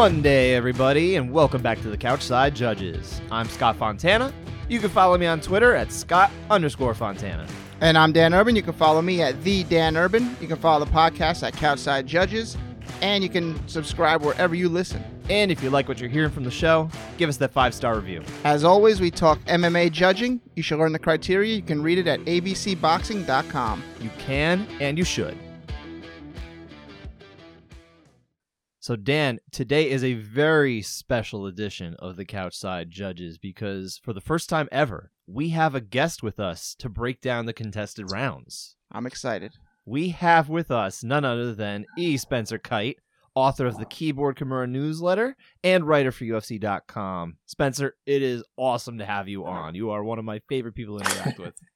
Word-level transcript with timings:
Monday, 0.00 0.54
everybody, 0.54 1.16
and 1.16 1.30
welcome 1.30 1.60
back 1.60 1.78
to 1.82 1.90
the 1.90 1.96
Couchside 1.98 2.54
Judges. 2.54 3.20
I'm 3.30 3.46
Scott 3.46 3.76
Fontana. 3.76 4.32
You 4.66 4.78
can 4.80 4.88
follow 4.88 5.18
me 5.18 5.26
on 5.26 5.42
Twitter 5.42 5.74
at 5.74 5.92
Scott 5.92 6.30
underscore 6.48 6.94
Fontana. 6.94 7.46
And 7.82 7.98
I'm 7.98 8.10
Dan 8.10 8.32
Urban. 8.32 8.56
You 8.56 8.62
can 8.62 8.72
follow 8.72 9.02
me 9.02 9.20
at 9.20 9.44
the 9.44 9.62
Dan 9.64 9.98
Urban. 9.98 10.34
You 10.40 10.48
can 10.48 10.56
follow 10.56 10.86
the 10.86 10.90
podcast 10.90 11.46
at 11.46 11.52
Couchside 11.52 12.06
Judges, 12.06 12.56
and 13.02 13.22
you 13.22 13.28
can 13.28 13.60
subscribe 13.68 14.22
wherever 14.22 14.54
you 14.54 14.70
listen. 14.70 15.04
And 15.28 15.52
if 15.52 15.62
you 15.62 15.68
like 15.68 15.86
what 15.86 16.00
you're 16.00 16.08
hearing 16.08 16.30
from 16.30 16.44
the 16.44 16.50
show, 16.50 16.88
give 17.18 17.28
us 17.28 17.36
that 17.36 17.50
five 17.50 17.74
star 17.74 17.94
review. 17.96 18.22
As 18.44 18.64
always, 18.64 19.02
we 19.02 19.10
talk 19.10 19.38
MMA 19.40 19.92
judging. 19.92 20.40
You 20.56 20.62
should 20.62 20.78
learn 20.78 20.92
the 20.92 20.98
criteria. 20.98 21.54
You 21.54 21.62
can 21.62 21.82
read 21.82 21.98
it 21.98 22.06
at 22.06 22.20
abcboxing.com. 22.20 23.82
You 24.00 24.10
can 24.18 24.66
and 24.80 24.96
you 24.96 25.04
should. 25.04 25.36
So, 28.82 28.96
Dan, 28.96 29.40
today 29.52 29.90
is 29.90 30.02
a 30.02 30.14
very 30.14 30.80
special 30.80 31.44
edition 31.44 31.96
of 31.98 32.16
the 32.16 32.24
Couchside 32.24 32.90
Judges 32.90 33.36
because 33.36 34.00
for 34.02 34.14
the 34.14 34.22
first 34.22 34.48
time 34.48 34.70
ever, 34.72 35.12
we 35.26 35.50
have 35.50 35.74
a 35.74 35.82
guest 35.82 36.22
with 36.22 36.40
us 36.40 36.74
to 36.78 36.88
break 36.88 37.20
down 37.20 37.44
the 37.44 37.52
contested 37.52 38.10
rounds. 38.10 38.76
I'm 38.90 39.04
excited. 39.04 39.52
We 39.84 40.08
have 40.08 40.48
with 40.48 40.70
us 40.70 41.04
none 41.04 41.26
other 41.26 41.54
than 41.54 41.84
E. 41.98 42.16
Spencer 42.16 42.58
Kyte, 42.58 42.96
author 43.34 43.66
of 43.66 43.76
the 43.76 43.84
Keyboard 43.84 44.36
Kimura 44.36 44.66
newsletter 44.66 45.36
and 45.62 45.86
writer 45.86 46.10
for 46.10 46.24
UFC.com. 46.24 47.36
Spencer, 47.44 47.96
it 48.06 48.22
is 48.22 48.42
awesome 48.56 48.96
to 48.96 49.04
have 49.04 49.28
you 49.28 49.44
on. 49.44 49.74
You 49.74 49.90
are 49.90 50.02
one 50.02 50.18
of 50.18 50.24
my 50.24 50.40
favorite 50.48 50.74
people 50.74 50.98
to 50.98 51.04
interact 51.04 51.38
with. 51.38 51.54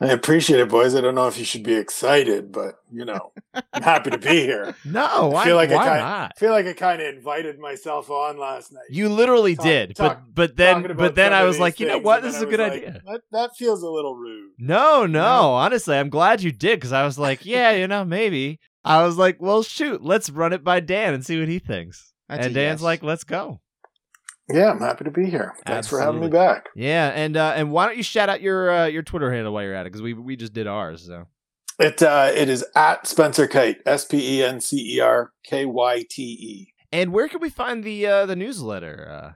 I 0.00 0.08
appreciate 0.08 0.60
it, 0.60 0.68
boys. 0.68 0.94
I 0.94 1.00
don't 1.00 1.14
know 1.14 1.26
if 1.26 1.38
you 1.38 1.44
should 1.44 1.62
be 1.62 1.74
excited, 1.74 2.52
but 2.52 2.74
you 2.92 3.04
know, 3.06 3.32
I'm 3.72 3.82
happy 3.82 4.10
to 4.10 4.18
be 4.18 4.40
here. 4.42 4.74
No, 4.84 5.34
I 5.34 5.44
feel 5.44 5.56
like 5.56 5.70
why 5.70 5.76
I 5.76 5.84
kinda, 5.84 6.00
not? 6.00 6.38
feel 6.38 6.50
like 6.52 6.66
I 6.66 6.72
kind 6.74 7.00
of 7.00 7.14
invited 7.14 7.58
myself 7.58 8.10
on 8.10 8.38
last 8.38 8.72
night. 8.72 8.84
You 8.90 9.08
literally 9.08 9.56
Talk- 9.56 9.64
did, 9.64 9.96
talk- 9.96 10.22
but 10.26 10.50
but 10.50 10.56
then 10.56 10.96
but 10.96 11.14
then 11.14 11.32
I 11.32 11.44
was 11.44 11.58
like, 11.58 11.80
you 11.80 11.86
know 11.86 11.98
what, 11.98 12.22
this 12.22 12.36
is 12.36 12.42
a 12.42 12.46
good 12.46 12.60
like, 12.60 12.72
idea. 12.72 13.00
That, 13.06 13.20
that 13.32 13.56
feels 13.56 13.82
a 13.82 13.88
little 13.90 14.14
rude. 14.16 14.52
No, 14.58 15.06
no, 15.06 15.22
No. 15.22 15.50
honestly, 15.54 15.96
I'm 15.96 16.10
glad 16.10 16.42
you 16.42 16.52
did 16.52 16.78
because 16.78 16.92
I 16.92 17.04
was 17.04 17.18
like, 17.18 17.44
yeah, 17.46 17.70
you 17.72 17.88
know, 17.88 18.04
maybe. 18.04 18.60
I 18.84 19.02
was 19.04 19.16
like, 19.16 19.38
well, 19.40 19.62
shoot, 19.62 20.02
let's 20.02 20.30
run 20.30 20.52
it 20.52 20.62
by 20.62 20.80
Dan 20.80 21.14
and 21.14 21.24
see 21.26 21.38
what 21.40 21.48
he 21.48 21.58
thinks. 21.58 22.12
That's 22.28 22.46
and 22.46 22.54
Dan's 22.54 22.80
yes. 22.80 22.84
like, 22.84 23.02
let's 23.02 23.24
go. 23.24 23.60
Yeah, 24.48 24.70
I'm 24.70 24.80
happy 24.80 25.04
to 25.04 25.10
be 25.10 25.28
here. 25.28 25.54
Thanks 25.66 25.88
for 25.88 26.00
having 26.00 26.20
me 26.20 26.28
back. 26.28 26.66
Yeah, 26.76 27.08
and 27.08 27.36
uh, 27.36 27.54
and 27.56 27.72
why 27.72 27.86
don't 27.86 27.96
you 27.96 28.02
shout 28.04 28.28
out 28.28 28.40
your 28.40 28.70
uh, 28.70 28.86
your 28.86 29.02
Twitter 29.02 29.32
handle 29.32 29.52
while 29.52 29.64
you're 29.64 29.74
at 29.74 29.86
it 29.86 29.92
because 29.92 30.02
we 30.02 30.14
we 30.14 30.36
just 30.36 30.52
did 30.52 30.66
ours. 30.66 31.04
So 31.06 31.26
It 31.80 32.00
uh, 32.02 32.30
it 32.34 32.48
is 32.48 32.64
at 32.76 33.06
Spencer 33.06 33.48
Kyte, 33.48 33.78
S 33.84 34.04
P 34.04 34.38
E 34.38 34.44
N 34.44 34.60
C 34.60 34.96
E 34.96 35.00
R 35.00 35.32
K 35.44 35.64
Y 35.66 36.04
T 36.08 36.22
E. 36.22 36.72
and 36.92 37.12
where 37.12 37.28
can 37.28 37.40
we 37.40 37.50
find 37.50 37.82
the 37.82 38.06
uh, 38.06 38.26
the 38.26 38.36
newsletter? 38.36 39.08
Uh, 39.10 39.32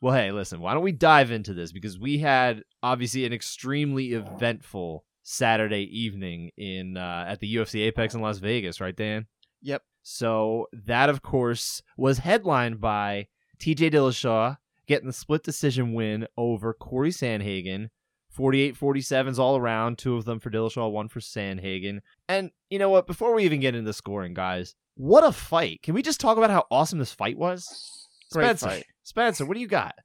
well, 0.01 0.15
hey, 0.15 0.31
listen, 0.31 0.59
why 0.61 0.73
don't 0.73 0.83
we 0.83 0.91
dive 0.91 1.31
into 1.31 1.53
this? 1.53 1.71
Because 1.71 1.99
we 1.99 2.19
had 2.19 2.63
obviously 2.81 3.25
an 3.25 3.33
extremely 3.33 4.13
eventful 4.13 5.03
Saturday 5.23 5.83
evening 5.91 6.51
in 6.57 6.97
uh, 6.97 7.25
at 7.27 7.39
the 7.39 7.55
UFC 7.55 7.81
Apex 7.81 8.15
in 8.15 8.21
Las 8.21 8.37
Vegas, 8.39 8.79
right, 8.81 8.95
Dan? 8.95 9.27
Yep. 9.61 9.83
So 10.03 10.67
that, 10.71 11.09
of 11.09 11.21
course, 11.21 11.81
was 11.97 12.19
headlined 12.19 12.81
by 12.81 13.27
TJ 13.59 13.91
Dillashaw 13.91 14.57
getting 14.87 15.07
the 15.07 15.13
split 15.13 15.43
decision 15.43 15.93
win 15.93 16.27
over 16.37 16.73
Cory 16.73 17.11
Sandhagen. 17.11 17.89
48 18.31 18.79
47s 18.79 19.39
all 19.39 19.57
around, 19.57 19.97
two 19.97 20.15
of 20.15 20.23
them 20.23 20.39
for 20.39 20.49
Dillashaw, 20.49 20.91
one 20.91 21.09
for 21.09 21.19
Sandhagen. 21.19 21.99
And 22.27 22.51
you 22.69 22.79
know 22.79 22.89
what? 22.89 23.07
Before 23.07 23.33
we 23.33 23.43
even 23.43 23.59
get 23.59 23.75
into 23.75 23.87
the 23.87 23.93
scoring, 23.93 24.33
guys, 24.33 24.75
what 24.95 25.23
a 25.23 25.31
fight. 25.31 25.81
Can 25.81 25.93
we 25.93 26.01
just 26.01 26.19
talk 26.19 26.37
about 26.37 26.51
how 26.51 26.65
awesome 26.69 26.99
this 26.99 27.11
fight 27.11 27.37
was? 27.37 28.07
Great 28.31 28.45
Spencer, 28.45 28.65
fight. 28.67 28.85
Spencer, 29.03 29.45
what 29.45 29.55
do 29.55 29.59
you 29.59 29.67
got? 29.67 29.95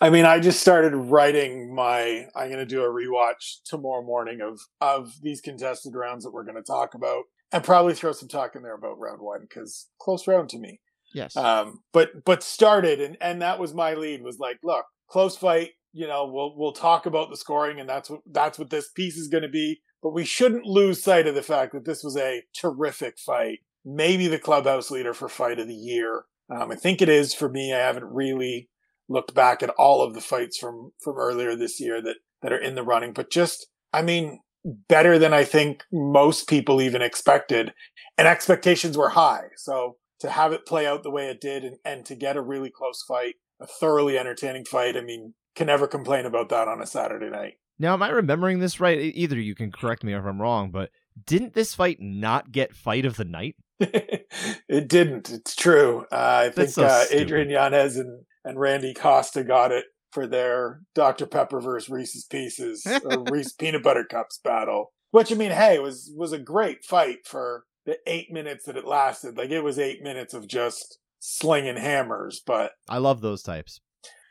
I 0.00 0.10
mean, 0.10 0.24
I 0.24 0.38
just 0.38 0.60
started 0.60 0.94
writing 0.94 1.74
my. 1.74 2.26
I'm 2.34 2.48
going 2.48 2.58
to 2.58 2.66
do 2.66 2.84
a 2.84 2.88
rewatch 2.88 3.62
tomorrow 3.64 4.02
morning 4.02 4.40
of 4.42 4.60
of 4.80 5.14
these 5.22 5.40
contested 5.40 5.94
rounds 5.94 6.24
that 6.24 6.32
we're 6.32 6.44
going 6.44 6.56
to 6.56 6.62
talk 6.62 6.94
about, 6.94 7.24
and 7.52 7.64
probably 7.64 7.94
throw 7.94 8.12
some 8.12 8.28
talk 8.28 8.56
in 8.56 8.62
there 8.62 8.74
about 8.74 8.98
round 8.98 9.20
one 9.20 9.40
because 9.42 9.88
close 10.00 10.26
round 10.26 10.48
to 10.50 10.58
me. 10.58 10.80
Yes. 11.14 11.36
Um, 11.36 11.80
but 11.92 12.24
but 12.24 12.42
started 12.42 13.00
and 13.00 13.16
and 13.20 13.40
that 13.42 13.58
was 13.58 13.74
my 13.74 13.94
lead 13.94 14.22
was 14.22 14.38
like, 14.38 14.58
look, 14.62 14.84
close 15.08 15.36
fight. 15.36 15.70
You 15.92 16.06
know, 16.06 16.30
we'll 16.30 16.56
we'll 16.56 16.72
talk 16.72 17.06
about 17.06 17.30
the 17.30 17.36
scoring, 17.36 17.80
and 17.80 17.88
that's 17.88 18.10
what 18.10 18.20
that's 18.30 18.58
what 18.58 18.70
this 18.70 18.90
piece 18.90 19.16
is 19.16 19.28
going 19.28 19.42
to 19.42 19.48
be. 19.48 19.80
But 20.02 20.12
we 20.12 20.24
shouldn't 20.24 20.66
lose 20.66 21.02
sight 21.02 21.26
of 21.26 21.34
the 21.34 21.42
fact 21.42 21.72
that 21.72 21.84
this 21.84 22.04
was 22.04 22.16
a 22.16 22.42
terrific 22.60 23.18
fight. 23.18 23.60
Maybe 23.84 24.28
the 24.28 24.38
clubhouse 24.38 24.90
leader 24.90 25.14
for 25.14 25.28
fight 25.28 25.58
of 25.58 25.68
the 25.68 25.74
year. 25.74 26.24
Um, 26.50 26.70
I 26.70 26.76
think 26.76 27.00
it 27.00 27.08
is 27.08 27.34
for 27.34 27.48
me. 27.48 27.72
I 27.72 27.78
haven't 27.78 28.04
really 28.04 28.68
looked 29.08 29.34
back 29.34 29.62
at 29.62 29.70
all 29.70 30.02
of 30.02 30.14
the 30.14 30.20
fights 30.20 30.58
from 30.58 30.92
from 31.02 31.16
earlier 31.16 31.56
this 31.56 31.80
year 31.80 32.02
that 32.02 32.16
that 32.42 32.52
are 32.52 32.58
in 32.58 32.74
the 32.74 32.82
running, 32.82 33.12
but 33.12 33.30
just 33.30 33.66
I 33.92 34.02
mean, 34.02 34.40
better 34.88 35.18
than 35.18 35.32
I 35.32 35.44
think 35.44 35.84
most 35.92 36.48
people 36.48 36.82
even 36.82 37.02
expected, 37.02 37.72
and 38.18 38.26
expectations 38.26 38.96
were 38.96 39.10
high. 39.10 39.48
So 39.56 39.96
to 40.20 40.30
have 40.30 40.52
it 40.52 40.66
play 40.66 40.86
out 40.86 41.02
the 41.02 41.10
way 41.10 41.28
it 41.28 41.40
did 41.40 41.64
and, 41.64 41.76
and 41.84 42.04
to 42.06 42.14
get 42.14 42.36
a 42.36 42.42
really 42.42 42.70
close 42.70 43.02
fight, 43.06 43.34
a 43.60 43.66
thoroughly 43.66 44.18
entertaining 44.18 44.64
fight, 44.64 44.96
I 44.96 45.02
mean, 45.02 45.34
can 45.54 45.68
never 45.68 45.86
complain 45.86 46.26
about 46.26 46.48
that 46.50 46.68
on 46.68 46.82
a 46.82 46.86
Saturday 46.86 47.30
night. 47.30 47.54
Now, 47.78 47.92
am 47.92 48.02
I 48.02 48.08
remembering 48.08 48.58
this 48.58 48.80
right? 48.80 48.98
Either 48.98 49.38
you 49.38 49.54
can 49.54 49.70
correct 49.70 50.02
me 50.02 50.14
if 50.14 50.24
I'm 50.24 50.40
wrong, 50.40 50.70
but 50.70 50.90
didn't 51.26 51.54
this 51.54 51.74
fight 51.74 51.98
not 52.00 52.50
get 52.50 52.74
fight 52.74 53.04
of 53.04 53.16
the 53.16 53.24
night? 53.24 53.56
it 53.80 54.88
didn't. 54.88 55.30
It's 55.30 55.54
true. 55.54 56.06
Uh, 56.10 56.46
I 56.46 56.50
think 56.50 56.70
so 56.70 56.84
uh. 56.84 57.04
Adrian 57.10 57.50
Yanez 57.50 57.96
and, 57.96 58.24
and 58.44 58.58
Randy 58.58 58.94
Costa 58.94 59.44
got 59.44 59.72
it 59.72 59.84
for 60.16 60.26
their 60.26 60.80
Dr. 60.94 61.26
Pepper 61.26 61.60
versus 61.60 61.90
Reese's 61.90 62.24
Pieces 62.24 62.86
or 63.04 63.22
Reese 63.22 63.52
Peanut 63.52 63.82
Butter 63.82 64.04
Cups 64.04 64.38
battle. 64.42 64.92
Which 65.10 65.30
I 65.30 65.34
mean, 65.34 65.50
hey, 65.52 65.78
was 65.78 66.10
was 66.16 66.32
a 66.32 66.38
great 66.38 66.84
fight 66.84 67.26
for 67.26 67.64
the 67.84 67.98
eight 68.06 68.32
minutes 68.32 68.64
that 68.64 68.78
it 68.78 68.86
lasted. 68.86 69.36
Like 69.36 69.50
it 69.50 69.60
was 69.60 69.78
eight 69.78 70.02
minutes 70.02 70.32
of 70.32 70.48
just 70.48 70.98
slinging 71.20 71.76
hammers, 71.76 72.40
but 72.46 72.72
I 72.88 72.96
love 72.98 73.20
those 73.20 73.42
types. 73.42 73.80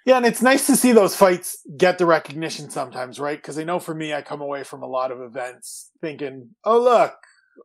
yeah, 0.06 0.18
and 0.18 0.26
it's 0.26 0.42
nice 0.42 0.66
to 0.68 0.76
see 0.76 0.92
those 0.92 1.16
fights 1.16 1.58
get 1.78 1.98
the 2.00 2.06
recognition 2.08 2.70
sometimes, 2.72 3.20
right? 3.20 3.38
Because 3.38 3.60
I 3.60 3.64
know 3.64 3.80
for 3.80 3.94
me, 3.94 4.12
I 4.14 4.22
come 4.24 4.42
away 4.42 4.64
from 4.64 4.82
a 4.82 4.88
lot 4.88 5.12
of 5.12 5.22
events 5.22 5.92
thinking, 6.02 6.50
oh, 6.64 6.80
look, 6.82 7.14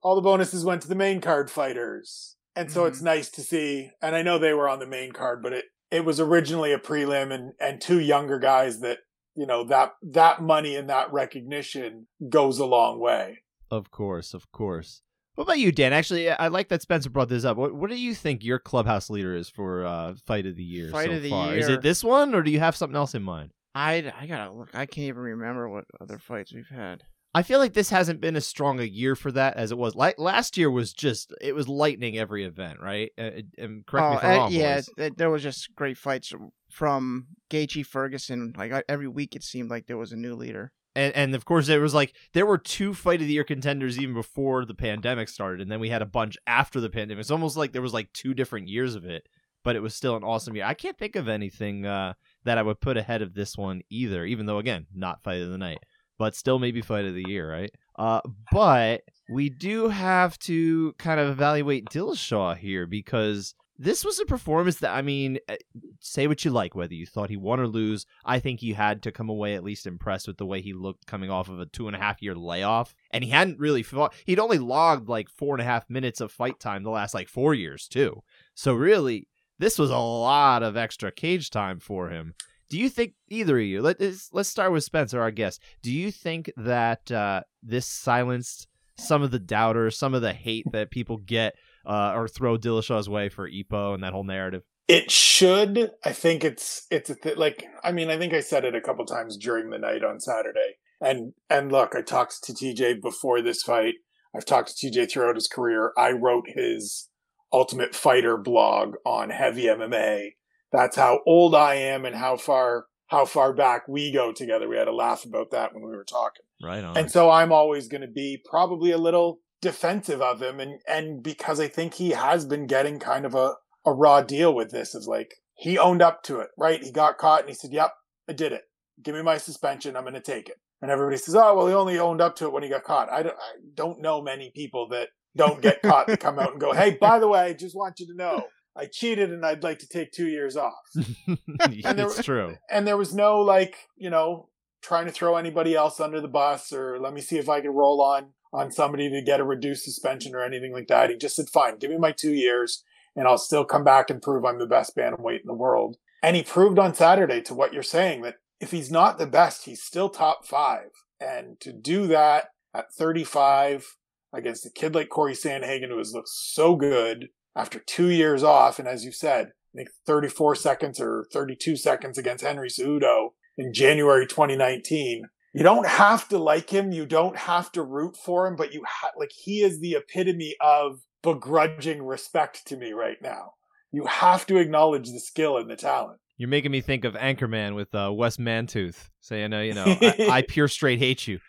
all 0.03 0.15
the 0.15 0.21
bonuses 0.23 0.65
went 0.65 0.83
to 0.83 0.89
the 0.89 0.95
main 0.95 1.21
card 1.23 1.51
fighters. 1.51 2.37
And 2.57 2.71
so 2.71 2.83
Mhm. 2.85 2.89
it's 2.89 3.03
nice 3.03 3.29
to 3.31 3.43
see, 3.43 3.91
and 4.03 4.15
I 4.17 4.23
know 4.23 4.39
they 4.39 4.53
were 4.55 4.69
on 4.69 4.79
the 4.81 4.87
main 4.87 5.13
card, 5.13 5.43
but 5.43 5.53
it, 5.53 5.65
it 5.91 6.05
was 6.05 6.21
originally 6.21 6.73
a 6.73 6.79
prelim 6.79 7.33
and, 7.33 7.53
and 7.61 7.81
two 7.81 8.01
younger 8.01 8.39
guys 8.39 8.81
that, 8.81 8.99
you 9.35 9.47
know, 9.47 9.65
that, 9.65 9.95
that 10.03 10.43
money 10.43 10.77
and 10.77 10.89
that 10.91 11.13
recognition 11.13 12.07
goes 12.29 12.59
a 12.59 12.67
long 12.67 13.01
way. 13.01 13.39
Of 13.71 13.91
course, 13.91 14.35
of 14.35 14.51
course. 14.53 15.03
What 15.37 15.45
about 15.45 15.59
you, 15.59 15.73
Dan? 15.73 15.93
Actually, 15.93 16.29
I 16.31 16.49
like 16.49 16.69
that 16.69 16.83
Spencer 16.83 17.09
brought 17.09 17.29
this 17.29 17.45
up. 17.45 17.57
What, 17.57 17.75
what 17.75 17.89
do 17.89 17.97
you 17.97 18.15
think 18.15 18.45
your 18.45 18.59
clubhouse 18.59 19.09
leader 19.09 19.35
is 19.35 19.49
for 19.49 19.87
uh, 19.87 20.15
fight 20.27 20.45
of 20.45 20.57
the 20.57 20.63
year 20.63 20.91
Fight 20.91 21.07
so 21.07 21.13
of 21.13 21.23
the 21.23 21.31
far? 21.31 21.55
Is 21.55 21.69
it 21.69 21.83
this 21.83 22.05
one, 22.05 22.35
or 22.35 22.43
do 22.43 22.51
you 22.51 22.59
have 22.59 22.77
something 22.77 22.97
else 22.97 23.15
in 23.15 23.23
mind? 23.23 23.53
I, 23.75 24.13
I 24.19 24.27
gotta 24.27 24.53
look. 24.53 24.71
I 24.75 24.87
can't 24.87 25.07
even 25.07 25.23
remember 25.23 25.69
what 25.69 25.85
other 26.01 26.19
fights 26.19 26.53
we've 26.53 26.69
had. 26.69 27.05
I 27.33 27.43
feel 27.43 27.61
like 27.61 27.75
this 27.75 27.91
hasn't 27.91 28.21
been 28.21 28.35
as 28.35 28.47
strong 28.47 28.81
a 28.81 28.85
year 28.85 29.15
for 29.15 29.31
that 29.33 29.57
as 29.57 29.71
it 29.71 29.79
was. 29.79 29.95
Like 29.95 30.19
last 30.19 30.57
year 30.57 30.71
was 30.71 30.93
just 30.93 31.33
it 31.41 31.55
was 31.55 31.69
lightning 31.69 32.19
every 32.19 32.45
event, 32.45 32.81
right? 32.81 33.13
Uh, 33.17 33.43
and 33.57 33.87
correct 33.87 34.11
me 34.11 34.17
if 34.17 34.25
I'm 34.25 34.31
uh, 34.31 34.37
wrong. 34.37 34.53
yeah, 34.53 34.81
there 35.17 35.31
was 35.31 35.43
just 35.43 35.75
great 35.77 35.97
fights 35.97 36.33
from 36.71 37.29
Gaethje 37.49 37.87
Ferguson. 37.87 38.53
Like 38.57 38.73
every 38.89 39.09
week, 39.09 39.37
it 39.37 39.45
seemed 39.45 39.71
like 39.71 39.87
there 39.87 39.97
was 39.97 40.13
a 40.13 40.17
new 40.17 40.35
leader. 40.35 40.73
and 40.97 41.15
and 41.15 41.35
of 41.37 41.45
course 41.45 41.69
there 41.69 41.81
was 41.81 41.95
like 41.95 42.15
there 42.33 42.47
were 42.47 42.59
two 42.59 42.95
fight 42.95 43.21
of 43.21 43.29
the 43.29 43.35
year 43.35 43.45
contenders 43.45 43.99
even 43.99 44.15
before 44.15 44.65
the 44.65 44.75
pandemic 44.75 45.29
started, 45.29 45.61
and 45.61 45.71
then 45.71 45.81
we 45.81 45.91
had 45.91 46.03
a 46.03 46.07
bunch 46.07 46.37
after 46.49 46.81
the 46.81 46.91
pandemic. 46.91 47.21
It's 47.21 47.31
almost 47.31 47.57
like 47.57 47.73
there 47.73 47.83
was 47.83 47.95
like 47.95 48.13
two 48.13 48.35
different 48.35 48.67
years 48.67 48.97
of 48.97 49.05
it, 49.05 49.29
but 49.63 49.77
it 49.77 49.83
was 49.83 49.95
still 49.95 50.17
an 50.17 50.25
awesome 50.25 50.57
year. 50.57 50.65
I 50.65 50.75
can't 50.75 50.99
think 50.99 51.15
of 51.15 51.29
anything 51.29 51.87
uh, 51.87 52.15
that 52.43 52.59
I 52.59 52.63
would 52.63 52.81
put 52.81 52.97
ahead 52.97 53.23
of 53.23 53.35
this 53.35 53.57
one 53.57 53.83
either. 53.89 54.25
Even 54.25 54.47
though 54.47 54.59
again, 54.59 54.87
not 54.93 55.23
fight 55.23 55.43
of 55.43 55.51
the 55.51 55.59
night, 55.59 55.79
but 56.21 56.35
still 56.35 56.59
maybe 56.59 56.83
fight 56.83 57.07
of 57.07 57.15
the 57.15 57.25
year, 57.27 57.51
right? 57.51 57.75
Uh, 57.99 58.21
but 58.53 59.01
we 59.31 59.49
do 59.49 59.89
have 59.89 60.39
to 60.41 60.93
kind 60.99 61.19
of 61.19 61.31
evaluate 61.31 61.87
Dillashaw 61.87 62.59
here 62.59 62.87
because 62.87 63.55
this 63.79 64.05
was 64.05 64.21
a 64.21 64.27
performance 64.27 64.81
that 64.81 64.95
I 64.95 65.01
mean, 65.01 65.39
eh, 65.49 65.57
say 65.99 66.27
what 66.27 66.45
you 66.45 66.51
like, 66.51 66.75
whether 66.75 66.93
you 66.93 67.07
thought 67.07 67.31
he 67.31 67.39
won 67.39 67.59
or 67.59 67.67
lose. 67.67 68.05
I 68.23 68.39
think 68.39 68.61
he 68.61 68.75
had 68.75 69.03
to 69.05 69.13
come 69.13 69.31
away 69.31 69.55
at 69.55 69.65
least 69.65 69.87
impressed 69.87 70.27
with 70.27 70.37
the 70.37 70.45
way 70.45 70.61
he 70.61 70.75
looked 70.75 71.07
coming 71.07 71.31
off 71.31 71.49
of 71.49 71.59
a 71.59 71.65
two 71.65 71.87
and 71.87 71.97
a 71.97 72.01
half 72.01 72.21
year 72.21 72.35
layoff, 72.35 72.95
and 73.11 73.25
he 73.25 73.31
hadn't 73.31 73.59
really 73.59 73.83
fought. 73.83 74.13
He'd 74.27 74.39
only 74.39 74.59
logged 74.59 75.09
like 75.09 75.31
four 75.31 75.55
and 75.55 75.63
a 75.63 75.65
half 75.65 75.89
minutes 75.89 76.21
of 76.21 76.31
fight 76.31 76.61
time 76.61 76.83
the 76.83 76.91
last 76.91 77.15
like 77.15 77.31
four 77.31 77.55
years 77.55 77.89
too. 77.89 78.23
So 78.55 78.75
really, 78.75 79.27
this 79.59 79.79
was 79.79 79.89
a 79.89 79.97
lot 79.97 80.63
of 80.63 80.77
extra 80.77 81.11
cage 81.11 81.49
time 81.49 81.81
for 81.81 82.11
him. 82.11 82.35
Do 82.71 82.79
you 82.79 82.89
think 82.89 83.15
either 83.29 83.59
of 83.59 83.65
you? 83.65 83.83
Let's 83.83 84.31
let's 84.33 84.49
start 84.49 84.73
with 84.73 84.85
Spencer, 84.85 85.21
our 85.21 85.33
guest. 85.33 85.61
Do 85.83 85.93
you 85.93 86.11
think 86.11 86.51
that 86.57 87.11
uh, 87.11 87.43
this 87.63 87.87
silenced 87.87 88.69
some 88.97 89.23
of 89.23 89.33
the 89.33 89.41
doubters, 89.41 89.99
some 89.99 90.15
of 90.15 90.23
the 90.23 90.33
hate 90.33 90.67
that 90.73 90.91
people 90.91 91.17
get 91.19 91.55
uh, 91.85 92.13
or 92.15 92.29
throw 92.29 92.57
Dillashaw's 92.57 93.09
way 93.09 93.29
for 93.29 93.51
EPO 93.51 93.95
and 93.95 94.03
that 94.05 94.13
whole 94.13 94.25
narrative? 94.25 94.63
It 94.87 95.11
should. 95.11 95.91
I 96.05 96.13
think 96.13 96.45
it's 96.45 96.87
it's 96.91 97.11
th- 97.23 97.37
like 97.37 97.65
I 97.83 97.93
mean 97.93 98.09
I 98.09 98.17
think 98.17 98.33
I 98.33 98.41
said 98.41 98.65
it 98.65 98.75
a 98.75 98.81
couple 98.81 99.05
times 99.05 99.37
during 99.37 99.71
the 99.71 99.79
night 99.79 100.05
on 100.05 100.21
Saturday. 100.21 100.77
And 101.01 101.33
and 101.49 101.73
look, 101.73 101.95
I 101.97 102.03
talked 102.03 102.45
to 102.45 102.53
TJ 102.53 103.03
before 103.03 103.43
this 103.43 103.63
fight. 103.63 103.95
I've 104.35 104.45
talked 104.45 104.77
to 104.77 104.87
TJ 104.87 105.11
throughout 105.11 105.35
his 105.35 105.49
career. 105.49 105.93
I 105.97 106.13
wrote 106.13 106.47
his 106.55 107.09
Ultimate 107.53 107.97
Fighter 107.97 108.37
blog 108.37 108.95
on 109.05 109.31
Heavy 109.31 109.65
MMA. 109.65 110.35
That's 110.73 110.97
how 110.97 111.21
old 111.27 111.55
I 111.55 111.75
am 111.75 112.05
and 112.05 112.17
how 112.17 112.37
far 112.37 112.87
how 113.09 113.25
far 113.25 113.53
back 113.53 113.89
we 113.89 114.13
go 114.13 114.33
together. 114.33 114.69
We 114.69 114.77
had 114.77 114.87
a 114.87 114.95
laugh 114.95 115.25
about 115.25 115.51
that 115.51 115.75
when 115.75 115.83
we 115.83 115.97
were 115.97 116.05
talking. 116.05 116.45
Right 116.63 116.85
on. 116.85 116.97
And 116.97 117.11
so 117.11 117.29
I'm 117.29 117.53
always 117.53 117.89
going 117.89 118.03
to 118.03 118.07
be 118.07 118.41
probably 118.49 118.93
a 118.93 118.99
little 118.99 119.41
defensive 119.61 120.23
of 120.23 120.41
him 120.41 120.59
and 120.59 120.81
and 120.89 121.23
because 121.23 121.61
I 121.61 121.69
think 121.69 121.95
he 121.95 122.11
has 122.11 122.47
been 122.47 122.67
getting 122.67 122.99
kind 122.99 123.27
of 123.27 123.35
a 123.35 123.55
a 123.85 123.93
raw 123.93 124.21
deal 124.23 124.55
with 124.55 124.71
this 124.71 124.95
is 124.95 125.07
like 125.07 125.35
he 125.55 125.79
owned 125.79 126.03
up 126.03 126.23
to 126.25 126.41
it, 126.41 126.49
right? 126.57 126.83
He 126.83 126.91
got 126.91 127.19
caught 127.19 127.41
and 127.41 127.49
he 127.49 127.55
said, 127.55 127.73
"Yep, 127.73 127.93
I 128.29 128.33
did 128.33 128.53
it. 128.53 128.63
Give 129.03 129.15
me 129.15 129.23
my 129.23 129.39
suspension. 129.39 129.97
I'm 129.97 130.05
going 130.05 130.15
to 130.15 130.21
take 130.21 130.49
it." 130.49 130.57
And 130.81 130.91
everybody 130.91 131.19
says, 131.19 131.35
"Oh, 131.35 131.55
well, 131.55 131.67
he 131.67 131.75
only 131.75 131.99
owned 131.99 132.21
up 132.21 132.37
to 132.37 132.47
it 132.47 132.53
when 132.53 132.63
he 132.63 132.69
got 132.69 132.85
caught." 132.85 133.11
I 133.11 133.23
don't, 133.23 133.37
I 133.37 133.53
don't 133.75 134.01
know 134.01 134.23
many 134.23 134.51
people 134.55 134.89
that 134.91 135.09
don't 135.37 135.61
get 135.61 135.83
caught 135.83 136.07
that 136.07 136.21
come 136.21 136.39
out 136.39 136.53
and 136.53 136.61
go, 136.61 136.73
"Hey, 136.73 136.97
by 137.01 137.19
the 137.19 137.29
way, 137.29 137.41
I 137.41 137.53
just 137.53 137.77
want 137.77 138.01
you 138.01 138.07
to 138.07 138.15
know." 138.15 138.45
I 138.77 138.87
cheated 138.87 139.33
and 139.33 139.45
I'd 139.45 139.63
like 139.63 139.79
to 139.81 139.89
take 139.89 140.13
two 140.13 140.29
years 140.29 140.57
off. 140.57 140.75
and 140.97 141.99
there, 141.99 142.07
it's 142.07 142.23
true. 142.23 142.57
And 142.71 142.87
there 142.87 142.97
was 142.97 143.15
no 143.15 143.41
like, 143.41 143.77
you 143.97 144.11
know, 144.11 144.49
trying 144.83 145.07
to 145.07 145.13
throw 145.13 145.37
anybody 145.37 145.75
else 145.75 146.01
under 146.01 146.21
the 146.21 146.29
bus 146.29 146.73
or 146.73 146.99
let 146.99 147.13
me 147.13 147.21
see 147.21 147.39
if 147.39 147.49
I 147.49 147.61
can 147.61 147.73
roll 147.73 148.01
on 148.01 148.29
on 148.53 148.71
somebody 148.71 149.09
to 149.11 149.23
get 149.23 149.41
a 149.41 149.45
reduced 149.45 149.85
suspension 149.85 150.35
or 150.35 150.43
anything 150.43 150.73
like 150.73 150.89
that. 150.89 151.11
He 151.11 151.17
just 151.17 151.37
said, 151.37 151.49
fine, 151.49 151.79
give 151.79 151.91
me 151.91 151.99
my 151.99 152.13
two 152.13 152.33
years 152.33 152.83
and 153.17 153.27
I'll 153.27 153.39
still 153.39 153.65
come 153.65 153.85
back 153.85 154.11
and 154.11 154.23
prove 154.23 154.45
I'm 154.45 154.59
the 154.59 154.67
best 154.67 154.97
bantamweight 154.97 155.41
in 155.41 155.47
the 155.47 155.55
world. 155.55 155.97
And 156.23 156.37
he 156.37 156.43
proved 156.43 156.79
on 156.79 156.95
Saturday 156.95 157.41
to 157.43 157.55
what 157.55 157.73
you're 157.73 157.83
saying 157.83 158.23
that 158.23 158.37
if 158.61 158.71
he's 158.71 158.91
not 158.91 159.19
the 159.19 159.27
best, 159.27 159.65
he's 159.65 159.83
still 159.83 160.09
top 160.09 160.47
five. 160.47 160.91
And 161.21 161.59
to 161.61 161.73
do 161.73 162.07
that 162.09 162.51
at 162.75 162.93
35 162.93 163.97
against 164.33 164.67
a 164.67 164.71
kid 164.71 164.95
like 164.95 165.09
Cory 165.09 165.35
Sandhagen, 165.35 165.89
who 165.89 165.99
has 165.99 166.13
looked 166.13 166.29
so 166.29 166.77
good 166.77 167.29
after 167.57 167.79
two 167.79 168.09
years 168.09 168.43
off, 168.43 168.79
and 168.79 168.89
as 168.89 169.05
you 169.05 169.13
said, 169.13 169.49
I 169.75 169.77
think 169.77 169.89
34 170.07 170.57
seconds 170.57 171.01
or 171.01 171.27
32 171.33 171.77
seconds 171.77 172.19
against 172.19 172.45
Henry 172.45 172.69
Cejudo 172.69 173.31
in 173.57 173.73
January 173.73 174.27
2019 174.27 175.25
you 175.53 175.65
don't 175.65 175.87
have 175.87 176.29
to 176.29 176.39
like 176.39 176.71
him. 176.71 176.93
You 176.93 177.07
don't 177.07 177.37
have 177.37 177.73
to 177.73 177.83
root 177.83 178.17
for 178.17 178.47
him, 178.47 178.57
but 178.57 178.73
you 178.73 178.83
ha- 178.87 179.11
like 179.19 179.33
he 179.35 179.63
is 179.63 179.81
the 179.81 179.95
epitome 179.95 180.55
of 180.61 181.01
begrudging 181.23 182.03
respect 182.03 182.67
to 182.69 182.77
me 182.77 182.93
right 182.93 183.21
now. 183.21 183.55
You 183.91 184.07
have 184.07 184.47
to 184.47 184.59
acknowledge 184.59 185.11
the 185.11 185.19
skill 185.19 185.57
and 185.57 185.69
the 185.69 185.77
talent. 185.77 186.21
You're 186.37 186.49
making 186.49 186.71
me 186.71 186.81
think 186.81 187.05
of 187.05 187.15
Anchorman 187.15 187.75
with 187.75 187.95
uh, 187.95 188.13
Wes 188.15 188.37
Mantooth 188.37 189.09
saying, 189.21 189.53
uh, 189.53 189.61
you 189.61 189.75
know, 189.75 189.85
I, 190.01 190.29
I 190.31 190.43
pure 190.49 190.69
straight 190.69 191.01
hate 191.01 191.27
you, 191.27 191.41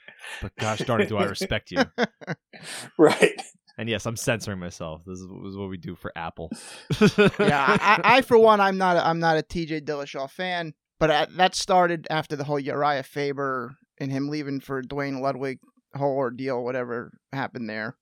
but 0.42 0.54
gosh 0.57 0.80
darn 0.80 1.01
it, 1.01 1.09
do 1.09 1.18
I 1.18 1.25
respect 1.25 1.71
you. 1.71 1.83
right. 2.97 3.39
And 3.81 3.89
yes, 3.89 4.06
I'm 4.06 4.16
censoring 4.16 4.60
myself. 4.60 5.01
This 5.07 5.18
is, 5.18 5.28
this 5.28 5.50
is 5.50 5.57
what 5.57 5.68
we 5.68 5.78
do 5.78 5.95
for 5.95 6.12
Apple. 6.16 6.51
yeah, 7.39 7.66
I, 7.81 8.00
I, 8.04 8.22
for 8.22 8.38
one, 8.38 8.62
I'm 8.62 8.78
not 8.78 8.95
a, 8.95 9.04
I'm 9.04 9.19
not 9.19 9.39
a 9.39 9.42
TJ 9.42 9.86
Dillashaw 9.86 10.30
fan, 10.30 10.75
but 11.00 11.31
that 11.36 11.56
started 11.56 12.06
after 12.12 12.36
the 12.36 12.44
whole 12.44 12.60
Uriah 12.60 13.01
Faber 13.01 13.75
and 14.00 14.12
him 14.12 14.30
leaving 14.30 14.60
for 14.60 14.83
Duane 14.83 15.19
Ludwig 15.19 15.57
whole 15.95 16.16
ordeal, 16.16 16.63
whatever 16.63 17.12
happened 17.33 17.68
there. 17.68 17.98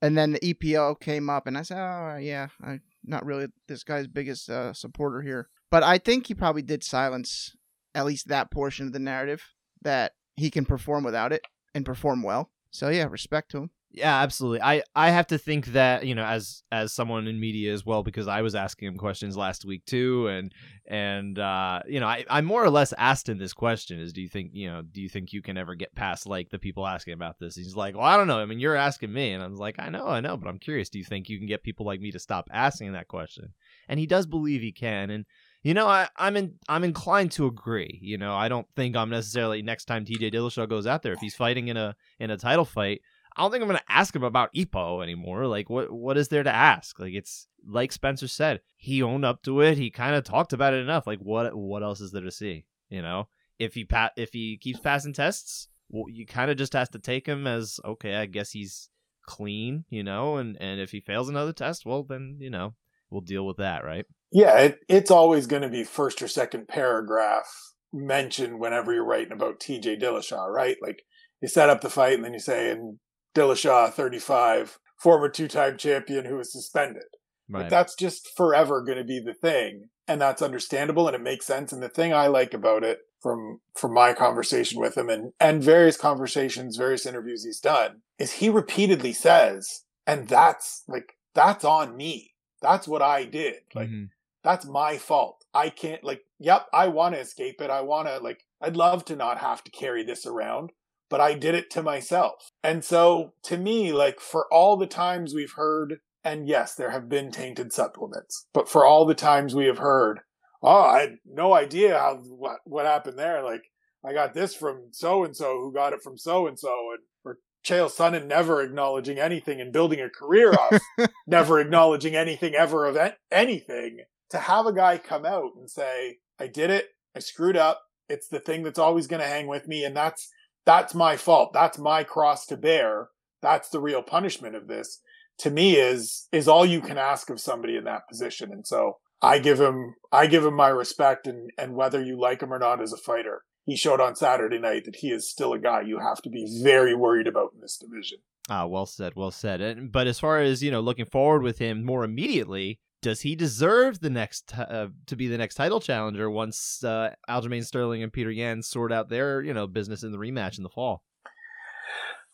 And 0.00 0.18
then 0.18 0.32
the 0.32 0.40
EPO 0.40 0.98
came 0.98 1.30
up, 1.30 1.46
and 1.46 1.56
I 1.56 1.62
said, 1.62 1.78
"Oh 1.78 2.16
yeah, 2.16 2.48
I'm 2.60 2.82
not 3.04 3.24
really 3.24 3.46
this 3.68 3.84
guy's 3.84 4.08
biggest 4.08 4.50
uh, 4.50 4.72
supporter 4.72 5.22
here." 5.22 5.48
But 5.70 5.84
I 5.84 5.98
think 5.98 6.26
he 6.26 6.34
probably 6.34 6.62
did 6.62 6.82
silence 6.82 7.54
at 7.94 8.06
least 8.06 8.26
that 8.26 8.50
portion 8.50 8.88
of 8.88 8.92
the 8.92 8.98
narrative 8.98 9.44
that 9.82 10.14
he 10.34 10.50
can 10.50 10.64
perform 10.64 11.04
without 11.04 11.32
it 11.32 11.42
and 11.76 11.86
perform 11.86 12.24
well. 12.24 12.50
So 12.72 12.88
yeah, 12.88 13.06
respect 13.08 13.52
to 13.52 13.58
him. 13.58 13.70
Yeah, 13.94 14.22
absolutely. 14.22 14.62
I 14.62 14.82
I 14.94 15.10
have 15.10 15.26
to 15.28 15.38
think 15.38 15.66
that 15.66 16.06
you 16.06 16.14
know 16.14 16.24
as 16.24 16.62
as 16.72 16.94
someone 16.94 17.26
in 17.26 17.38
media 17.38 17.74
as 17.74 17.84
well 17.84 18.02
because 18.02 18.26
I 18.26 18.40
was 18.40 18.54
asking 18.54 18.88
him 18.88 18.96
questions 18.96 19.36
last 19.36 19.66
week 19.66 19.84
too, 19.84 20.28
and 20.28 20.50
and 20.86 21.38
uh, 21.38 21.80
you 21.86 22.00
know 22.00 22.06
I 22.06 22.24
I 22.30 22.40
more 22.40 22.64
or 22.64 22.70
less 22.70 22.94
asked 22.96 23.28
him 23.28 23.36
this 23.36 23.52
question: 23.52 24.00
is 24.00 24.14
do 24.14 24.22
you 24.22 24.30
think 24.30 24.52
you 24.54 24.70
know 24.70 24.80
do 24.80 25.02
you 25.02 25.10
think 25.10 25.34
you 25.34 25.42
can 25.42 25.58
ever 25.58 25.74
get 25.74 25.94
past 25.94 26.26
like 26.26 26.48
the 26.48 26.58
people 26.58 26.86
asking 26.86 27.12
about 27.12 27.38
this? 27.38 27.54
He's 27.54 27.76
like, 27.76 27.94
well, 27.94 28.06
I 28.06 28.16
don't 28.16 28.28
know. 28.28 28.38
I 28.38 28.46
mean, 28.46 28.60
you're 28.60 28.76
asking 28.76 29.12
me, 29.12 29.32
and 29.32 29.42
I 29.42 29.46
was 29.46 29.60
like, 29.60 29.76
I 29.78 29.90
know, 29.90 30.06
I 30.06 30.20
know, 30.20 30.38
but 30.38 30.48
I'm 30.48 30.58
curious. 30.58 30.88
Do 30.88 30.98
you 30.98 31.04
think 31.04 31.28
you 31.28 31.36
can 31.36 31.46
get 31.46 31.62
people 31.62 31.84
like 31.84 32.00
me 32.00 32.10
to 32.12 32.18
stop 32.18 32.48
asking 32.50 32.92
that 32.92 33.08
question? 33.08 33.52
And 33.88 34.00
he 34.00 34.06
does 34.06 34.26
believe 34.26 34.62
he 34.62 34.72
can, 34.72 35.10
and 35.10 35.26
you 35.62 35.74
know, 35.74 35.86
I, 35.86 36.08
I'm 36.16 36.36
in, 36.36 36.54
I'm 36.68 36.82
inclined 36.82 37.32
to 37.32 37.46
agree. 37.46 37.98
You 38.02 38.18
know, 38.18 38.34
I 38.34 38.48
don't 38.48 38.66
think 38.74 38.96
I'm 38.96 39.10
necessarily 39.10 39.60
next 39.62 39.84
time 39.84 40.04
TJ 40.04 40.32
Dillashaw 40.32 40.68
goes 40.68 40.86
out 40.86 41.02
there 41.02 41.12
if 41.12 41.20
he's 41.20 41.36
fighting 41.36 41.68
in 41.68 41.76
a 41.76 41.94
in 42.18 42.30
a 42.30 42.38
title 42.38 42.64
fight. 42.64 43.02
I 43.36 43.42
don't 43.42 43.50
think 43.50 43.62
I'm 43.62 43.68
going 43.68 43.78
to 43.78 43.92
ask 43.92 44.14
him 44.14 44.24
about 44.24 44.52
EPO 44.54 45.02
anymore. 45.02 45.46
Like, 45.46 45.70
what 45.70 45.92
what 45.92 46.16
is 46.16 46.28
there 46.28 46.42
to 46.42 46.54
ask? 46.54 46.98
Like, 46.98 47.14
it's 47.14 47.46
like 47.66 47.92
Spencer 47.92 48.28
said, 48.28 48.60
he 48.76 49.02
owned 49.02 49.24
up 49.24 49.42
to 49.42 49.60
it. 49.60 49.78
He 49.78 49.90
kind 49.90 50.14
of 50.14 50.24
talked 50.24 50.52
about 50.52 50.74
it 50.74 50.82
enough. 50.82 51.06
Like, 51.06 51.20
what 51.20 51.54
what 51.56 51.82
else 51.82 52.00
is 52.00 52.12
there 52.12 52.22
to 52.22 52.30
see? 52.30 52.64
You 52.88 53.02
know, 53.02 53.28
if 53.58 53.74
he 53.74 53.84
pat 53.84 54.12
if 54.16 54.32
he 54.32 54.58
keeps 54.58 54.80
passing 54.80 55.12
tests, 55.12 55.68
well, 55.88 56.08
you 56.08 56.26
kind 56.26 56.50
of 56.50 56.56
just 56.56 56.72
has 56.74 56.88
to 56.90 56.98
take 56.98 57.26
him 57.26 57.46
as 57.46 57.80
okay. 57.84 58.16
I 58.16 58.26
guess 58.26 58.50
he's 58.50 58.90
clean, 59.26 59.84
you 59.88 60.02
know, 60.02 60.36
and 60.36 60.56
and 60.60 60.80
if 60.80 60.90
he 60.90 61.00
fails 61.00 61.28
another 61.28 61.52
test, 61.52 61.86
well, 61.86 62.02
then 62.02 62.36
you 62.40 62.50
know 62.50 62.74
we'll 63.10 63.20
deal 63.20 63.46
with 63.46 63.58
that, 63.58 63.84
right? 63.84 64.06
Yeah, 64.30 64.58
it, 64.58 64.80
it's 64.88 65.10
always 65.10 65.46
going 65.46 65.62
to 65.62 65.68
be 65.68 65.84
first 65.84 66.22
or 66.22 66.28
second 66.28 66.66
paragraph 66.66 67.72
mentioned 67.92 68.58
whenever 68.58 68.92
you're 68.92 69.04
writing 69.04 69.32
about 69.32 69.60
TJ 69.60 70.00
Dillashaw, 70.00 70.48
right? 70.48 70.76
Like 70.82 71.02
you 71.42 71.48
set 71.48 71.68
up 71.68 71.82
the 71.82 71.90
fight 71.90 72.14
and 72.14 72.24
then 72.24 72.32
you 72.32 72.40
say, 72.40 72.70
and 72.70 72.98
Dillashaw, 73.34 73.92
35, 73.92 74.78
former 74.98 75.28
two-time 75.28 75.76
champion 75.76 76.24
who 76.24 76.36
was 76.36 76.52
suspended. 76.52 77.04
Right. 77.48 77.68
that's 77.68 77.94
just 77.94 78.30
forever 78.34 78.82
going 78.82 78.98
to 78.98 79.04
be 79.04 79.20
the 79.20 79.34
thing, 79.34 79.88
and 80.08 80.20
that's 80.20 80.40
understandable 80.40 81.06
and 81.06 81.14
it 81.14 81.22
makes 81.22 81.44
sense. 81.44 81.72
And 81.72 81.82
the 81.82 81.88
thing 81.88 82.14
I 82.14 82.26
like 82.26 82.54
about 82.54 82.82
it 82.82 83.00
from 83.20 83.60
from 83.76 83.92
my 83.92 84.14
conversation 84.14 84.80
with 84.80 84.96
him 84.96 85.10
and 85.10 85.32
and 85.38 85.62
various 85.62 85.96
conversations, 85.96 86.76
various 86.76 87.04
interviews 87.04 87.44
he's 87.44 87.60
done, 87.60 88.02
is 88.18 88.34
he 88.34 88.48
repeatedly 88.48 89.12
says, 89.12 89.82
and 90.06 90.28
that's 90.28 90.84
like 90.88 91.14
that's 91.34 91.64
on 91.64 91.96
me. 91.96 92.32
That's 92.62 92.88
what 92.88 93.02
I 93.02 93.24
did. 93.24 93.56
Like 93.74 93.88
mm-hmm. 93.88 94.04
that's 94.42 94.64
my 94.64 94.96
fault. 94.96 95.44
I 95.52 95.68
can't 95.68 96.02
like. 96.02 96.22
Yep, 96.38 96.68
I 96.72 96.88
want 96.88 97.14
to 97.14 97.20
escape 97.20 97.60
it. 97.60 97.70
I 97.70 97.82
want 97.82 98.08
to 98.08 98.18
like. 98.18 98.44
I'd 98.60 98.76
love 98.76 99.04
to 99.06 99.16
not 99.16 99.38
have 99.38 99.62
to 99.64 99.70
carry 99.70 100.04
this 100.04 100.24
around 100.26 100.72
but 101.12 101.20
I 101.20 101.34
did 101.34 101.54
it 101.54 101.70
to 101.72 101.82
myself. 101.82 102.52
And 102.64 102.82
so 102.82 103.34
to 103.42 103.58
me, 103.58 103.92
like 103.92 104.18
for 104.18 104.46
all 104.50 104.78
the 104.78 104.86
times 104.86 105.34
we've 105.34 105.52
heard, 105.52 105.98
and 106.24 106.48
yes, 106.48 106.74
there 106.74 106.90
have 106.90 107.06
been 107.10 107.30
tainted 107.30 107.70
supplements, 107.70 108.46
but 108.54 108.66
for 108.66 108.86
all 108.86 109.04
the 109.04 109.14
times 109.14 109.54
we 109.54 109.66
have 109.66 109.76
heard, 109.76 110.20
oh, 110.62 110.80
I 110.80 111.00
had 111.00 111.16
no 111.30 111.52
idea 111.52 111.98
how, 111.98 112.16
what, 112.16 112.60
what 112.64 112.86
happened 112.86 113.18
there. 113.18 113.42
Like 113.42 113.60
I 114.02 114.14
got 114.14 114.32
this 114.32 114.54
from 114.54 114.88
so 114.92 115.22
and 115.22 115.36
so 115.36 115.58
who 115.60 115.70
got 115.70 115.92
it 115.92 116.02
from 116.02 116.16
so 116.16 116.46
and 116.46 116.58
so 116.58 116.74
and 116.92 117.00
or 117.26 117.36
Chael 117.62 117.94
Sonnen 117.94 118.26
never 118.26 118.62
acknowledging 118.62 119.18
anything 119.18 119.60
and 119.60 119.70
building 119.70 120.00
a 120.00 120.08
career 120.08 120.54
off 120.54 120.80
never 121.26 121.60
acknowledging 121.60 122.16
anything 122.16 122.54
ever 122.54 122.86
of 122.86 122.96
anything. 123.30 123.98
To 124.30 124.38
have 124.38 124.64
a 124.64 124.72
guy 124.72 124.96
come 124.96 125.26
out 125.26 125.50
and 125.56 125.70
say, 125.70 126.20
I 126.40 126.46
did 126.46 126.70
it, 126.70 126.86
I 127.14 127.18
screwed 127.18 127.58
up, 127.58 127.82
it's 128.08 128.28
the 128.28 128.40
thing 128.40 128.62
that's 128.62 128.78
always 128.78 129.06
going 129.06 129.20
to 129.20 129.28
hang 129.28 129.46
with 129.46 129.68
me, 129.68 129.84
and 129.84 129.94
that's 129.94 130.30
that's 130.64 130.94
my 130.94 131.16
fault. 131.16 131.52
That's 131.52 131.78
my 131.78 132.04
cross 132.04 132.46
to 132.46 132.56
bear. 132.56 133.08
That's 133.40 133.68
the 133.68 133.80
real 133.80 134.02
punishment 134.02 134.54
of 134.54 134.68
this. 134.68 135.00
To 135.38 135.50
me 135.50 135.76
is 135.76 136.28
is 136.30 136.46
all 136.46 136.64
you 136.64 136.80
can 136.80 136.98
ask 136.98 137.30
of 137.30 137.40
somebody 137.40 137.76
in 137.76 137.84
that 137.84 138.08
position. 138.08 138.52
And 138.52 138.66
so 138.66 138.98
I 139.20 139.38
give 139.38 139.60
him 139.60 139.94
I 140.12 140.26
give 140.26 140.44
him 140.44 140.54
my 140.54 140.68
respect 140.68 141.26
and 141.26 141.50
and 141.58 141.74
whether 141.74 142.02
you 142.02 142.20
like 142.20 142.42
him 142.42 142.52
or 142.52 142.58
not 142.58 142.80
as 142.80 142.92
a 142.92 142.96
fighter, 142.96 143.42
he 143.64 143.76
showed 143.76 144.00
on 144.00 144.14
Saturday 144.14 144.58
night 144.58 144.84
that 144.84 144.96
he 144.96 145.08
is 145.08 145.28
still 145.28 145.52
a 145.52 145.58
guy 145.58 145.80
you 145.80 145.98
have 145.98 146.22
to 146.22 146.30
be 146.30 146.46
very 146.62 146.94
worried 146.94 147.26
about 147.26 147.52
in 147.54 147.60
this 147.60 147.76
division. 147.76 148.18
Ah, 148.48 148.66
well 148.66 148.86
said, 148.86 149.14
well 149.14 149.30
said. 149.30 149.60
And, 149.60 149.92
but 149.92 150.06
as 150.06 150.18
far 150.18 150.40
as 150.40 150.62
you 150.62 150.70
know, 150.70 150.80
looking 150.80 151.06
forward 151.06 151.42
with 151.42 151.58
him 151.58 151.84
more 151.84 152.04
immediately, 152.04 152.80
does 153.02 153.20
he 153.20 153.36
deserve 153.36 154.00
the 154.00 154.10
next 154.10 154.56
uh, 154.56 154.88
to 155.06 155.16
be 155.16 155.28
the 155.28 155.36
next 155.36 155.56
title 155.56 155.80
challenger 155.80 156.30
once 156.30 156.82
uh, 156.82 157.14
Aljamain 157.28 157.64
Sterling 157.64 158.02
and 158.02 158.12
Petr 158.12 158.34
Yan 158.34 158.62
sort 158.62 158.92
out 158.92 159.08
their 159.08 159.42
you 159.42 159.52
know 159.52 159.66
business 159.66 160.02
in 160.02 160.12
the 160.12 160.18
rematch 160.18 160.56
in 160.56 160.62
the 160.62 160.70
fall? 160.70 161.02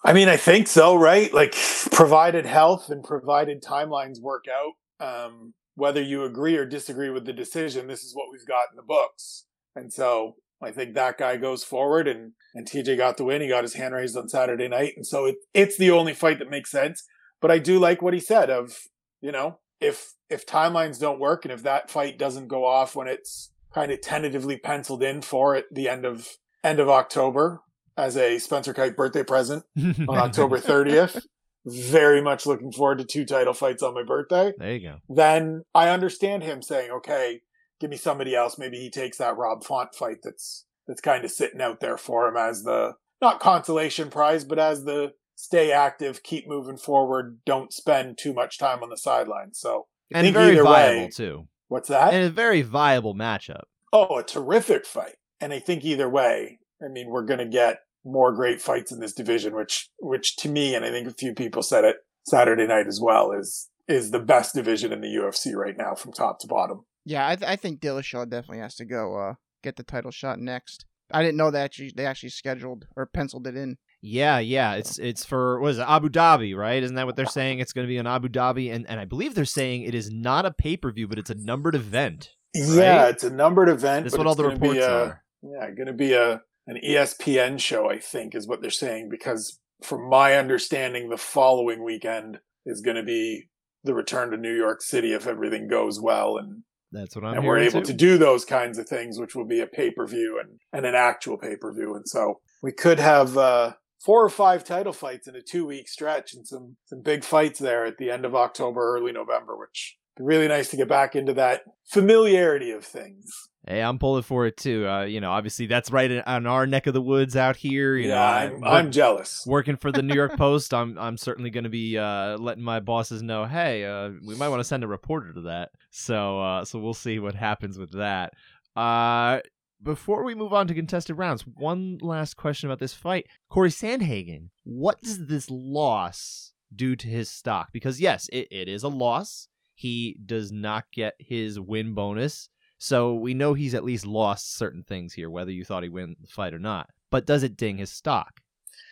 I 0.04 0.12
mean, 0.12 0.28
I 0.28 0.36
think 0.36 0.68
so, 0.68 0.94
right? 0.94 1.32
Like, 1.32 1.56
provided 1.90 2.46
health 2.46 2.88
and 2.88 3.02
provided 3.02 3.62
timelines 3.62 4.20
work 4.20 4.44
out, 4.48 5.04
um, 5.04 5.54
whether 5.74 6.00
you 6.00 6.22
agree 6.22 6.56
or 6.56 6.64
disagree 6.64 7.10
with 7.10 7.24
the 7.24 7.32
decision, 7.32 7.88
this 7.88 8.04
is 8.04 8.14
what 8.14 8.28
we've 8.30 8.46
got 8.46 8.70
in 8.70 8.76
the 8.76 8.82
books. 8.82 9.46
And 9.74 9.92
so 9.92 10.36
I 10.62 10.70
think 10.70 10.94
that 10.94 11.18
guy 11.18 11.36
goes 11.36 11.64
forward 11.64 12.06
and, 12.06 12.32
and 12.54 12.66
TJ 12.66 12.96
got 12.96 13.16
the 13.16 13.24
win. 13.24 13.42
He 13.42 13.48
got 13.48 13.64
his 13.64 13.74
hand 13.74 13.94
raised 13.94 14.16
on 14.16 14.28
Saturday 14.28 14.68
night. 14.68 14.92
And 14.96 15.06
so 15.06 15.26
it, 15.26 15.36
it's 15.52 15.76
the 15.76 15.90
only 15.90 16.14
fight 16.14 16.38
that 16.38 16.50
makes 16.50 16.70
sense. 16.70 17.04
But 17.40 17.50
I 17.50 17.58
do 17.58 17.78
like 17.78 18.00
what 18.00 18.14
he 18.14 18.20
said 18.20 18.50
of, 18.50 18.78
you 19.20 19.32
know, 19.32 19.58
if, 19.80 20.14
if 20.28 20.46
timelines 20.46 21.00
don't 21.00 21.20
work 21.20 21.44
and 21.44 21.52
if 21.52 21.62
that 21.62 21.90
fight 21.90 22.18
doesn't 22.18 22.48
go 22.48 22.64
off 22.64 22.96
when 22.96 23.08
it's 23.08 23.50
kind 23.74 23.92
of 23.92 24.00
tentatively 24.00 24.56
penciled 24.56 25.02
in 25.02 25.22
for 25.22 25.54
at 25.54 25.64
the 25.70 25.88
end 25.88 26.04
of, 26.04 26.28
end 26.64 26.80
of 26.80 26.88
October 26.88 27.60
as 27.96 28.16
a 28.16 28.38
Spencer 28.38 28.72
Kyte 28.72 28.96
birthday 28.96 29.24
present 29.24 29.64
on 29.76 30.08
October 30.10 30.58
30th, 30.58 31.20
very 31.66 32.22
much 32.22 32.46
looking 32.46 32.72
forward 32.72 32.98
to 32.98 33.04
two 33.04 33.24
title 33.24 33.52
fights 33.52 33.82
on 33.82 33.94
my 33.94 34.04
birthday. 34.04 34.52
There 34.56 34.72
you 34.72 34.88
go. 34.88 34.96
Then 35.08 35.64
I 35.74 35.88
understand 35.90 36.44
him 36.44 36.62
saying, 36.62 36.90
okay, 36.90 37.40
give 37.80 37.90
me 37.90 37.96
somebody 37.96 38.34
else. 38.34 38.58
Maybe 38.58 38.78
he 38.78 38.90
takes 38.90 39.18
that 39.18 39.36
Rob 39.36 39.64
Font 39.64 39.94
fight 39.94 40.18
that's 40.22 40.64
that's 40.86 41.00
kind 41.00 41.24
of 41.24 41.30
sitting 41.30 41.60
out 41.60 41.80
there 41.80 41.98
for 41.98 42.26
him 42.26 42.36
as 42.36 42.62
the 42.62 42.94
not 43.20 43.40
consolation 43.40 44.10
prize, 44.10 44.44
but 44.44 44.58
as 44.58 44.84
the 44.84 45.12
stay 45.38 45.70
active, 45.70 46.24
keep 46.24 46.48
moving 46.48 46.76
forward, 46.76 47.38
don't 47.46 47.72
spend 47.72 48.18
too 48.18 48.34
much 48.34 48.58
time 48.58 48.82
on 48.82 48.90
the 48.90 48.96
sidelines. 48.96 49.60
So 49.60 49.86
and 50.12 50.24
think 50.24 50.34
very 50.34 50.56
viable 50.56 51.02
way, 51.04 51.10
too, 51.14 51.46
what's 51.68 51.88
that? 51.88 52.12
and 52.12 52.24
a 52.24 52.30
very 52.30 52.62
viable 52.62 53.14
matchup. 53.14 53.62
oh, 53.92 54.18
a 54.18 54.24
terrific 54.24 54.84
fight. 54.84 55.14
And 55.40 55.52
I 55.52 55.60
think 55.60 55.84
either 55.84 56.10
way, 56.10 56.58
I 56.82 56.88
mean, 56.88 57.08
we're 57.08 57.24
going 57.24 57.38
to 57.38 57.46
get 57.46 57.78
more 58.04 58.32
great 58.32 58.60
fights 58.60 58.90
in 58.90 58.98
this 58.98 59.12
division, 59.12 59.54
which 59.54 59.88
which 60.00 60.34
to 60.38 60.48
me, 60.48 60.74
and 60.74 60.84
I 60.84 60.90
think 60.90 61.06
a 61.06 61.14
few 61.14 61.34
people 61.34 61.62
said 61.62 61.84
it 61.84 61.96
Saturday 62.26 62.66
night 62.66 62.88
as 62.88 63.00
well, 63.00 63.30
is 63.30 63.70
is 63.86 64.10
the 64.10 64.18
best 64.18 64.56
division 64.56 64.92
in 64.92 65.00
the 65.00 65.06
UFC 65.06 65.54
right 65.54 65.76
now 65.78 65.94
from 65.94 66.12
top 66.12 66.40
to 66.40 66.48
bottom. 66.48 66.84
Yeah, 67.04 67.28
I, 67.28 67.36
th- 67.36 67.48
I 67.48 67.54
think 67.54 67.80
Dillashaw 67.80 68.28
definitely 68.28 68.58
has 68.58 68.74
to 68.74 68.84
go 68.84 69.16
uh, 69.16 69.34
get 69.62 69.76
the 69.76 69.84
title 69.84 70.10
shot 70.10 70.40
next. 70.40 70.84
I 71.12 71.22
didn't 71.22 71.38
know 71.38 71.50
that 71.52 71.72
they 71.94 72.04
actually 72.04 72.28
scheduled 72.30 72.86
or 72.96 73.06
penciled 73.06 73.46
it 73.46 73.56
in. 73.56 73.78
Yeah, 74.00 74.38
yeah. 74.38 74.74
It's 74.74 74.98
it's 74.98 75.24
for 75.24 75.60
what 75.60 75.72
is 75.72 75.78
it? 75.78 75.86
Abu 75.88 76.08
Dhabi, 76.08 76.56
right? 76.56 76.82
Isn't 76.82 76.96
that 76.96 77.06
what 77.06 77.16
they're 77.16 77.26
saying? 77.26 77.58
It's 77.58 77.72
going 77.72 77.86
to 77.86 77.88
be 77.88 77.96
in 77.96 78.06
Abu 78.06 78.28
Dhabi, 78.28 78.72
and 78.72 78.88
and 78.88 79.00
I 79.00 79.04
believe 79.04 79.34
they're 79.34 79.44
saying 79.44 79.82
it 79.82 79.94
is 79.94 80.10
not 80.10 80.46
a 80.46 80.52
pay 80.52 80.76
per 80.76 80.92
view, 80.92 81.08
but 81.08 81.18
it's 81.18 81.30
a 81.30 81.34
numbered 81.34 81.74
event. 81.74 82.30
Yeah, 82.54 83.08
it's 83.08 83.24
a 83.24 83.30
numbered 83.30 83.68
event. 83.68 84.04
That's 84.04 84.16
what 84.16 84.26
all 84.26 84.34
the 84.34 84.44
reports 84.44 84.78
a- 84.80 84.90
are. 85.04 85.24
Yeah, 85.42 85.70
going 85.72 85.86
to 85.88 85.92
be 85.92 86.12
a 86.14 86.42
an 86.66 86.78
ESPN 86.86 87.58
show, 87.58 87.90
I 87.90 87.98
think, 87.98 88.34
is 88.34 88.46
what 88.46 88.60
they're 88.60 88.70
saying. 88.70 89.08
Because 89.10 89.58
from 89.82 90.08
my 90.08 90.34
understanding, 90.34 91.08
the 91.08 91.16
following 91.16 91.82
weekend 91.84 92.38
is 92.66 92.80
going 92.80 92.96
to 92.96 93.02
be 93.02 93.48
the 93.84 93.94
return 93.94 94.30
to 94.30 94.36
New 94.36 94.54
York 94.54 94.82
City 94.82 95.12
if 95.12 95.26
everything 95.26 95.66
goes 95.68 96.00
well, 96.00 96.36
and 96.36 96.62
That's 96.92 97.16
what 97.16 97.24
I'm. 97.24 97.38
and 97.38 97.46
we're 97.46 97.58
able 97.58 97.80
too. 97.82 97.86
to 97.86 97.92
do 97.94 98.18
those 98.18 98.44
kinds 98.44 98.78
of 98.78 98.88
things, 98.88 99.18
which 99.18 99.34
will 99.34 99.46
be 99.46 99.60
a 99.60 99.66
pay 99.66 99.90
per 99.90 100.06
view 100.06 100.40
and 100.40 100.60
and 100.72 100.86
an 100.86 100.94
actual 100.94 101.36
pay 101.36 101.56
per 101.56 101.72
view. 101.72 101.94
And 101.94 102.08
so 102.08 102.40
we 102.62 102.72
could 102.72 102.98
have 102.98 103.36
uh, 103.38 103.72
four 104.04 104.24
or 104.24 104.30
five 104.30 104.64
title 104.64 104.92
fights 104.92 105.26
in 105.28 105.34
a 105.36 105.42
two 105.42 105.66
week 105.66 105.88
stretch, 105.88 106.34
and 106.34 106.46
some 106.46 106.76
some 106.86 107.02
big 107.02 107.24
fights 107.24 107.58
there 107.58 107.84
at 107.84 107.98
the 107.98 108.10
end 108.10 108.24
of 108.24 108.34
October, 108.34 108.80
early 108.96 109.12
November, 109.12 109.56
which. 109.56 109.96
Really 110.20 110.48
nice 110.48 110.68
to 110.70 110.76
get 110.76 110.88
back 110.88 111.14
into 111.14 111.32
that 111.34 111.62
familiarity 111.92 112.72
of 112.72 112.84
things. 112.84 113.30
Hey, 113.68 113.80
I'm 113.80 114.00
pulling 114.00 114.24
for 114.24 114.46
it 114.46 114.56
too. 114.56 114.84
Uh, 114.84 115.04
you 115.04 115.20
know, 115.20 115.30
obviously 115.30 115.66
that's 115.66 115.92
right 115.92 116.10
in, 116.10 116.22
on 116.22 116.44
our 116.44 116.66
neck 116.66 116.88
of 116.88 116.94
the 116.94 117.00
woods 117.00 117.36
out 117.36 117.54
here. 117.54 117.94
You 117.96 118.08
yeah, 118.08 118.14
know, 118.14 118.20
I'm, 118.22 118.52
work- 118.60 118.64
I'm 118.64 118.90
jealous. 118.90 119.44
working 119.46 119.76
for 119.76 119.92
the 119.92 120.02
New 120.02 120.14
York 120.14 120.36
Post. 120.36 120.74
I'm 120.74 120.98
I'm 120.98 121.16
certainly 121.16 121.50
going 121.50 121.62
to 121.62 121.70
be 121.70 121.96
uh, 121.96 122.36
letting 122.36 122.64
my 122.64 122.80
bosses 122.80 123.22
know. 123.22 123.44
Hey, 123.44 123.84
uh, 123.84 124.10
we 124.26 124.34
might 124.34 124.48
want 124.48 124.58
to 124.58 124.64
send 124.64 124.82
a 124.82 124.88
reporter 124.88 125.32
to 125.34 125.42
that. 125.42 125.70
So 125.92 126.40
uh, 126.40 126.64
so 126.64 126.80
we'll 126.80 126.94
see 126.94 127.20
what 127.20 127.36
happens 127.36 127.78
with 127.78 127.92
that. 127.92 128.32
Uh, 128.74 129.38
before 129.82 130.24
we 130.24 130.34
move 130.34 130.52
on 130.52 130.66
to 130.68 130.74
contested 130.74 131.18
rounds, 131.18 131.46
one 131.46 131.98
last 132.00 132.36
question 132.36 132.68
about 132.68 132.78
this 132.78 132.94
fight. 132.94 133.26
Cory 133.48 133.70
Sandhagen, 133.70 134.50
what 134.64 135.00
does 135.00 135.26
this 135.26 135.48
loss 135.50 136.52
do 136.74 136.96
to 136.96 137.08
his 137.08 137.30
stock? 137.30 137.68
Because 137.72 138.00
yes, 138.00 138.28
it, 138.32 138.48
it 138.50 138.68
is 138.68 138.82
a 138.82 138.88
loss. 138.88 139.48
He 139.74 140.16
does 140.24 140.50
not 140.50 140.84
get 140.92 141.14
his 141.18 141.60
win 141.60 141.94
bonus. 141.94 142.48
So 142.78 143.14
we 143.14 143.34
know 143.34 143.54
he's 143.54 143.74
at 143.74 143.84
least 143.84 144.06
lost 144.06 144.56
certain 144.56 144.84
things 144.84 145.14
here, 145.14 145.30
whether 145.30 145.50
you 145.50 145.64
thought 145.64 145.82
he 145.82 145.88
win 145.88 146.16
the 146.20 146.28
fight 146.28 146.54
or 146.54 146.58
not. 146.58 146.90
But 147.10 147.26
does 147.26 147.42
it 147.42 147.56
ding 147.56 147.78
his 147.78 147.90
stock? 147.90 148.40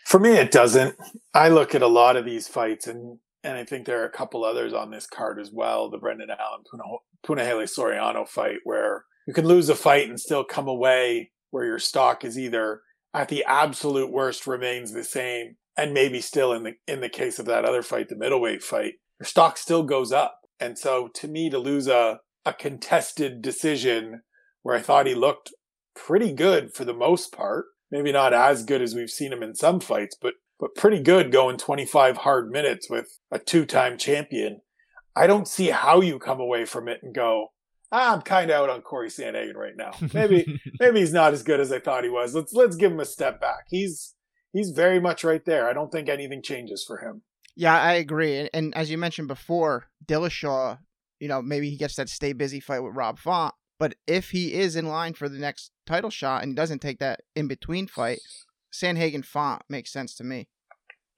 For 0.05 0.19
me, 0.19 0.31
it 0.31 0.51
doesn't. 0.51 0.97
I 1.35 1.49
look 1.49 1.75
at 1.75 1.83
a 1.83 1.89
lot 1.89 2.17
of 2.17 2.25
these 2.25 2.49
fights, 2.49 2.87
and 2.87 3.19
and 3.45 3.57
I 3.57 3.65
think 3.65 3.87
there 3.87 4.03
are 4.03 4.07
a 4.07 4.11
couple 4.11 4.45
others 4.45 4.73
on 4.73 4.91
this 4.91 5.07
card 5.07 5.39
as 5.39 5.51
well. 5.53 5.89
The 5.91 5.99
Brendan 5.99 6.31
Allen 6.31 6.65
Puna- 6.69 6.99
Punahele 7.25 7.65
Soriano 7.65 8.27
fight, 8.27 8.59
where 8.65 9.05
you 9.27 9.35
can 9.35 9.47
lose 9.47 9.69
a 9.69 9.75
fight 9.75 10.09
and 10.09 10.21
still 10.21 10.45
come 10.45 10.69
away 10.69 11.31
where 11.51 11.65
your 11.65 11.79
stock 11.79 12.25
is 12.25 12.39
either 12.39 12.81
at 13.17 13.29
the 13.29 13.45
absolute 13.45 14.13
worst 14.13 14.47
remains 14.47 14.93
the 14.93 15.03
same, 15.03 15.57
and 15.75 15.95
maybe 15.95 16.21
still 16.21 16.53
in 16.53 16.65
the 16.65 16.75
in 16.87 17.01
the 17.01 17.09
case 17.09 17.39
of 17.39 17.47
that 17.47 17.65
other 17.65 17.83
fight, 17.83 18.11
the 18.11 18.17
middleweight 18.17 18.63
fight, 18.63 18.95
your 19.19 19.27
stock 19.27 19.57
still 19.57 19.83
goes 19.83 20.13
up. 20.13 20.41
And 20.61 20.79
so, 20.79 21.09
to 21.15 21.27
me, 21.27 21.49
to 21.49 21.59
lose 21.59 21.89
a 21.89 22.21
a 22.45 22.53
contested 22.53 23.41
decision 23.41 24.21
where 24.63 24.77
I 24.77 24.83
thought 24.83 25.07
he 25.07 25.15
looked 25.15 25.53
pretty 25.95 26.33
good 26.33 26.75
for 26.75 26.85
the 26.85 26.95
most 26.95 27.33
part. 27.33 27.65
Maybe 27.91 28.13
not 28.13 28.35
as 28.35 28.65
good 28.65 28.83
as 28.83 28.95
we've 28.95 29.11
seen 29.11 29.33
him 29.33 29.43
in 29.43 29.55
some 29.55 29.81
fights, 29.81 30.17
but 30.21 30.35
but 30.61 30.75
pretty 30.75 31.01
good 31.01 31.33
going 31.33 31.57
25 31.57 32.19
hard 32.19 32.51
minutes 32.51 32.89
with 32.89 33.19
a 33.31 33.39
two-time 33.39 33.99
champion. 33.99 34.61
I 35.15 35.27
don't 35.27 35.49
see 35.49 35.69
how 35.69 36.03
you 36.03 36.19
come 36.19 36.41
away 36.41 36.67
from 36.67 36.89
it 36.89 37.01
and 37.03 37.15
go, 37.15 37.49
I'm 37.93 38.21
kind 38.23 38.51
of 38.51 38.57
out 38.63 38.71
on 38.71 38.83
Cory 38.83 39.09
Sandhagen 39.09 39.55
right 39.55 39.77
now. 39.77 39.93
Maybe 40.15 40.61
maybe 40.81 41.01
he's 41.01 41.13
not 41.13 41.33
as 41.33 41.43
good 41.43 41.61
as 41.61 41.71
I 41.73 41.79
thought 41.79 42.05
he 42.05 42.11
was. 42.11 42.35
Let's 42.35 42.53
let's 42.53 42.77
give 42.77 42.91
him 42.93 43.01
a 43.01 43.05
step 43.05 43.41
back. 43.41 43.65
He's 43.69 44.15
he's 44.53 44.71
very 44.71 45.01
much 45.01 45.23
right 45.25 45.45
there. 45.45 45.69
I 45.69 45.73
don't 45.73 45.91
think 45.93 46.09
anything 46.09 46.43
changes 46.43 46.85
for 46.87 46.99
him. 46.99 47.23
Yeah, 47.55 47.81
I 47.81 47.95
agree. 47.95 48.37
And, 48.39 48.51
and 48.53 48.75
as 48.77 48.91
you 48.91 48.99
mentioned 48.99 49.29
before, 49.29 49.87
Dillashaw, 50.05 50.79
you 51.21 51.29
know, 51.29 51.41
maybe 51.41 51.71
he 51.71 51.77
gets 51.77 51.95
that 51.97 52.09
stay 52.09 52.33
busy 52.33 52.61
fight 52.61 52.81
with 52.81 52.95
Rob 52.97 53.19
Font. 53.19 53.55
But 53.79 53.95
if 54.07 54.31
he 54.31 54.55
is 54.55 54.75
in 54.77 54.87
line 54.89 55.15
for 55.15 55.29
the 55.29 55.39
next 55.39 55.71
title 55.87 56.11
shot 56.11 56.43
and 56.43 56.51
he 56.53 56.55
doesn't 56.55 56.81
take 56.81 56.99
that 56.99 57.21
in 57.35 57.47
between 57.47 57.87
fight, 57.87 58.21
Sandhagen 58.73 59.25
Font 59.25 59.63
makes 59.69 59.93
sense 59.93 60.15
to 60.17 60.25
me. 60.25 60.49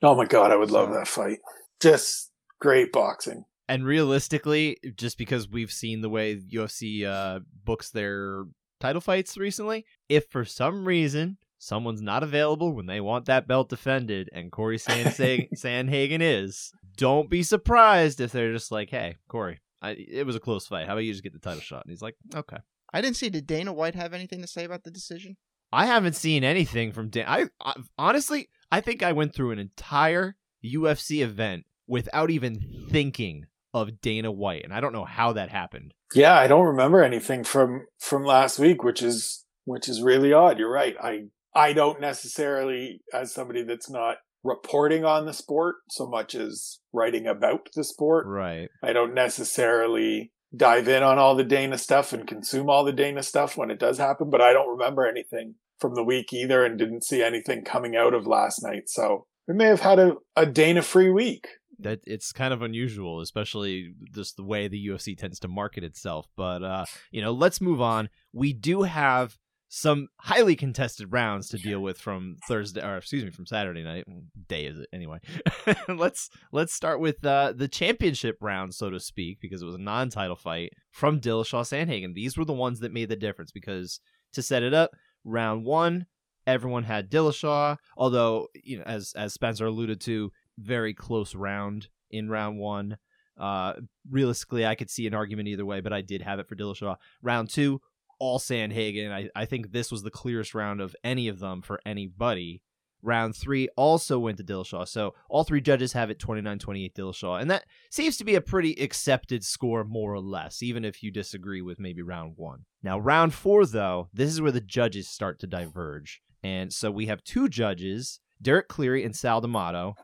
Oh 0.02 0.14
my 0.14 0.26
god, 0.26 0.50
I 0.52 0.56
would 0.56 0.70
love 0.70 0.90
So- 0.90 0.94
that 0.94 1.08
fight. 1.08 1.38
Just 1.80 2.30
great 2.60 2.92
boxing. 2.92 3.44
And 3.68 3.84
realistically, 3.84 4.78
just 4.96 5.18
because 5.18 5.48
we've 5.48 5.70
seen 5.70 6.00
the 6.00 6.08
way 6.08 6.36
UFC 6.36 7.04
uh, 7.04 7.40
books 7.64 7.90
their 7.90 8.44
title 8.80 9.02
fights 9.02 9.36
recently, 9.36 9.84
if 10.08 10.26
for 10.30 10.44
some 10.44 10.86
reason 10.86 11.36
someone's 11.58 12.00
not 12.00 12.22
available 12.22 12.74
when 12.74 12.86
they 12.86 13.00
want 13.00 13.26
that 13.26 13.46
belt 13.46 13.68
defended, 13.68 14.30
and 14.32 14.50
Cory 14.50 14.78
Sandhagen 14.78 16.18
is, 16.22 16.72
don't 16.96 17.28
be 17.28 17.42
surprised 17.42 18.20
if 18.20 18.32
they're 18.32 18.52
just 18.52 18.72
like, 18.72 18.88
"Hey, 18.88 19.16
Cory, 19.28 19.60
I, 19.82 19.90
it 19.90 20.24
was 20.24 20.36
a 20.36 20.40
close 20.40 20.66
fight. 20.66 20.86
How 20.86 20.92
about 20.92 21.04
you 21.04 21.12
just 21.12 21.24
get 21.24 21.34
the 21.34 21.38
title 21.38 21.60
shot?" 21.60 21.84
And 21.84 21.90
he's 21.90 22.02
like, 22.02 22.16
"Okay." 22.34 22.58
I 22.92 23.02
didn't 23.02 23.16
see. 23.16 23.28
Did 23.28 23.46
Dana 23.46 23.72
White 23.72 23.94
have 23.94 24.14
anything 24.14 24.40
to 24.40 24.48
say 24.48 24.64
about 24.64 24.84
the 24.84 24.90
decision? 24.90 25.36
I 25.70 25.84
haven't 25.84 26.16
seen 26.16 26.44
anything 26.44 26.92
from 26.92 27.10
Dana. 27.10 27.28
I, 27.28 27.44
I 27.60 27.74
honestly, 27.98 28.48
I 28.72 28.80
think 28.80 29.02
I 29.02 29.12
went 29.12 29.34
through 29.34 29.50
an 29.50 29.58
entire 29.58 30.36
UFC 30.64 31.22
event 31.22 31.66
without 31.86 32.30
even 32.30 32.86
thinking 32.90 33.46
of 33.80 34.00
Dana 34.00 34.30
White, 34.30 34.64
and 34.64 34.72
I 34.72 34.80
don't 34.80 34.92
know 34.92 35.04
how 35.04 35.32
that 35.32 35.50
happened. 35.50 35.94
Yeah, 36.14 36.34
I 36.34 36.46
don't 36.46 36.66
remember 36.66 37.02
anything 37.02 37.44
from 37.44 37.86
from 37.98 38.24
last 38.24 38.58
week, 38.58 38.82
which 38.82 39.02
is 39.02 39.44
which 39.64 39.88
is 39.88 40.02
really 40.02 40.32
odd. 40.32 40.58
You're 40.58 40.72
right. 40.72 40.96
I 41.02 41.24
I 41.54 41.72
don't 41.72 42.00
necessarily, 42.00 43.02
as 43.12 43.32
somebody 43.32 43.62
that's 43.62 43.90
not 43.90 44.18
reporting 44.44 45.04
on 45.04 45.26
the 45.26 45.32
sport 45.32 45.76
so 45.90 46.06
much 46.06 46.34
as 46.34 46.78
writing 46.92 47.26
about 47.26 47.68
the 47.74 47.82
sport, 47.84 48.26
Right. 48.26 48.68
I 48.82 48.92
don't 48.92 49.14
necessarily 49.14 50.32
dive 50.56 50.88
in 50.88 51.02
on 51.02 51.18
all 51.18 51.34
the 51.34 51.44
Dana 51.44 51.76
stuff 51.76 52.12
and 52.12 52.26
consume 52.26 52.70
all 52.70 52.84
the 52.84 52.92
Dana 52.92 53.22
stuff 53.22 53.56
when 53.56 53.70
it 53.70 53.78
does 53.78 53.98
happen. 53.98 54.30
But 54.30 54.40
I 54.40 54.52
don't 54.52 54.70
remember 54.70 55.06
anything 55.06 55.56
from 55.78 55.94
the 55.94 56.04
week 56.04 56.32
either 56.32 56.64
and 56.64 56.78
didn't 56.78 57.04
see 57.04 57.22
anything 57.22 57.64
coming 57.64 57.96
out 57.96 58.14
of 58.14 58.26
last 58.26 58.62
night. 58.62 58.88
So 58.88 59.26
we 59.46 59.54
may 59.54 59.66
have 59.66 59.80
had 59.80 59.98
a, 59.98 60.12
a 60.36 60.46
Dana 60.46 60.82
free 60.82 61.10
week. 61.10 61.46
That 61.80 62.00
it's 62.06 62.32
kind 62.32 62.52
of 62.52 62.62
unusual, 62.62 63.20
especially 63.20 63.94
just 64.12 64.36
the 64.36 64.42
way 64.42 64.66
the 64.68 64.88
UFC 64.88 65.16
tends 65.16 65.38
to 65.40 65.48
market 65.48 65.84
itself. 65.84 66.26
But 66.36 66.62
uh, 66.62 66.84
you 67.10 67.22
know, 67.22 67.32
let's 67.32 67.60
move 67.60 67.80
on. 67.80 68.08
We 68.32 68.52
do 68.52 68.82
have 68.82 69.38
some 69.68 70.08
highly 70.20 70.56
contested 70.56 71.12
rounds 71.12 71.48
to 71.48 71.58
deal 71.58 71.80
with 71.80 72.00
from 72.00 72.36
Thursday 72.48 72.82
or 72.82 72.96
excuse 72.96 73.24
me 73.24 73.30
from 73.30 73.46
Saturday 73.46 73.82
night. 73.82 74.06
Day 74.48 74.64
is 74.64 74.78
it? 74.78 74.88
Anyway. 74.92 75.18
Let's 75.88 76.30
let's 76.52 76.72
start 76.72 77.00
with 77.00 77.24
uh, 77.24 77.52
the 77.54 77.68
championship 77.68 78.38
round 78.40 78.74
so 78.74 78.90
to 78.90 79.00
speak 79.00 79.40
because 79.40 79.62
it 79.62 79.66
was 79.66 79.74
a 79.74 79.78
non-title 79.78 80.36
fight 80.36 80.72
from 80.90 81.20
Dillashaw 81.20 81.62
Sandhagen. 81.62 82.14
These 82.14 82.38
were 82.38 82.44
the 82.44 82.52
ones 82.52 82.80
that 82.80 82.92
made 82.92 83.08
the 83.08 83.16
difference 83.16 83.50
because 83.50 84.00
to 84.32 84.42
set 84.42 84.62
it 84.62 84.72
up 84.72 84.92
round 85.24 85.64
1 85.64 86.06
everyone 86.46 86.84
had 86.84 87.10
Dillashaw 87.10 87.76
although 87.96 88.48
you 88.54 88.78
know 88.78 88.84
as 88.84 89.12
as 89.16 89.34
Spencer 89.34 89.66
alluded 89.66 90.00
to 90.02 90.32
very 90.58 90.94
close 90.94 91.34
round 91.34 91.88
in 92.10 92.28
round 92.28 92.58
1 92.58 92.98
uh, 93.38 93.74
realistically, 94.10 94.66
I 94.66 94.74
could 94.74 94.90
see 94.90 95.06
an 95.06 95.14
argument 95.14 95.48
either 95.48 95.64
way, 95.64 95.80
but 95.80 95.92
I 95.92 96.00
did 96.00 96.22
have 96.22 96.38
it 96.38 96.48
for 96.48 96.56
Dillashaw. 96.56 96.96
Round 97.22 97.48
two, 97.48 97.80
all 98.18 98.38
Sandhagen. 98.38 99.12
I, 99.12 99.28
I 99.34 99.44
think 99.44 99.70
this 99.70 99.92
was 99.92 100.02
the 100.02 100.10
clearest 100.10 100.54
round 100.54 100.80
of 100.80 100.96
any 101.04 101.28
of 101.28 101.38
them 101.38 101.62
for 101.62 101.80
anybody. 101.86 102.62
Round 103.00 103.36
three 103.36 103.68
also 103.76 104.18
went 104.18 104.38
to 104.38 104.44
Dillashaw. 104.44 104.88
So 104.88 105.14
all 105.30 105.44
three 105.44 105.60
judges 105.60 105.92
have 105.92 106.10
it 106.10 106.18
29 106.18 106.58
28 106.58 106.94
Dillashaw. 106.96 107.40
And 107.40 107.48
that 107.48 107.64
seems 107.90 108.16
to 108.16 108.24
be 108.24 108.34
a 108.34 108.40
pretty 108.40 108.72
accepted 108.82 109.44
score, 109.44 109.84
more 109.84 110.12
or 110.12 110.20
less, 110.20 110.62
even 110.62 110.84
if 110.84 111.00
you 111.02 111.12
disagree 111.12 111.62
with 111.62 111.78
maybe 111.78 112.02
round 112.02 112.32
one. 112.36 112.64
Now, 112.82 112.98
round 112.98 113.34
four, 113.34 113.66
though, 113.66 114.08
this 114.12 114.30
is 114.30 114.40
where 114.40 114.52
the 114.52 114.60
judges 114.60 115.08
start 115.08 115.38
to 115.40 115.46
diverge. 115.46 116.20
And 116.42 116.72
so 116.72 116.90
we 116.90 117.06
have 117.06 117.22
two 117.22 117.48
judges, 117.48 118.18
Derek 118.42 118.66
Cleary 118.66 119.04
and 119.04 119.14
Sal 119.14 119.40
D'Amato. 119.40 119.94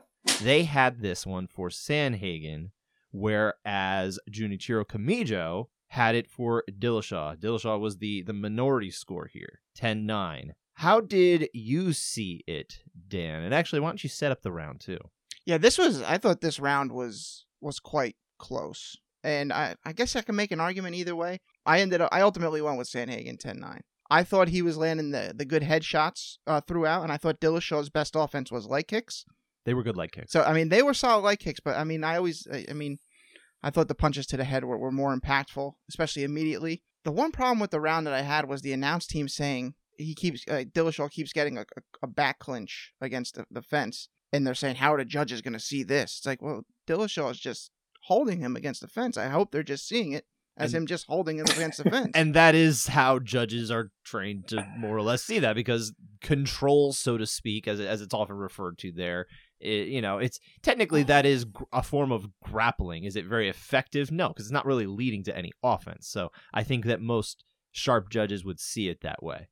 They 0.41 0.63
had 0.63 1.01
this 1.01 1.25
one 1.25 1.47
for 1.47 1.69
Sandhagen, 1.69 2.71
whereas 3.11 4.19
Junichiro 4.29 4.85
Kamijo 4.85 5.67
had 5.89 6.15
it 6.15 6.27
for 6.27 6.63
Dillashaw. 6.69 7.37
Dillashaw 7.37 7.79
was 7.79 7.97
the 7.97 8.21
the 8.21 8.33
minority 8.33 8.91
score 8.91 9.27
here, 9.27 9.61
10-9. 9.79 10.51
How 10.75 10.99
did 10.99 11.49
you 11.53 11.93
see 11.93 12.43
it, 12.47 12.81
Dan? 13.07 13.43
And 13.43 13.53
actually, 13.53 13.79
why 13.79 13.89
don't 13.89 14.03
you 14.03 14.09
set 14.09 14.31
up 14.31 14.41
the 14.41 14.51
round 14.51 14.81
too? 14.81 14.99
Yeah, 15.45 15.57
this 15.57 15.77
was. 15.77 16.01
I 16.01 16.17
thought 16.17 16.41
this 16.41 16.59
round 16.59 16.91
was 16.91 17.45
was 17.61 17.79
quite 17.79 18.17
close, 18.37 18.97
and 19.23 19.53
I 19.53 19.75
I 19.85 19.93
guess 19.93 20.15
I 20.15 20.21
can 20.21 20.35
make 20.35 20.51
an 20.51 20.59
argument 20.59 20.95
either 20.95 21.15
way. 21.15 21.39
I 21.65 21.79
ended 21.79 22.01
up. 22.01 22.09
I 22.11 22.21
ultimately 22.21 22.61
went 22.61 22.77
with 22.77 22.89
Sandhagen 22.89 23.37
10-9. 23.37 23.79
I 24.09 24.23
thought 24.23 24.49
he 24.49 24.61
was 24.61 24.77
landing 24.77 25.11
the, 25.11 25.33
the 25.35 25.45
good 25.45 25.63
headshots 25.63 26.37
uh, 26.45 26.61
throughout, 26.61 27.03
and 27.03 27.11
I 27.11 27.17
thought 27.17 27.39
Dillashaw's 27.39 27.89
best 27.89 28.15
offense 28.15 28.51
was 28.51 28.67
leg 28.67 28.87
kicks. 28.87 29.25
They 29.65 29.73
were 29.73 29.83
good 29.83 29.97
leg 29.97 30.11
kicks. 30.11 30.31
So 30.31 30.43
I 30.43 30.53
mean, 30.53 30.69
they 30.69 30.83
were 30.83 30.93
solid 30.93 31.21
leg 31.21 31.39
kicks, 31.39 31.59
but 31.59 31.75
I 31.75 31.83
mean, 31.83 32.03
I 32.03 32.17
always, 32.17 32.47
I 32.69 32.73
mean, 32.73 32.99
I 33.63 33.71
thought 33.71 33.87
the 33.87 33.95
punches 33.95 34.27
to 34.27 34.37
the 34.37 34.43
head 34.43 34.63
were, 34.63 34.77
were 34.77 34.91
more 34.91 35.17
impactful, 35.17 35.73
especially 35.89 36.23
immediately. 36.23 36.83
The 37.03 37.11
one 37.11 37.31
problem 37.31 37.59
with 37.59 37.71
the 37.71 37.81
round 37.81 38.05
that 38.07 38.13
I 38.13 38.21
had 38.21 38.47
was 38.47 38.61
the 38.61 38.73
announce 38.73 39.07
team 39.07 39.27
saying 39.27 39.73
he 39.97 40.13
keeps 40.13 40.43
uh, 40.47 40.63
Dillashaw 40.71 41.09
keeps 41.09 41.33
getting 41.33 41.57
a, 41.57 41.61
a, 41.61 41.81
a 42.03 42.07
back 42.07 42.39
clinch 42.39 42.93
against 43.01 43.35
the, 43.35 43.45
the, 43.49 43.61
fence, 43.61 44.09
and 44.31 44.45
they're 44.45 44.53
saying 44.53 44.75
how 44.75 44.93
are 44.93 44.97
the 44.97 45.05
judges 45.05 45.41
going 45.41 45.53
to 45.53 45.59
see 45.59 45.83
this? 45.83 46.17
It's 46.17 46.25
like, 46.25 46.41
well, 46.41 46.63
Dillashaw 46.87 47.31
is 47.31 47.39
just 47.39 47.71
holding 48.03 48.39
him 48.39 48.55
against 48.55 48.81
the 48.81 48.87
fence. 48.87 49.17
I 49.17 49.29
hope 49.29 49.51
they're 49.51 49.63
just 49.63 49.87
seeing 49.87 50.11
it 50.11 50.25
as 50.57 50.73
and, 50.73 50.83
him 50.83 50.87
just 50.87 51.05
holding 51.07 51.37
him 51.37 51.45
against 51.45 51.83
the 51.83 51.89
fence. 51.89 52.11
And 52.13 52.33
that 52.33 52.55
is 52.55 52.87
how 52.87 53.19
judges 53.19 53.71
are 53.71 53.91
trained 54.03 54.47
to 54.49 54.65
more 54.77 54.95
or 54.95 55.01
less 55.01 55.23
see 55.23 55.39
that 55.39 55.55
because 55.55 55.93
control, 56.21 56.93
so 56.93 57.17
to 57.17 57.25
speak, 57.25 57.67
as 57.67 57.79
as 57.79 58.01
it's 58.01 58.13
often 58.13 58.35
referred 58.35 58.77
to 58.79 58.91
there, 58.91 59.25
it, 59.59 59.87
you 59.87 60.01
know, 60.01 60.17
it's 60.17 60.39
technically 60.61 61.03
that 61.03 61.25
is 61.25 61.45
a 61.71 61.83
form 61.83 62.11
of 62.11 62.27
grappling. 62.43 63.03
Is 63.03 63.15
it 63.15 63.25
very 63.25 63.49
effective? 63.49 64.11
No, 64.11 64.29
because 64.29 64.45
it's 64.45 64.53
not 64.53 64.65
really 64.65 64.85
leading 64.85 65.23
to 65.23 65.37
any 65.37 65.51
offense. 65.63 66.07
So 66.07 66.31
I 66.53 66.63
think 66.63 66.85
that 66.85 67.01
most 67.01 67.43
sharp 67.71 68.09
judges 68.09 68.45
would 68.45 68.59
see 68.59 68.89
it 68.89 69.01
that 69.01 69.21
way. 69.21 69.49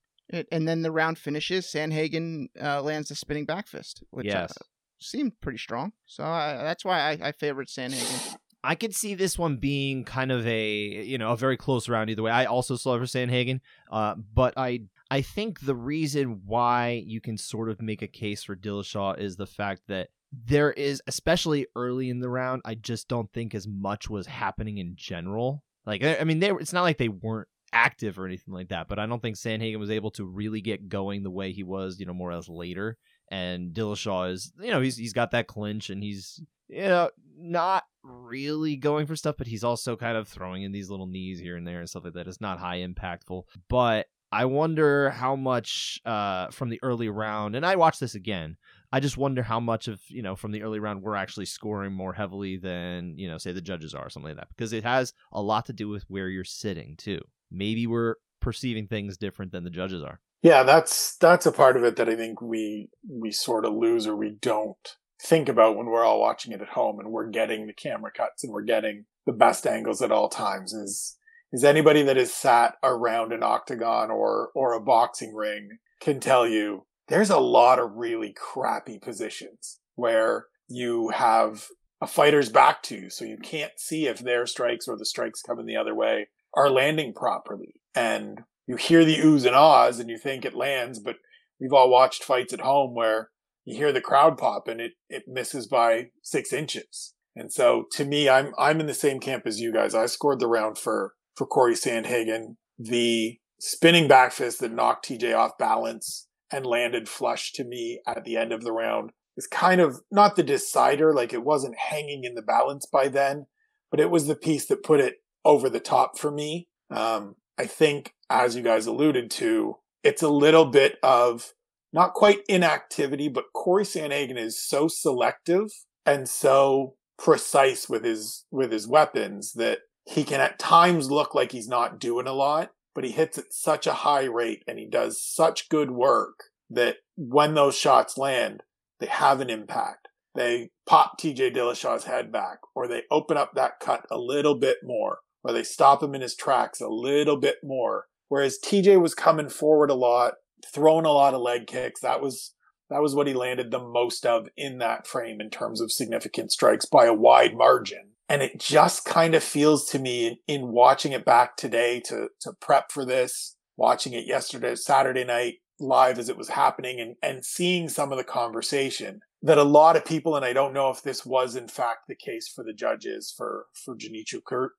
And 0.51 0.67
then 0.67 0.81
the 0.81 0.91
round 0.91 1.17
finishes. 1.17 1.67
Sandhagen 1.67 2.47
uh, 2.61 2.81
lands 2.81 3.09
the 3.09 3.15
spinning 3.15 3.45
back 3.45 3.67
fist, 3.67 4.03
which 4.09 4.27
uh, 4.27 4.47
yes. 4.47 4.51
uh, 4.51 4.63
seemed 4.99 5.39
pretty 5.41 5.59
strong. 5.59 5.91
So 6.05 6.23
I, 6.23 6.57
that's 6.63 6.83
why 6.83 6.99
I, 6.99 7.27
I 7.27 7.31
favored 7.33 7.67
Sandhagen. 7.67 8.37
I 8.63 8.75
could 8.75 8.95
see 8.95 9.13
this 9.13 9.37
one 9.37 9.57
being 9.57 10.05
kind 10.05 10.31
of 10.31 10.47
a 10.47 11.03
you 11.03 11.17
know 11.17 11.31
a 11.31 11.37
very 11.37 11.57
close 11.57 11.89
round 11.89 12.09
either 12.09 12.23
way. 12.23 12.31
I 12.31 12.45
also 12.45 12.77
saw 12.77 12.97
for 12.97 13.03
Sandhagen, 13.03 13.59
uh, 13.91 14.15
but 14.33 14.53
I 14.55 14.83
I 15.13 15.21
think 15.21 15.59
the 15.59 15.75
reason 15.75 16.41
why 16.43 17.03
you 17.05 17.21
can 17.21 17.37
sort 17.37 17.69
of 17.69 17.79
make 17.79 18.01
a 18.01 18.07
case 18.07 18.43
for 18.43 18.55
Dillashaw 18.55 19.19
is 19.19 19.35
the 19.35 19.45
fact 19.45 19.83
that 19.87 20.09
there 20.31 20.71
is, 20.71 21.03
especially 21.05 21.67
early 21.75 22.09
in 22.09 22.19
the 22.19 22.31
round, 22.31 22.63
I 22.65 22.73
just 22.73 23.09
don't 23.09 23.31
think 23.31 23.53
as 23.53 23.67
much 23.67 24.09
was 24.09 24.25
happening 24.25 24.79
in 24.79 24.93
general. 24.95 25.61
Like, 25.85 26.01
eh, 26.01 26.17
I 26.19 26.23
mean, 26.23 26.39
they 26.39 26.49
it's 26.49 26.73
not 26.73 26.81
like 26.81 26.97
they 26.97 27.09
weren't 27.09 27.47
active 27.71 28.17
or 28.17 28.25
anything 28.25 28.55
like 28.55 28.69
that, 28.69 28.87
but 28.87 28.97
I 28.97 29.05
don't 29.05 29.21
think 29.21 29.35
Sandhagen 29.35 29.77
was 29.77 29.91
able 29.91 30.09
to 30.11 30.25
really 30.25 30.61
get 30.61 30.89
going 30.89 31.21
the 31.21 31.29
way 31.29 31.51
he 31.51 31.61
was, 31.61 31.99
you 31.99 32.07
know, 32.07 32.13
more 32.15 32.31
or 32.31 32.35
less 32.35 32.49
later. 32.49 32.97
And 33.29 33.71
Dillashaw 33.71 34.31
is, 34.31 34.51
you 34.59 34.71
know, 34.71 34.81
he's 34.81 34.97
he's 34.97 35.13
got 35.13 35.29
that 35.29 35.45
clinch 35.45 35.91
and 35.91 36.01
he's, 36.01 36.41
you 36.69 36.87
know, 36.87 37.11
not 37.37 37.83
really 38.01 38.77
going 38.77 39.05
for 39.05 39.15
stuff, 39.15 39.35
but 39.37 39.45
he's 39.45 39.63
also 39.63 39.95
kind 39.95 40.17
of 40.17 40.27
throwing 40.27 40.63
in 40.63 40.71
these 40.71 40.89
little 40.89 41.05
knees 41.05 41.39
here 41.39 41.55
and 41.55 41.67
there 41.67 41.81
and 41.81 41.87
stuff 41.87 42.03
like 42.03 42.13
that. 42.13 42.27
It's 42.27 42.41
not 42.41 42.57
high 42.57 42.79
impactful, 42.79 43.43
but 43.69 44.07
I 44.33 44.45
wonder 44.45 45.11
how 45.11 45.35
much 45.35 46.01
uh, 46.05 46.47
from 46.49 46.69
the 46.69 46.79
early 46.81 47.07
round, 47.07 47.55
and 47.55 47.63
I 47.63 47.75
watched 47.75 47.99
this 47.99 48.15
again. 48.15 48.57
I 48.91 48.99
just 48.99 49.15
wonder 49.15 49.43
how 49.43 49.59
much 49.59 49.87
of 49.87 50.01
you 50.07 50.23
know 50.23 50.35
from 50.35 50.51
the 50.51 50.63
early 50.63 50.79
round 50.79 51.03
we're 51.03 51.15
actually 51.15 51.45
scoring 51.45 51.93
more 51.93 52.13
heavily 52.13 52.57
than 52.57 53.15
you 53.15 53.29
know 53.29 53.37
say 53.37 53.51
the 53.51 53.61
judges 53.61 53.93
are 53.93 54.07
or 54.07 54.09
something 54.09 54.29
like 54.29 54.37
that 54.37 54.49
because 54.49 54.73
it 54.73 54.83
has 54.83 55.13
a 55.31 55.41
lot 55.41 55.67
to 55.67 55.73
do 55.73 55.87
with 55.87 56.03
where 56.07 56.29
you're 56.29 56.43
sitting 56.43 56.95
too. 56.97 57.19
Maybe 57.51 57.85
we're 57.85 58.15
perceiving 58.41 58.87
things 58.87 59.17
different 59.17 59.51
than 59.51 59.63
the 59.63 59.69
judges 59.69 60.01
are. 60.01 60.19
Yeah, 60.41 60.63
that's 60.63 61.15
that's 61.17 61.45
a 61.45 61.51
part 61.51 61.77
of 61.77 61.83
it 61.83 61.95
that 61.97 62.09
I 62.09 62.15
think 62.15 62.41
we 62.41 62.89
we 63.07 63.31
sort 63.31 63.65
of 63.65 63.73
lose 63.73 64.07
or 64.07 64.15
we 64.15 64.31
don't 64.41 64.97
think 65.21 65.47
about 65.47 65.77
when 65.77 65.85
we're 65.85 66.03
all 66.03 66.19
watching 66.19 66.53
it 66.53 66.61
at 66.61 66.69
home 66.69 66.99
and 66.99 67.11
we're 67.11 67.29
getting 67.29 67.67
the 67.67 67.73
camera 67.73 68.11
cuts 68.11 68.43
and 68.43 68.51
we're 68.51 68.63
getting 68.63 69.05
the 69.27 69.31
best 69.31 69.67
angles 69.67 70.01
at 70.01 70.11
all 70.11 70.27
times 70.27 70.73
is 70.73 71.17
is 71.53 71.63
anybody 71.63 72.01
that 72.01 72.17
has 72.17 72.33
sat 72.33 72.75
around 72.83 73.31
an 73.31 73.43
octagon 73.43 74.11
or 74.11 74.49
or 74.53 74.73
a 74.73 74.81
boxing 74.81 75.33
ring 75.33 75.77
can 76.01 76.19
tell 76.19 76.45
you 76.45 76.85
there's 77.07 77.29
a 77.29 77.39
lot 77.39 77.79
of 77.79 77.95
really 77.95 78.33
crappy 78.33 78.97
positions 78.97 79.79
where 79.95 80.47
you 80.67 81.09
have 81.09 81.67
a 82.01 82.07
fighter's 82.07 82.49
back 82.49 82.83
to 82.83 82.95
you, 82.95 83.09
so 83.09 83.23
you 83.23 83.37
can't 83.37 83.73
see 83.77 84.07
if 84.07 84.19
their 84.19 84.45
strikes 84.45 84.87
or 84.87 84.97
the 84.97 85.05
strikes 85.05 85.41
coming 85.41 85.65
the 85.65 85.77
other 85.77 85.95
way 85.95 86.27
are 86.53 86.69
landing 86.69 87.13
properly. 87.13 87.75
And 87.95 88.41
you 88.67 88.75
hear 88.75 89.05
the 89.05 89.17
oohs 89.17 89.45
and 89.45 89.55
ahs 89.55 89.99
and 89.99 90.09
you 90.09 90.17
think 90.17 90.43
it 90.43 90.55
lands, 90.55 90.99
but 90.99 91.15
we've 91.59 91.73
all 91.73 91.89
watched 91.89 92.23
fights 92.23 92.53
at 92.53 92.61
home 92.61 92.93
where 92.93 93.29
you 93.63 93.77
hear 93.77 93.93
the 93.93 94.01
crowd 94.01 94.37
pop 94.37 94.67
and 94.67 94.81
it, 94.81 94.93
it 95.09 95.23
misses 95.27 95.67
by 95.67 96.09
six 96.21 96.51
inches. 96.51 97.13
And 97.35 97.51
so 97.51 97.85
to 97.93 98.05
me, 98.05 98.27
I'm, 98.27 98.53
I'm 98.57 98.79
in 98.79 98.87
the 98.87 98.93
same 98.93 99.19
camp 99.19 99.43
as 99.45 99.59
you 99.59 99.71
guys. 99.71 99.95
I 99.95 100.05
scored 100.07 100.39
the 100.39 100.47
round 100.47 100.77
for 100.77 101.13
for 101.35 101.45
Cory 101.45 101.73
Sandhagen. 101.75 102.55
The 102.77 103.37
spinning 103.59 104.07
back 104.07 104.31
fist 104.31 104.59
that 104.59 104.73
knocked 104.73 105.07
TJ 105.07 105.35
off 105.35 105.57
balance 105.57 106.27
and 106.51 106.65
landed 106.65 107.07
flush 107.07 107.51
to 107.53 107.63
me 107.63 108.01
at 108.05 108.23
the 108.23 108.37
end 108.37 108.51
of 108.51 108.63
the 108.63 108.71
round 108.71 109.11
is 109.35 109.47
kind 109.47 109.81
of 109.81 110.01
not 110.11 110.35
the 110.35 110.43
decider, 110.43 111.13
like 111.13 111.33
it 111.33 111.43
wasn't 111.43 111.77
hanging 111.77 112.23
in 112.23 112.35
the 112.35 112.41
balance 112.41 112.85
by 112.85 113.07
then, 113.07 113.45
but 113.89 113.99
it 113.99 114.11
was 114.11 114.27
the 114.27 114.35
piece 114.35 114.65
that 114.67 114.83
put 114.83 114.99
it 114.99 115.15
over 115.43 115.69
the 115.69 115.79
top 115.79 116.17
for 116.17 116.31
me. 116.31 116.67
Um, 116.91 117.35
I 117.57 117.65
think, 117.65 118.13
as 118.29 118.55
you 118.55 118.61
guys 118.61 118.85
alluded 118.85 119.31
to, 119.31 119.77
it's 120.03 120.21
a 120.21 120.29
little 120.29 120.65
bit 120.65 120.97
of 121.01 121.53
not 121.91 122.13
quite 122.13 122.39
inactivity, 122.49 123.29
but 123.29 123.53
Cory 123.53 123.83
Sandhagen 123.83 124.37
is 124.37 124.61
so 124.61 124.87
selective 124.87 125.69
and 126.05 126.27
so 126.27 126.95
precise 127.17 127.87
with 127.87 128.03
his 128.03 128.45
with 128.51 128.71
his 128.71 128.87
weapons 128.87 129.53
that 129.53 129.79
he 130.05 130.23
can 130.23 130.41
at 130.41 130.59
times 130.59 131.09
look 131.09 131.33
like 131.33 131.51
he's 131.51 131.67
not 131.67 131.99
doing 131.99 132.27
a 132.27 132.33
lot, 132.33 132.71
but 132.93 133.03
he 133.03 133.11
hits 133.11 133.37
at 133.37 133.53
such 133.53 133.87
a 133.87 133.93
high 133.93 134.25
rate 134.25 134.63
and 134.67 134.77
he 134.77 134.87
does 134.87 135.21
such 135.21 135.69
good 135.69 135.91
work 135.91 136.45
that 136.69 136.97
when 137.15 137.53
those 137.53 137.77
shots 137.77 138.17
land, 138.17 138.63
they 138.99 139.07
have 139.07 139.41
an 139.41 139.49
impact. 139.49 140.07
They 140.35 140.69
pop 140.85 141.19
TJ 141.19 141.55
Dillashaw's 141.55 142.05
head 142.05 142.31
back, 142.31 142.59
or 142.75 142.87
they 142.87 143.03
open 143.11 143.37
up 143.37 143.51
that 143.53 143.79
cut 143.79 144.05
a 144.09 144.17
little 144.17 144.57
bit 144.57 144.77
more, 144.83 145.19
or 145.43 145.53
they 145.53 145.63
stop 145.63 146.01
him 146.01 146.15
in 146.15 146.21
his 146.21 146.35
tracks 146.35 146.81
a 146.81 146.87
little 146.87 147.37
bit 147.37 147.57
more. 147.63 148.05
Whereas 148.29 148.57
TJ 148.63 148.99
was 148.99 149.13
coming 149.13 149.49
forward 149.49 149.91
a 149.91 149.95
lot, 149.95 150.33
throwing 150.65 151.05
a 151.05 151.11
lot 151.11 151.35
of 151.35 151.41
leg 151.41 151.67
kicks. 151.67 152.01
That 152.01 152.21
was 152.21 152.55
that 152.89 153.01
was 153.01 153.15
what 153.15 153.27
he 153.27 153.33
landed 153.33 153.71
the 153.71 153.79
most 153.79 154.25
of 154.25 154.47
in 154.57 154.79
that 154.79 155.07
frame 155.07 155.39
in 155.39 155.49
terms 155.49 155.81
of 155.81 155.91
significant 155.91 156.51
strikes 156.51 156.85
by 156.85 157.05
a 157.05 157.13
wide 157.13 157.55
margin. 157.55 158.12
And 158.33 158.41
it 158.41 158.59
just 158.59 159.05
kind 159.05 159.35
of 159.35 159.43
feels 159.43 159.87
to 159.91 159.99
me 159.99 160.41
in 160.47 160.69
watching 160.69 161.11
it 161.11 161.23
back 161.23 161.55
today 161.55 161.99
to, 162.07 162.29
to 162.41 162.53
prep 162.59 162.91
for 162.91 163.05
this, 163.05 163.55
watching 163.77 164.13
it 164.13 164.25
yesterday, 164.25 164.73
Saturday 164.73 165.23
night, 165.23 165.57
live 165.79 166.17
as 166.17 166.29
it 166.29 166.37
was 166.37 166.49
happening 166.49 166.99
and, 166.99 167.15
and 167.21 167.45
seeing 167.45 167.87
some 167.87 168.11
of 168.11 168.17
the 168.17 168.23
conversation 168.23 169.19
that 169.43 169.59
a 169.59 169.63
lot 169.63 169.95
of 169.95 170.03
people, 170.03 170.35
and 170.35 170.43
I 170.43 170.51
don't 170.51 170.73
know 170.73 170.89
if 170.89 171.03
this 171.03 171.23
was 171.23 171.55
in 171.55 171.67
fact 171.67 172.07
the 172.07 172.15
case 172.15 172.47
for 172.47 172.63
the 172.63 172.73
judges 172.73 173.31
for, 173.37 173.67
for 173.85 173.95
Junichiro 173.95 174.69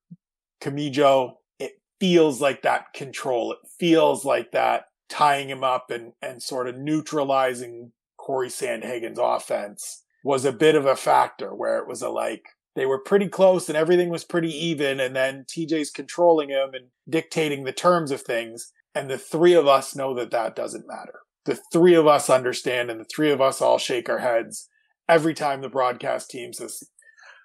Kamijo, 0.61 1.35
it 1.61 1.75
feels 2.01 2.41
like 2.41 2.63
that 2.63 2.93
control. 2.93 3.53
It 3.53 3.59
feels 3.79 4.25
like 4.25 4.51
that 4.51 4.87
tying 5.09 5.49
him 5.49 5.63
up 5.63 5.93
and, 5.93 6.15
and 6.21 6.43
sort 6.43 6.67
of 6.67 6.77
neutralizing 6.77 7.93
Cory 8.17 8.49
Sandhagen's 8.49 9.21
offense 9.23 10.03
was 10.25 10.45
a 10.45 10.51
bit 10.53 10.75
of 10.75 10.87
a 10.87 10.97
factor 10.97 11.55
where 11.55 11.79
it 11.79 11.87
was 11.87 12.03
a 12.03 12.09
like, 12.09 12.43
they 12.75 12.87
were 12.87 12.99
pretty 12.99 13.29
close 13.29 13.69
and 13.69 13.77
everything 13.77 14.09
was 14.09 14.25
pretty 14.25 14.51
even. 14.51 15.01
And 15.01 15.15
then 15.15 15.45
TJ's 15.45 15.91
controlling 15.91 16.51
him 16.51 16.71
and 16.75 16.87
dictating 17.09 17.65
the 17.65 17.73
terms 17.73 18.11
of 18.11 18.23
things. 18.23 18.73
And 18.95 19.09
the 19.09 19.19
three 19.19 19.55
of 19.55 19.67
us 19.67 19.95
know 19.95 20.15
that 20.15 20.31
that 20.33 20.57
doesn't 20.57 20.87
matter. 20.87 21.21
The 21.45 21.59
three 21.73 21.95
of 21.95 22.07
us 22.07 22.31
understand 22.31 22.91
and 22.91 23.01
the 23.01 23.09
three 23.15 23.31
of 23.31 23.41
us 23.41 23.61
all 23.61 23.79
shake 23.79 24.09
our 24.09 24.19
heads 24.19 24.69
every 25.09 25.35
time 25.35 25.61
the 25.61 25.69
broadcast 25.69 26.31
team 26.31 26.53
says, 26.53 26.83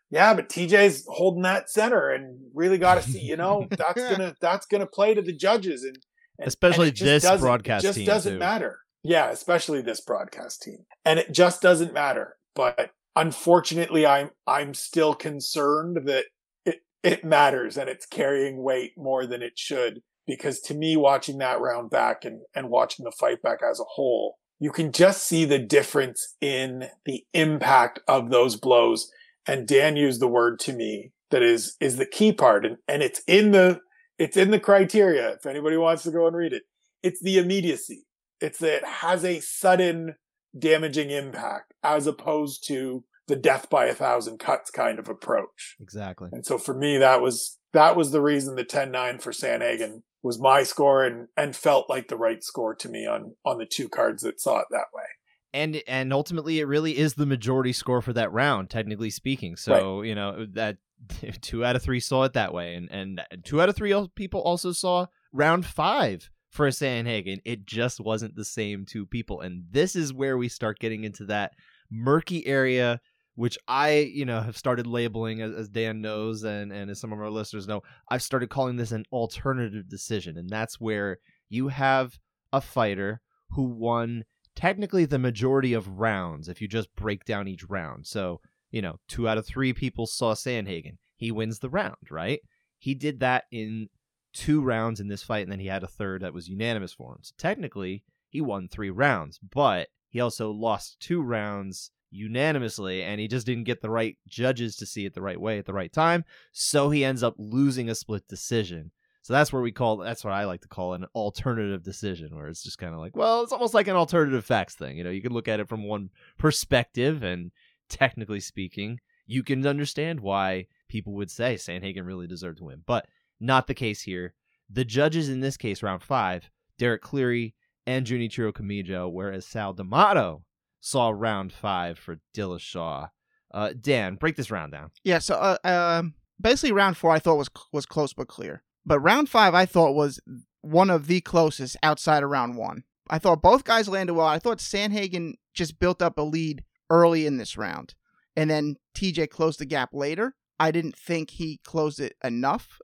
yeah, 0.09 0.33
but 0.33 0.49
TJ's 0.49 1.05
holding 1.07 1.43
that 1.43 1.69
center 1.69 2.09
and 2.09 2.39
really 2.53 2.77
got 2.77 2.95
to 2.95 3.07
see, 3.07 3.19
you 3.19 3.37
know, 3.37 3.67
that's 3.71 4.01
going 4.01 4.19
to, 4.19 4.35
that's 4.41 4.65
going 4.65 4.81
to 4.81 4.87
play 4.87 5.13
to 5.13 5.21
the 5.21 5.35
judges 5.35 5.83
and, 5.83 5.97
and 6.39 6.47
especially 6.47 6.87
and 6.87 6.97
this 6.97 7.39
broadcast 7.39 7.83
just 7.83 7.97
team 7.97 8.07
doesn't 8.07 8.33
too. 8.33 8.39
matter. 8.39 8.79
Yeah, 9.03 9.29
especially 9.29 9.81
this 9.81 10.01
broadcast 10.01 10.61
team. 10.61 10.85
And 11.05 11.19
it 11.19 11.31
just 11.31 11.61
doesn't 11.61 11.93
matter. 11.93 12.37
But 12.55 12.91
unfortunately, 13.19 14.05
I'm 14.05 14.31
I'm 14.47 14.73
still 14.73 15.13
concerned 15.13 16.07
that 16.07 16.25
it 16.65 16.77
it 17.03 17.23
matters 17.23 17.77
and 17.77 17.89
it's 17.89 18.05
carrying 18.05 18.63
weight 18.63 18.93
more 18.97 19.25
than 19.25 19.41
it 19.41 19.57
should. 19.57 20.01
Because 20.25 20.59
to 20.61 20.75
me, 20.75 20.95
watching 20.95 21.39
that 21.39 21.59
round 21.59 21.89
back 21.89 22.23
and, 22.23 22.41
and 22.53 22.69
watching 22.69 23.03
the 23.03 23.11
fight 23.11 23.41
back 23.41 23.59
as 23.67 23.79
a 23.79 23.83
whole, 23.95 24.37
you 24.59 24.71
can 24.71 24.91
just 24.91 25.23
see 25.23 25.43
the 25.43 25.57
difference 25.57 26.35
in 26.39 26.87
the 27.05 27.23
impact 27.33 27.99
of 28.07 28.29
those 28.29 28.55
blows. 28.55 29.11
And 29.47 29.67
Dan 29.67 29.95
used 29.95 30.21
the 30.21 30.27
word 30.27 30.59
to 30.59 30.73
me 30.73 31.11
that 31.31 31.41
is 31.41 31.75
is 31.79 31.97
the 31.97 32.05
key 32.05 32.31
part. 32.31 32.65
And, 32.65 32.77
and 32.87 33.01
it's 33.01 33.21
in 33.27 33.51
the 33.51 33.79
it's 34.17 34.37
in 34.37 34.51
the 34.51 34.59
criteria. 34.59 35.31
If 35.31 35.45
anybody 35.45 35.77
wants 35.77 36.03
to 36.03 36.11
go 36.11 36.27
and 36.27 36.35
read 36.35 36.53
it, 36.53 36.63
it's 37.03 37.21
the 37.21 37.37
immediacy. 37.37 38.05
It's 38.39 38.59
that 38.59 38.77
it 38.77 38.85
has 38.85 39.25
a 39.25 39.39
sudden 39.39 40.15
damaging 40.57 41.09
impact 41.11 41.73
as 41.83 42.07
opposed 42.07 42.65
to 42.67 43.03
the 43.29 43.37
death 43.37 43.69
by 43.69 43.85
a 43.85 43.93
thousand 43.93 44.39
cuts 44.39 44.69
kind 44.69 44.99
of 44.99 45.07
approach. 45.07 45.77
Exactly. 45.79 46.29
And 46.33 46.45
so 46.45 46.57
for 46.57 46.73
me, 46.73 46.97
that 46.97 47.21
was, 47.21 47.57
that 47.71 47.95
was 47.95 48.11
the 48.11 48.21
reason 48.21 48.55
the 48.55 48.65
10-9 48.65 49.21
for 49.21 49.31
Sandhagen 49.31 50.01
was 50.21 50.37
my 50.37 50.63
score 50.63 51.05
and, 51.05 51.27
and 51.37 51.55
felt 51.55 51.89
like 51.89 52.09
the 52.09 52.17
right 52.17 52.43
score 52.43 52.75
to 52.75 52.89
me 52.89 53.05
on, 53.07 53.35
on 53.45 53.57
the 53.57 53.65
two 53.65 53.87
cards 53.87 54.23
that 54.23 54.41
saw 54.41 54.59
it 54.59 54.65
that 54.71 54.87
way. 54.93 55.03
And 55.51 55.81
and 55.87 56.13
ultimately, 56.13 56.59
it 56.59 56.65
really 56.65 56.95
is 56.95 57.15
the 57.15 57.25
majority 57.25 57.73
score 57.73 58.03
for 58.03 58.13
that 58.13 58.31
round, 58.31 58.69
technically 58.69 59.09
speaking. 59.09 59.55
So 59.55 60.03
you 60.03 60.13
know 60.13 60.45
that 60.53 60.77
two 61.41 61.65
out 61.65 61.75
of 61.75 61.81
three 61.81 61.99
saw 61.99 62.23
it 62.25 62.33
that 62.33 62.53
way, 62.53 62.75
and 62.75 62.87
and 62.91 63.19
two 63.43 63.59
out 63.59 63.67
of 63.67 63.75
three 63.75 63.95
people 64.13 64.41
also 64.41 64.71
saw 64.71 65.07
round 65.33 65.65
five 65.65 66.29
for 66.51 66.67
Sandhagen. 66.67 67.39
It 67.45 67.65
just 67.65 67.99
wasn't 67.99 68.35
the 68.35 68.45
same 68.45 68.85
two 68.85 69.07
people, 69.07 69.41
and 69.41 69.63
this 69.71 69.95
is 69.95 70.13
where 70.13 70.37
we 70.37 70.49
start 70.49 70.77
getting 70.77 71.03
into 71.03 71.25
that 71.25 71.53
murky 71.89 72.45
area, 72.45 73.01
which 73.39 73.57
I 73.69 73.99
you 74.13 74.25
know 74.25 74.41
have 74.41 74.57
started 74.57 74.85
labeling 74.85 75.41
as, 75.41 75.53
as 75.53 75.69
Dan 75.69 76.01
knows, 76.01 76.43
and 76.43 76.73
and 76.73 76.91
as 76.91 76.99
some 76.99 77.13
of 77.13 77.21
our 77.21 77.29
listeners 77.29 77.69
know, 77.69 77.83
I've 78.09 78.21
started 78.21 78.49
calling 78.49 78.75
this 78.75 78.91
an 78.91 79.05
alternative 79.13 79.87
decision, 79.87 80.37
and 80.37 80.49
that's 80.49 80.77
where 80.77 81.19
you 81.47 81.69
have 81.69 82.19
a 82.51 82.59
fighter 82.59 83.21
who 83.51 83.63
won 83.63 84.25
technically 84.57 85.05
the 85.05 85.17
majority 85.17 85.71
of 85.71 85.99
rounds 85.99 86.49
if 86.49 86.59
you 86.59 86.67
just 86.67 86.93
break 86.97 87.23
down 87.23 87.47
each 87.47 87.63
round. 87.69 88.05
So, 88.07 88.41
you 88.71 88.81
know, 88.81 88.99
two 89.07 89.25
out 89.29 89.37
of 89.37 89.47
three 89.47 89.71
people 89.71 90.05
saw 90.05 90.33
Sandhagen. 90.33 90.97
He 91.15 91.31
wins 91.31 91.59
the 91.59 91.69
round, 91.69 92.11
right? 92.11 92.41
He 92.77 92.93
did 92.93 93.21
that 93.21 93.45
in 93.53 93.87
two 94.33 94.61
rounds 94.61 94.99
in 94.99 95.07
this 95.07 95.23
fight, 95.23 95.43
and 95.43 95.51
then 95.51 95.61
he 95.61 95.67
had 95.67 95.83
a 95.83 95.87
third 95.87 96.23
that 96.23 96.33
was 96.33 96.49
unanimous 96.49 96.91
for 96.91 97.13
him. 97.13 97.19
So 97.21 97.35
technically, 97.37 98.03
he 98.27 98.41
won 98.41 98.67
three 98.67 98.89
rounds, 98.89 99.39
but 99.39 99.87
he 100.09 100.19
also 100.19 100.51
lost 100.51 100.99
two 100.99 101.21
rounds 101.21 101.91
unanimously, 102.11 103.03
and 103.03 103.19
he 103.19 103.27
just 103.27 103.45
didn't 103.45 103.65
get 103.65 103.81
the 103.81 103.89
right 103.89 104.17
judges 104.27 104.75
to 104.77 104.85
see 104.85 105.05
it 105.05 105.13
the 105.13 105.21
right 105.21 105.39
way 105.39 105.57
at 105.57 105.65
the 105.65 105.73
right 105.73 105.91
time. 105.91 106.25
So 106.51 106.89
he 106.89 107.03
ends 107.03 107.23
up 107.23 107.35
losing 107.37 107.89
a 107.89 107.95
split 107.95 108.27
decision. 108.27 108.91
So 109.21 109.33
that's 109.33 109.53
where 109.53 109.61
we 109.61 109.71
call 109.71 109.97
that's 109.97 110.23
what 110.23 110.33
I 110.33 110.45
like 110.45 110.61
to 110.61 110.67
call 110.67 110.93
an 110.93 111.05
alternative 111.13 111.83
decision, 111.83 112.35
where 112.35 112.47
it's 112.47 112.63
just 112.63 112.77
kind 112.77 112.93
of 112.93 112.99
like, 112.99 113.15
well, 113.15 113.43
it's 113.43 113.51
almost 113.51 113.73
like 113.73 113.87
an 113.87 113.95
alternative 113.95 114.45
facts 114.45 114.75
thing. 114.75 114.97
You 114.97 115.03
know, 115.03 115.09
you 115.09 115.21
can 115.21 115.33
look 115.33 115.47
at 115.47 115.59
it 115.59 115.69
from 115.69 115.83
one 115.83 116.09
perspective, 116.37 117.21
and 117.21 117.51
technically 117.89 118.39
speaking, 118.39 118.99
you 119.27 119.43
can 119.43 119.65
understand 119.67 120.21
why 120.21 120.67
people 120.87 121.13
would 121.13 121.29
say 121.29 121.55
Sandhagen 121.55 122.05
really 122.05 122.27
deserved 122.27 122.59
to 122.59 122.63
win, 122.63 122.81
but 122.85 123.07
not 123.39 123.67
the 123.67 123.73
case 123.73 124.01
here. 124.01 124.33
The 124.69 124.85
judges 124.85 125.29
in 125.29 125.41
this 125.41 125.57
case, 125.57 125.83
round 125.83 126.01
five, 126.01 126.49
Derek 126.77 127.01
Cleary 127.01 127.55
and 127.85 128.05
Junichiro 128.05 128.51
Kamijo, 128.51 129.11
whereas 129.11 129.45
Sal 129.45 129.73
D'Amato 129.73 130.43
saw 130.79 131.09
round 131.09 131.53
five 131.53 131.97
for 131.97 132.19
Dillashaw. 132.35 133.09
Uh, 133.51 133.73
Dan, 133.79 134.15
break 134.15 134.35
this 134.35 134.51
round 134.51 134.71
down. 134.71 134.91
Yeah, 135.03 135.19
so 135.19 135.35
uh, 135.35 135.57
um, 135.63 136.13
basically 136.39 136.71
round 136.71 136.97
four 136.97 137.11
I 137.11 137.19
thought 137.19 137.37
was 137.37 137.49
was 137.71 137.85
close 137.85 138.13
but 138.13 138.27
clear. 138.27 138.63
But 138.85 138.99
round 138.99 139.29
five 139.29 139.53
I 139.53 139.65
thought 139.65 139.93
was 139.93 140.19
one 140.61 140.89
of 140.89 141.07
the 141.07 141.21
closest 141.21 141.77
outside 141.83 142.23
of 142.23 142.29
round 142.29 142.57
one. 142.57 142.83
I 143.09 143.17
thought 143.17 143.41
both 143.41 143.63
guys 143.63 143.89
landed 143.89 144.13
well. 144.13 144.27
I 144.27 144.39
thought 144.39 144.59
Sandhagen 144.59 145.33
just 145.53 145.79
built 145.79 146.01
up 146.01 146.17
a 146.17 146.21
lead 146.21 146.63
early 146.89 147.25
in 147.25 147.37
this 147.37 147.57
round. 147.57 147.95
And 148.35 148.49
then 148.49 148.75
TJ 148.95 149.29
closed 149.29 149.59
the 149.59 149.65
gap 149.65 149.89
later. 149.93 150.35
I 150.59 150.71
didn't 150.71 150.95
think 150.95 151.31
he 151.31 151.59
closed 151.63 151.99
it 151.99 152.15
enough. 152.23 152.79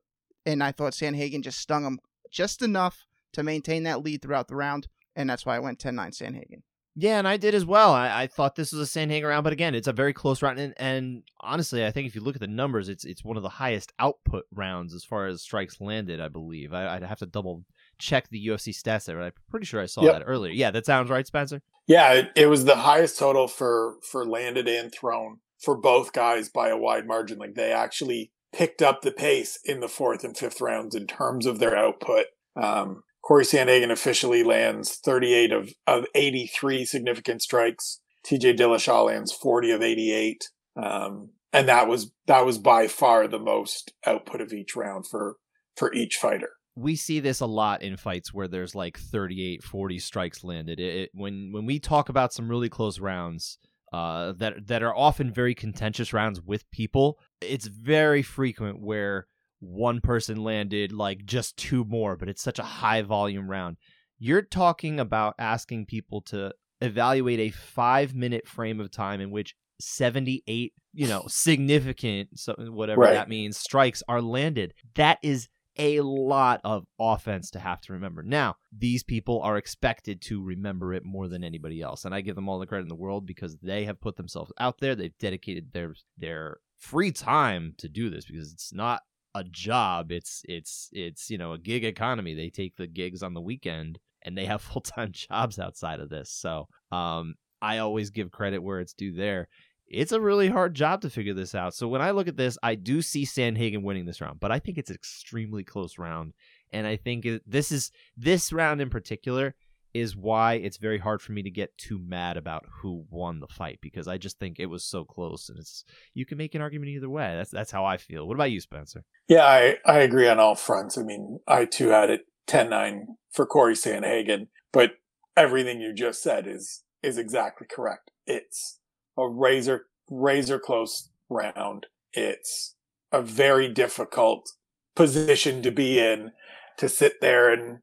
And 0.45 0.63
I 0.63 0.71
thought 0.71 0.93
Sandhagen 0.93 1.43
just 1.43 1.60
stung 1.60 1.84
him 1.84 1.99
just 2.31 2.62
enough 2.62 3.05
to 3.34 3.43
maintain 3.43 3.84
that 3.84 4.03
lead 4.03 4.21
throughout 4.21 4.47
the 4.47 4.55
round. 4.55 4.88
And 5.15 5.29
that's 5.29 5.45
why 5.45 5.55
I 5.55 5.60
went 5.60 5.79
10 5.79 5.95
9 5.95 6.12
Sandhagen. 6.12 6.63
Yeah, 6.97 7.19
and 7.19 7.27
I 7.27 7.36
did 7.36 7.53
as 7.53 7.65
well. 7.65 7.93
I, 7.93 8.23
I 8.23 8.27
thought 8.27 8.55
this 8.55 8.71
was 8.71 8.95
a 8.95 8.99
Sandhagen 8.99 9.23
around, 9.23 9.43
but 9.43 9.51
again, 9.51 9.75
it's 9.75 9.88
a 9.88 9.93
very 9.93 10.13
close 10.13 10.41
round. 10.41 10.60
And, 10.60 10.73
and 10.77 11.23
honestly, 11.41 11.86
I 11.86 11.91
think 11.91 12.08
if 12.08 12.15
you 12.15 12.21
look 12.21 12.36
at 12.36 12.41
the 12.41 12.47
numbers, 12.47 12.88
it's 12.88 13.03
it's 13.03 13.23
one 13.23 13.36
of 13.36 13.43
the 13.43 13.49
highest 13.49 13.91
output 13.99 14.45
rounds 14.53 14.93
as 14.93 15.03
far 15.03 15.27
as 15.27 15.41
strikes 15.41 15.81
landed. 15.81 16.21
I 16.21 16.29
believe 16.29 16.73
I, 16.73 16.93
would 16.93 17.03
have 17.03 17.19
to 17.19 17.25
double 17.25 17.65
check 17.97 18.29
the 18.29 18.47
UFC 18.47 18.69
stats 18.69 19.05
there, 19.05 19.17
but 19.17 19.25
I'm 19.25 19.31
pretty 19.49 19.65
sure 19.65 19.81
I 19.81 19.88
saw 19.88 20.03
Yep. 20.03 20.13
that 20.13 20.23
earlier. 20.23 20.53
Yeah, 20.53 20.71
that 20.71 20.86
sounds 20.86 21.10
right, 21.10 21.27
Spencer. 21.27 21.62
Yeah, 21.86 22.13
it, 22.13 22.31
it 22.36 22.45
was 22.47 22.63
the 22.65 22.77
highest 22.77 23.19
total 23.19 23.47
for 23.49 23.95
for 24.10 24.25
landed 24.25 24.67
and 24.67 24.91
thrown 24.93 25.39
for 25.62 25.77
both 25.77 26.13
guys 26.13 26.47
by 26.49 26.69
a 26.69 26.77
wide 26.77 27.08
margin. 27.08 27.39
Like 27.39 27.55
they 27.55 27.73
actually 27.73 28.31
picked 28.53 28.81
up 28.81 29.01
the 29.01 29.12
pace 29.12 29.60
in 29.65 29.81
the 29.81 29.89
fourth 29.89 30.23
and 30.23 30.38
fifth 30.38 30.62
rounds 30.62 30.95
in 30.95 31.08
terms 31.08 31.45
of 31.45 31.60
their 31.60 31.75
output. 31.75 32.27
Um, 32.55 33.03
Cory 33.25 33.43
Sandhagen 33.43 33.91
officially 33.91 34.43
lands 34.43 34.99
38 35.03 35.51
of, 35.51 35.69
of 35.88 36.05
83 36.13 36.85
significant 36.85 37.41
strikes. 37.41 38.01
TJ 38.25 38.57
Dillashaw 38.57 39.05
lands 39.07 39.31
40 39.31 39.71
of 39.71 39.81
88. 39.81 40.49
Um, 40.81 41.29
and 41.53 41.67
that 41.69 41.88
was 41.88 42.11
that 42.27 42.45
was 42.45 42.57
by 42.57 42.88
far 42.88 43.27
the 43.27 43.39
most 43.39 43.93
output 44.05 44.41
of 44.41 44.51
each 44.51 44.75
round 44.75 45.05
for 45.07 45.38
for 45.77 45.93
each 45.93 46.17
fighter. 46.17 46.49
we 46.75 46.95
see 46.95 47.19
this 47.21 47.39
a 47.39 47.45
lot 47.45 47.81
in 47.81 47.95
fights 47.97 48.33
where 48.33 48.47
there's 48.49 48.75
like 48.75 48.97
38 48.97 49.63
40 49.63 49.99
strikes 49.99 50.43
landed 50.43 50.79
it, 50.79 50.95
it- 50.95 51.09
when 51.13 51.51
when 51.53 51.65
we 51.65 51.79
talk 51.79 52.09
about 52.09 52.33
some 52.33 52.49
really 52.49 52.67
close 52.69 52.99
rounds 52.99 53.57
uh, 53.93 54.33
that 54.33 54.67
that 54.67 54.83
are 54.83 54.93
often 54.95 55.31
very 55.31 55.55
contentious 55.55 56.11
rounds 56.11 56.41
with 56.41 56.69
people 56.71 57.17
it's 57.39 57.67
very 57.67 58.21
frequent 58.21 58.81
where 58.81 59.27
one 59.60 60.02
person 60.02 60.44
landed 60.44 60.91
like 60.91 61.26
just 61.26 61.58
two 61.58 61.84
more 61.86 62.15
but 62.15 62.30
it's 62.30 62.41
such 62.41 62.60
a 62.60 62.63
high 62.63 63.02
volume 63.02 63.50
round 63.50 63.78
you're 64.20 64.41
talking 64.41 65.00
about 65.00 65.34
asking 65.39 65.86
people 65.86 66.22
to 66.22 66.52
evaluate 66.82 67.39
a 67.39 67.50
five 67.50 68.13
minute 68.13 68.48
frame 68.48 68.80
of 68.80 68.91
time 68.91 69.22
in 69.22 69.32
which 69.32 69.56
78 69.80 70.74
you 70.94 71.08
know 71.08 71.24
significant 71.28 72.30
whatever 72.58 73.02
Right. 73.02 73.13
that 73.13 73.30
means 73.30 73.58
strikes 73.58 74.04
are 74.08 74.22
landed 74.22 74.74
that 74.96 75.20
is 75.24 75.48
a 75.78 76.00
lot 76.00 76.62
of 76.63 76.86
offense 76.98 77.52
to 77.52 77.60
have 77.60 77.82
to 77.82 77.91
remember. 77.91 78.24
Now, 78.24 78.56
these 78.72 79.04
people 79.04 79.41
are 79.41 79.58
expected 79.58 80.22
to 80.22 80.41
remember 80.41 80.94
it 80.94 81.04
more 81.04 81.28
than 81.28 81.44
anybody 81.44 81.82
else, 81.82 82.06
and 82.06 82.15
I 82.15 82.22
give 82.22 82.36
them 82.36 82.48
all 82.48 82.60
the 82.60 82.65
credit 82.65 82.84
in 82.84 82.88
the 82.88 82.96
world 82.96 83.26
because 83.26 83.58
they 83.58 83.84
have 83.84 84.00
put 84.00 84.15
themselves 84.15 84.54
out 84.58 84.80
there. 84.80 84.96
They've 84.96 85.18
dedicated 85.20 85.74
their 85.74 85.94
their 86.18 86.60
free 86.78 87.12
time 87.12 87.74
to 87.80 87.89
do 87.89 88.10
this 88.10 88.24
because 88.24 88.54
it's 88.54 88.72
not 88.74 89.02
a 89.36 89.43
job. 89.43 90.12
It's 90.12 90.41
it's 90.50 90.89
it's 90.91 91.30
you 91.30 91.38
know 91.38 91.54
a 91.54 91.60
gig 91.60 91.84
economy. 91.86 92.34
They 92.34 92.50
take 92.50 92.76
the 92.78 92.88
gigs 92.88 93.21
on 93.21 93.36
the 93.36 93.41
weekend 93.41 94.00
and 94.24 94.36
they 94.36 94.45
have 94.45 94.62
full 94.63 94.82
time 94.82 95.12
jobs 95.12 95.60
outside 95.60 96.00
of 96.00 96.10
this. 96.10 96.32
So, 96.32 96.67
um, 96.91 97.36
I 97.62 97.78
always 97.78 98.10
give 98.10 98.32
credit 98.32 98.60
where 98.60 98.80
it's 98.80 98.93
due 98.93 99.13
there 99.13 99.48
it's 99.88 100.12
a 100.12 100.21
really 100.21 100.50
hard 100.50 100.74
job 100.74 101.02
to 101.02 101.10
figure 101.10 101.34
this 101.34 101.54
out. 101.54 101.74
So 101.74 101.88
when 101.88 102.02
I 102.02 102.12
look 102.12 102.28
at 102.28 102.38
this, 102.38 102.58
I 102.63 102.76
do 102.76 103.02
see 103.02 103.24
Sandhagen 103.24 103.84
winning 103.84 104.06
this 104.06 104.21
round, 104.21 104.39
but 104.39 104.52
I 104.52 104.60
think 104.60 104.78
it's 104.78 104.89
an 104.89 104.95
extremely 104.95 105.63
close 105.63 105.98
round, 105.98 106.34
and 106.71 106.88
I 106.88 106.95
think 106.95 107.28
this 107.45 107.71
is 107.71 107.91
this 108.17 108.52
round 108.52 108.82
in 108.82 108.89
particular 108.89 109.56
is 109.95 110.13
why 110.13 110.55
it's 110.55 110.75
very 110.75 110.97
hard 110.97 111.21
for 111.21 111.31
me 111.31 111.41
to 111.41 111.49
get 111.49 111.77
too 111.77 111.97
mad 111.97 112.36
about 112.36 112.65
who 112.81 113.05
won 113.10 113.39
the 113.39 113.47
fight 113.47 113.79
because 113.81 114.10
I 114.10 114.17
just 114.17 114.38
think 114.38 114.60
it 114.60 114.65
was 114.65 114.84
so 114.84 115.05
close 115.05 115.47
and 115.47 115.58
it's 115.58 115.86
you 116.13 116.25
can 116.25 116.38
make 116.38 116.53
an 116.53 116.62
argument 116.62 116.89
either 116.89 117.10
way. 117.10 117.34
That's 117.34 117.49
that's 117.49 117.71
how 117.71 117.86
I 117.86 117.95
feel. 117.95 118.27
What 118.27 118.34
about 118.36 118.51
you, 118.51 118.60
Spencer? 118.60 119.05
Yeah, 119.29 119.45
I, 119.45 119.77
I 119.86 119.99
agree 119.99 120.27
on 120.27 120.38
all 120.38 120.55
fronts. 120.55 120.97
I 120.97 121.03
mean, 121.03 121.39
I 121.47 121.63
too 121.63 121.88
had 121.88 122.10
it 122.10 122.25
10-9 122.47 123.05
for 123.31 123.45
Cory 123.45 123.73
Sandhagen, 123.73 124.47
but 124.73 124.95
everything 125.38 125.79
you 125.79 125.93
just 125.93 126.21
said 126.21 126.45
is 126.45 126.84
is 127.01 127.17
exactly 127.17 127.65
correct. 127.65 128.12
It's 128.27 128.79
a 129.17 129.25
razor 129.25 129.86
razor 130.10 130.60
close 130.60 131.10
round. 131.29 131.86
It's 132.12 132.75
a 133.13 133.21
very 133.21 133.69
difficult 133.69 134.49
position 134.93 135.62
to 135.62 135.71
be 135.71 135.99
in 135.99 136.34
to 136.79 136.89
sit 136.89 137.21
there 137.21 137.49
and 137.49 137.79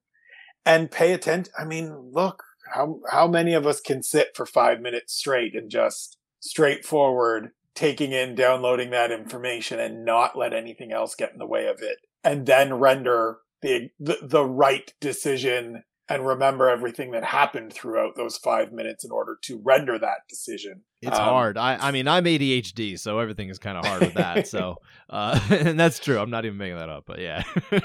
and 0.64 0.90
pay 0.90 1.12
attention. 1.12 1.52
I 1.58 1.64
mean, 1.64 2.10
look, 2.12 2.42
how 2.74 3.00
how 3.10 3.26
many 3.26 3.54
of 3.54 3.66
us 3.66 3.80
can 3.80 4.02
sit 4.02 4.36
for 4.36 4.46
5 4.46 4.80
minutes 4.80 5.14
straight 5.14 5.54
and 5.54 5.70
just 5.70 6.16
straightforward 6.40 7.50
taking 7.74 8.12
in 8.12 8.34
downloading 8.34 8.90
that 8.90 9.10
information 9.10 9.80
and 9.80 10.04
not 10.04 10.36
let 10.36 10.52
anything 10.52 10.92
else 10.92 11.14
get 11.14 11.32
in 11.32 11.38
the 11.38 11.46
way 11.46 11.66
of 11.66 11.80
it 11.80 11.98
and 12.22 12.46
then 12.46 12.74
render 12.74 13.38
the 13.62 13.90
the, 13.98 14.18
the 14.22 14.44
right 14.44 14.92
decision 15.00 15.84
and 16.08 16.26
remember 16.26 16.68
everything 16.68 17.12
that 17.12 17.24
happened 17.24 17.72
throughout 17.72 18.16
those 18.16 18.36
five 18.36 18.72
minutes 18.72 19.04
in 19.04 19.10
order 19.10 19.38
to 19.42 19.60
render 19.64 19.98
that 19.98 20.18
decision. 20.28 20.82
It's 21.00 21.16
Um, 21.16 21.24
hard. 21.24 21.56
I, 21.56 21.76
I 21.76 21.90
mean, 21.90 22.08
I'm 22.08 22.24
ADHD, 22.24 22.98
so 22.98 23.18
everything 23.18 23.48
is 23.48 23.58
kind 23.58 23.78
of 23.78 23.84
hard 23.86 24.00
with 24.02 24.14
that. 24.14 24.46
so, 24.48 24.76
uh, 25.10 25.38
and 25.50 25.78
that's 25.78 25.98
true. 25.98 26.18
I'm 26.18 26.30
not 26.30 26.44
even 26.44 26.58
making 26.58 26.76
that 26.76 26.88
up, 26.88 27.04
but 27.06 27.20
yeah. 27.20 27.42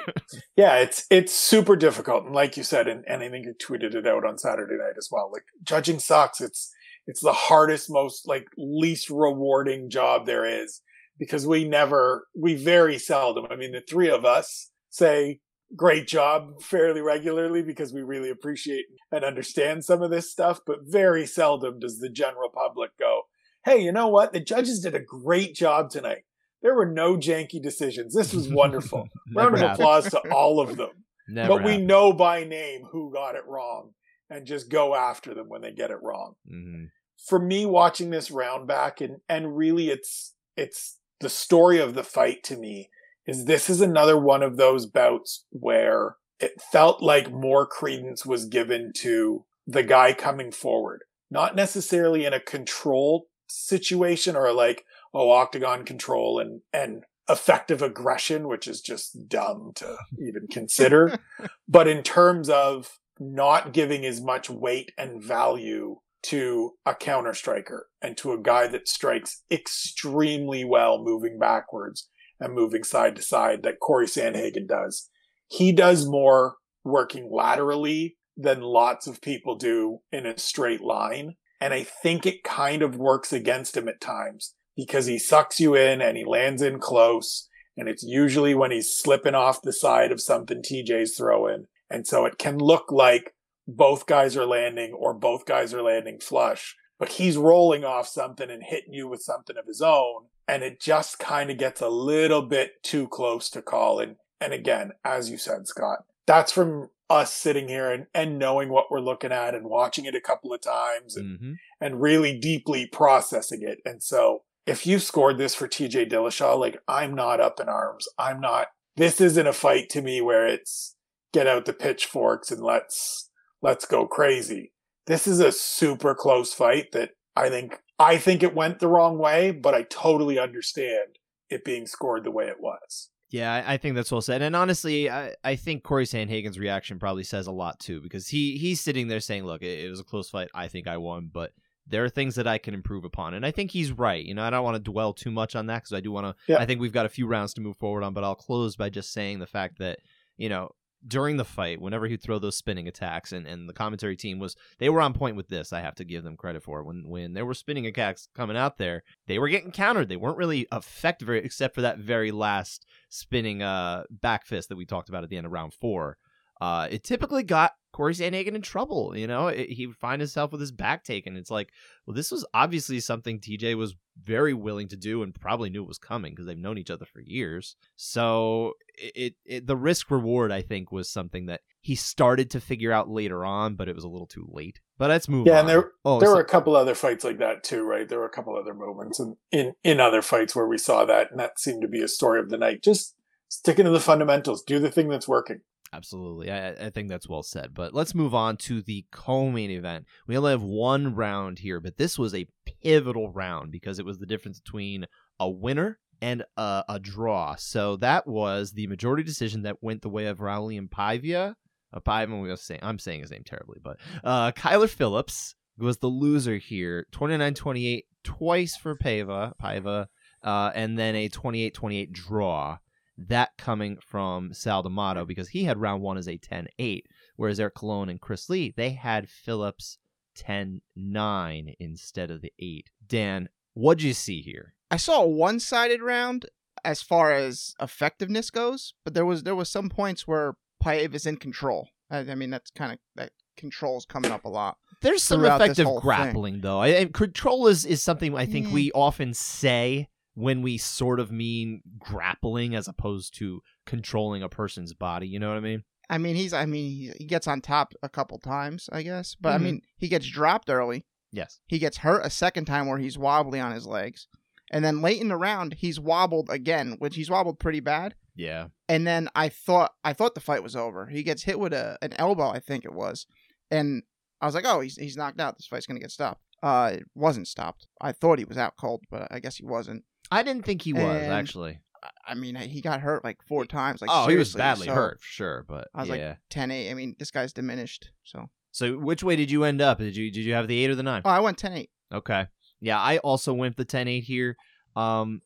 Yeah, 0.56 0.78
it's 0.80 1.06
it's 1.12 1.34
super 1.34 1.76
difficult, 1.76 2.26
and 2.26 2.34
like 2.34 2.58
you 2.58 2.64
said, 2.64 2.88
and, 2.88 3.04
and 3.08 3.22
I 3.22 3.30
think 3.30 3.46
you 3.46 3.54
tweeted 3.54 3.94
it 3.94 4.08
out 4.08 4.26
on 4.26 4.38
Saturday 4.40 4.76
night 4.76 4.96
as 4.98 5.10
well. 5.12 5.30
Like 5.32 5.44
judging 5.64 6.00
sucks. 6.00 6.42
It's 6.42 6.74
it's 7.06 7.22
the 7.22 7.34
hardest, 7.34 7.90
most 7.90 8.28
like 8.28 8.48
least 8.58 9.10
rewarding 9.10 9.90
job 9.90 10.26
there 10.26 10.46
is 10.46 10.82
because 11.20 11.46
we 11.48 11.64
never, 11.68 12.28
we 12.36 12.56
very 12.56 12.98
seldom. 13.00 13.46
I 13.50 13.56
mean, 13.56 13.72
the 13.72 13.82
three 13.88 14.10
of 14.10 14.26
us 14.26 14.72
say 14.90 15.40
great 15.76 16.08
job 16.08 16.62
fairly 16.62 17.02
regularly 17.02 17.62
because 17.62 17.94
we 17.94 18.02
really 18.02 18.30
appreciate 18.30 18.86
and 19.12 19.24
understand 19.24 19.84
some 19.84 20.02
of 20.02 20.12
this 20.12 20.32
stuff, 20.32 20.62
but 20.66 20.80
very 20.84 21.26
seldom 21.26 21.80
does 21.80 22.00
the 22.00 22.10
general 22.10 22.50
public 22.50 22.92
go, 22.98 23.24
"Hey, 23.66 23.80
you 23.80 23.92
know 23.92 24.08
what? 24.08 24.34
The 24.34 24.40
judges 24.40 24.80
did 24.80 24.96
a 24.96 25.00
great 25.00 25.56
job 25.56 25.90
tonight." 25.90 26.24
There 26.62 26.74
were 26.74 26.90
no 26.90 27.18
janky 27.18 27.62
decisions. 27.62 28.16
This 28.16 28.34
was 28.34 28.50
wonderful. 28.50 29.08
Round 29.36 29.54
of 29.54 29.60
happened. 29.60 29.80
applause 29.80 30.10
to 30.12 30.20
all 30.34 30.60
of 30.60 30.78
them. 30.78 31.06
Never 31.30 31.50
but 31.50 31.64
we 31.64 31.78
know 31.78 32.14
by 32.14 32.46
name 32.46 32.84
who 32.92 33.12
got 33.14 33.36
it 33.36 33.46
wrong 33.46 33.92
and 34.30 34.46
just 34.46 34.70
go 34.70 34.96
after 34.96 35.34
them 35.34 35.50
when 35.50 35.62
they 35.62 35.72
get 35.72 35.92
it 35.92 36.02
wrong. 36.02 36.36
Mhm. 36.50 36.90
For 37.28 37.38
me 37.40 37.66
watching 37.66 38.10
this 38.10 38.32
round 38.32 38.68
back 38.68 39.02
and 39.02 39.18
and 39.28 39.58
really 39.58 39.90
it's 39.90 40.34
it's 40.56 41.00
the 41.20 41.30
story 41.30 41.80
of 41.80 41.94
the 41.96 42.04
fight 42.04 42.44
to 42.44 42.56
me 42.58 42.90
is 43.28 43.46
this 43.46 43.70
is 43.70 43.82
another 43.82 44.18
one 44.18 44.42
of 44.42 44.58
those 44.58 44.86
bouts 44.86 45.46
where 45.52 46.16
it 46.40 46.62
felt 46.62 47.04
like 47.04 47.32
more 47.32 47.66
credence 47.68 48.26
was 48.26 48.46
given 48.46 48.92
to 48.96 49.46
the 49.66 49.84
guy 49.84 50.14
coming 50.14 50.52
forward. 50.52 51.04
Not 51.30 51.56
necessarily 51.56 52.26
in 52.26 52.34
a 52.34 52.40
control 52.40 53.28
situation 53.48 54.36
or 54.36 54.54
like, 54.54 54.86
oh, 55.14 55.30
octagon 55.32 55.84
control 55.84 56.40
and, 56.40 56.62
and 56.72 57.04
effective 57.30 57.82
aggression, 57.82 58.48
which 58.48 58.68
is 58.68 58.82
just 58.82 59.28
dumb 59.28 59.74
to 59.76 59.98
even 60.20 60.48
consider. 60.50 61.20
but 61.68 61.88
in 61.88 62.04
terms 62.04 62.50
of 62.50 62.98
not 63.20 63.74
giving 63.74 64.06
as 64.06 64.22
much 64.22 64.50
weight 64.50 64.92
and 64.98 65.22
value 65.22 65.98
to 66.24 66.72
a 66.86 66.96
counter 66.96 67.34
striker 67.34 67.88
and 68.02 68.16
to 68.18 68.32
a 68.32 68.42
guy 68.42 68.68
that 68.68 68.88
strikes 68.88 69.44
extremely 69.52 70.64
well 70.64 71.04
moving 71.04 71.38
backwards 71.40 72.10
and 72.40 72.54
moving 72.54 72.84
side 72.84 73.16
to 73.16 73.22
side 73.22 73.64
that 73.64 73.80
Cory 73.80 74.08
Sandhagen 74.08 74.68
does. 74.68 75.10
He 75.48 75.72
does 75.72 76.08
more 76.08 76.56
working 76.84 77.30
laterally 77.32 78.18
than 78.36 78.62
lots 78.62 79.08
of 79.08 79.22
people 79.22 79.56
do 79.56 80.00
in 80.12 80.26
a 80.26 80.38
straight 80.38 80.82
line. 80.82 81.36
And 81.60 81.74
I 81.74 81.84
think 81.84 82.26
it 82.26 82.44
kind 82.44 82.82
of 82.82 82.96
works 82.96 83.34
against 83.34 83.76
him 83.76 83.88
at 83.88 84.00
times 84.00 84.54
because 84.76 85.08
he 85.08 85.18
sucks 85.18 85.60
you 85.60 85.76
in 85.76 86.02
and 86.02 86.16
he 86.16 86.24
lands 86.24 86.62
in 86.62 86.80
close. 86.80 87.48
And 87.76 87.90
it's 87.90 88.04
usually 88.04 88.54
when 88.54 88.72
he's 88.72 88.96
slipping 88.96 89.36
off 89.36 89.62
the 89.62 89.74
side 89.74 90.12
of 90.12 90.22
something 90.22 90.62
TJ's 90.62 91.18
throwing. 91.18 91.66
And 91.90 92.06
so 92.06 92.26
it 92.26 92.38
can 92.38 92.58
look 92.60 92.92
like 92.92 93.34
both 93.68 94.06
guys 94.06 94.38
are 94.38 94.46
landing 94.46 94.94
or 94.94 95.14
both 95.14 95.46
guys 95.46 95.74
are 95.74 95.82
landing 95.82 96.20
flush, 96.20 96.76
but 97.00 97.10
he's 97.14 97.38
rolling 97.38 97.84
off 97.84 98.08
something 98.08 98.50
and 98.50 98.64
hitting 98.64 98.94
you 98.94 99.08
with 99.08 99.22
something 99.22 99.58
of 99.58 99.66
his 99.68 99.82
own. 99.82 100.26
And 100.48 100.64
it 100.64 100.80
just 100.80 101.20
kind 101.20 101.50
of 101.52 101.58
gets 101.58 101.82
a 101.82 101.90
little 101.90 102.42
bit 102.42 102.82
too 102.84 103.08
close 103.08 103.50
to 103.52 103.62
call. 103.62 104.00
And, 104.00 104.16
and 104.40 104.54
again, 104.54 104.92
as 105.04 105.30
you 105.30 105.38
said, 105.38 105.68
Scott, 105.68 106.06
that's 106.26 106.52
from 106.52 106.90
us 107.10 107.34
sitting 107.34 107.68
here 107.68 107.92
and, 107.92 108.08
and 108.14 108.38
knowing 108.40 108.70
what 108.70 108.90
we're 108.92 109.00
looking 109.00 109.32
at 109.32 109.56
and 109.56 109.66
watching 109.70 110.06
it 110.06 110.16
a 110.16 110.22
couple 110.22 110.54
of 110.54 110.62
times 110.62 111.16
and, 111.16 111.40
Mhm. 111.40 111.54
and 111.80 112.02
really 112.02 112.38
deeply 112.38 112.86
processing 112.86 113.62
it. 113.62 113.80
And 113.86 114.02
so 114.04 114.44
if 114.66 114.86
you 114.86 115.00
scored 115.00 115.38
this 115.38 115.56
for 115.56 115.68
TJ 115.68 116.10
Dillashaw, 116.10 116.60
like 116.60 116.78
I'm 116.88 117.14
not 117.16 117.40
up 117.40 117.60
in 117.60 117.70
arms. 117.70 118.08
I'm 118.18 118.42
not, 118.42 118.68
this 118.98 119.22
isn't 119.22 119.48
a 119.48 119.54
fight 119.54 119.90
to 119.92 120.02
me 120.02 120.20
where 120.22 120.46
it's 120.48 120.96
get 121.34 121.48
out 121.48 121.66
the 121.66 121.74
pitchforks 121.74 122.52
and 122.52 122.62
let's, 122.62 123.30
let's 123.62 123.86
go 123.86 124.06
crazy. 124.08 124.74
This 125.08 125.28
is 125.28 125.40
a 125.40 125.52
super 125.52 126.14
close 126.14 126.54
fight 126.54 126.92
that 126.92 127.12
I 127.36 127.50
think, 127.50 127.80
I 127.98 128.18
think 128.18 128.44
it 128.44 128.56
went 128.56 128.80
the 128.80 128.88
wrong 128.88 129.18
way, 129.18 129.52
but 129.52 129.74
I 129.74 129.84
totally 129.84 130.38
understand 130.38 131.18
it 131.50 131.64
being 131.64 131.88
scored 131.88 132.24
the 132.24 132.32
way 132.32 132.46
it 132.46 132.60
was. 132.60 133.10
Yeah, 133.30 133.64
I, 133.66 133.78
think 133.78 133.96
that's 133.96 134.12
well 134.12 134.22
said. 134.22 134.42
And 134.42 134.56
honestly, 134.56 135.10
I, 135.10 135.34
I 135.44 135.58
think 135.58 135.84
Cory 135.84 136.06
Sandhagen's 136.06 136.58
reaction 136.58 136.98
probably 136.98 137.24
says 137.24 137.48
a 137.48 137.52
lot 137.52 137.80
too, 137.80 138.00
because 138.00 138.30
he 138.30 138.58
he's 138.58 138.80
sitting 138.80 139.10
there 139.10 139.20
saying, 139.20 139.46
"Look, 139.46 139.62
it, 139.64 139.84
it 139.84 139.90
was 139.90 140.00
a 140.00 140.06
close 140.06 140.30
fight. 140.30 140.48
I 140.54 140.70
think 140.70 140.88
I 140.88 140.96
won, 140.96 141.30
but 141.34 141.52
there 141.86 142.06
are 142.06 142.10
things 142.10 142.36
that 142.36 142.48
I 142.48 142.58
can 142.58 142.74
improve 142.74 143.04
upon." 143.04 143.34
And 143.34 143.46
I 143.46 143.52
think 143.52 143.72
he's 143.72 143.92
right. 143.92 144.24
You 144.24 144.34
know, 144.34 144.44
I 144.44 144.50
don't 144.50 144.64
want 144.64 144.76
to 144.76 144.92
dwell 144.92 145.12
too 145.12 145.32
much 145.32 145.58
on 145.58 145.66
that 145.68 145.84
because 145.84 145.94
I 145.94 146.00
do 146.00 146.12
want 146.12 146.28
to. 146.28 146.54
Yeah. 146.54 146.60
I 146.60 146.66
think 146.66 146.80
we've 146.80 146.94
got 146.94 147.06
a 147.06 147.10
few 147.10 147.28
rounds 147.28 147.54
to 147.56 147.62
move 147.62 147.76
forward 147.76 148.04
on, 148.04 148.14
but 148.14 148.24
I'll 148.24 148.36
close 148.36 148.78
by 148.78 148.90
just 148.90 149.12
saying 149.12 149.40
the 149.40 149.46
fact 149.46 149.80
that 149.80 150.00
you 150.38 150.48
know 150.48 150.72
during 151.06 151.38
the 151.38 151.46
fight, 151.46 151.82
whenever 151.82 152.08
he'd 152.08 152.22
throw 152.22 152.40
those 152.40 152.58
spinning 152.58 152.88
attacks, 152.88 153.32
and, 153.32 153.46
and 153.46 153.68
the 153.68 153.74
commentary 153.74 154.16
team 154.16 154.40
was 154.40 154.56
they 154.80 154.90
were 154.90 155.02
on 155.02 155.14
point 155.14 155.36
with 155.36 155.50
this. 155.50 155.74
I 155.74 155.82
have 155.82 155.96
to 155.96 156.06
give 156.06 156.24
them 156.24 156.38
credit 156.38 156.64
for. 156.64 156.84
When 156.84 157.08
when 157.08 157.34
there 157.34 157.46
were 157.46 157.54
spinning 157.54 157.86
attacks 157.86 158.30
coming 158.36 158.58
out 158.58 158.78
there, 158.78 159.04
they 159.28 159.40
were 159.40 159.50
getting 159.50 159.72
countered. 159.72 160.10
They 160.10 160.18
weren't 160.18 160.38
really 160.38 160.68
effective 160.72 161.30
except 161.30 161.76
for 161.76 161.82
that 161.82 162.00
very 162.00 162.32
last 162.32 162.86
spinning 163.10 163.62
uh 163.62 164.04
back 164.10 164.46
fist 164.46 164.70
that 164.70 164.78
we 164.78 164.86
talked 164.86 165.10
about 165.10 165.24
at 165.24 165.30
the 165.30 165.38
end 165.38 165.46
of 165.46 165.52
round 165.52 165.74
four. 165.74 166.18
Uh, 166.60 166.88
it 166.90 167.04
typically 167.04 167.44
got 167.44 167.74
Cory 167.98 168.14
Sandhagen 168.14 168.54
in 168.54 168.62
trouble. 168.62 169.18
You 169.18 169.26
know, 169.26 169.48
it, 169.48 169.70
he 169.72 169.88
would 169.88 169.96
find 169.96 170.22
himself 170.22 170.52
with 170.52 170.62
his 170.62 170.72
back 170.72 171.04
taken. 171.04 171.36
It's 171.36 171.50
like, 171.50 171.72
well, 172.06 172.14
this 172.14 172.30
was 172.30 172.46
obviously 172.54 173.00
something 173.00 173.40
TJ 173.40 173.76
was 173.76 173.96
very 174.24 174.54
willing 174.54 174.88
to 174.90 174.96
do 174.96 175.24
and 175.24 175.34
probably 175.34 175.72
knew 175.72 175.82
it 175.82 175.88
was 175.88 175.98
coming 175.98 176.32
because 176.34 176.46
they've 176.46 176.56
known 176.56 176.78
each 176.78 176.92
other 176.92 177.06
for 177.06 177.22
years. 177.22 177.76
So 177.96 178.74
it, 178.94 179.34
it 179.46 179.66
the 179.66 179.76
risk 179.76 180.12
reward 180.12 180.52
I 180.52 180.62
think 180.62 180.92
was 180.92 181.10
something 181.10 181.48
that 181.48 181.62
he 181.82 181.96
started 181.96 182.52
to 182.52 182.62
figure 182.62 182.92
out 182.92 183.10
later 183.10 183.44
on, 183.44 183.74
but 183.74 183.90
it 183.90 183.96
was 183.96 184.04
a 184.04 184.10
little 184.10 184.28
too 184.28 184.48
late. 184.48 184.80
But 185.00 185.10
let's 185.10 185.28
move 185.28 185.48
Yeah, 185.48 185.54
on. 185.54 185.60
and 185.62 185.70
there 185.70 185.92
oh, 186.06 186.20
there 186.20 186.30
so- 186.30 186.36
were 186.36 186.42
a 186.42 186.46
couple 186.46 186.76
other 186.76 186.94
fights 186.94 187.24
like 187.24 187.40
that 187.40 187.64
too, 187.64 187.82
right? 187.82 188.08
There 188.08 188.20
were 188.20 188.28
a 188.28 188.30
couple 188.30 188.56
other 188.56 188.76
moments 188.76 189.20
in, 189.20 189.38
in 189.52 189.74
in 189.84 190.00
other 190.00 190.22
fights 190.22 190.56
where 190.56 190.68
we 190.68 190.78
saw 190.78 191.04
that, 191.06 191.32
and 191.32 191.40
that 191.40 191.60
seemed 191.60 191.82
to 191.82 191.88
be 191.88 192.04
a 192.04 192.08
story 192.08 192.40
of 192.40 192.50
the 192.52 192.60
night. 192.60 192.84
Just 192.84 193.16
sticking 193.50 193.86
to 193.86 193.92
the 193.92 194.00
fundamentals, 194.00 194.62
do 194.62 194.78
the 194.78 194.92
thing 194.92 195.10
that's 195.10 195.28
working. 195.28 195.62
Absolutely. 195.94 196.52
I, 196.52 196.72
I 196.72 196.90
think 196.90 197.10
that's 197.10 197.30
well 197.30 197.44
said. 197.44 197.74
But 197.74 197.94
let's 197.94 198.16
move 198.16 198.36
on 198.36 198.58
to 198.58 198.82
the 198.82 199.06
co 199.12 199.50
main 199.50 199.72
event. 199.72 200.06
We 200.28 200.38
only 200.38 200.52
have 200.52 200.64
one 200.64 201.16
round 201.16 201.60
here, 201.60 201.80
but 201.80 201.98
this 201.98 202.20
was 202.20 202.34
a 202.36 202.48
pivotal 202.84 203.32
round 203.32 203.72
because 203.72 204.00
it 204.00 204.06
was 204.06 204.20
the 204.20 204.26
difference 204.26 204.60
between 204.60 205.06
a 205.40 205.50
winner 205.50 206.00
and 206.22 206.44
a, 206.58 206.84
a 206.90 207.00
draw. 207.00 207.56
So 207.56 207.96
that 207.98 208.28
was 208.28 208.72
the 208.72 208.88
majority 208.88 209.24
decision 209.24 209.64
that 209.64 209.82
went 209.82 210.02
the 210.02 210.10
way 210.10 210.26
of 210.26 210.40
Raulian 210.40 210.90
Paiva. 210.90 211.56
Uh, 211.94 212.00
Paiva, 212.02 212.80
I'm, 212.82 213.00
saying 213.00 213.22
his 213.22 213.32
name 213.32 213.44
terribly, 213.46 213.78
but 213.82 213.98
uh, 214.24 214.52
Kyler 214.52 214.90
Phillips 214.90 215.56
was 215.78 215.98
the 215.98 216.08
loser 216.08 216.58
here 216.58 217.08
29 217.12 217.54
28, 217.54 218.06
twice 218.24 218.76
for 218.76 218.98
Paiva, 218.98 219.54
Paiva 219.62 220.08
uh, 220.44 220.72
and 220.76 220.98
then 220.98 221.16
a 221.16 221.30
28 221.30 221.74
28 221.74 222.14
draw 222.14 222.78
that 223.18 223.58
coming 223.58 223.98
from 224.02 224.54
Sal 224.54 224.84
D'Amato 224.84 225.26
because 225.26 225.50
he 225.50 225.64
had 225.64 225.80
round 225.82 226.02
one 226.04 226.18
as 226.18 226.28
a 226.28 226.38
10 226.38 226.68
8, 226.78 227.06
whereas 227.36 227.60
Eric 227.60 227.76
Colon 227.76 228.10
and 228.10 228.22
Chris 228.22 228.50
Lee, 228.50 228.74
they 228.76 228.92
had 228.92 229.30
Phillips 229.30 229.98
10 230.36 230.82
9 230.96 231.74
instead 231.80 232.30
of 232.32 232.42
the 232.42 232.54
8. 232.60 232.90
Dan, 233.08 233.50
what'd 233.74 234.04
you 234.04 234.14
see 234.14 234.42
here? 234.42 234.74
I 234.92 234.98
saw 234.98 235.24
a 235.24 235.28
one-sided 235.28 236.02
round 236.02 236.46
as 236.86 237.02
far 237.02 237.32
as 237.34 237.74
effectiveness 237.82 238.50
goes, 238.52 238.94
but 239.04 239.14
there 239.14 239.26
was 239.26 239.44
there 239.44 239.56
was 239.56 239.70
some 239.70 239.90
points 239.90 240.28
where 240.28 240.54
Paiva 240.84 241.16
is 241.16 241.26
in 241.26 241.38
control. 241.38 241.90
I, 242.10 242.20
I 242.20 242.36
mean, 242.36 242.50
that's 242.52 242.70
kind 242.72 242.94
of 242.94 243.00
that 243.16 243.32
control's 243.58 244.06
coming 244.06 244.32
up 244.32 244.46
a 244.46 244.50
lot. 244.50 244.78
There's 245.02 245.24
some 245.24 245.44
effective 245.44 245.86
whole 245.86 246.00
thing. 246.00 246.04
grappling 246.08 246.62
though. 246.62 246.80
I, 246.80 246.98
I- 247.00 247.06
control 247.06 247.68
is 247.68 247.84
is 247.86 248.02
something 248.02 248.36
I 248.38 248.46
think 248.46 248.68
Mm. 248.68 248.72
we 248.74 248.92
often 248.94 249.34
say 249.34 250.08
when 250.40 250.62
we 250.62 250.78
sort 250.78 251.20
of 251.20 251.32
mean 251.32 251.82
grappling 251.98 252.76
as 252.76 252.88
opposed 252.88 253.36
to 253.36 253.60
controlling 253.88 254.44
a 254.44 254.48
person's 254.50 254.94
body. 254.94 255.28
You 255.28 255.40
know 255.40 255.50
what 255.50 255.58
I 255.58 255.62
mean? 255.62 255.84
I 256.12 256.20
mean, 256.20 256.36
he's 256.36 256.54
I 256.54 256.68
mean 256.68 257.12
he, 257.18 257.26
gets 257.26 257.48
on 257.48 257.60
top 257.60 257.94
a 258.04 258.08
couple 258.08 258.38
times, 258.38 258.88
I 258.94 259.02
guess, 259.02 259.36
but 259.42 259.50
Mhm. 259.52 259.56
I 259.56 259.58
mean 259.58 259.82
he 259.98 260.08
gets 260.08 260.28
dropped 260.30 260.70
early. 260.70 261.08
Yes. 261.32 261.60
He 261.66 261.80
gets 261.80 261.98
hurt 261.98 262.24
a 262.24 262.30
second 262.30 262.66
time 262.66 262.86
where 262.88 263.00
he's 263.00 263.18
wobbly 263.18 263.60
on 263.60 263.72
his 263.72 263.88
legs, 263.88 264.28
and 264.72 264.86
then 264.86 265.02
late 265.02 265.20
in 265.20 265.28
the 265.28 265.36
round 265.38 265.74
he's 265.74 266.00
wobbled 266.00 266.50
again, 266.52 266.98
which 267.00 267.16
he's 267.16 267.32
wobbled 267.32 267.58
pretty 267.60 267.80
bad. 267.80 268.14
Yeah. 268.36 268.68
And 268.88 269.08
then 269.08 269.30
I 269.34 269.50
thought 269.50 269.94
I 270.04 270.14
thought 270.14 270.36
the 270.36 270.40
fight 270.40 270.62
was 270.62 270.76
over. 270.76 271.08
He 271.08 271.24
gets 271.24 271.44
hit 271.44 271.60
with 271.60 271.74
a 271.74 271.98
an 272.04 272.14
elbow, 272.14 272.50
I 272.50 272.60
think 272.60 272.86
it 272.86 272.94
was, 272.94 273.26
and 273.72 274.04
I 274.40 274.46
was 274.46 274.54
like, 274.54 274.66
oh, 274.68 274.82
he's 274.82 274.98
he's 274.98 275.18
knocked 275.18 275.42
out. 275.42 275.58
This 275.58 275.66
fight's 275.66 275.88
gonna 275.88 276.00
get 276.00 276.12
stopped. 276.12 276.42
Uh, 276.62 276.92
it 276.94 277.04
wasn't 277.16 277.48
stopped. 277.48 277.88
I 278.00 278.12
thought 278.12 278.40
he 278.40 278.46
was 278.46 278.58
out 278.58 278.76
cold, 278.80 279.04
but 279.10 279.28
I 279.32 279.40
guess 279.40 279.56
he 279.58 279.66
wasn't. 279.66 280.04
I 280.32 280.44
didn't 280.44 280.66
think 280.66 280.82
he 280.82 280.94
was 280.94 281.24
And- 281.24 281.34
actually. 281.34 281.80
I- 282.26 282.36
mean, 282.36 282.56
he 282.56 282.82
got 282.82 283.02
hurt 283.02 283.24
like 283.24 283.42
four 283.48 283.66
times. 283.66 284.02
Like 284.02 284.10
oh, 284.14 284.28
he 284.28 284.36
was 284.36 284.54
badly 284.54 284.88
so 284.88 284.94
hurt 284.94 285.20
for 285.20 285.26
sure. 285.28 285.66
But 285.68 285.88
I 285.96 286.02
was 286.02 286.10
like- 286.10 286.20
yeah. 286.20 286.36
10-8. 286.52 286.92
I 286.92 286.94
mean, 286.94 287.16
this 287.18 287.32
guy's 287.32 287.54
diminished. 287.54 288.12
So 288.24 288.50
so 288.72 288.98
which 288.98 289.24
way 289.24 289.36
did 289.36 289.50
you 289.50 289.64
end 289.64 289.82
up? 289.82 289.98
Did 289.98 290.16
you 290.16 290.32
did 290.32 290.46
you 290.46 290.54
have 290.54 290.68
the 290.68 290.78
eight 290.84 290.90
or 290.90 290.96
the 290.96 291.04
nine? 291.04 291.22
oh, 291.26 291.30
I 291.30 291.40
went 291.40 291.58
10-8. 291.58 291.90
Okay. 292.14 292.48
Yeah, 292.80 293.00
I 293.00 293.18
also 293.20 293.54
went 293.54 293.76
the 293.78 293.86
10-8 293.86 294.24
here. 294.24 294.56
Um 294.96 295.42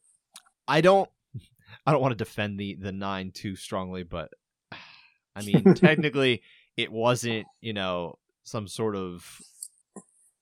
I 0.67 0.81
don't 0.81 1.09
I 1.85 1.91
don't 1.91 2.01
want 2.01 2.11
to 2.11 2.23
defend 2.23 2.59
the 2.59 2.75
the 2.79 2.91
9 2.91 3.31
too 3.31 3.55
strongly, 3.55 4.03
but 4.03 4.29
I 5.35 5.43
mean, 5.43 5.63
technically 5.75 6.41
it 6.75 6.91
wasn't, 6.91 7.45
you 7.61 7.73
know, 7.73 8.17
some 8.43 8.67
sort 8.67 8.95
of 8.95 9.39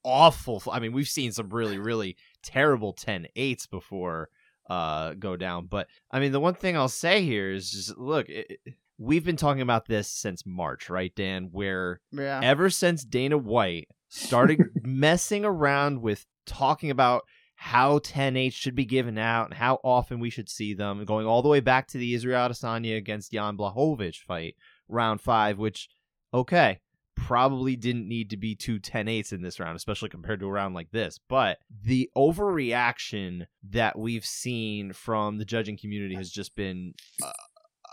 awful 0.04 0.62
I 0.72 0.80
mean, 0.80 0.94
we've 0.94 1.08
seen 1.08 1.32
some 1.32 1.50
really 1.50 1.78
really 1.78 2.16
terrible 2.44 2.94
10-8s 2.94 3.70
before 3.70 4.30
uh 4.70 5.14
go 5.14 5.36
down, 5.36 5.66
but 5.68 5.88
I 6.12 6.20
mean, 6.20 6.32
the 6.32 6.40
one 6.40 6.54
thing 6.54 6.78
I'll 6.78 6.90
say 6.90 7.24
here 7.24 7.52
is 7.52 7.72
just 7.72 7.98
look, 7.98 8.30
it, 8.30 8.60
we've 8.98 9.26
been 9.26 9.38
talking 9.38 9.62
about 9.62 9.88
this 9.88 10.08
since 10.10 10.46
March, 10.46 10.90
right, 10.90 11.14
Dan, 11.16 11.50
where 11.52 12.02
Yeah. 12.12 12.42
ever 12.44 12.70
since 12.70 13.04
Dana 13.04 13.38
White 13.38 13.88
started 14.10 14.60
messing 14.84 15.46
around 15.46 16.02
with 16.02 16.26
talking 16.46 16.92
about 16.92 17.24
how 17.56 18.00
10-8 18.00 18.54
should 18.54 18.74
be 18.76 18.86
given 18.86 19.18
out 19.18 19.46
and 19.46 19.54
how 19.54 19.80
often 19.84 20.20
we 20.20 20.30
should 20.30 20.48
see 20.48 20.74
them, 20.74 21.04
going 21.04 21.26
all 21.28 21.42
the 21.42 21.50
way 21.50 21.60
back 21.60 21.88
to 21.88 21.98
the 21.98 22.14
Israel 22.14 22.48
Adesanya 22.48 22.96
against 22.96 23.34
Jan 23.34 23.58
Blachowicz 23.58 24.16
fight, 24.16 24.56
round 24.88 25.20
five, 25.20 25.58
which, 25.58 25.90
okay, 26.34 26.80
probably 27.26 27.76
didn't 27.76 28.08
need 28.08 28.30
to 28.30 28.38
be 28.38 28.56
two 28.56 28.80
10-8s 28.80 29.34
in 29.34 29.42
this 29.42 29.60
round, 29.60 29.76
especially 29.76 30.10
compared 30.10 30.40
to 30.40 30.48
a 30.48 30.52
round 30.52 30.76
like 30.76 30.92
this. 30.92 31.20
But 31.30 31.60
the 31.84 32.10
overreaction 32.16 33.46
that 33.70 33.98
we've 33.98 34.26
seen 34.26 34.94
from 34.94 35.38
the 35.38 35.46
judging 35.46 35.78
community 35.78 36.16
has 36.16 36.32
just 36.32 36.56
been 36.56 36.94
uh, 37.24 37.32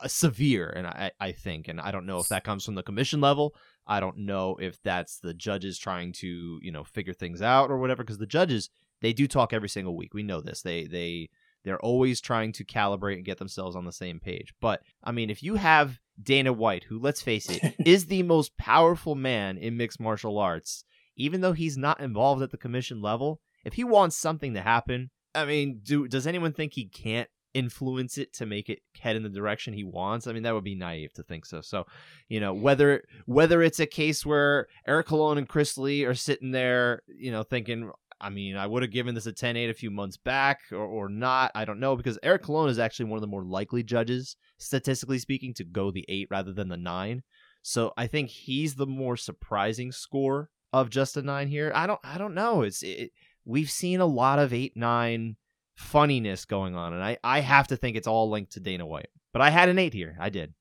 uh, 0.03 0.09
severe, 0.09 0.69
and 0.71 0.87
I, 0.87 1.11
I 1.21 1.33
think, 1.33 1.69
and 1.69 1.81
I 1.81 1.91
don't 1.91 2.07
know 2.07 2.19
if 2.19 2.29
that 2.29 2.45
comes 2.45 2.65
from 2.65 2.75
the 2.75 2.83
commission 2.83 3.21
level. 3.21 3.55
I 3.87 4.01
don't 4.01 4.19
know 4.19 4.57
if 4.61 4.83
that's 4.83 5.19
the 5.19 5.35
judges 5.35 5.79
trying 5.79 6.13
to, 6.15 6.59
you 6.63 6.73
know, 6.73 6.85
figure 6.85 7.15
things 7.15 7.41
out 7.41 7.71
or 7.71 7.79
whatever. 7.79 8.03
Because 8.03 8.19
the 8.19 8.27
judges, 8.27 8.69
they 9.01 9.13
do 9.13 9.29
talk 9.29 9.53
every 9.53 9.69
single 9.69 9.97
week. 9.97 10.13
We 10.13 10.23
know 10.23 10.41
this. 10.41 10.63
They 10.63 10.87
they 10.87 11.31
they're 11.67 11.81
always 11.81 12.21
trying 12.21 12.53
to 12.53 12.65
calibrate 12.65 13.17
and 13.17 13.25
get 13.25 13.39
themselves 13.39 13.75
on 13.75 13.85
the 13.85 13.93
same 13.93 14.21
page. 14.21 14.55
But 14.61 14.83
I 15.03 15.11
mean, 15.11 15.31
if 15.31 15.43
you 15.43 15.57
have 15.57 15.99
Dana 16.23 16.53
White, 16.53 16.85
who 16.85 16.99
let's 17.01 17.21
face 17.21 17.51
it, 17.51 17.75
is 17.85 18.07
the 18.07 18.23
most 18.23 18.57
powerful 18.57 19.17
man 19.17 19.59
in 19.59 19.77
mixed 19.77 19.99
martial 19.99 20.39
arts, 20.39 20.85
even 21.17 21.41
though 21.41 21.55
he's 21.55 21.77
not 21.77 22.01
involved 22.01 22.41
at 22.41 22.53
the 22.53 22.57
commission 22.57 23.03
level, 23.03 23.41
if 23.65 23.75
he 23.75 23.83
wants 23.83 24.17
something 24.17 24.55
to 24.55 24.63
happen, 24.63 25.11
I 25.35 25.45
mean, 25.45 25.81
do 25.83 26.07
does 26.07 26.29
anyone 26.29 26.53
think 26.53 26.73
he 26.73 26.87
can't 26.87 27.29
influence 27.53 28.17
it 28.17 28.33
to 28.35 28.47
make 28.47 28.69
it 28.69 28.81
head 29.01 29.17
in 29.17 29.25
the 29.25 29.29
direction 29.29 29.75
he 29.75 29.83
wants? 29.83 30.29
I 30.29 30.33
mean, 30.33 30.45
that 30.45 30.55
would 30.55 30.63
be 30.63 30.77
naive 30.77 31.15
to 31.15 31.25
think 31.25 31.47
so. 31.47 31.63
So, 31.63 31.87
you 32.29 32.39
know, 32.39 32.55
whether 32.55 33.03
whether 33.25 33.61
it's 33.61 33.81
a 33.81 33.87
case 33.87 34.25
where 34.25 34.69
Eric 34.87 35.09
Colon 35.09 35.37
and 35.37 35.49
Chris 35.49 35.77
Lee 35.77 36.05
are 36.05 36.15
sitting 36.15 36.53
there, 36.53 37.03
you 37.09 37.33
know, 37.33 37.43
thinking, 37.43 37.91
I 38.21 38.31
mean, 38.31 38.57
I 38.57 38.67
would 38.67 38.83
have 38.83 38.93
given 38.93 39.15
this 39.15 39.27
a 39.27 39.33
10-8 39.33 39.69
a 39.69 39.75
few 39.75 39.91
months 39.91 40.17
back 40.17 40.61
or, 40.73 40.79
or 40.79 41.09
not. 41.09 41.53
I 41.55 41.65
don't 41.65 41.81
know 41.81 41.97
because 41.97 42.19
Eric 42.23 42.43
Colon 42.43 42.71
is 42.71 42.79
actually 42.79 43.07
one 43.07 43.19
of 43.19 43.21
the 43.21 43.27
more 43.27 43.45
likely 43.45 43.83
judges, 43.83 44.37
statistically 44.59 45.19
speaking, 45.19 45.53
to 45.55 45.65
go 45.65 45.91
the 45.91 46.05
eight 46.09 46.29
rather 46.31 46.53
than 46.53 46.69
the 46.69 46.77
nine. 46.77 47.23
So 47.63 47.93
I 47.97 48.07
think 48.07 48.31
he's 48.31 48.77
the 48.77 48.87
more 48.87 49.17
surprising 49.17 49.93
score 49.93 50.51
of 50.73 50.91
just 50.91 51.17
a 51.17 51.23
nine 51.23 51.49
here. 51.49 51.73
I 51.75 51.87
don't 51.87 52.01
I 52.05 52.17
don't 52.17 52.35
know. 52.35 52.63
It's 52.63 52.83
it, 52.83 53.11
we've 53.45 53.71
seen 53.71 54.01
a 54.01 54.07
lot 54.07 54.39
of 54.39 54.53
eight 54.53 54.77
nine 54.77 55.37
funniness 55.75 56.45
going 56.45 56.75
on, 56.75 56.93
and 56.93 57.03
I 57.03 57.19
I 57.25 57.41
have 57.41 57.67
to 57.69 57.77
think 57.77 57.97
it's 57.97 58.07
all 58.07 58.31
linked 58.31 58.53
to 58.53 58.61
Dana 58.61 58.87
White. 58.87 59.09
But 59.33 59.43
I 59.43 59.51
had 59.51 59.69
an 59.69 59.79
eight 59.79 59.95
here. 59.95 60.17
I 60.21 60.31
did. 60.31 60.55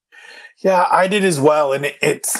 Yeah, 0.63 0.87
I 0.91 1.07
did 1.07 1.23
as 1.23 1.39
well, 1.39 1.73
and 1.73 1.85
it, 1.85 1.95
it's 2.01 2.39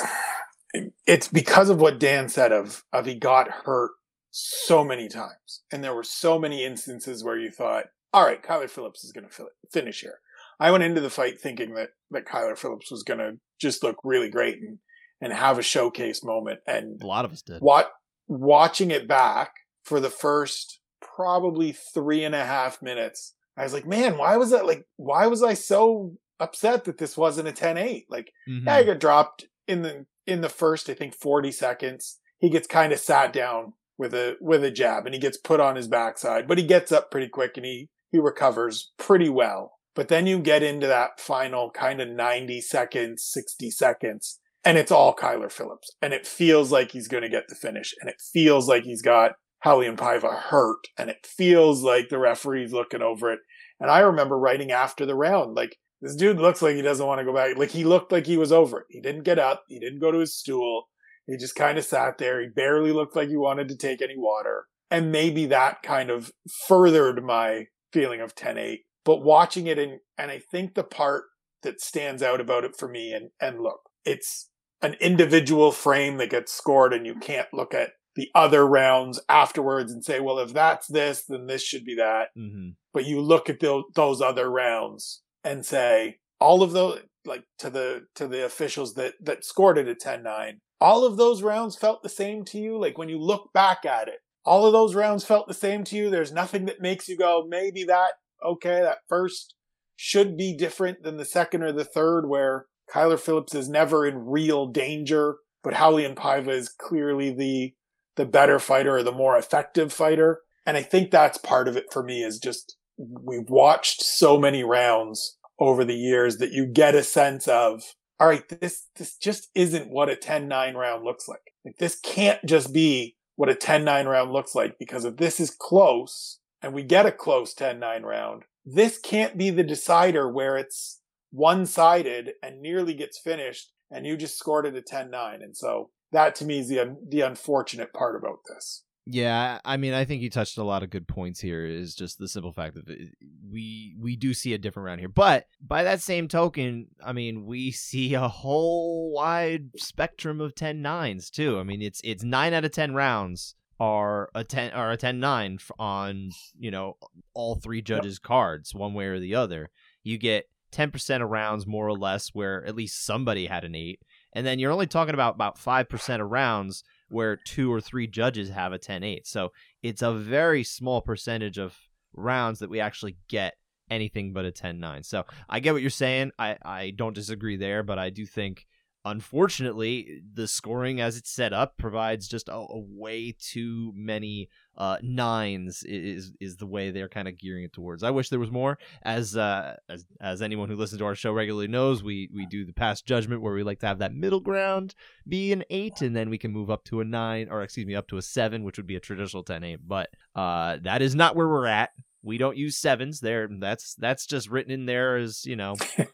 it's 1.05 1.27
because 1.27 1.69
of 1.69 1.79
what 1.79 1.99
Dan 1.99 2.27
said 2.27 2.51
of 2.51 2.83
of 2.91 3.05
he 3.05 3.15
got 3.15 3.49
hurt 3.49 3.91
so 4.37 4.83
many 4.83 5.07
times, 5.07 5.63
and 5.71 5.83
there 5.83 5.95
were 5.95 6.03
so 6.03 6.37
many 6.37 6.65
instances 6.65 7.23
where 7.23 7.37
you 7.39 7.49
thought, 7.49 7.85
"All 8.13 8.25
right, 8.25 8.43
Kyler 8.43 8.69
Phillips 8.69 9.03
is 9.03 9.11
going 9.13 9.27
to 9.29 9.47
finish 9.71 10.01
here." 10.01 10.19
I 10.59 10.71
went 10.71 10.83
into 10.83 10.99
the 11.01 11.09
fight 11.09 11.39
thinking 11.39 11.73
that 11.75 11.91
that 12.11 12.25
Kyler 12.25 12.57
Phillips 12.57 12.91
was 12.91 13.03
going 13.03 13.19
to 13.19 13.37
just 13.59 13.81
look 13.83 13.97
really 14.03 14.29
great 14.29 14.59
and 14.61 14.79
and 15.21 15.31
have 15.31 15.57
a 15.57 15.61
showcase 15.63 16.23
moment, 16.23 16.59
and 16.67 17.01
A 17.01 17.07
lot 17.07 17.23
of 17.25 17.31
us 17.31 17.41
did. 17.41 17.61
what 17.61 17.93
watching 18.27 18.91
it 18.91 19.07
back 19.07 19.51
for 19.83 19.99
the 20.01 20.09
first 20.09 20.79
probably 21.01 21.71
three 21.71 22.23
and 22.25 22.35
a 22.35 22.43
half 22.45 22.81
minutes, 22.81 23.35
I 23.55 23.63
was 23.63 23.71
like, 23.73 23.85
man, 23.85 24.17
why 24.17 24.35
was 24.35 24.49
that 24.51 24.65
like 24.65 24.85
why 24.97 25.27
was 25.27 25.41
I 25.43 25.53
so 25.53 26.17
upset 26.41 26.83
that 26.83 26.97
this 26.97 27.15
wasn't 27.15 27.47
a 27.47 27.53
10-8? 27.53 28.05
Like, 28.09 28.33
Mhm. 28.49 28.65
yeah, 28.65 28.79
he 28.79 28.85
got 28.85 28.99
dropped 28.99 29.45
in 29.67 29.81
the 29.83 30.05
in 30.27 30.41
the 30.41 30.49
first, 30.49 30.89
I 30.89 30.93
think, 30.95 31.13
40 31.15 31.51
seconds. 31.51 32.19
He 32.39 32.49
gets 32.49 32.67
kind 32.67 32.91
of 32.91 32.99
sat 32.99 33.31
down 33.31 33.73
with 33.97 34.13
a 34.13 34.35
with 34.41 34.63
a 34.63 34.71
jab 34.71 35.05
and 35.05 35.13
he 35.13 35.19
gets 35.19 35.37
put 35.37 35.59
on 35.59 35.75
his 35.75 35.87
backside, 35.87 36.47
but 36.47 36.57
he 36.57 36.65
gets 36.65 36.91
up 36.91 37.11
pretty 37.11 37.29
quick 37.29 37.57
and 37.57 37.65
he 37.65 37.89
he 38.11 38.19
recovers 38.19 38.91
pretty 38.97 39.29
well. 39.29 39.73
But 39.95 40.09
then 40.09 40.27
you 40.27 40.39
get 40.39 40.61
into 40.61 40.87
that 40.87 41.19
final 41.19 41.71
kind 41.71 42.01
of 42.01 42.09
90 42.09 42.59
seconds, 42.61 43.25
60 43.25 43.71
seconds, 43.71 44.39
and 44.63 44.77
it's 44.77 44.91
all 44.91 45.15
Kyler 45.15 45.51
Phillips. 45.51 45.91
And 46.01 46.13
it 46.13 46.27
feels 46.27 46.71
like 46.71 46.91
he's 46.91 47.07
going 47.07 47.23
to 47.23 47.29
get 47.29 47.45
the 47.47 47.55
finish. 47.55 47.93
And 48.01 48.09
it 48.09 48.21
feels 48.33 48.67
like 48.67 48.83
he's 48.83 49.01
got 49.01 49.33
Raulian 49.65 49.95
Paiva 49.95 50.37
hurt. 50.37 50.87
And 50.97 51.09
it 51.09 51.25
feels 51.25 51.81
like 51.81 52.09
the 52.09 52.19
referee's 52.19 52.73
looking 52.73 53.01
over 53.01 53.31
it. 53.31 53.39
And 53.79 53.89
I 53.89 53.99
remember 53.99 54.37
writing 54.37 54.71
after 54.71 55.05
the 55.05 55.15
round, 55.15 55.55
like, 55.55 55.77
this 56.01 56.15
dude 56.15 56.39
looks 56.39 56.61
like 56.61 56.75
he 56.75 56.81
doesn't 56.81 57.05
want 57.05 57.19
to 57.19 57.25
go 57.25 57.33
back. 57.33 57.57
Like, 57.57 57.71
he 57.71 57.83
looked 57.83 58.11
like 58.11 58.25
he 58.25 58.37
was 58.37 58.51
over 58.51 58.81
it. 58.81 58.85
He 58.89 58.99
didn't 58.99 59.23
get 59.23 59.39
up. 59.39 59.63
He 59.67 59.79
didn't 59.79 59.99
go 59.99 60.11
to 60.11 60.19
his 60.19 60.35
stool. 60.35 60.87
He 61.27 61.37
just 61.37 61.55
kind 61.55 61.77
of 61.77 61.85
sat 61.85 62.17
there. 62.17 62.41
He 62.41 62.47
barely 62.47 62.91
looked 62.91 63.15
like 63.15 63.29
he 63.29 63.37
wanted 63.37 63.67
to 63.69 63.77
take 63.77 64.01
any 64.01 64.17
water. 64.17 64.65
And 64.91 65.11
maybe 65.11 65.45
that 65.47 65.81
kind 65.81 66.09
of 66.09 66.31
furthered 66.67 67.23
my 67.23 67.67
feeling 67.91 68.21
of 68.21 68.35
10 68.35 68.57
8. 68.57 68.81
But 69.03 69.23
watching 69.23 69.67
it, 69.67 69.77
and, 69.79 69.99
and 70.17 70.31
I 70.31 70.39
think 70.39 70.73
the 70.73 70.83
part 70.83 71.25
that 71.63 71.81
stands 71.81 72.21
out 72.21 72.41
about 72.41 72.63
it 72.63 72.75
for 72.75 72.87
me, 72.87 73.11
and, 73.11 73.29
and 73.39 73.61
look, 73.61 73.81
it's 74.03 74.49
an 74.81 74.95
individual 74.99 75.71
frame 75.71 76.17
that 76.17 76.29
gets 76.29 76.53
scored, 76.53 76.93
and 76.93 77.05
you 77.05 77.15
can't 77.15 77.47
look 77.53 77.73
at 77.73 77.91
the 78.15 78.29
other 78.33 78.65
rounds 78.65 79.19
afterwards 79.27 79.91
and 79.91 80.03
say, 80.03 80.19
well, 80.19 80.39
if 80.39 80.53
that's 80.53 80.87
this, 80.87 81.23
then 81.27 81.47
this 81.47 81.63
should 81.63 81.83
be 81.83 81.95
that. 81.95 82.29
Mhm. 82.37 82.75
But 82.93 83.05
you 83.05 83.19
look 83.21 83.49
at 83.49 83.59
those, 83.59 83.83
those 83.93 84.21
other 84.21 84.49
rounds 84.49 85.21
and 85.43 85.65
say, 85.65 86.19
all 86.39 86.63
of 86.63 86.71
those, 86.71 87.01
like 87.25 87.43
to 87.59 87.69
the, 87.69 88.05
to 88.15 88.27
the 88.27 88.45
officials 88.45 88.93
that, 88.93 89.15
that 89.21 89.43
scored 89.43 89.77
it 89.77 89.87
at 89.87 89.99
10 89.99 90.23
9, 90.23 90.61
all 90.85 91.03
of 91.03 91.17
those 91.17 91.41
rounds 91.41 91.75
felt 91.75 92.03
the 92.03 92.09
same 92.09 92.45
to 92.45 92.59
you. 92.59 92.79
Like 92.79 92.95
when 92.95 93.09
you 93.09 93.17
look 93.17 93.51
back 93.53 93.85
at 93.85 94.07
it, 94.07 94.19
all 94.45 94.67
of 94.67 94.71
those 94.71 94.93
rounds 94.93 95.25
felt 95.25 95.47
the 95.47 95.53
same 95.55 95.83
to 95.85 95.95
you. 95.95 96.11
There's 96.11 96.31
nothing 96.31 96.65
that 96.65 96.79
makes 96.79 97.09
you 97.09 97.17
go, 97.17 97.43
maybe 97.49 97.83
that, 97.85 98.11
okay, 98.45 98.81
that 98.83 98.99
first 99.09 99.55
should 99.95 100.37
be 100.37 100.55
different 100.55 101.01
than 101.01 101.17
the 101.17 101.25
second 101.25 101.63
or 101.63 101.71
the 101.71 101.83
third, 101.83 102.27
where 102.27 102.67
Kyler 102.93 103.19
Phillips 103.19 103.55
is 103.55 103.67
never 103.67 104.05
in 104.05 104.27
real 104.27 104.67
danger, 104.67 105.37
but 105.63 105.73
Raulian 105.73 106.13
Paiva 106.13 106.49
is 106.49 106.69
clearly 106.69 107.33
the 107.33 107.73
the 108.15 108.25
better 108.27 108.59
fighter 108.59 108.97
or 108.97 109.03
the 109.03 109.11
more 109.11 109.35
effective 109.35 109.91
fighter. 109.91 110.41
And 110.67 110.77
I 110.77 110.83
think 110.83 111.09
that's 111.09 111.39
part 111.39 111.67
of 111.67 111.75
it 111.75 111.91
for 111.91 112.03
me 112.03 112.21
is 112.21 112.37
just 112.37 112.77
we've 112.97 113.49
watched 113.49 114.03
so 114.03 114.37
many 114.37 114.63
rounds 114.63 115.35
over 115.59 115.83
the 115.83 115.95
years 115.95 116.37
that 116.37 116.51
you 116.51 116.67
get 116.67 116.93
a 116.93 117.01
sense 117.01 117.47
of 117.47 117.81
all 118.19 118.27
right, 118.27 118.47
this 118.47 118.87
this 118.95 119.15
just 119.17 119.49
isn't 119.55 119.89
what 119.89 120.09
a 120.09 120.15
10-9 120.15 120.75
round 120.75 121.03
looks 121.03 121.27
like. 121.27 121.53
Like 121.65 121.77
this 121.77 121.99
can't 121.99 122.43
just 122.45 122.73
be 122.73 123.15
what 123.35 123.49
a 123.49 123.55
10-9 123.55 124.05
round 124.05 124.31
looks 124.31 124.55
like 124.55 124.77
because 124.79 125.05
if 125.05 125.17
this 125.17 125.39
is 125.39 125.51
close 125.51 126.39
and 126.61 126.73
we 126.73 126.83
get 126.83 127.05
a 127.05 127.11
close 127.11 127.53
10-9 127.53 128.03
round, 128.03 128.43
this 128.65 128.97
can't 128.97 129.37
be 129.37 129.49
the 129.49 129.63
decider 129.63 130.31
where 130.31 130.57
it's 130.57 131.01
one-sided 131.31 132.31
and 132.41 132.61
nearly 132.61 132.93
gets 132.93 133.19
finished 133.19 133.71
and 133.91 134.05
you 134.05 134.15
just 134.15 134.37
scored 134.37 134.65
it 134.65 134.77
a 134.77 134.81
10-9. 134.81 135.43
And 135.43 135.55
so 135.55 135.89
that 136.11 136.35
to 136.35 136.45
me 136.45 136.59
is 136.59 136.69
the 136.69 136.97
the 137.07 137.21
unfortunate 137.21 137.93
part 137.93 138.15
about 138.15 138.39
this. 138.47 138.83
Yeah, 139.07 139.59
I 139.63 139.77
mean, 139.77 139.93
I 139.93 140.03
think 140.03 140.23
you 140.23 140.31
touched 140.31 140.57
a 140.57 140.63
lot 140.63 140.81
of 140.81 140.89
good 140.89 141.07
points 141.07 141.39
here. 141.39 141.63
Is 141.63 141.93
just 141.93 142.17
the 142.17 142.27
simple 142.27 142.51
fact 142.51 142.73
that 142.73 142.89
uh, 142.89 143.05
we 143.51 143.95
we 143.99 144.15
do 144.15 144.33
see 144.33 144.53
a 144.53 144.57
different 144.57 144.87
round 144.87 144.99
here, 144.99 145.09
but 145.09 145.45
by 145.61 145.83
that 145.83 146.01
same 146.01 146.27
token, 146.27 146.87
I 147.05 147.13
mean, 147.13 147.45
we 147.45 147.71
see 147.71 148.15
a 148.15 148.27
whole 148.27 149.11
wide 149.11 149.69
spectrum 149.77 150.41
of 150.41 150.55
10 150.55 150.81
nines 150.81 151.29
too. 151.29 151.59
I 151.59 151.63
mean, 151.63 151.83
it's 151.83 152.01
it's 152.03 152.23
nine 152.23 152.53
out 152.53 152.65
of 152.65 152.71
ten 152.71 152.95
rounds 152.95 153.55
are 153.79 154.29
a 154.33 154.43
10 154.43 154.73
or 154.73 154.91
a 154.91 154.97
10 154.97 155.19
9 155.19 155.59
on 155.77 156.31
you 156.57 156.71
know 156.71 156.97
all 157.33 157.55
three 157.55 157.81
judges 157.81 158.19
cards 158.19 158.73
one 158.73 158.93
way 158.93 159.05
or 159.05 159.19
the 159.19 159.35
other 159.35 159.69
you 160.01 160.17
get 160.17 160.45
10% 160.71 161.21
of 161.21 161.29
rounds 161.29 161.67
more 161.67 161.87
or 161.87 161.97
less 161.97 162.29
where 162.29 162.65
at 162.65 162.75
least 162.75 163.05
somebody 163.05 163.47
had 163.47 163.63
an 163.63 163.75
8 163.75 163.99
and 164.33 164.45
then 164.45 164.59
you're 164.59 164.71
only 164.71 164.87
talking 164.87 165.13
about 165.13 165.35
about 165.35 165.57
5% 165.57 166.21
of 166.21 166.31
rounds 166.31 166.83
where 167.09 167.35
two 167.35 167.71
or 167.71 167.81
three 167.81 168.07
judges 168.07 168.49
have 168.49 168.73
a 168.73 168.79
10-8 168.79 169.21
so 169.25 169.51
it's 169.83 170.01
a 170.01 170.13
very 170.13 170.63
small 170.63 171.01
percentage 171.01 171.57
of 171.57 171.75
rounds 172.13 172.59
that 172.59 172.69
we 172.69 172.79
actually 172.79 173.17
get 173.27 173.53
anything 173.89 174.33
but 174.33 174.45
a 174.45 174.51
10-9 174.51 175.05
so 175.05 175.23
i 175.49 175.59
get 175.59 175.73
what 175.73 175.81
you're 175.81 175.91
saying. 175.91 176.31
I 176.39 176.57
i 176.63 176.93
don't 176.95 177.13
disagree 177.13 177.57
there 177.57 177.83
but 177.83 177.99
i 177.99 178.09
do 178.09 178.25
think 178.25 178.65
unfortunately, 179.05 180.21
the 180.33 180.47
scoring 180.47 180.99
as 180.99 181.15
it's 181.15 181.29
set 181.29 181.53
up 181.53 181.77
provides 181.77 182.27
just 182.27 182.49
a, 182.49 182.55
a 182.55 182.79
way 182.79 183.35
too 183.39 183.93
many 183.95 184.49
uh, 184.77 184.97
nines. 185.01 185.83
Is 185.83 186.33
is 186.41 186.57
the 186.57 186.65
way 186.65 186.91
they're 186.91 187.07
kind 187.07 187.27
of 187.27 187.37
gearing 187.37 187.63
it 187.63 187.71
towards. 187.71 188.03
I 188.03 188.09
wish 188.09 188.29
there 188.29 188.39
was 188.39 188.51
more. 188.51 188.77
As 189.03 189.37
uh, 189.37 189.77
as 189.87 190.05
as 190.19 190.41
anyone 190.41 190.69
who 190.69 190.75
listens 190.75 190.99
to 190.99 191.05
our 191.05 191.15
show 191.15 191.31
regularly 191.31 191.67
knows, 191.67 192.03
we 192.03 192.29
we 192.33 192.45
do 192.45 192.65
the 192.65 192.73
past 192.73 193.05
judgment 193.05 193.41
where 193.41 193.53
we 193.53 193.63
like 193.63 193.79
to 193.79 193.87
have 193.87 193.99
that 193.99 194.13
middle 194.13 194.41
ground 194.41 194.95
be 195.27 195.51
an 195.53 195.63
eight, 195.69 196.01
and 196.01 196.15
then 196.15 196.29
we 196.29 196.37
can 196.37 196.51
move 196.51 196.69
up 196.69 196.83
to 196.85 196.99
a 196.99 197.05
nine, 197.05 197.47
or 197.49 197.61
excuse 197.61 197.85
me, 197.85 197.95
up 197.95 198.07
to 198.07 198.17
a 198.17 198.21
seven, 198.21 198.63
which 198.63 198.77
would 198.77 198.87
be 198.87 198.95
a 198.95 198.99
traditional 198.99 199.43
10-8. 199.43 199.77
But 199.87 200.09
uh, 200.35 200.77
that 200.83 201.01
is 201.01 201.15
not 201.15 201.35
where 201.35 201.47
we're 201.47 201.67
at 201.67 201.91
we 202.25 202.37
don't 202.39 202.57
use 202.57 202.75
sevens 202.75 203.19
there 203.19 203.47
that's 203.59 203.93
that's 203.95 204.25
just 204.25 204.49
written 204.49 204.71
in 204.71 204.85
there 204.85 205.15
as 205.15 205.45
you 205.45 205.55
know 205.55 205.75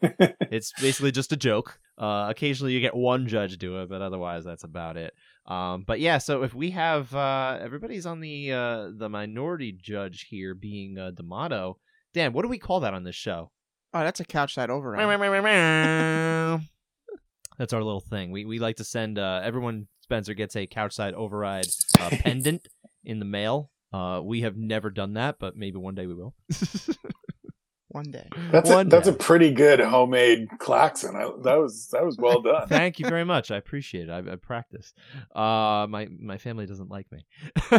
it's 0.50 0.72
basically 0.80 1.10
just 1.10 1.32
a 1.32 1.36
joke. 1.36 1.78
Uh, 1.98 2.26
occasionally 2.28 2.72
you 2.72 2.80
get 2.80 2.94
one 2.94 3.26
judge 3.26 3.56
do 3.58 3.80
it 3.80 3.88
but 3.88 4.02
otherwise 4.02 4.44
that's 4.44 4.64
about 4.64 4.96
it. 4.96 5.14
Um, 5.46 5.84
but 5.86 5.98
yeah 6.00 6.18
so 6.18 6.42
if 6.42 6.54
we 6.54 6.70
have 6.70 7.12
uh, 7.14 7.58
everybody's 7.60 8.06
on 8.06 8.20
the 8.20 8.52
uh, 8.52 8.88
the 8.94 9.08
minority 9.08 9.72
judge 9.72 10.26
here 10.28 10.54
being 10.54 10.98
uh, 10.98 11.10
D'Amato 11.10 11.78
dan 12.12 12.32
what 12.32 12.42
do 12.42 12.48
we 12.48 12.58
call 12.58 12.80
that 12.80 12.94
on 12.94 13.04
this 13.04 13.16
show? 13.16 13.50
Oh 13.94 14.00
that's 14.00 14.20
a 14.20 14.24
couch 14.24 14.54
side 14.54 14.70
over 14.70 14.94
that's 17.58 17.72
our 17.72 17.82
little 17.82 18.00
thing. 18.00 18.30
We, 18.30 18.44
we 18.44 18.58
like 18.58 18.76
to 18.76 18.84
send 18.84 19.18
uh, 19.18 19.40
everyone 19.42 19.88
spencer 20.02 20.34
gets 20.34 20.56
a 20.56 20.66
couch 20.66 20.92
side 20.92 21.14
override 21.14 21.68
uh, 21.98 22.10
pendant 22.20 22.68
in 23.04 23.18
the 23.18 23.24
mail 23.24 23.70
uh, 23.92 24.20
we 24.22 24.42
have 24.42 24.56
never 24.56 24.90
done 24.90 25.14
that, 25.14 25.38
but 25.38 25.56
maybe 25.56 25.78
one 25.78 25.94
day 25.94 26.06
we 26.06 26.14
will. 26.14 26.34
one 27.92 28.10
day. 28.10 28.26
That's 28.50 28.70
one 28.70 28.86
a, 28.86 28.90
that's 28.90 29.08
day. 29.08 29.14
a 29.14 29.16
pretty 29.16 29.52
good 29.52 29.80
homemade 29.80 30.48
klaxon. 30.58 31.14
I, 31.14 31.30
that 31.42 31.58
was 31.58 31.88
that 31.92 32.04
was 32.04 32.16
well 32.16 32.40
done. 32.40 32.66
Thank 32.68 32.98
you 32.98 33.08
very 33.08 33.24
much. 33.24 33.50
I 33.50 33.56
appreciate 33.56 34.08
it. 34.08 34.10
I, 34.10 34.32
I 34.32 34.36
practice. 34.36 34.92
Uh, 35.34 35.86
my 35.88 36.08
my 36.18 36.38
family 36.38 36.66
doesn't 36.66 36.90
like 36.90 37.06
me. 37.12 37.26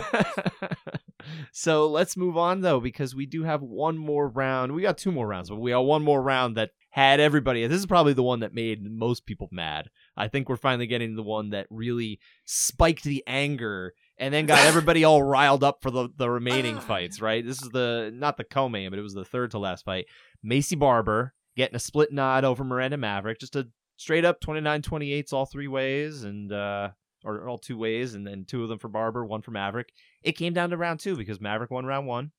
so 1.52 1.90
let's 1.90 2.16
move 2.16 2.38
on 2.38 2.62
though, 2.62 2.80
because 2.80 3.16
we 3.16 3.26
do 3.26 3.44
have 3.44 3.62
one 3.62 3.98
more 3.98 4.30
round. 4.30 4.74
We 4.74 4.84
got 4.84 4.98
two 4.98 5.12
more 5.12 5.28
rounds, 5.28 5.50
but 5.50 5.60
we 5.60 5.72
got 5.72 5.82
one 5.82 6.04
more 6.04 6.22
round 6.22 6.58
that 6.58 6.72
had 6.92 7.20
everybody. 7.20 7.66
This 7.66 7.80
is 7.80 7.88
probably 7.88 8.14
the 8.14 8.24
one 8.24 8.42
that 8.42 8.54
made 8.54 8.84
most 8.84 9.26
people 9.26 9.50
mad. 9.52 9.90
I 10.16 10.28
think 10.28 10.48
we're 10.48 10.58
finally 10.58 10.88
getting 10.88 11.16
the 11.16 11.24
one 11.24 11.50
that 11.50 11.66
really 11.72 12.20
spiked 12.46 13.04
the 13.04 13.24
anger 13.26 13.94
and 14.24 14.34
then 14.34 14.46
got 14.46 14.66
everybody 14.66 15.04
all 15.04 15.22
riled 15.22 15.66
up 15.66 15.82
for 15.82 15.92
the, 15.92 16.08
the 16.16 16.30
remaining 16.30 16.80
fights, 16.80 17.20
right? 17.20 17.46
This 17.46 17.62
is 17.62 17.70
the 17.72 18.10
not 18.14 18.38
the 18.38 18.46
co-main, 18.46 18.90
but 18.90 18.98
it 18.98 19.02
was 19.02 19.14
the 19.14 19.26
third 19.26 19.52
to 19.52 19.60
last 19.60 19.84
fight. 19.84 20.06
Macy 20.42 20.78
Barber 20.78 21.34
getting 21.58 21.76
a 21.76 21.80
split 21.80 22.14
nod 22.14 22.46
over 22.46 22.64
Miranda 22.64 22.96
Maverick, 22.96 23.38
just 23.38 23.58
a 23.58 23.68
straight 23.98 24.24
up 24.24 24.40
29-28s 24.40 25.34
all 25.34 25.46
three 25.46 25.68
ways 25.68 26.24
and 26.24 26.54
uh 26.54 26.90
or 27.26 27.50
all 27.50 27.58
two 27.58 27.78
ways 27.78 28.16
and 28.16 28.26
then 28.26 28.46
two 28.46 28.64
of 28.64 28.70
them 28.70 28.80
for 28.80 28.88
Barber, 28.88 29.26
one 29.26 29.42
for 29.42 29.52
Maverick. 29.52 29.92
It 30.24 30.38
came 30.38 30.54
down 30.54 30.70
to 30.70 30.78
round 30.78 31.02
2 31.02 31.18
because 31.18 31.42
Maverick 31.42 31.72
won 31.72 31.86
round 31.86 32.08
1. 32.08 32.32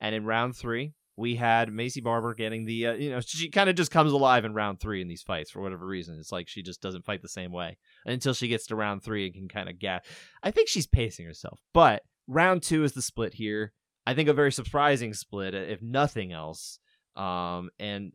And 0.00 0.14
in 0.14 0.24
round 0.24 0.56
3, 0.56 0.92
we 1.18 1.34
had 1.34 1.72
Macy 1.72 2.00
Barber 2.00 2.32
getting 2.32 2.64
the, 2.64 2.86
uh, 2.86 2.92
you 2.92 3.10
know, 3.10 3.20
she 3.20 3.50
kind 3.50 3.68
of 3.68 3.74
just 3.74 3.90
comes 3.90 4.12
alive 4.12 4.44
in 4.44 4.54
round 4.54 4.78
three 4.78 5.02
in 5.02 5.08
these 5.08 5.22
fights 5.22 5.50
for 5.50 5.60
whatever 5.60 5.84
reason. 5.84 6.16
It's 6.20 6.30
like 6.30 6.46
she 6.46 6.62
just 6.62 6.80
doesn't 6.80 7.04
fight 7.04 7.22
the 7.22 7.28
same 7.28 7.50
way 7.50 7.76
until 8.06 8.32
she 8.32 8.46
gets 8.46 8.68
to 8.68 8.76
round 8.76 9.02
three 9.02 9.26
and 9.26 9.34
can 9.34 9.48
kind 9.48 9.68
of 9.68 9.80
get. 9.80 10.06
I 10.44 10.52
think 10.52 10.68
she's 10.68 10.86
pacing 10.86 11.26
herself, 11.26 11.60
but 11.74 12.02
round 12.28 12.62
two 12.62 12.84
is 12.84 12.92
the 12.92 13.02
split 13.02 13.34
here. 13.34 13.72
I 14.06 14.14
think 14.14 14.28
a 14.28 14.32
very 14.32 14.52
surprising 14.52 15.12
split, 15.12 15.54
if 15.54 15.82
nothing 15.82 16.32
else. 16.32 16.78
Um, 17.16 17.70
and 17.80 18.12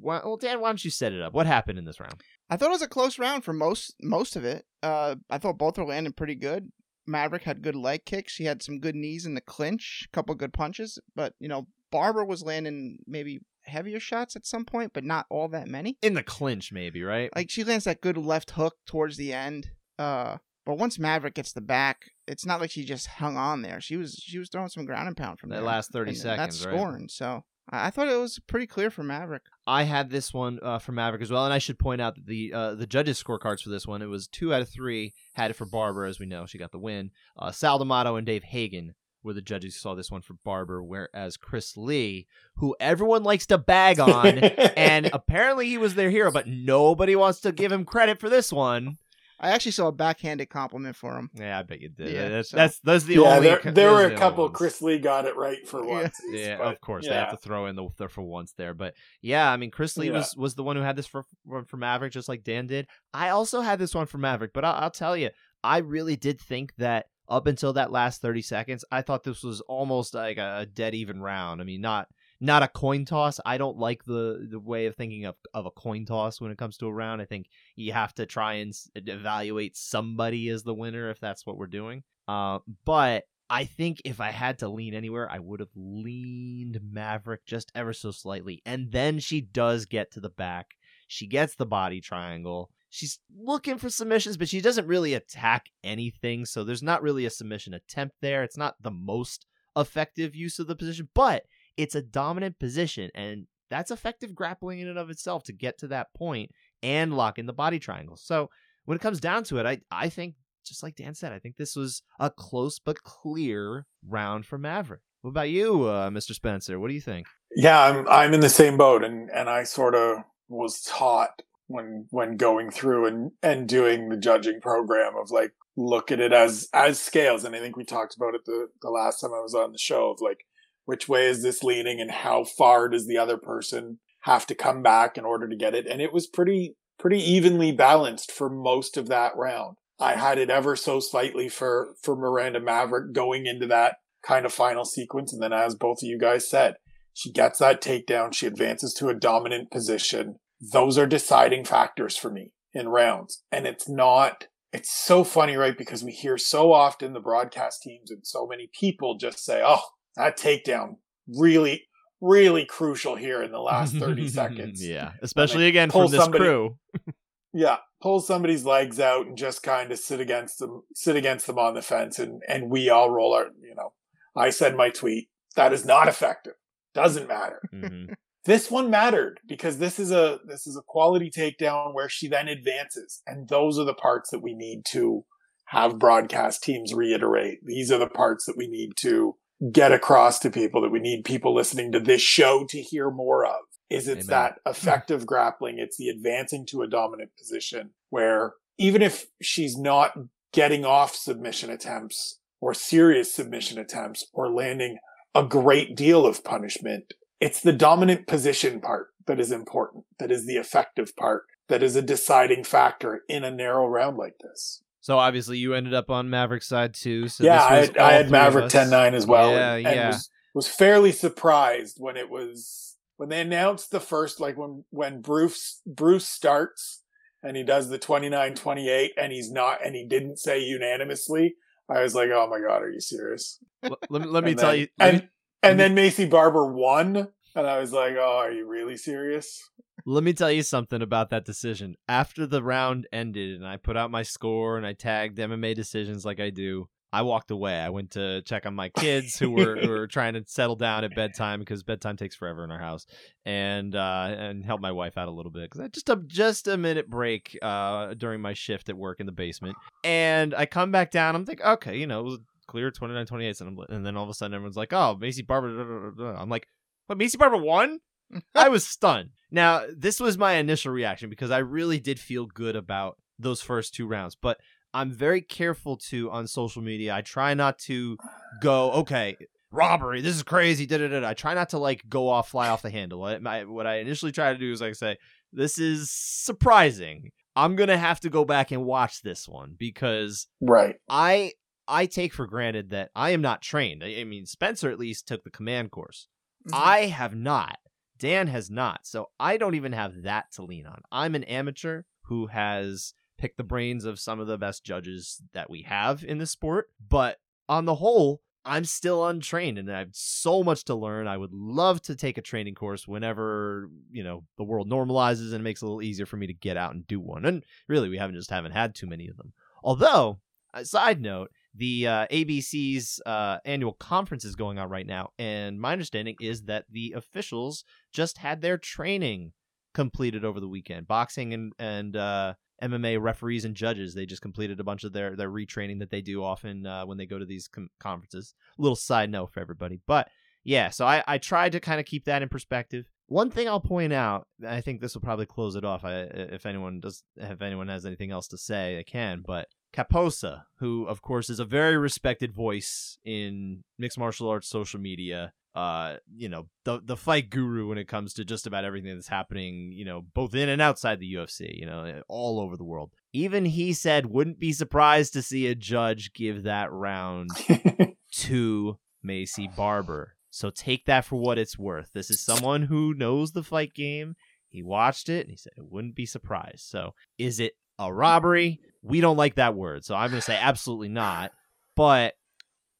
well, 0.00 0.36
Dan, 0.36 0.60
why 0.60 0.70
don't 0.70 0.84
you 0.84 0.90
set 0.90 1.12
it 1.12 1.22
up? 1.22 1.32
What 1.32 1.46
happened 1.46 1.78
in 1.78 1.84
this 1.84 2.00
round? 2.00 2.20
I 2.50 2.56
thought 2.56 2.70
it 2.70 2.72
was 2.72 2.82
a 2.82 2.88
close 2.88 3.16
round 3.16 3.44
for 3.44 3.52
most 3.52 3.94
most 4.02 4.34
of 4.34 4.44
it. 4.44 4.64
Uh, 4.82 5.14
I 5.30 5.38
thought 5.38 5.56
both 5.56 5.78
were 5.78 5.84
landing 5.84 6.14
pretty 6.14 6.34
good. 6.34 6.72
Maverick 7.06 7.44
had 7.44 7.62
good 7.62 7.76
leg 7.76 8.04
kicks. 8.04 8.32
She 8.32 8.44
had 8.44 8.60
some 8.60 8.80
good 8.80 8.96
knees 8.96 9.24
in 9.24 9.34
the 9.34 9.40
clinch, 9.40 10.08
a 10.08 10.10
couple 10.14 10.34
good 10.34 10.52
punches. 10.52 10.98
But 11.14 11.34
you 11.38 11.46
know, 11.48 11.68
Barber 11.90 12.24
was 12.24 12.42
landing 12.42 12.98
maybe 13.06 13.40
heavier 13.64 14.00
shots 14.00 14.36
at 14.36 14.46
some 14.46 14.64
point, 14.64 14.92
but 14.92 15.04
not 15.04 15.26
all 15.30 15.48
that 15.48 15.68
many. 15.68 15.96
In 16.02 16.14
the 16.14 16.22
clinch, 16.22 16.72
maybe, 16.72 17.02
right? 17.02 17.30
Like 17.34 17.50
she 17.50 17.64
lands 17.64 17.84
that 17.84 18.00
good 18.00 18.16
left 18.16 18.52
hook 18.52 18.76
towards 18.86 19.16
the 19.16 19.32
end. 19.32 19.70
Uh, 19.98 20.38
but 20.66 20.78
once 20.78 20.98
Maverick 20.98 21.34
gets 21.34 21.52
the 21.52 21.60
back, 21.60 22.10
it's 22.26 22.46
not 22.46 22.60
like 22.60 22.70
she 22.70 22.84
just 22.84 23.06
hung 23.06 23.36
on 23.36 23.62
there. 23.62 23.80
She 23.80 23.96
was 23.96 24.14
she 24.14 24.38
was 24.38 24.48
throwing 24.48 24.68
some 24.68 24.84
ground 24.84 25.08
and 25.08 25.16
pound 25.16 25.38
from 25.38 25.50
that 25.50 25.56
there. 25.56 25.64
last 25.64 25.92
thirty 25.92 26.10
and 26.10 26.18
seconds. 26.18 26.60
That's 26.60 26.66
right? 26.66 26.76
scoring. 26.76 27.08
So 27.08 27.44
I, 27.70 27.86
I 27.86 27.90
thought 27.90 28.08
it 28.08 28.16
was 28.16 28.38
pretty 28.46 28.66
clear 28.66 28.90
for 28.90 29.02
Maverick. 29.02 29.42
I 29.66 29.84
had 29.84 30.10
this 30.10 30.32
one 30.32 30.58
uh, 30.62 30.78
for 30.78 30.92
Maverick 30.92 31.22
as 31.22 31.30
well, 31.30 31.44
and 31.44 31.54
I 31.54 31.58
should 31.58 31.78
point 31.78 32.00
out 32.00 32.14
that 32.14 32.26
the 32.26 32.52
uh, 32.52 32.74
the 32.74 32.86
judges' 32.86 33.22
scorecards 33.22 33.62
for 33.62 33.70
this 33.70 33.86
one 33.86 34.02
it 34.02 34.06
was 34.06 34.28
two 34.28 34.52
out 34.54 34.62
of 34.62 34.68
three 34.68 35.14
had 35.32 35.50
it 35.50 35.54
for 35.54 35.66
Barber, 35.66 36.04
as 36.04 36.18
we 36.18 36.26
know 36.26 36.46
she 36.46 36.58
got 36.58 36.72
the 36.72 36.78
win. 36.78 37.10
Uh, 37.38 37.50
Sal 37.50 37.78
D'Amato 37.78 38.16
and 38.16 38.26
Dave 38.26 38.44
Hagen 38.44 38.94
were 39.22 39.32
the 39.32 39.42
judges 39.42 39.74
who 39.74 39.78
saw 39.80 39.94
this 39.94 40.10
one 40.10 40.22
for 40.22 40.34
Barber, 40.44 40.82
whereas 40.82 41.36
Chris 41.36 41.76
Lee, 41.76 42.26
who 42.56 42.74
everyone 42.80 43.22
likes 43.22 43.46
to 43.46 43.58
bag 43.58 44.00
on, 44.00 44.38
and 44.38 45.10
apparently 45.12 45.66
he 45.68 45.78
was 45.78 45.94
their 45.94 46.10
hero, 46.10 46.30
but 46.30 46.46
nobody 46.46 47.14
wants 47.16 47.40
to 47.40 47.52
give 47.52 47.72
him 47.72 47.84
credit 47.84 48.18
for 48.18 48.28
this 48.28 48.52
one. 48.52 48.96
I 49.42 49.52
actually 49.52 49.72
saw 49.72 49.86
a 49.86 49.92
backhanded 49.92 50.50
compliment 50.50 50.96
for 50.96 51.16
him. 51.18 51.30
Yeah, 51.34 51.58
I 51.58 51.62
bet 51.62 51.80
you 51.80 51.88
did. 51.88 52.12
Yeah, 52.12 52.28
that's, 52.28 52.50
so- 52.50 52.56
that's 52.58 52.78
that's 52.80 53.04
the 53.04 53.14
yeah, 53.14 53.20
only. 53.36 53.48
there, 53.48 53.60
those 53.64 53.74
there 53.74 53.90
were 53.90 54.02
a 54.02 54.04
only 54.04 54.16
couple. 54.16 54.44
ones. 54.44 54.56
Chris 54.56 54.82
Lee 54.82 54.98
got 54.98 55.24
it 55.24 55.34
right 55.34 55.66
for 55.66 55.82
once. 55.82 56.14
Yeah, 56.30 56.58
but, 56.58 56.66
of 56.74 56.80
course 56.82 57.06
they 57.06 57.12
yeah. 57.12 57.20
have 57.20 57.30
to 57.30 57.36
throw 57.38 57.64
in 57.64 57.74
the, 57.74 57.88
the 57.96 58.08
for 58.08 58.20
once 58.20 58.52
there, 58.58 58.74
but 58.74 58.94
yeah, 59.22 59.50
I 59.50 59.56
mean 59.56 59.70
Chris 59.70 59.96
Lee 59.96 60.08
Yeah. 60.08 60.18
was 60.18 60.36
was 60.36 60.54
the 60.56 60.62
one 60.62 60.76
who 60.76 60.82
had 60.82 60.94
this 60.94 61.06
for 61.06 61.24
for 61.48 61.64
for 61.64 61.78
Maverick, 61.78 62.12
just 62.12 62.28
like 62.28 62.44
Dan 62.44 62.66
did. 62.66 62.86
I 63.14 63.30
also 63.30 63.62
had 63.62 63.78
this 63.78 63.94
one 63.94 64.04
for 64.04 64.18
Maverick, 64.18 64.52
but 64.52 64.64
I'll, 64.64 64.74
I'll 64.74 64.90
tell 64.90 65.16
you, 65.16 65.30
I 65.64 65.78
really 65.78 66.16
did 66.16 66.38
think 66.38 66.74
that 66.76 67.06
up 67.30 67.46
until 67.46 67.72
that 67.74 67.92
last 67.92 68.20
thirty 68.20 68.42
seconds, 68.42 68.84
I 68.90 69.02
thought 69.02 69.24
this 69.24 69.42
was 69.42 69.60
almost 69.62 70.14
like 70.14 70.38
a, 70.38 70.58
a 70.60 70.66
dead 70.66 70.94
even 70.94 71.22
round. 71.22 71.60
I 71.60 71.64
mean, 71.64 71.80
not 71.80 72.08
not 72.40 72.62
a 72.62 72.68
coin 72.68 73.04
toss. 73.04 73.38
I 73.46 73.58
don't 73.58 73.78
like 73.78 74.04
the 74.04 74.46
the 74.50 74.58
way 74.58 74.86
of 74.86 74.96
thinking 74.96 75.24
of 75.26 75.36
of 75.54 75.66
a 75.66 75.70
coin 75.70 76.04
toss 76.04 76.40
when 76.40 76.50
it 76.50 76.58
comes 76.58 76.76
to 76.78 76.86
a 76.86 76.92
round. 76.92 77.22
I 77.22 77.26
think 77.26 77.48
you 77.76 77.92
have 77.92 78.14
to 78.14 78.26
try 78.26 78.54
and 78.54 78.74
evaluate 78.94 79.76
somebody 79.76 80.48
as 80.48 80.62
the 80.62 80.74
winner 80.74 81.10
if 81.10 81.20
that's 81.20 81.46
what 81.46 81.56
we're 81.56 81.66
doing. 81.66 82.02
Uh, 82.26 82.58
but 82.84 83.24
I 83.48 83.64
think 83.64 84.02
if 84.04 84.20
I 84.20 84.30
had 84.30 84.60
to 84.60 84.68
lean 84.68 84.94
anywhere, 84.94 85.28
I 85.30 85.40
would 85.40 85.58
have 85.58 85.74
leaned 85.74 86.78
Maverick 86.82 87.44
just 87.46 87.72
ever 87.74 87.92
so 87.92 88.12
slightly. 88.12 88.62
And 88.64 88.92
then 88.92 89.18
she 89.18 89.40
does 89.40 89.86
get 89.86 90.12
to 90.12 90.20
the 90.20 90.28
back. 90.28 90.76
She 91.08 91.26
gets 91.26 91.56
the 91.56 91.66
body 91.66 92.00
triangle. 92.00 92.70
She's 92.90 93.20
looking 93.34 93.78
for 93.78 93.88
submissions, 93.88 94.36
but 94.36 94.48
she 94.48 94.60
doesn't 94.60 94.86
really 94.86 95.14
attack 95.14 95.66
anything. 95.84 96.44
So 96.44 96.64
there's 96.64 96.82
not 96.82 97.02
really 97.02 97.24
a 97.24 97.30
submission 97.30 97.72
attempt 97.72 98.16
there. 98.20 98.42
It's 98.42 98.56
not 98.56 98.74
the 98.80 98.90
most 98.90 99.46
effective 99.76 100.34
use 100.34 100.58
of 100.58 100.66
the 100.66 100.74
position, 100.74 101.08
but 101.14 101.44
it's 101.76 101.94
a 101.94 102.02
dominant 102.02 102.58
position. 102.58 103.10
And 103.14 103.46
that's 103.70 103.92
effective 103.92 104.34
grappling 104.34 104.80
in 104.80 104.88
and 104.88 104.98
of 104.98 105.08
itself 105.08 105.44
to 105.44 105.52
get 105.52 105.78
to 105.78 105.88
that 105.88 106.12
point 106.14 106.50
and 106.82 107.16
lock 107.16 107.38
in 107.38 107.46
the 107.46 107.52
body 107.52 107.78
triangle. 107.78 108.16
So 108.16 108.50
when 108.84 108.96
it 108.96 109.02
comes 109.02 109.20
down 109.20 109.44
to 109.44 109.58
it, 109.58 109.66
I, 109.66 109.80
I 109.90 110.08
think, 110.08 110.34
just 110.66 110.82
like 110.82 110.96
Dan 110.96 111.14
said, 111.14 111.32
I 111.32 111.38
think 111.38 111.56
this 111.56 111.76
was 111.76 112.02
a 112.18 112.28
close 112.28 112.80
but 112.80 113.02
clear 113.02 113.86
round 114.06 114.46
for 114.46 114.58
Maverick. 114.58 115.00
What 115.22 115.30
about 115.30 115.50
you, 115.50 115.84
uh, 115.84 116.10
Mr. 116.10 116.32
Spencer? 116.32 116.80
What 116.80 116.88
do 116.88 116.94
you 116.94 117.00
think? 117.00 117.26
Yeah, 117.54 117.80
I'm 117.80 118.08
I'm 118.08 118.32
in 118.32 118.40
the 118.40 118.48
same 118.48 118.76
boat, 118.76 119.04
and 119.04 119.30
and 119.30 119.50
I 119.50 119.64
sort 119.64 119.94
of 119.94 120.18
was 120.48 120.82
taught 120.82 121.42
when 121.70 122.06
when 122.10 122.36
going 122.36 122.70
through 122.70 123.06
and 123.06 123.30
and 123.42 123.68
doing 123.68 124.08
the 124.08 124.16
judging 124.16 124.60
program 124.60 125.12
of 125.16 125.30
like 125.30 125.52
look 125.76 126.10
at 126.10 126.20
it 126.20 126.32
as 126.32 126.68
as 126.74 126.98
scales, 126.98 127.44
and 127.44 127.54
I 127.54 127.60
think 127.60 127.76
we 127.76 127.84
talked 127.84 128.16
about 128.16 128.34
it 128.34 128.42
the 128.44 128.68
the 128.82 128.90
last 128.90 129.20
time 129.20 129.32
I 129.32 129.40
was 129.40 129.54
on 129.54 129.72
the 129.72 129.78
show 129.78 130.10
of 130.10 130.20
like 130.20 130.44
which 130.84 131.08
way 131.08 131.26
is 131.26 131.42
this 131.42 131.62
leaning 131.62 132.00
and 132.00 132.10
how 132.10 132.42
far 132.42 132.88
does 132.88 133.06
the 133.06 133.18
other 133.18 133.36
person 133.36 134.00
have 134.22 134.46
to 134.48 134.54
come 134.54 134.82
back 134.82 135.16
in 135.16 135.24
order 135.24 135.48
to 135.48 135.56
get 135.56 135.74
it, 135.74 135.86
and 135.86 136.02
it 136.02 136.12
was 136.12 136.26
pretty 136.26 136.74
pretty 136.98 137.22
evenly 137.22 137.70
balanced 137.70 138.32
for 138.32 138.50
most 138.50 138.96
of 138.96 139.06
that 139.08 139.36
round. 139.36 139.76
I 140.00 140.14
had 140.14 140.38
it 140.38 140.50
ever 140.50 140.74
so 140.74 140.98
slightly 140.98 141.48
for 141.48 141.94
for 142.02 142.16
Miranda 142.16 142.58
Maverick 142.58 143.12
going 143.12 143.46
into 143.46 143.68
that 143.68 143.98
kind 144.26 144.44
of 144.44 144.52
final 144.52 144.84
sequence, 144.84 145.32
and 145.32 145.40
then 145.40 145.52
as 145.52 145.76
both 145.76 146.02
of 146.02 146.08
you 146.08 146.18
guys 146.18 146.50
said, 146.50 146.74
she 147.14 147.30
gets 147.30 147.60
that 147.60 147.80
takedown. 147.80 148.34
She 148.34 148.46
advances 148.46 148.92
to 148.94 149.08
a 149.08 149.14
dominant 149.14 149.70
position. 149.70 150.39
Those 150.60 150.98
are 150.98 151.06
deciding 151.06 151.64
factors 151.64 152.16
for 152.16 152.30
me 152.30 152.52
in 152.72 152.88
rounds, 152.88 153.42
and 153.50 153.66
it's 153.66 153.88
not. 153.88 154.46
It's 154.72 154.92
so 154.92 155.24
funny, 155.24 155.56
right? 155.56 155.76
Because 155.76 156.04
we 156.04 156.12
hear 156.12 156.38
so 156.38 156.72
often 156.72 157.12
the 157.12 157.20
broadcast 157.20 157.82
teams 157.82 158.10
and 158.10 158.24
so 158.24 158.46
many 158.46 158.70
people 158.78 159.16
just 159.16 159.44
say, 159.44 159.62
"Oh, 159.64 159.80
that 160.16 160.38
takedown 160.38 160.96
really 161.26 161.88
really 162.20 162.64
crucial 162.64 163.16
here 163.16 163.42
in 163.42 163.50
the 163.50 163.60
last 163.60 163.96
30 163.96 164.28
seconds. 164.28 164.86
Yeah, 164.86 165.12
especially 165.22 165.66
again 165.66 165.90
from 165.90 166.10
this 166.10 166.20
somebody, 166.20 166.44
crew. 166.44 166.76
yeah, 167.52 167.78
pull 168.02 168.20
somebody's 168.20 168.64
legs 168.64 169.00
out 169.00 169.26
and 169.26 169.36
just 169.36 169.62
kind 169.62 169.90
of 169.90 169.98
sit 169.98 170.20
against 170.20 170.58
them, 170.58 170.82
sit 170.94 171.16
against 171.16 171.46
them 171.46 171.58
on 171.58 171.74
the 171.74 171.82
fence, 171.82 172.18
and 172.18 172.42
and 172.48 172.70
we 172.70 172.90
all 172.90 173.10
roll 173.10 173.34
our. 173.34 173.46
You 173.62 173.74
know, 173.74 173.92
I 174.36 174.50
said 174.50 174.76
my 174.76 174.90
tweet 174.90 175.28
that 175.56 175.72
is 175.72 175.84
not 175.84 176.08
effective. 176.08 176.54
Doesn't 176.94 177.28
matter. 177.28 177.60
Mhm. 177.72 178.14
This 178.44 178.70
one 178.70 178.90
mattered 178.90 179.40
because 179.46 179.78
this 179.78 179.98
is 179.98 180.10
a 180.10 180.40
this 180.46 180.66
is 180.66 180.76
a 180.76 180.82
quality 180.82 181.30
takedown 181.30 181.94
where 181.94 182.08
she 182.08 182.26
then 182.26 182.48
advances, 182.48 183.22
and 183.26 183.48
those 183.48 183.78
are 183.78 183.84
the 183.84 183.94
parts 183.94 184.30
that 184.30 184.42
we 184.42 184.54
need 184.54 184.84
to 184.86 185.24
have 185.66 185.98
broadcast 185.98 186.62
teams 186.62 186.94
reiterate. 186.94 187.58
These 187.64 187.92
are 187.92 187.98
the 187.98 188.08
parts 188.08 188.46
that 188.46 188.56
we 188.56 188.66
need 188.66 188.92
to 188.96 189.36
get 189.70 189.92
across 189.92 190.38
to 190.40 190.50
people 190.50 190.80
that 190.80 190.90
we 190.90 191.00
need 191.00 191.24
people 191.24 191.54
listening 191.54 191.92
to 191.92 192.00
this 192.00 192.22
show 192.22 192.64
to 192.70 192.80
hear 192.80 193.10
more 193.10 193.44
of. 193.44 193.60
Is 193.90 194.08
it's 194.08 194.28
Amen. 194.28 194.54
that 194.54 194.54
effective 194.66 195.26
grappling, 195.26 195.78
it's 195.78 195.96
the 195.96 196.08
advancing 196.08 196.64
to 196.66 196.82
a 196.82 196.88
dominant 196.88 197.30
position 197.36 197.90
where 198.08 198.54
even 198.78 199.02
if 199.02 199.26
she's 199.42 199.76
not 199.76 200.14
getting 200.52 200.84
off 200.84 201.14
submission 201.14 201.70
attempts 201.70 202.38
or 202.60 202.72
serious 202.72 203.32
submission 203.32 203.78
attempts 203.78 204.26
or 204.32 204.48
landing 204.48 204.98
a 205.34 205.44
great 205.44 205.96
deal 205.96 206.24
of 206.24 206.42
punishment, 206.44 207.14
it's 207.40 207.60
the 207.60 207.72
dominant 207.72 208.26
position 208.26 208.80
part 208.80 209.08
that 209.26 209.40
is 209.40 209.50
important, 209.52 210.04
that 210.18 210.30
is 210.30 210.46
the 210.46 210.56
effective 210.56 211.14
part, 211.16 211.44
that 211.68 211.82
is 211.82 211.96
a 211.96 212.02
deciding 212.02 212.64
factor 212.64 213.22
in 213.28 213.44
a 213.44 213.50
narrow 213.50 213.86
round 213.86 214.16
like 214.16 214.34
this. 214.42 214.82
So 215.00 215.18
obviously 215.18 215.56
you 215.58 215.72
ended 215.74 215.94
up 215.94 216.10
on 216.10 216.28
Maverick's 216.28 216.68
side 216.68 216.92
too. 216.94 217.28
So 217.28 217.44
yeah, 217.44 217.64
I 217.64 217.80
this 217.80 217.88
was 217.88 217.96
had, 217.96 217.98
I 217.98 218.12
had 218.12 218.30
Maverick 218.30 218.66
us. 218.66 218.72
10 218.72 218.90
9 218.90 219.14
as 219.14 219.26
well. 219.26 219.50
Yeah, 219.52 219.74
and, 219.76 219.86
and 219.86 219.96
yeah. 219.96 220.06
was, 220.08 220.30
was 220.54 220.68
fairly 220.68 221.12
surprised 221.12 221.96
when 221.98 222.16
it 222.16 222.28
was 222.28 222.96
when 223.16 223.28
they 223.30 223.40
announced 223.40 223.90
the 223.90 224.00
first 224.00 224.40
like 224.40 224.58
when 224.58 224.84
when 224.90 225.22
Bruce 225.22 225.80
Bruce 225.86 226.28
starts 226.28 227.02
and 227.42 227.56
he 227.56 227.62
does 227.62 227.88
the 227.88 227.98
29 227.98 228.54
28 228.54 229.12
and 229.16 229.32
he's 229.32 229.50
not 229.50 229.84
and 229.84 229.94
he 229.94 230.04
didn't 230.06 230.38
say 230.38 230.60
unanimously. 230.62 231.54
I 231.88 232.02
was 232.02 232.14
like, 232.14 232.28
"Oh 232.32 232.46
my 232.48 232.60
god, 232.60 232.82
are 232.82 232.90
you 232.90 233.00
serious?" 233.00 233.58
L- 233.82 233.96
let 234.10 234.22
me 234.22 234.28
let 234.28 234.44
me 234.44 234.50
And 234.50 234.60
tell 234.60 234.70
then- 234.70 234.78
you. 234.80 234.88
let 234.98 235.14
me- 235.14 235.28
And 235.62 235.78
then 235.78 235.94
Macy 235.94 236.26
Barber 236.26 236.66
won 236.66 237.28
and 237.54 237.66
I 237.66 237.78
was 237.78 237.92
like, 237.92 238.14
"Oh, 238.16 238.38
are 238.38 238.52
you 238.52 238.66
really 238.66 238.96
serious?" 238.96 239.68
Let 240.06 240.24
me 240.24 240.32
tell 240.32 240.50
you 240.50 240.62
something 240.62 241.02
about 241.02 241.30
that 241.30 241.44
decision. 241.44 241.96
After 242.08 242.46
the 242.46 242.62
round 242.62 243.06
ended 243.12 243.56
and 243.56 243.66
I 243.66 243.76
put 243.76 243.96
out 243.96 244.10
my 244.10 244.22
score 244.22 244.78
and 244.78 244.86
I 244.86 244.94
tagged 244.94 245.38
MMA 245.38 245.74
decisions 245.74 246.24
like 246.24 246.40
I 246.40 246.48
do, 246.48 246.88
I 247.12 247.22
walked 247.22 247.50
away. 247.50 247.74
I 247.78 247.88
went 247.88 248.12
to 248.12 248.40
check 248.42 248.66
on 248.66 248.74
my 248.74 248.88
kids 248.88 249.36
who 249.36 249.50
were, 249.50 249.76
who 249.76 249.88
were 249.88 250.06
trying 250.06 250.34
to 250.34 250.44
settle 250.46 250.76
down 250.76 251.02
at 251.02 251.14
bedtime 251.14 251.58
because 251.58 251.82
bedtime 251.82 252.16
takes 252.16 252.36
forever 252.36 252.62
in 252.64 252.70
our 252.70 252.78
house, 252.78 253.04
and 253.44 253.94
uh, 253.96 254.34
and 254.38 254.64
help 254.64 254.80
my 254.80 254.92
wife 254.92 255.18
out 255.18 255.26
a 255.26 255.32
little 255.32 255.50
bit 255.50 255.64
because 255.64 255.80
I 255.80 255.88
just 255.88 256.08
a 256.08 256.16
just 256.26 256.68
a 256.68 256.76
minute 256.76 257.10
break 257.10 257.58
uh, 257.60 258.14
during 258.14 258.40
my 258.40 258.54
shift 258.54 258.88
at 258.88 258.96
work 258.96 259.18
in 259.18 259.26
the 259.26 259.32
basement, 259.32 259.76
and 260.04 260.54
I 260.54 260.66
come 260.66 260.92
back 260.92 261.10
down. 261.10 261.34
I'm 261.34 261.44
thinking, 261.44 261.66
okay, 261.66 261.98
you 261.98 262.06
know, 262.06 262.20
it 262.20 262.24
was 262.24 262.38
clear 262.70 262.90
29 262.90 263.26
28 263.26 263.60
and, 263.60 263.78
and 263.88 264.06
then 264.06 264.16
all 264.16 264.22
of 264.24 264.30
a 264.30 264.34
sudden 264.34 264.54
everyone's 264.54 264.76
like, 264.76 264.92
oh, 264.92 265.16
Macy 265.20 265.42
Barber. 265.42 265.76
da, 265.76 265.82
da, 265.82 266.10
da, 266.10 266.32
da." 266.32 266.40
I'm 266.40 266.48
like, 266.48 266.66
what? 267.06 267.18
Macy 267.18 267.36
Barber 267.36 267.56
won? 267.56 267.98
I 268.54 268.68
was 268.68 268.86
stunned. 268.86 269.30
Now, 269.50 269.82
this 269.94 270.20
was 270.20 270.38
my 270.38 270.54
initial 270.54 270.92
reaction 270.92 271.28
because 271.28 271.50
I 271.50 271.58
really 271.58 271.98
did 271.98 272.20
feel 272.20 272.46
good 272.46 272.76
about 272.76 273.16
those 273.38 273.60
first 273.60 273.92
two 273.94 274.06
rounds, 274.06 274.36
but 274.40 274.58
I'm 274.94 275.10
very 275.10 275.40
careful 275.40 275.96
to 276.10 276.30
on 276.30 276.46
social 276.46 276.82
media. 276.82 277.14
I 277.14 277.22
try 277.22 277.54
not 277.54 277.78
to 277.80 278.16
go, 278.60 278.92
okay, 278.92 279.36
robbery, 279.72 280.20
this 280.20 280.36
is 280.36 280.44
crazy. 280.44 280.86
Da, 280.86 280.98
da, 280.98 281.08
da. 281.08 281.28
I 281.28 281.34
try 281.34 281.54
not 281.54 281.70
to 281.70 281.78
like 281.78 282.02
go 282.08 282.28
off, 282.28 282.50
fly 282.50 282.68
off 282.68 282.82
the 282.82 282.90
handle. 282.90 283.18
What 283.18 283.44
I, 283.44 283.64
what 283.64 283.86
I 283.86 283.96
initially 283.96 284.32
try 284.32 284.52
to 284.52 284.58
do 284.58 284.72
is 284.72 284.80
like 284.80 284.94
say, 284.94 285.16
this 285.52 285.78
is 285.78 286.10
surprising. 286.12 287.30
I'm 287.56 287.74
gonna 287.74 287.98
have 287.98 288.20
to 288.20 288.30
go 288.30 288.44
back 288.44 288.70
and 288.70 288.84
watch 288.84 289.22
this 289.22 289.48
one 289.48 289.74
because 289.76 290.46
Right. 290.60 290.94
I 291.08 291.52
I 291.90 292.06
take 292.06 292.32
for 292.32 292.46
granted 292.46 292.90
that 292.90 293.10
I 293.14 293.30
am 293.30 293.42
not 293.42 293.60
trained. 293.62 294.02
I 294.04 294.20
I 294.20 294.24
mean, 294.24 294.46
Spencer 294.46 294.90
at 294.90 294.98
least 294.98 295.26
took 295.26 295.44
the 295.44 295.50
command 295.50 295.90
course. 295.90 296.28
Mhm. 296.68 296.70
I 296.74 296.98
have 297.06 297.34
not. 297.34 297.78
Dan 298.18 298.46
has 298.48 298.70
not. 298.70 299.06
So 299.06 299.30
I 299.40 299.56
don't 299.56 299.74
even 299.74 299.92
have 299.92 300.22
that 300.22 300.52
to 300.52 300.62
lean 300.64 300.86
on. 300.86 301.02
I'm 301.10 301.34
an 301.34 301.44
amateur 301.44 302.02
who 302.22 302.46
has 302.48 303.14
picked 303.38 303.56
the 303.56 303.64
brains 303.64 304.04
of 304.04 304.20
some 304.20 304.38
of 304.38 304.46
the 304.46 304.58
best 304.58 304.84
judges 304.84 305.42
that 305.54 305.70
we 305.70 305.82
have 305.82 306.22
in 306.22 306.38
the 306.38 306.46
sport. 306.46 306.88
But 307.08 307.38
on 307.68 307.86
the 307.86 307.94
whole, 307.94 308.42
I'm 308.66 308.84
still 308.84 309.26
untrained 309.26 309.78
and 309.78 309.90
I 309.90 310.00
have 310.00 310.10
so 310.12 310.62
much 310.62 310.84
to 310.84 310.94
learn. 310.94 311.26
I 311.26 311.38
would 311.38 311.54
love 311.54 312.02
to 312.02 312.14
take 312.14 312.36
a 312.36 312.42
training 312.42 312.74
course 312.74 313.08
whenever, 313.08 313.88
you 314.12 314.22
know, 314.22 314.44
the 314.58 314.64
world 314.64 314.90
normalizes 314.90 315.46
and 315.52 315.54
it 315.54 315.62
makes 315.62 315.80
it 315.80 315.86
a 315.86 315.88
little 315.88 316.02
easier 316.02 316.26
for 316.26 316.36
me 316.36 316.46
to 316.46 316.52
get 316.52 316.76
out 316.76 316.92
and 316.94 317.06
do 317.06 317.18
one. 317.18 317.46
And 317.46 317.64
really, 317.88 318.10
we 318.10 318.18
haven't 318.18 318.36
just 318.36 318.50
haven't 318.50 318.72
had 318.72 318.94
too 318.94 319.06
many 319.06 319.28
of 319.28 319.38
them. 319.38 319.54
Although, 319.82 320.40
a 320.74 320.84
side 320.84 321.22
note, 321.22 321.50
the 321.74 322.06
uh, 322.06 322.26
ABC's 322.28 323.20
uh, 323.24 323.58
annual 323.64 323.92
conference 323.94 324.44
is 324.44 324.56
going 324.56 324.78
on 324.78 324.88
right 324.88 325.06
now, 325.06 325.30
and 325.38 325.80
my 325.80 325.92
understanding 325.92 326.36
is 326.40 326.62
that 326.62 326.84
the 326.90 327.14
officials 327.16 327.84
just 328.12 328.38
had 328.38 328.60
their 328.60 328.78
training 328.78 329.52
completed 329.94 330.44
over 330.44 330.60
the 330.60 330.68
weekend. 330.68 331.06
Boxing 331.06 331.54
and 331.54 331.72
and 331.78 332.16
uh, 332.16 332.54
MMA 332.82 333.20
referees 333.20 333.64
and 333.64 333.74
judges 333.74 334.14
they 334.14 334.26
just 334.26 334.42
completed 334.42 334.80
a 334.80 334.84
bunch 334.84 335.04
of 335.04 335.12
their 335.12 335.36
their 335.36 335.50
retraining 335.50 336.00
that 336.00 336.10
they 336.10 336.20
do 336.20 336.42
often 336.42 336.86
uh, 336.86 337.04
when 337.04 337.18
they 337.18 337.26
go 337.26 337.38
to 337.38 337.46
these 337.46 337.68
com- 337.68 337.90
conferences. 337.98 338.54
little 338.78 338.96
side 338.96 339.30
note 339.30 339.52
for 339.52 339.60
everybody, 339.60 340.00
but 340.06 340.28
yeah, 340.64 340.90
so 340.90 341.06
I 341.06 341.22
I 341.26 341.38
tried 341.38 341.72
to 341.72 341.80
kind 341.80 342.00
of 342.00 342.06
keep 342.06 342.24
that 342.24 342.42
in 342.42 342.48
perspective. 342.48 343.06
One 343.26 343.50
thing 343.50 343.68
I'll 343.68 343.80
point 343.80 344.12
out, 344.12 344.48
I 344.66 344.80
think 344.80 345.00
this 345.00 345.14
will 345.14 345.20
probably 345.20 345.46
close 345.46 345.76
it 345.76 345.84
off. 345.84 346.04
I, 346.04 346.22
if 346.22 346.66
anyone 346.66 346.98
does, 346.98 347.22
if 347.36 347.62
anyone 347.62 347.86
has 347.86 348.04
anything 348.04 348.32
else 348.32 348.48
to 348.48 348.58
say, 348.58 348.98
I 348.98 349.04
can. 349.04 349.44
But 349.46 349.68
Kaposa, 349.92 350.62
who 350.78 351.04
of 351.06 351.22
course 351.22 351.50
is 351.50 351.60
a 351.60 351.64
very 351.64 351.96
respected 351.96 352.52
voice 352.52 353.18
in 353.24 353.82
mixed 353.98 354.18
martial 354.18 354.48
arts 354.48 354.68
social 354.68 355.00
media, 355.00 355.52
uh, 355.74 356.16
you 356.34 356.48
know, 356.48 356.66
the 356.84 357.00
the 357.04 357.16
fight 357.16 357.50
guru 357.50 357.88
when 357.88 357.98
it 357.98 358.08
comes 358.08 358.34
to 358.34 358.44
just 358.44 358.66
about 358.66 358.84
everything 358.84 359.14
that's 359.14 359.28
happening, 359.28 359.92
you 359.92 360.04
know, 360.04 360.22
both 360.34 360.54
in 360.54 360.68
and 360.68 360.82
outside 360.82 361.20
the 361.20 361.34
UFC, 361.34 361.78
you 361.78 361.86
know, 361.86 362.22
all 362.28 362.60
over 362.60 362.76
the 362.76 362.84
world. 362.84 363.12
Even 363.32 363.64
he 363.64 363.92
said 363.92 364.26
wouldn't 364.26 364.58
be 364.58 364.72
surprised 364.72 365.32
to 365.32 365.42
see 365.42 365.66
a 365.68 365.74
judge 365.74 366.32
give 366.32 366.64
that 366.64 366.90
round 366.90 367.50
to 368.32 368.98
Macy 369.22 369.68
Barber. 369.76 370.34
So 370.50 370.70
take 370.70 371.06
that 371.06 371.24
for 371.24 371.36
what 371.36 371.58
it's 371.58 371.78
worth. 371.78 372.10
This 372.12 372.30
is 372.30 372.44
someone 372.44 372.82
who 372.82 373.14
knows 373.14 373.52
the 373.52 373.62
fight 373.62 373.94
game. 373.94 374.34
He 374.68 374.82
watched 374.82 375.28
it 375.28 375.42
and 375.42 375.50
he 375.50 375.56
said 375.56 375.72
it 375.76 375.86
wouldn't 375.88 376.16
be 376.16 376.26
surprised. 376.26 376.80
So 376.80 377.14
is 377.38 377.60
it 377.60 377.74
a 378.00 378.12
robbery? 378.12 378.80
We 379.02 379.20
don't 379.20 379.36
like 379.36 379.54
that 379.54 379.74
word. 379.76 380.04
So 380.04 380.14
I'm 380.14 380.30
going 380.30 380.40
to 380.40 380.44
say 380.44 380.58
absolutely 380.60 381.08
not. 381.08 381.52
But 381.96 382.34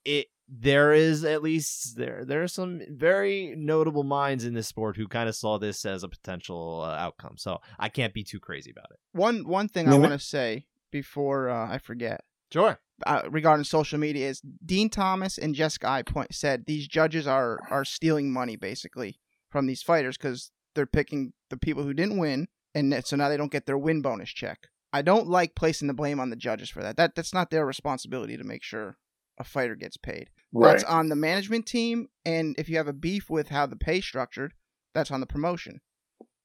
it 0.05 0.27
there 0.49 0.93
is 0.93 1.25
at 1.25 1.43
least 1.43 1.97
there 1.97 2.25
there 2.25 2.43
are 2.43 2.49
some 2.49 2.81
very 2.91 3.55
notable 3.57 4.03
minds 4.03 4.45
in 4.45 4.53
this 4.55 4.67
sport 4.67 4.97
who 4.97 5.07
kind 5.07 5.29
of 5.29 5.37
saw 5.37 5.59
this 5.59 5.85
as 5.85 6.03
a 6.03 6.09
potential 6.09 6.83
uh, 6.85 6.97
outcome. 6.97 7.37
So 7.37 7.61
I 7.79 7.89
can't 7.89 8.13
be 8.13 8.25
too 8.25 8.41
crazy 8.41 8.71
about 8.71 8.91
it. 8.91 8.99
One 9.13 9.47
one 9.47 9.69
thing 9.69 9.89
I 9.89 9.97
want 9.97 10.13
to 10.13 10.19
say 10.19 10.67
before 10.91 11.49
uh, 11.51 11.73
I 11.73 11.79
forget 11.79 12.23
Sure. 12.53 12.81
uh, 13.07 13.23
regarding 13.31 13.63
social 13.65 13.99
media 13.99 14.29
is 14.29 14.43
Dean 14.65 14.91
Thomas 14.91 15.39
and 15.39 15.55
Jessica 15.55 15.89
Eye 15.89 16.03
point 16.03 16.35
said 16.35 16.65
these 16.67 16.89
judges 16.89 17.27
are 17.27 17.61
are 17.71 17.85
stealing 17.85 18.33
money 18.33 18.57
basically 18.57 19.21
from 19.49 19.67
these 19.67 19.83
fighters 19.83 20.17
because 20.17 20.51
they're 20.75 20.87
picking 20.87 21.33
the 21.49 21.57
people 21.57 21.85
who 21.85 21.95
didn't 21.95 22.19
win, 22.19 22.49
and 22.75 23.05
so 23.05 23.17
now 23.17 23.29
they 23.29 23.37
don't 23.37 23.53
get 23.53 23.67
their 23.67 23.79
win 23.79 24.03
bonus 24.03 24.31
check. 24.31 24.69
I 24.93 25.03
don't 25.03 25.29
like 25.29 25.55
placing 25.55 25.89
the 25.89 25.95
blame 25.95 26.21
on 26.21 26.31
the 26.31 26.37
judges 26.37 26.71
for 26.71 26.83
that. 26.83 26.97
That 26.97 27.15
that's 27.15 27.35
not 27.35 27.51
their 27.51 27.67
responsibility 27.67 28.37
to 28.37 28.45
make 28.45 28.63
sure 28.63 28.97
a 29.39 29.45
fighter 29.45 29.77
gets 29.77 29.97
paid. 29.97 30.31
right. 30.53 30.73
That's 30.73 30.85
on 30.85 31.09
the 31.09 31.17
management 31.17 31.67
team, 31.67 32.09
and 32.25 32.55
if 32.59 32.69
you 32.69 32.77
have 32.77 32.89
a 32.89 32.93
beef 32.93 33.31
with 33.31 33.49
how 33.49 33.67
the 33.67 33.77
pay 33.77 34.01
structured, 34.01 34.55
that's 34.95 35.11
on 35.11 35.21
the 35.21 35.27
promotion. 35.27 35.81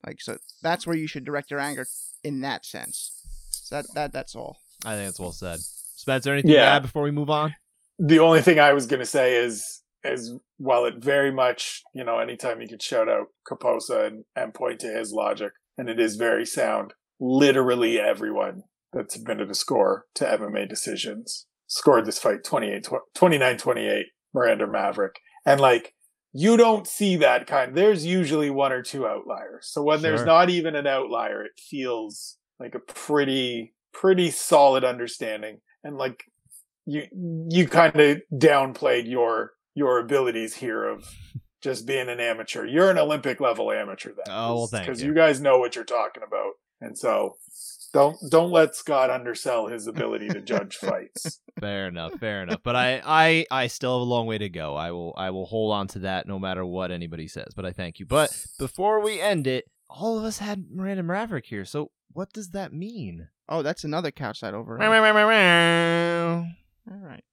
Like 0.05 0.21
so, 0.21 0.37
that's 0.61 0.85
where 0.85 0.95
you 0.95 1.07
should 1.07 1.25
direct 1.25 1.49
your 1.49 1.59
anger 1.59 1.87
in 2.23 2.41
that 2.41 2.65
sense. 2.65 3.11
So 3.49 3.75
that 3.75 3.85
that 3.95 4.13
that's 4.13 4.35
all. 4.35 4.57
I 4.85 4.95
think 4.95 5.07
that's 5.07 5.19
well 5.19 5.31
said. 5.31 5.59
Spencer, 5.61 6.33
anything 6.33 6.51
to 6.51 6.59
add 6.59 6.83
before 6.83 7.03
we 7.03 7.11
move 7.11 7.29
on? 7.29 7.55
the 7.97 8.19
only 8.19 8.41
thing 8.41 8.59
I 8.59 8.73
was 8.73 8.87
going 8.87 8.99
to 8.99 9.05
say 9.05 9.35
is, 9.35 9.81
is 10.03 10.33
while 10.57 10.85
it 10.85 10.95
very 10.97 11.31
much, 11.31 11.81
you 11.93 12.03
know, 12.03 12.19
anytime 12.19 12.61
you 12.61 12.67
could 12.67 12.81
shout 12.81 13.09
out 13.09 13.27
Kaposa 13.49 14.07
and, 14.07 14.25
and 14.35 14.53
point 14.53 14.79
to 14.81 14.87
his 14.87 15.11
logic, 15.11 15.53
and 15.77 15.89
it 15.89 15.99
is 15.99 16.15
very 16.15 16.45
sound, 16.45 16.93
literally 17.19 17.99
everyone 17.99 18.63
that 18.93 19.11
submitted 19.11 19.49
a 19.49 19.55
score 19.55 20.05
to 20.15 20.25
MMA 20.25 20.67
decisions 20.69 21.47
scored 21.67 22.05
this 22.05 22.19
fight 22.19 22.43
28 22.43 22.87
29 23.15 23.57
28 23.57 24.05
Miranda 24.33 24.67
Maverick. 24.67 25.19
And 25.45 25.59
like 25.59 25.93
you 26.33 26.57
don't 26.57 26.85
see 26.87 27.15
that 27.17 27.47
kind. 27.47 27.75
There's 27.75 28.05
usually 28.05 28.49
one 28.49 28.73
or 28.73 28.81
two 28.81 29.07
outliers. 29.07 29.69
So 29.71 29.83
when 29.83 29.99
sure. 29.99 30.11
there's 30.11 30.25
not 30.25 30.49
even 30.49 30.75
an 30.75 30.87
outlier, 30.87 31.43
it 31.43 31.51
feels 31.57 32.37
like 32.59 32.75
a 32.75 32.79
pretty 32.79 33.73
pretty 33.93 34.31
solid 34.31 34.83
understanding. 34.83 35.59
And 35.83 35.97
like 35.97 36.23
you 36.85 37.03
you 37.49 37.67
kind 37.67 37.99
of 37.99 38.21
downplayed 38.33 39.09
your 39.09 39.51
your 39.75 39.99
abilities 39.99 40.55
here 40.55 40.83
of 40.83 41.09
just 41.61 41.87
being 41.87 42.09
an 42.09 42.19
amateur. 42.19 42.65
You're 42.65 42.91
an 42.91 42.97
Olympic 42.97 43.39
level 43.39 43.71
amateur 43.71 44.09
then. 44.09 44.25
Oh, 44.29 44.55
well, 44.55 44.67
thank 44.67 44.85
Because 44.85 45.01
you. 45.01 45.09
you 45.09 45.15
guys 45.15 45.41
know 45.41 45.57
what 45.57 45.75
you're 45.75 45.83
talking 45.83 46.21
about. 46.25 46.53
And 46.81 46.97
so 46.97 47.37
don't 47.93 48.17
don't 48.29 48.51
let 48.51 48.75
Scott 48.75 49.09
undersell 49.09 49.67
his 49.67 49.87
ability 49.87 50.27
to 50.29 50.41
judge 50.41 50.75
fights. 50.81 51.39
Fair 51.59 51.87
enough, 51.87 52.13
fair 52.19 52.43
enough. 52.43 52.61
But 52.63 52.75
I, 52.75 53.01
I 53.05 53.45
I 53.49 53.67
still 53.67 53.99
have 53.99 54.07
a 54.07 54.09
long 54.09 54.27
way 54.27 54.37
to 54.37 54.49
go. 54.49 54.75
I 54.75 54.91
will 54.91 55.13
I 55.17 55.29
will 55.29 55.45
hold 55.45 55.73
on 55.73 55.87
to 55.89 55.99
that 55.99 56.27
no 56.27 56.37
matter 56.37 56.65
what 56.65 56.91
anybody 56.91 57.27
says. 57.27 57.53
But 57.55 57.65
I 57.65 57.71
thank 57.71 57.99
you. 57.99 58.05
But 58.05 58.45
before 58.59 58.99
we 59.01 59.21
end 59.21 59.47
it, 59.47 59.65
all 59.89 60.17
of 60.17 60.25
us 60.25 60.39
had 60.39 60.65
Miranda 60.71 61.03
Maverick 61.03 61.45
here. 61.45 61.65
So 61.65 61.91
what 62.11 62.33
does 62.33 62.49
that 62.49 62.73
mean? 62.73 63.29
Oh, 63.47 63.61
that's 63.61 63.83
another 63.83 64.11
couch 64.11 64.39
side 64.39 64.53
over. 64.53 64.77
All 66.91 66.97
right. 66.97 67.23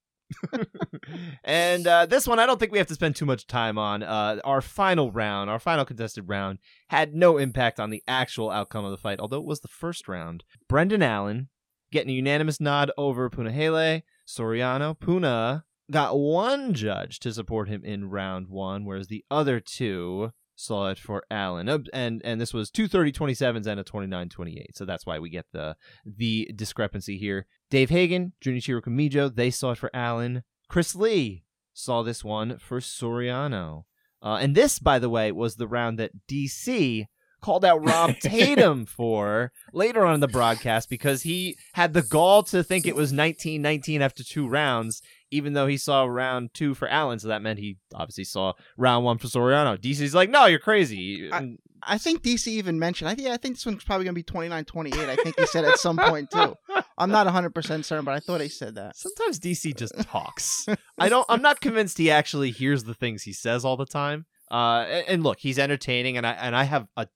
and 1.43 1.87
uh, 1.87 2.05
this 2.05 2.27
one, 2.27 2.39
I 2.39 2.45
don't 2.45 2.59
think 2.59 2.71
we 2.71 2.77
have 2.77 2.87
to 2.87 2.93
spend 2.93 3.15
too 3.15 3.25
much 3.25 3.47
time 3.47 3.77
on. 3.77 4.03
Uh, 4.03 4.39
our 4.43 4.61
final 4.61 5.11
round, 5.11 5.49
our 5.49 5.59
final 5.59 5.85
contested 5.85 6.27
round, 6.27 6.59
had 6.89 7.13
no 7.13 7.37
impact 7.37 7.79
on 7.79 7.89
the 7.89 8.03
actual 8.07 8.49
outcome 8.49 8.85
of 8.85 8.91
the 8.91 8.97
fight, 8.97 9.19
although 9.19 9.39
it 9.39 9.45
was 9.45 9.61
the 9.61 9.67
first 9.67 10.07
round. 10.07 10.43
Brendan 10.67 11.03
Allen 11.03 11.49
getting 11.91 12.09
a 12.09 12.13
unanimous 12.13 12.59
nod 12.59 12.91
over 12.97 13.29
Punahele 13.29 14.03
Soriano. 14.27 14.99
Puna 14.99 15.65
got 15.91 16.17
one 16.17 16.73
judge 16.73 17.19
to 17.19 17.31
support 17.31 17.69
him 17.69 17.83
in 17.83 18.09
round 18.09 18.47
one, 18.47 18.85
whereas 18.85 19.07
the 19.07 19.23
other 19.29 19.59
two 19.59 20.31
saw 20.55 20.89
it 20.89 20.99
for 20.99 21.23
Allen. 21.31 21.69
And 21.93 22.21
and 22.23 22.41
this 22.41 22.53
was 22.53 22.69
two 22.69 22.87
30-27s 22.87 23.67
and 23.67 23.79
a 23.79 23.83
29-28. 23.83 24.65
So 24.73 24.85
that's 24.85 25.05
why 25.05 25.19
we 25.19 25.29
get 25.29 25.45
the 25.51 25.75
the 26.05 26.51
discrepancy 26.55 27.17
here. 27.17 27.45
Dave 27.69 27.89
Hagen, 27.89 28.33
Junichiro 28.43 28.81
Kamijo, 28.81 29.33
they 29.33 29.49
saw 29.49 29.71
it 29.71 29.77
for 29.77 29.89
Allen. 29.93 30.43
Chris 30.69 30.95
Lee 30.95 31.43
saw 31.73 32.03
this 32.03 32.23
one 32.23 32.57
for 32.57 32.79
Soriano. 32.79 33.83
Uh, 34.21 34.37
and 34.39 34.55
this, 34.55 34.79
by 34.79 34.99
the 34.99 35.09
way, 35.09 35.31
was 35.31 35.55
the 35.55 35.67
round 35.67 35.99
that 35.99 36.11
DC 36.29 37.05
called 37.43 37.65
out 37.65 37.85
Rob 37.85 38.15
Tatum 38.21 38.85
for 38.85 39.51
later 39.73 40.05
on 40.05 40.15
in 40.15 40.19
the 40.21 40.27
broadcast 40.27 40.89
because 40.89 41.23
he 41.23 41.57
had 41.73 41.93
the 41.93 42.01
gall 42.01 42.41
to 42.43 42.63
think 42.63 42.87
it 42.87 42.95
was 42.95 43.11
19 43.11 43.61
19 43.61 44.01
after 44.01 44.23
two 44.23 44.47
rounds 44.47 45.01
even 45.33 45.53
though 45.53 45.65
he 45.65 45.77
saw 45.77 46.03
round 46.05 46.53
two 46.53 46.75
for 46.75 46.87
Allen, 46.87 47.17
so 47.17 47.27
that 47.27 47.41
meant 47.41 47.57
he 47.57 47.77
obviously 47.95 48.23
saw 48.23 48.53
round 48.77 49.03
one 49.03 49.17
for 49.17 49.25
Soriano. 49.25 49.75
DC's 49.75 50.13
like, 50.13 50.29
no, 50.29 50.45
you're 50.45 50.59
crazy. 50.59 51.27
I, 51.31 51.57
I 51.81 51.97
think 51.97 52.21
DC 52.21 52.47
even 52.47 52.77
mentioned, 52.77 53.09
I 53.09 53.15
think 53.15 53.29
I 53.29 53.37
think 53.37 53.55
this 53.55 53.65
one's 53.65 53.83
probably 53.83 54.05
going 54.05 54.13
to 54.13 54.19
be 54.19 54.23
29 54.23 54.63
28. 54.63 55.09
I 55.09 55.15
think 55.15 55.39
he 55.39 55.47
said 55.47 55.65
at 55.65 55.79
some 55.79 55.97
point 55.97 56.29
too. 56.29 56.55
I'm 56.99 57.09
not 57.09 57.25
100% 57.25 57.83
certain, 57.83 58.05
but 58.05 58.13
I 58.13 58.19
thought 58.19 58.41
he 58.41 58.47
said 58.47 58.75
that. 58.75 58.95
Sometimes 58.95 59.39
DC 59.39 59.75
just 59.75 59.99
talks. 60.03 60.67
I 60.99 61.09
don't, 61.09 61.25
I'm 61.27 61.41
not 61.41 61.61
convinced 61.61 61.97
he 61.97 62.11
actually 62.11 62.51
hears 62.51 62.83
the 62.83 62.93
things 62.93 63.23
he 63.23 63.33
says 63.33 63.65
all 63.65 63.75
the 63.75 63.87
time. 63.87 64.27
Uh, 64.51 64.85
and, 64.87 65.07
and 65.07 65.23
look, 65.23 65.39
he's 65.39 65.57
entertaining, 65.57 66.15
and 66.15 66.27
I, 66.27 66.33
and 66.33 66.55
I 66.55 66.65
have 66.65 66.87
a 66.95 67.07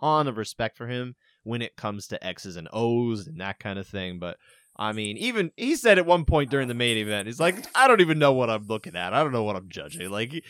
ton 0.00 0.28
of 0.28 0.36
respect 0.36 0.76
for 0.76 0.86
him 0.86 1.14
when 1.44 1.62
it 1.62 1.76
comes 1.76 2.08
to 2.08 2.26
X's 2.26 2.56
and 2.56 2.68
O's 2.72 3.26
and 3.26 3.40
that 3.40 3.58
kind 3.58 3.78
of 3.78 3.86
thing, 3.86 4.18
but 4.18 4.36
I 4.78 4.92
mean, 4.92 5.16
even 5.16 5.52
he 5.56 5.74
said 5.74 5.98
at 5.98 6.06
one 6.06 6.24
point 6.24 6.50
during 6.50 6.68
the 6.68 6.74
main 6.74 6.98
event, 6.98 7.26
he's 7.26 7.40
like, 7.40 7.66
I 7.74 7.88
don't 7.88 8.02
even 8.02 8.18
know 8.18 8.32
what 8.32 8.50
I'm 8.50 8.66
looking 8.66 8.94
at. 8.94 9.14
I 9.14 9.22
don't 9.22 9.32
know 9.32 9.42
what 9.42 9.56
I'm 9.56 9.68
judging. 9.68 10.10
Like 10.10 10.32
he 10.32 10.42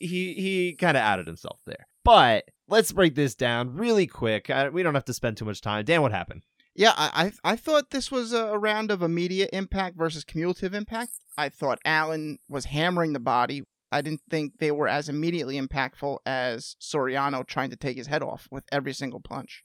he, 0.00 0.34
he 0.34 0.76
kind 0.78 0.96
of 0.96 1.02
outed 1.02 1.26
himself 1.26 1.60
there. 1.66 1.86
But 2.04 2.44
let's 2.68 2.92
break 2.92 3.14
this 3.14 3.34
down 3.34 3.74
really 3.74 4.06
quick. 4.06 4.48
I, 4.48 4.70
we 4.70 4.82
don't 4.82 4.94
have 4.94 5.04
to 5.06 5.14
spend 5.14 5.36
too 5.36 5.44
much 5.44 5.60
time. 5.60 5.84
Dan, 5.84 6.00
what 6.00 6.12
happened? 6.12 6.42
Yeah, 6.74 6.94
I 6.96 7.32
I, 7.44 7.52
I 7.52 7.56
thought 7.56 7.90
this 7.90 8.10
was 8.10 8.32
a 8.32 8.56
round 8.56 8.90
of 8.90 9.02
immediate 9.02 9.50
impact 9.52 9.98
versus 9.98 10.24
cumulative 10.24 10.72
impact. 10.72 11.12
I 11.36 11.50
thought 11.50 11.80
Allen 11.84 12.38
was 12.48 12.66
hammering 12.66 13.12
the 13.12 13.20
body. 13.20 13.64
I 13.90 14.02
didn't 14.02 14.22
think 14.28 14.58
they 14.58 14.70
were 14.70 14.88
as 14.88 15.08
immediately 15.08 15.60
impactful 15.60 16.18
as 16.26 16.76
Soriano 16.80 17.46
trying 17.46 17.70
to 17.70 17.76
take 17.76 17.96
his 17.96 18.06
head 18.06 18.22
off 18.22 18.48
with 18.50 18.64
every 18.70 18.92
single 18.92 19.20
punch. 19.20 19.62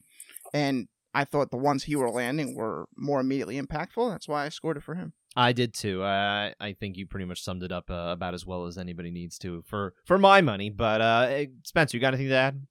And 0.54 0.88
I 1.14 1.26
thought 1.26 1.52
the 1.52 1.58
ones 1.58 1.84
he 1.84 1.96
were 1.96 2.10
landing 2.10 2.56
were 2.56 2.88
more 2.96 3.20
immediately 3.20 3.62
impactful. 3.62 4.10
That's 4.10 4.28
why 4.28 4.46
I 4.46 4.50
scored 4.50 4.78
it 4.78 4.84
for 4.84 4.96
him. 4.96 5.14
I 5.36 5.52
did 5.52 5.74
too. 5.74 6.04
I 6.04 6.54
I 6.60 6.74
think 6.74 6.96
you 6.96 7.08
pretty 7.08 7.26
much 7.26 7.44
summed 7.44 7.64
it 7.64 7.72
up 7.72 7.90
uh, 7.90 8.10
about 8.12 8.34
as 8.34 8.46
well 8.46 8.66
as 8.66 8.78
anybody 8.78 9.12
needs 9.12 9.38
to 9.40 9.64
for 9.68 9.94
for 10.06 10.18
my 10.18 10.42
money. 10.42 10.70
But 10.70 11.02
uh, 11.02 11.46
Spencer, 11.64 11.98
you 11.98 12.02
got 12.02 12.14
anything 12.14 12.30
to 12.30 12.36
add? 12.36 12.68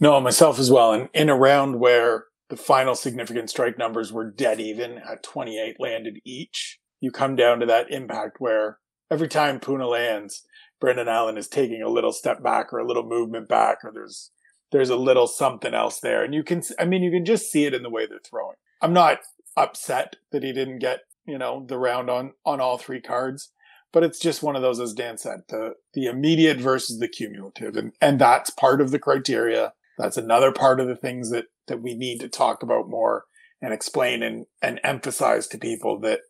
No, 0.00 0.20
myself 0.20 0.58
as 0.58 0.70
well. 0.70 0.92
And 0.92 1.08
in 1.12 1.28
a 1.28 1.36
round 1.36 1.78
where 1.80 2.24
the 2.48 2.56
final 2.56 2.94
significant 2.94 3.50
strike 3.50 3.76
numbers 3.76 4.12
were 4.12 4.30
dead 4.30 4.60
even 4.60 4.98
at 4.98 5.22
28 5.22 5.76
landed 5.78 6.20
each, 6.24 6.78
you 7.00 7.10
come 7.10 7.36
down 7.36 7.60
to 7.60 7.66
that 7.66 7.90
impact 7.90 8.36
where 8.38 8.78
every 9.10 9.28
time 9.28 9.60
Puna 9.60 9.86
lands, 9.86 10.44
Brendan 10.80 11.08
Allen 11.08 11.38
is 11.38 11.48
taking 11.48 11.82
a 11.82 11.88
little 11.88 12.12
step 12.12 12.42
back 12.42 12.72
or 12.72 12.78
a 12.78 12.86
little 12.86 13.06
movement 13.06 13.48
back, 13.48 13.78
or 13.84 13.92
there's 13.92 14.30
there's 14.72 14.90
a 14.90 14.96
little 14.96 15.26
something 15.26 15.74
else 15.74 16.00
there. 16.00 16.24
And 16.24 16.34
you 16.34 16.42
can, 16.42 16.62
I 16.78 16.84
mean, 16.84 17.02
you 17.02 17.10
can 17.10 17.24
just 17.24 17.50
see 17.50 17.64
it 17.64 17.74
in 17.74 17.82
the 17.82 17.90
way 17.90 18.06
they're 18.06 18.18
throwing. 18.28 18.56
I'm 18.82 18.92
not 18.92 19.18
upset 19.56 20.16
that 20.32 20.42
he 20.42 20.52
didn't 20.52 20.80
get, 20.80 21.00
you 21.24 21.38
know, 21.38 21.64
the 21.66 21.78
round 21.78 22.10
on, 22.10 22.32
on 22.44 22.60
all 22.60 22.76
three 22.76 23.00
cards, 23.00 23.52
but 23.92 24.02
it's 24.02 24.18
just 24.18 24.42
one 24.42 24.56
of 24.56 24.62
those, 24.62 24.80
as 24.80 24.92
Dan 24.92 25.18
said, 25.18 25.40
the, 25.48 25.74
the 25.94 26.06
immediate 26.06 26.58
versus 26.58 26.98
the 26.98 27.08
cumulative. 27.08 27.76
And, 27.76 27.92
and 28.00 28.18
that's 28.18 28.50
part 28.50 28.80
of 28.80 28.90
the 28.90 28.98
criteria. 28.98 29.72
That's 29.98 30.16
another 30.16 30.52
part 30.52 30.80
of 30.80 30.88
the 30.88 30.96
things 30.96 31.30
that, 31.30 31.46
that 31.68 31.80
we 31.80 31.94
need 31.94 32.20
to 32.20 32.28
talk 32.28 32.62
about 32.62 32.90
more 32.90 33.24
and 33.62 33.72
explain 33.72 34.22
and, 34.22 34.46
and 34.60 34.80
emphasize 34.84 35.46
to 35.48 35.58
people 35.58 36.00
that 36.00 36.20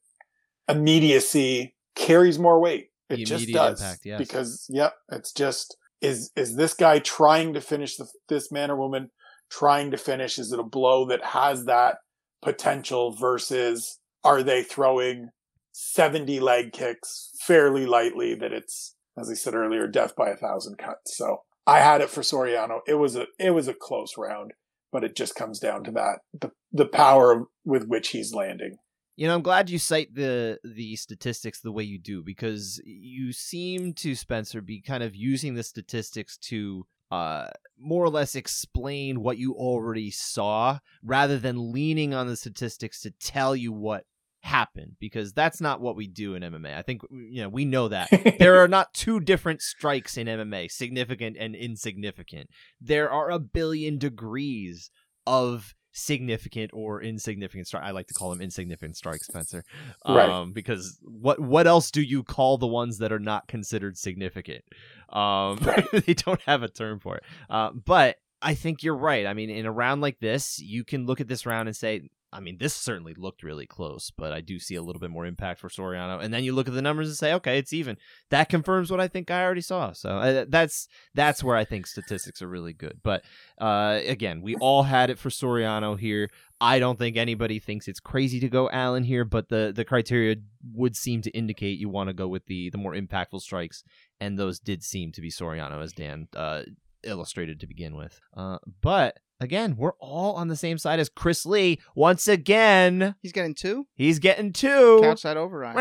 immediacy 0.68 1.74
carries 1.96 2.38
more 2.38 2.60
weight. 2.60 2.90
It 3.08 3.24
just 3.26 3.50
does. 3.52 3.80
Impact, 3.80 4.00
yes. 4.04 4.18
Because, 4.18 4.66
yep, 4.68 4.94
it's 5.10 5.32
just, 5.32 5.76
is 6.00 6.30
is 6.36 6.56
this 6.56 6.74
guy 6.74 6.98
trying 6.98 7.54
to 7.54 7.60
finish 7.60 7.96
the, 7.96 8.06
this 8.28 8.52
man 8.52 8.70
or 8.70 8.76
woman 8.76 9.10
trying 9.50 9.90
to 9.92 9.96
finish? 9.96 10.38
Is 10.38 10.52
it 10.52 10.60
a 10.60 10.64
blow 10.64 11.06
that 11.06 11.24
has 11.24 11.64
that 11.64 11.96
potential 12.42 13.12
versus 13.12 13.98
are 14.24 14.42
they 14.42 14.62
throwing 14.62 15.30
70 15.72 16.40
leg 16.40 16.72
kicks 16.72 17.30
fairly 17.40 17.86
lightly 17.86 18.34
that 18.34 18.52
it's, 18.52 18.94
as 19.18 19.30
I 19.30 19.34
said 19.34 19.54
earlier, 19.54 19.86
death 19.86 20.16
by 20.16 20.30
a 20.30 20.36
thousand 20.36 20.78
cuts. 20.78 21.16
So 21.16 21.42
I 21.66 21.80
had 21.80 22.00
it 22.00 22.08
for 22.08 22.22
Soriano. 22.22 22.80
It 22.86 22.94
was 22.94 23.14
a, 23.14 23.26
it 23.38 23.50
was 23.50 23.68
a 23.68 23.74
close 23.74 24.14
round, 24.16 24.52
but 24.90 25.04
it 25.04 25.16
just 25.16 25.34
comes 25.34 25.58
down 25.58 25.84
to 25.84 25.90
that, 25.92 26.20
the, 26.32 26.50
the 26.72 26.86
power 26.86 27.44
with 27.64 27.86
which 27.88 28.08
he's 28.08 28.32
landing. 28.32 28.76
You 29.16 29.26
know, 29.26 29.34
I'm 29.34 29.42
glad 29.42 29.70
you 29.70 29.78
cite 29.78 30.14
the 30.14 30.58
the 30.62 30.96
statistics 30.96 31.60
the 31.60 31.72
way 31.72 31.84
you 31.84 31.98
do 31.98 32.22
because 32.22 32.80
you 32.84 33.32
seem 33.32 33.94
to 33.94 34.14
Spencer 34.14 34.60
be 34.60 34.80
kind 34.80 35.02
of 35.02 35.16
using 35.16 35.54
the 35.54 35.62
statistics 35.62 36.36
to 36.38 36.86
uh 37.10 37.48
more 37.78 38.04
or 38.04 38.10
less 38.10 38.34
explain 38.34 39.22
what 39.22 39.38
you 39.38 39.54
already 39.54 40.10
saw 40.10 40.78
rather 41.02 41.38
than 41.38 41.72
leaning 41.72 42.12
on 42.12 42.26
the 42.26 42.36
statistics 42.36 43.00
to 43.02 43.10
tell 43.12 43.54
you 43.54 43.72
what 43.72 44.04
happened 44.46 44.96
because 45.00 45.32
that's 45.32 45.60
not 45.60 45.80
what 45.80 45.96
we 45.96 46.06
do 46.06 46.34
in 46.34 46.42
MMA. 46.42 46.76
I 46.76 46.82
think 46.82 47.02
you 47.10 47.42
know, 47.42 47.48
we 47.48 47.64
know 47.64 47.88
that. 47.88 48.08
there 48.38 48.62
are 48.62 48.68
not 48.68 48.94
two 48.94 49.20
different 49.20 49.60
strikes 49.60 50.16
in 50.16 50.26
MMA, 50.26 50.70
significant 50.70 51.36
and 51.38 51.54
insignificant. 51.54 52.48
There 52.80 53.10
are 53.10 53.30
a 53.30 53.38
billion 53.38 53.98
degrees 53.98 54.90
of 55.26 55.74
significant 55.96 56.70
or 56.74 57.02
insignificant 57.02 57.66
strike. 57.66 57.82
I 57.82 57.90
like 57.90 58.06
to 58.08 58.14
call 58.14 58.30
them 58.30 58.40
insignificant 58.40 58.96
strikes, 58.96 59.26
Spencer. 59.26 59.64
Um, 60.04 60.16
right. 60.16 60.46
because 60.52 60.98
what 61.02 61.40
what 61.40 61.66
else 61.66 61.90
do 61.90 62.02
you 62.02 62.22
call 62.22 62.58
the 62.58 62.66
ones 62.66 62.98
that 62.98 63.12
are 63.12 63.18
not 63.18 63.48
considered 63.48 63.96
significant? 63.96 64.64
Um, 65.08 65.58
right. 65.62 65.86
they 66.06 66.14
don't 66.14 66.40
have 66.42 66.62
a 66.62 66.68
term 66.68 67.00
for 67.00 67.16
it. 67.16 67.24
Uh, 67.48 67.70
but 67.72 68.16
I 68.42 68.54
think 68.54 68.82
you're 68.82 68.96
right. 68.96 69.26
I 69.26 69.32
mean, 69.32 69.48
in 69.48 69.64
a 69.64 69.72
round 69.72 70.02
like 70.02 70.20
this, 70.20 70.58
you 70.58 70.84
can 70.84 71.06
look 71.06 71.20
at 71.20 71.28
this 71.28 71.46
round 71.46 71.68
and 71.68 71.76
say 71.76 72.10
I 72.32 72.40
mean, 72.40 72.58
this 72.58 72.74
certainly 72.74 73.14
looked 73.14 73.42
really 73.42 73.66
close, 73.66 74.10
but 74.10 74.32
I 74.32 74.40
do 74.40 74.58
see 74.58 74.74
a 74.74 74.82
little 74.82 75.00
bit 75.00 75.10
more 75.10 75.24
impact 75.24 75.60
for 75.60 75.68
Soriano. 75.68 76.22
And 76.22 76.34
then 76.34 76.44
you 76.44 76.52
look 76.52 76.68
at 76.68 76.74
the 76.74 76.82
numbers 76.82 77.08
and 77.08 77.16
say, 77.16 77.32
okay, 77.34 77.58
it's 77.58 77.72
even. 77.72 77.96
That 78.30 78.48
confirms 78.48 78.90
what 78.90 79.00
I 79.00 79.08
think 79.08 79.30
I 79.30 79.44
already 79.44 79.60
saw. 79.60 79.92
So 79.92 80.10
uh, 80.10 80.44
that's 80.48 80.88
that's 81.14 81.42
where 81.42 81.56
I 81.56 81.64
think 81.64 81.86
statistics 81.86 82.42
are 82.42 82.48
really 82.48 82.72
good. 82.72 83.00
But 83.02 83.24
uh, 83.58 84.00
again, 84.06 84.42
we 84.42 84.56
all 84.56 84.82
had 84.82 85.08
it 85.08 85.18
for 85.18 85.30
Soriano 85.30 85.98
here. 85.98 86.28
I 86.60 86.78
don't 86.78 86.98
think 86.98 87.16
anybody 87.16 87.58
thinks 87.58 87.86
it's 87.86 88.00
crazy 88.00 88.40
to 88.40 88.48
go 88.48 88.68
Allen 88.70 89.04
here, 89.04 89.24
but 89.24 89.48
the 89.48 89.72
the 89.74 89.84
criteria 89.84 90.36
would 90.72 90.96
seem 90.96 91.22
to 91.22 91.30
indicate 91.30 91.78
you 91.78 91.88
want 91.88 92.08
to 92.08 92.14
go 92.14 92.28
with 92.28 92.46
the 92.46 92.70
the 92.70 92.78
more 92.78 92.94
impactful 92.94 93.40
strikes, 93.40 93.84
and 94.20 94.38
those 94.38 94.58
did 94.58 94.82
seem 94.82 95.12
to 95.12 95.20
be 95.20 95.30
Soriano, 95.30 95.82
as 95.82 95.92
Dan 95.92 96.28
uh, 96.34 96.62
illustrated 97.04 97.60
to 97.60 97.66
begin 97.66 97.94
with. 97.94 98.20
Uh, 98.36 98.58
but 98.80 99.18
again, 99.40 99.76
we're 99.76 99.92
all 100.00 100.34
on 100.34 100.48
the 100.48 100.56
same 100.56 100.78
side 100.78 100.98
as 101.00 101.08
Chris 101.08 101.44
Lee. 101.46 101.78
Once 101.94 102.28
again, 102.28 103.14
He's 103.22 103.32
getting 103.32 103.54
two. 103.54 103.86
he's 103.94 104.18
getting 104.18 104.52
two. 104.52 105.00
Couch 105.02 105.22
that 105.22 105.36
override. 105.36 105.74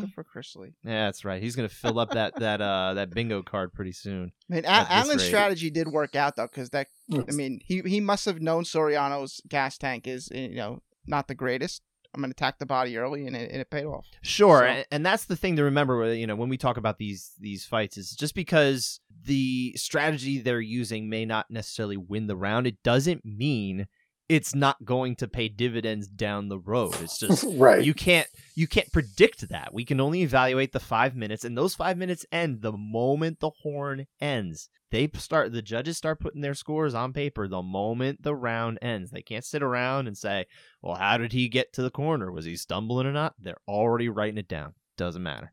Good 0.00 0.12
for 0.14 0.24
Chris 0.24 0.54
Lee. 0.56 0.74
Yeah, 0.84 1.06
that's 1.06 1.24
right. 1.24 1.42
He's 1.42 1.56
gonna 1.56 1.68
fill 1.68 1.98
up 1.98 2.10
that 2.10 2.34
that 2.40 2.60
uh 2.60 2.94
that 2.94 3.10
bingo 3.10 3.42
card 3.42 3.72
pretty 3.72 3.92
soon. 3.92 4.32
I 4.50 4.54
mean, 4.54 4.64
At 4.64 4.82
A- 4.86 4.88
this 4.88 4.90
Allen's 5.06 5.22
rate. 5.22 5.28
strategy 5.28 5.70
did 5.70 5.88
work 5.88 6.14
out 6.16 6.36
though, 6.36 6.46
because 6.46 6.70
that 6.70 6.88
I 7.12 7.32
mean, 7.32 7.60
he 7.64 7.80
he 7.82 8.00
must 8.00 8.24
have 8.26 8.40
known 8.40 8.64
Soriano's 8.64 9.40
gas 9.48 9.78
tank 9.78 10.06
is 10.06 10.28
you 10.32 10.54
know 10.56 10.82
not 11.06 11.28
the 11.28 11.34
greatest. 11.34 11.82
I'm 12.14 12.20
gonna 12.20 12.30
attack 12.30 12.58
the 12.58 12.66
body 12.66 12.96
early, 12.96 13.26
and 13.26 13.34
it, 13.34 13.50
and 13.50 13.60
it 13.60 13.70
paid 13.70 13.84
off. 13.84 14.06
Sure, 14.22 14.60
So- 14.60 14.64
and, 14.66 14.86
and 14.90 15.06
that's 15.06 15.24
the 15.24 15.36
thing 15.36 15.56
to 15.56 15.64
remember. 15.64 16.14
You 16.14 16.26
know, 16.26 16.36
when 16.36 16.48
we 16.48 16.56
talk 16.56 16.76
about 16.76 16.98
these 16.98 17.32
these 17.40 17.64
fights, 17.64 17.96
is 17.96 18.12
just 18.12 18.34
because 18.34 19.00
the 19.24 19.72
strategy 19.76 20.38
they're 20.38 20.60
using 20.60 21.08
may 21.08 21.24
not 21.24 21.50
necessarily 21.50 21.96
win 21.96 22.26
the 22.26 22.36
round, 22.36 22.66
it 22.66 22.82
doesn't 22.82 23.24
mean 23.24 23.86
it's 24.28 24.54
not 24.54 24.84
going 24.84 25.16
to 25.16 25.28
pay 25.28 25.48
dividends 25.48 26.08
down 26.08 26.48
the 26.48 26.58
road. 26.58 26.94
It's 27.00 27.18
just 27.18 27.44
right. 27.56 27.84
you 27.84 27.94
can't 27.94 28.26
you 28.54 28.66
can't 28.66 28.90
predict 28.92 29.48
that. 29.48 29.74
We 29.74 29.84
can 29.84 30.00
only 30.00 30.22
evaluate 30.22 30.72
the 30.72 30.80
five 30.80 31.14
minutes, 31.14 31.44
and 31.44 31.56
those 31.56 31.74
five 31.74 31.98
minutes 31.98 32.24
end 32.32 32.62
the 32.62 32.72
moment 32.72 33.40
the 33.40 33.50
horn 33.62 34.06
ends. 34.20 34.68
They 34.90 35.10
start 35.14 35.52
the 35.52 35.62
judges 35.62 35.96
start 35.96 36.20
putting 36.20 36.40
their 36.40 36.54
scores 36.54 36.94
on 36.94 37.12
paper 37.12 37.48
the 37.48 37.62
moment 37.62 38.22
the 38.22 38.34
round 38.34 38.78
ends. 38.80 39.10
They 39.10 39.22
can't 39.22 39.44
sit 39.44 39.62
around 39.62 40.06
and 40.06 40.16
say, 40.16 40.46
"Well, 40.80 40.94
how 40.94 41.18
did 41.18 41.32
he 41.32 41.48
get 41.48 41.72
to 41.74 41.82
the 41.82 41.90
corner? 41.90 42.30
Was 42.30 42.44
he 42.44 42.56
stumbling 42.56 43.06
or 43.06 43.12
not?" 43.12 43.34
They're 43.38 43.56
already 43.68 44.08
writing 44.08 44.38
it 44.38 44.48
down. 44.48 44.74
Doesn't 44.96 45.22
matter. 45.22 45.52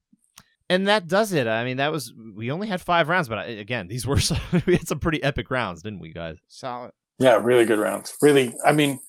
And 0.69 0.87
that 0.87 1.07
does 1.07 1.33
it. 1.33 1.47
I 1.47 1.65
mean, 1.65 1.77
that 1.77 1.91
was 1.91 2.13
we 2.33 2.49
only 2.49 2.67
had 2.67 2.79
five 2.79 3.09
rounds, 3.09 3.27
but 3.27 3.39
I, 3.39 3.45
again, 3.45 3.87
these 3.89 4.07
were 4.07 4.19
some, 4.21 4.39
we 4.65 4.77
had 4.77 4.87
some 4.87 4.99
pretty 4.99 5.21
epic 5.21 5.51
rounds, 5.51 5.81
didn't 5.81 5.99
we, 5.99 6.13
guys? 6.13 6.37
Solid. 6.47 6.91
Yeah, 7.21 7.39
really 7.41 7.65
good 7.65 7.79
rounds. 7.79 8.15
Really, 8.21 8.53
I 8.65 8.71
mean, 8.71 8.99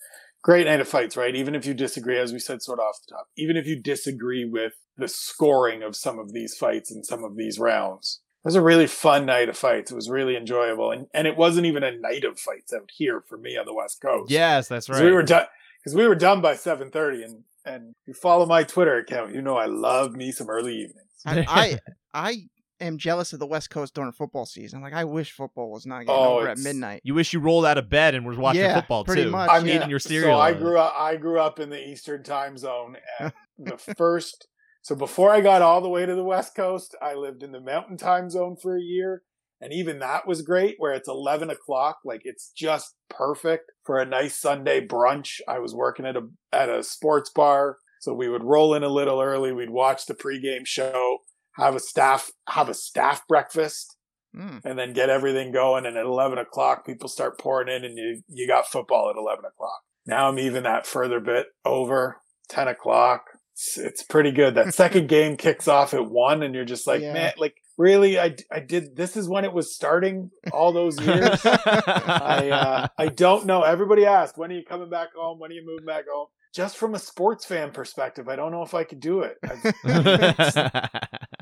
great 0.42 0.66
night 0.66 0.80
of 0.80 0.88
fights, 0.88 1.16
right? 1.16 1.34
Even 1.34 1.54
if 1.54 1.64
you 1.64 1.74
disagree, 1.74 2.18
as 2.18 2.32
we 2.32 2.38
said, 2.38 2.62
sort 2.62 2.78
of 2.78 2.84
off 2.84 2.98
the 3.06 3.14
top, 3.14 3.28
even 3.36 3.56
if 3.56 3.66
you 3.66 3.80
disagree 3.80 4.44
with 4.44 4.74
the 4.96 5.08
scoring 5.08 5.82
of 5.82 5.96
some 5.96 6.18
of 6.18 6.32
these 6.32 6.54
fights 6.54 6.90
and 6.90 7.06
some 7.06 7.24
of 7.24 7.36
these 7.36 7.58
rounds, 7.58 8.20
it 8.44 8.48
was 8.48 8.56
a 8.56 8.62
really 8.62 8.86
fun 8.86 9.24
night 9.26 9.48
of 9.48 9.56
fights. 9.56 9.90
It 9.90 9.94
was 9.94 10.10
really 10.10 10.36
enjoyable, 10.36 10.90
and 10.90 11.06
and 11.14 11.26
it 11.26 11.36
wasn't 11.36 11.66
even 11.66 11.82
a 11.82 11.96
night 11.96 12.24
of 12.24 12.38
fights 12.38 12.72
out 12.72 12.90
here 12.92 13.22
for 13.28 13.38
me 13.38 13.56
on 13.56 13.66
the 13.66 13.74
West 13.74 14.00
Coast. 14.02 14.30
Yes, 14.30 14.68
that's 14.68 14.88
right. 14.88 15.04
we 15.04 15.12
were 15.12 15.22
done 15.22 15.46
because 15.78 15.96
we 15.96 16.06
were 16.06 16.14
done 16.14 16.40
by 16.40 16.56
seven 16.56 16.90
thirty, 16.90 17.22
and 17.22 17.44
and 17.64 17.94
you 18.06 18.14
follow 18.14 18.46
my 18.46 18.64
Twitter 18.64 18.98
account, 18.98 19.34
you 19.34 19.42
know 19.42 19.56
I 19.56 19.66
love 19.66 20.14
me 20.14 20.32
some 20.32 20.50
early 20.50 20.74
evenings. 20.74 21.08
I, 21.24 21.46
I 21.48 21.78
I 22.12 22.36
am 22.82 22.98
jealous 22.98 23.32
of 23.32 23.38
the 23.38 23.46
West 23.46 23.70
Coast 23.70 23.94
during 23.94 24.12
football 24.12 24.46
season. 24.46 24.80
Like 24.82 24.92
I 24.92 25.04
wish 25.04 25.32
football 25.32 25.70
was 25.70 25.86
not 25.86 26.00
getting 26.06 26.14
Oh, 26.14 26.38
over 26.38 26.48
at 26.48 26.58
midnight. 26.58 27.00
You 27.04 27.14
wish 27.14 27.32
you 27.32 27.40
rolled 27.40 27.64
out 27.66 27.78
of 27.78 27.88
bed 27.88 28.14
and 28.14 28.26
was 28.26 28.36
watching 28.36 28.62
Yeah, 28.62 28.74
football 28.80 29.04
pretty 29.04 29.24
too. 29.24 29.30
much, 29.30 29.50
I 29.50 29.58
yeah. 29.58 29.62
mean, 29.64 29.76
eating 29.76 29.90
your 29.90 29.98
cereal. 29.98 30.38
So 30.38 30.40
I 30.42 30.52
grew 30.54 30.78
up. 30.78 30.94
I 30.96 31.16
grew 31.16 31.40
up 31.40 31.58
in 31.60 31.70
the 31.70 31.80
Eastern 31.88 32.22
Time 32.22 32.56
Zone, 32.58 32.96
and 33.20 33.32
the 33.58 33.76
first. 33.78 34.48
So 34.82 34.94
before 34.96 35.30
I 35.30 35.40
got 35.40 35.62
all 35.62 35.80
the 35.80 35.88
way 35.88 36.04
to 36.06 36.14
the 36.14 36.24
West 36.24 36.54
Coast, 36.56 36.96
I 37.00 37.14
lived 37.14 37.42
in 37.42 37.52
the 37.52 37.60
Mountain 37.60 37.98
Time 37.98 38.28
Zone 38.30 38.56
for 38.60 38.76
a 38.76 38.82
year, 38.82 39.22
and 39.60 39.72
even 39.72 40.00
that 40.00 40.26
was 40.26 40.42
great. 40.42 40.74
Where 40.78 40.92
it's 40.92 41.08
eleven 41.08 41.50
o'clock, 41.50 41.98
like 42.04 42.22
it's 42.24 42.50
just 42.50 42.94
perfect 43.08 43.70
for 43.84 43.98
a 44.00 44.04
nice 44.06 44.36
Sunday 44.40 44.84
brunch. 44.84 45.40
I 45.46 45.60
was 45.60 45.74
working 45.74 46.04
at 46.06 46.16
a 46.16 46.22
at 46.52 46.68
a 46.68 46.82
sports 46.82 47.30
bar, 47.30 47.76
so 48.00 48.12
we 48.12 48.28
would 48.28 48.42
roll 48.42 48.74
in 48.74 48.82
a 48.82 48.88
little 48.88 49.20
early. 49.20 49.52
We'd 49.52 49.70
watch 49.70 50.06
the 50.06 50.14
pregame 50.14 50.66
show, 50.66 51.18
have 51.56 51.74
a 51.74 51.80
staff 51.80 52.30
have 52.48 52.68
a 52.68 52.74
staff 52.74 53.26
breakfast, 53.28 53.96
Mm. 54.34 54.64
and 54.64 54.78
then 54.78 54.94
get 54.94 55.10
everything 55.10 55.52
going. 55.52 55.84
And 55.84 55.94
at 55.98 56.06
11 56.06 56.38
o'clock, 56.38 56.86
people 56.86 57.06
start 57.10 57.38
pouring 57.38 57.68
in 57.68 57.84
and 57.84 57.98
you, 57.98 58.22
you 58.28 58.48
got 58.48 58.66
football 58.66 59.10
at 59.10 59.16
11 59.16 59.44
o'clock. 59.44 59.80
Now 60.06 60.26
I'm 60.28 60.38
even 60.38 60.62
that 60.62 60.86
further 60.86 61.20
bit 61.20 61.48
over 61.66 62.16
10 62.48 62.66
o'clock. 62.66 63.26
It's, 63.52 63.76
it's 63.76 64.02
pretty 64.02 64.30
good. 64.32 64.54
That 64.54 64.72
second 64.72 65.10
game 65.10 65.36
kicks 65.36 65.68
off 65.68 65.92
at 65.92 66.06
one 66.10 66.42
and 66.42 66.54
you're 66.54 66.64
just 66.64 66.86
like, 66.86 67.02
Yeah. 67.02 67.12
man, 67.12 67.32
like 67.36 67.56
really, 67.76 68.18
I, 68.18 68.34
I 68.50 68.60
did, 68.60 68.96
this 68.96 69.18
is 69.18 69.28
when 69.28 69.44
it 69.44 69.52
was 69.52 69.74
starting 69.74 70.30
all 70.50 70.72
those 70.72 70.98
years. 70.98 71.44
I, 71.44 72.48
uh, 72.50 72.86
I 72.96 73.06
don't 73.08 73.44
know. 73.44 73.64
Everybody 73.64 74.06
asked, 74.06 74.38
when 74.38 74.50
are 74.50 74.54
you 74.54 74.64
coming 74.64 74.88
back 74.88 75.08
home? 75.14 75.40
When 75.40 75.50
are 75.50 75.54
you 75.54 75.66
moving 75.66 75.84
back 75.84 76.04
home? 76.10 76.28
Just 76.54 76.78
from 76.78 76.94
a 76.94 76.98
sports 76.98 77.44
fan 77.44 77.70
perspective, 77.70 78.28
I 78.30 78.36
don't 78.36 78.50
know 78.50 78.62
if 78.62 78.72
I 78.72 78.84
could 78.84 79.00
do 79.00 79.20
it. 79.22 79.36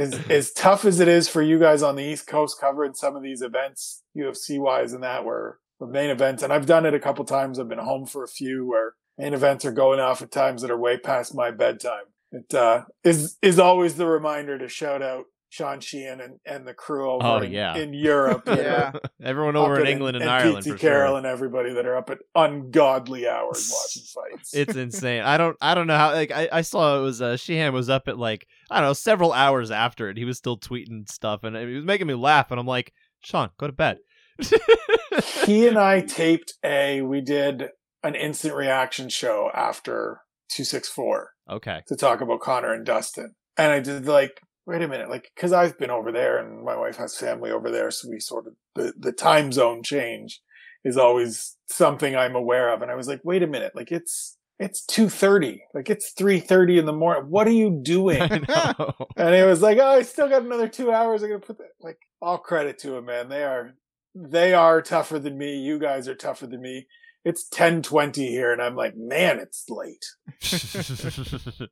I- 0.00 0.04
as 0.04 0.20
as 0.30 0.52
tough 0.52 0.84
as 0.84 1.00
it 1.00 1.08
is 1.08 1.28
for 1.28 1.42
you 1.42 1.58
guys 1.58 1.82
on 1.82 1.96
the 1.96 2.04
East 2.04 2.26
Coast 2.26 2.58
covering 2.60 2.94
some 2.94 3.16
of 3.16 3.22
these 3.22 3.42
events, 3.42 4.02
UFC 4.16 4.58
wise, 4.58 4.92
and 4.92 5.02
that 5.02 5.24
where 5.24 5.58
the 5.78 5.86
main 5.86 6.10
events, 6.10 6.42
and 6.42 6.52
I've 6.52 6.66
done 6.66 6.84
it 6.86 6.94
a 6.94 7.00
couple 7.00 7.24
times. 7.24 7.58
I've 7.58 7.68
been 7.68 7.78
home 7.78 8.06
for 8.06 8.22
a 8.24 8.28
few 8.28 8.66
where 8.66 8.94
main 9.18 9.34
events 9.34 9.64
are 9.64 9.72
going 9.72 10.00
off 10.00 10.22
at 10.22 10.30
times 10.30 10.62
that 10.62 10.70
are 10.70 10.78
way 10.78 10.98
past 10.98 11.34
my 11.34 11.50
bedtime. 11.50 12.04
It 12.32 12.54
uh, 12.54 12.84
is 13.04 13.36
is 13.42 13.58
always 13.58 13.96
the 13.96 14.06
reminder 14.06 14.56
to 14.58 14.68
shout 14.68 15.02
out 15.02 15.24
Sean 15.48 15.80
Sheehan 15.80 16.20
and, 16.20 16.38
and 16.46 16.64
the 16.66 16.74
crew 16.74 17.10
over 17.10 17.26
Oh, 17.26 17.36
in, 17.38 17.50
yeah. 17.50 17.76
in 17.76 17.92
Europe. 17.92 18.44
that 18.44 18.58
Yeah. 18.62 18.92
are 18.94 19.00
Everyone 19.28 19.56
over 19.56 19.80
in 19.80 19.86
England 19.88 20.16
and, 20.16 20.22
and 20.22 20.30
Ireland 20.30 20.64
Pete 20.64 20.74
for 20.74 20.78
Carroll 20.78 21.10
sure. 21.12 21.18
and 21.18 21.26
everybody 21.26 21.72
that 21.72 21.86
are 21.86 21.96
up 21.96 22.08
at 22.10 22.18
ungodly 22.36 23.26
hours 23.28 23.72
watching 23.74 24.02
fights. 24.04 24.54
It's 24.54 24.76
insane. 24.76 25.22
I 25.22 25.36
don't. 25.38 25.56
I 25.60 25.74
don't 25.74 25.86
know 25.88 25.96
how. 25.96 26.12
Like 26.12 26.30
I, 26.30 26.48
I 26.52 26.60
saw 26.62 26.98
it 26.98 27.02
was 27.02 27.20
uh, 27.20 27.36
Sheehan 27.36 27.72
was 27.72 27.88
up 27.90 28.06
at 28.06 28.16
like 28.18 28.46
I 28.70 28.80
don't 28.80 28.90
know 28.90 28.94
several 28.94 29.32
hours 29.32 29.70
after 29.70 30.08
it. 30.08 30.16
He 30.16 30.24
was 30.24 30.38
still 30.38 30.58
tweeting 30.58 31.10
stuff, 31.10 31.42
and 31.42 31.56
he 31.56 31.74
was 31.74 31.84
making 31.84 32.06
me 32.06 32.14
laugh. 32.14 32.50
And 32.50 32.60
I'm 32.60 32.66
like, 32.66 32.92
Sean, 33.20 33.50
go 33.58 33.66
to 33.66 33.72
bed. 33.72 33.98
he 35.44 35.66
and 35.66 35.78
I 35.78 36.00
taped 36.00 36.54
a 36.64 37.02
we 37.02 37.20
did 37.20 37.68
an 38.02 38.14
instant 38.14 38.54
reaction 38.54 39.08
show 39.08 39.50
after 39.54 40.20
264 40.50 41.30
okay. 41.50 41.80
to 41.86 41.96
talk 41.96 42.20
about 42.20 42.40
Conor 42.40 42.72
and 42.72 42.86
Dustin. 42.86 43.34
And 43.56 43.72
I 43.72 43.80
did 43.80 44.06
like, 44.06 44.40
wait 44.66 44.82
a 44.82 44.88
minute, 44.88 45.10
like 45.10 45.30
cuz 45.36 45.52
I've 45.52 45.78
been 45.78 45.90
over 45.90 46.12
there 46.12 46.38
and 46.38 46.64
my 46.64 46.76
wife 46.76 46.96
has 46.96 47.18
family 47.18 47.50
over 47.50 47.70
there 47.70 47.90
so 47.90 48.08
we 48.08 48.20
sort 48.20 48.46
of 48.46 48.54
the 48.74 48.94
the 48.96 49.12
time 49.12 49.52
zone 49.52 49.82
change 49.82 50.40
is 50.84 50.96
always 50.96 51.58
something 51.68 52.16
I'm 52.16 52.34
aware 52.34 52.72
of 52.72 52.80
and 52.80 52.90
I 52.90 52.94
was 52.94 53.08
like, 53.08 53.20
wait 53.24 53.42
a 53.42 53.46
minute, 53.46 53.72
like 53.74 53.92
it's 53.92 54.38
it's 54.60 54.84
2:30. 54.84 55.62
Like 55.74 55.88
it's 55.88 56.12
3:30 56.12 56.78
in 56.78 56.84
the 56.84 56.92
morning. 56.92 57.24
What 57.30 57.48
are 57.48 57.52
you 57.52 57.80
doing? 57.82 58.20
And 59.16 59.34
he 59.34 59.42
was 59.42 59.62
like, 59.62 59.78
"Oh, 59.78 59.88
I 59.88 60.02
still 60.02 60.28
got 60.28 60.42
another 60.42 60.68
two 60.68 60.92
hours. 60.92 61.22
I'm 61.22 61.30
gonna 61.30 61.40
put 61.40 61.58
that." 61.58 61.70
Like, 61.80 61.98
all 62.22 62.38
credit 62.38 62.78
to 62.80 62.96
him, 62.96 63.06
man. 63.06 63.28
They 63.28 63.42
are, 63.42 63.72
they 64.14 64.52
are 64.54 64.82
tougher 64.82 65.18
than 65.18 65.36
me. 65.36 65.56
You 65.56 65.78
guys 65.78 66.08
are 66.08 66.14
tougher 66.14 66.46
than 66.46 66.60
me. 66.60 66.86
It's 67.22 67.46
ten 67.48 67.82
twenty 67.82 68.28
here, 68.28 68.50
and 68.50 68.62
I'm 68.62 68.74
like, 68.74 68.96
man, 68.96 69.38
it's 69.38 69.68
late. 69.68 70.06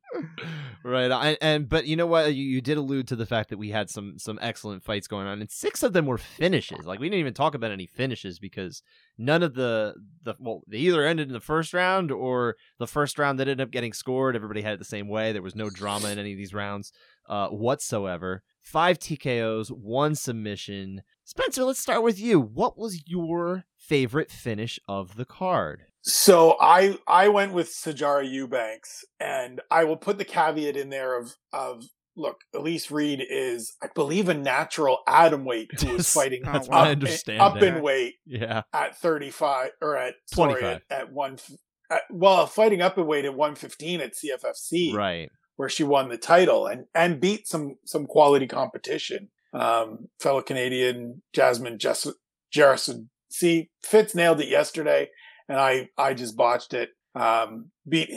right. 0.85 1.11
I, 1.11 1.39
and 1.41 1.67
but 1.69 1.87
you 1.87 1.97
know 1.97 2.07
what? 2.07 2.35
You, 2.35 2.45
you 2.45 2.61
did 2.61 2.77
allude 2.77 3.09
to 3.09 3.17
the 3.17 3.25
fact 3.25 3.49
that 3.49 3.59
we 3.59 3.71
had 3.71 3.89
some 3.89 4.19
some 4.19 4.39
excellent 4.43 4.85
fights 4.85 5.07
going 5.07 5.27
on, 5.27 5.41
and 5.41 5.51
six 5.51 5.83
of 5.83 5.95
them 5.95 6.05
were 6.05 6.19
finishes. 6.19 6.85
Like 6.85 7.01
we 7.01 7.07
didn't 7.09 7.21
even 7.21 7.35
talk 7.35 7.55
about 7.55 7.71
any 7.71 7.87
finishes 7.87 8.39
because 8.39 8.83
none 9.17 9.43
of 9.43 9.55
the 9.55 9.95
the 10.23 10.35
well 10.39 10.63
they 10.69 10.79
either 10.79 11.07
ended 11.07 11.29
in 11.29 11.33
the 11.33 11.41
first 11.41 11.73
round 11.73 12.13
or 12.13 12.57
the 12.79 12.87
first 12.87 13.19
round 13.19 13.41
that 13.41 13.49
ended 13.49 13.67
up 13.67 13.73
getting 13.73 13.95
scored. 13.95 14.37
Everybody 14.37 14.61
had 14.61 14.75
it 14.75 14.79
the 14.79 14.85
same 14.85 15.09
way. 15.09 15.33
There 15.33 15.41
was 15.41 15.57
no 15.57 15.71
drama 15.71 16.11
in 16.11 16.19
any 16.19 16.33
of 16.33 16.39
these 16.39 16.53
rounds 16.53 16.93
uh, 17.27 17.49
whatsoever. 17.49 18.43
Five 18.71 18.99
TKOs, 18.99 19.71
one 19.71 20.15
submission. 20.15 21.03
Spencer, 21.25 21.65
let's 21.65 21.81
start 21.81 22.03
with 22.03 22.21
you. 22.21 22.39
What 22.39 22.77
was 22.77 23.03
your 23.07 23.65
favorite 23.79 24.31
finish 24.31 24.79
of 24.87 25.17
the 25.17 25.25
card? 25.25 25.85
So 26.03 26.55
I 26.61 26.99
I 27.07 27.29
went 27.29 27.55
with 27.55 27.69
Sijara 27.71 28.31
Eubanks, 28.31 29.07
and 29.19 29.63
I 29.71 29.85
will 29.85 29.97
put 29.97 30.19
the 30.19 30.27
caveat 30.27 30.77
in 30.77 30.91
there 30.91 31.19
of 31.19 31.35
of 31.51 31.85
look, 32.15 32.41
Elise 32.55 32.91
Reed 32.91 33.25
is, 33.27 33.75
I 33.83 33.87
believe, 33.95 34.29
a 34.29 34.35
natural 34.35 34.99
atom 35.07 35.47
weight 35.47 35.71
who 35.81 35.95
is 35.97 36.13
fighting 36.13 36.43
Oh, 36.47 36.53
That's 36.53 36.69
wow. 36.69 36.81
my 36.81 36.83
up, 36.83 36.89
understanding. 36.89 37.41
up 37.41 37.63
in 37.63 37.83
weight 37.83 38.17
Yeah. 38.27 38.63
at 38.75 38.99
35 38.99 39.71
or 39.81 39.97
at 39.97 40.15
sorry, 40.27 40.61
25. 40.61 40.83
at, 40.91 40.99
at 41.01 41.13
one 41.13 41.39
at, 41.91 42.03
well 42.11 42.47
fighting 42.47 42.83
up 42.83 42.99
in 42.99 43.07
weight 43.07 43.25
at 43.25 43.35
115 43.35 44.03
at 44.03 44.13
CFFC 44.15 44.93
Right. 44.95 45.31
Where 45.59 45.69
she 45.69 45.85
won 45.85 46.09
the 46.09 46.17
title 46.17 46.67
and 46.67 46.87
and 46.95 47.21
beat 47.21 47.47
some 47.47 47.77
some 47.85 48.07
quality 48.07 48.47
competition. 48.47 49.29
Um 49.53 50.09
fellow 50.19 50.41
Canadian 50.41 51.23
Jasmine 51.35 51.79
Jess- 51.79 52.15
Jerison 52.55 53.09
see 53.29 53.69
Fitz 53.85 54.15
nailed 54.15 54.41
it 54.41 54.49
yesterday 54.49 55.11
and 55.49 55.61
I 55.61 55.91
I 55.99 56.15
just 56.15 56.37
botched 56.37 56.73
it. 56.73 56.91
Um 57.15 57.71
beat 57.87 58.11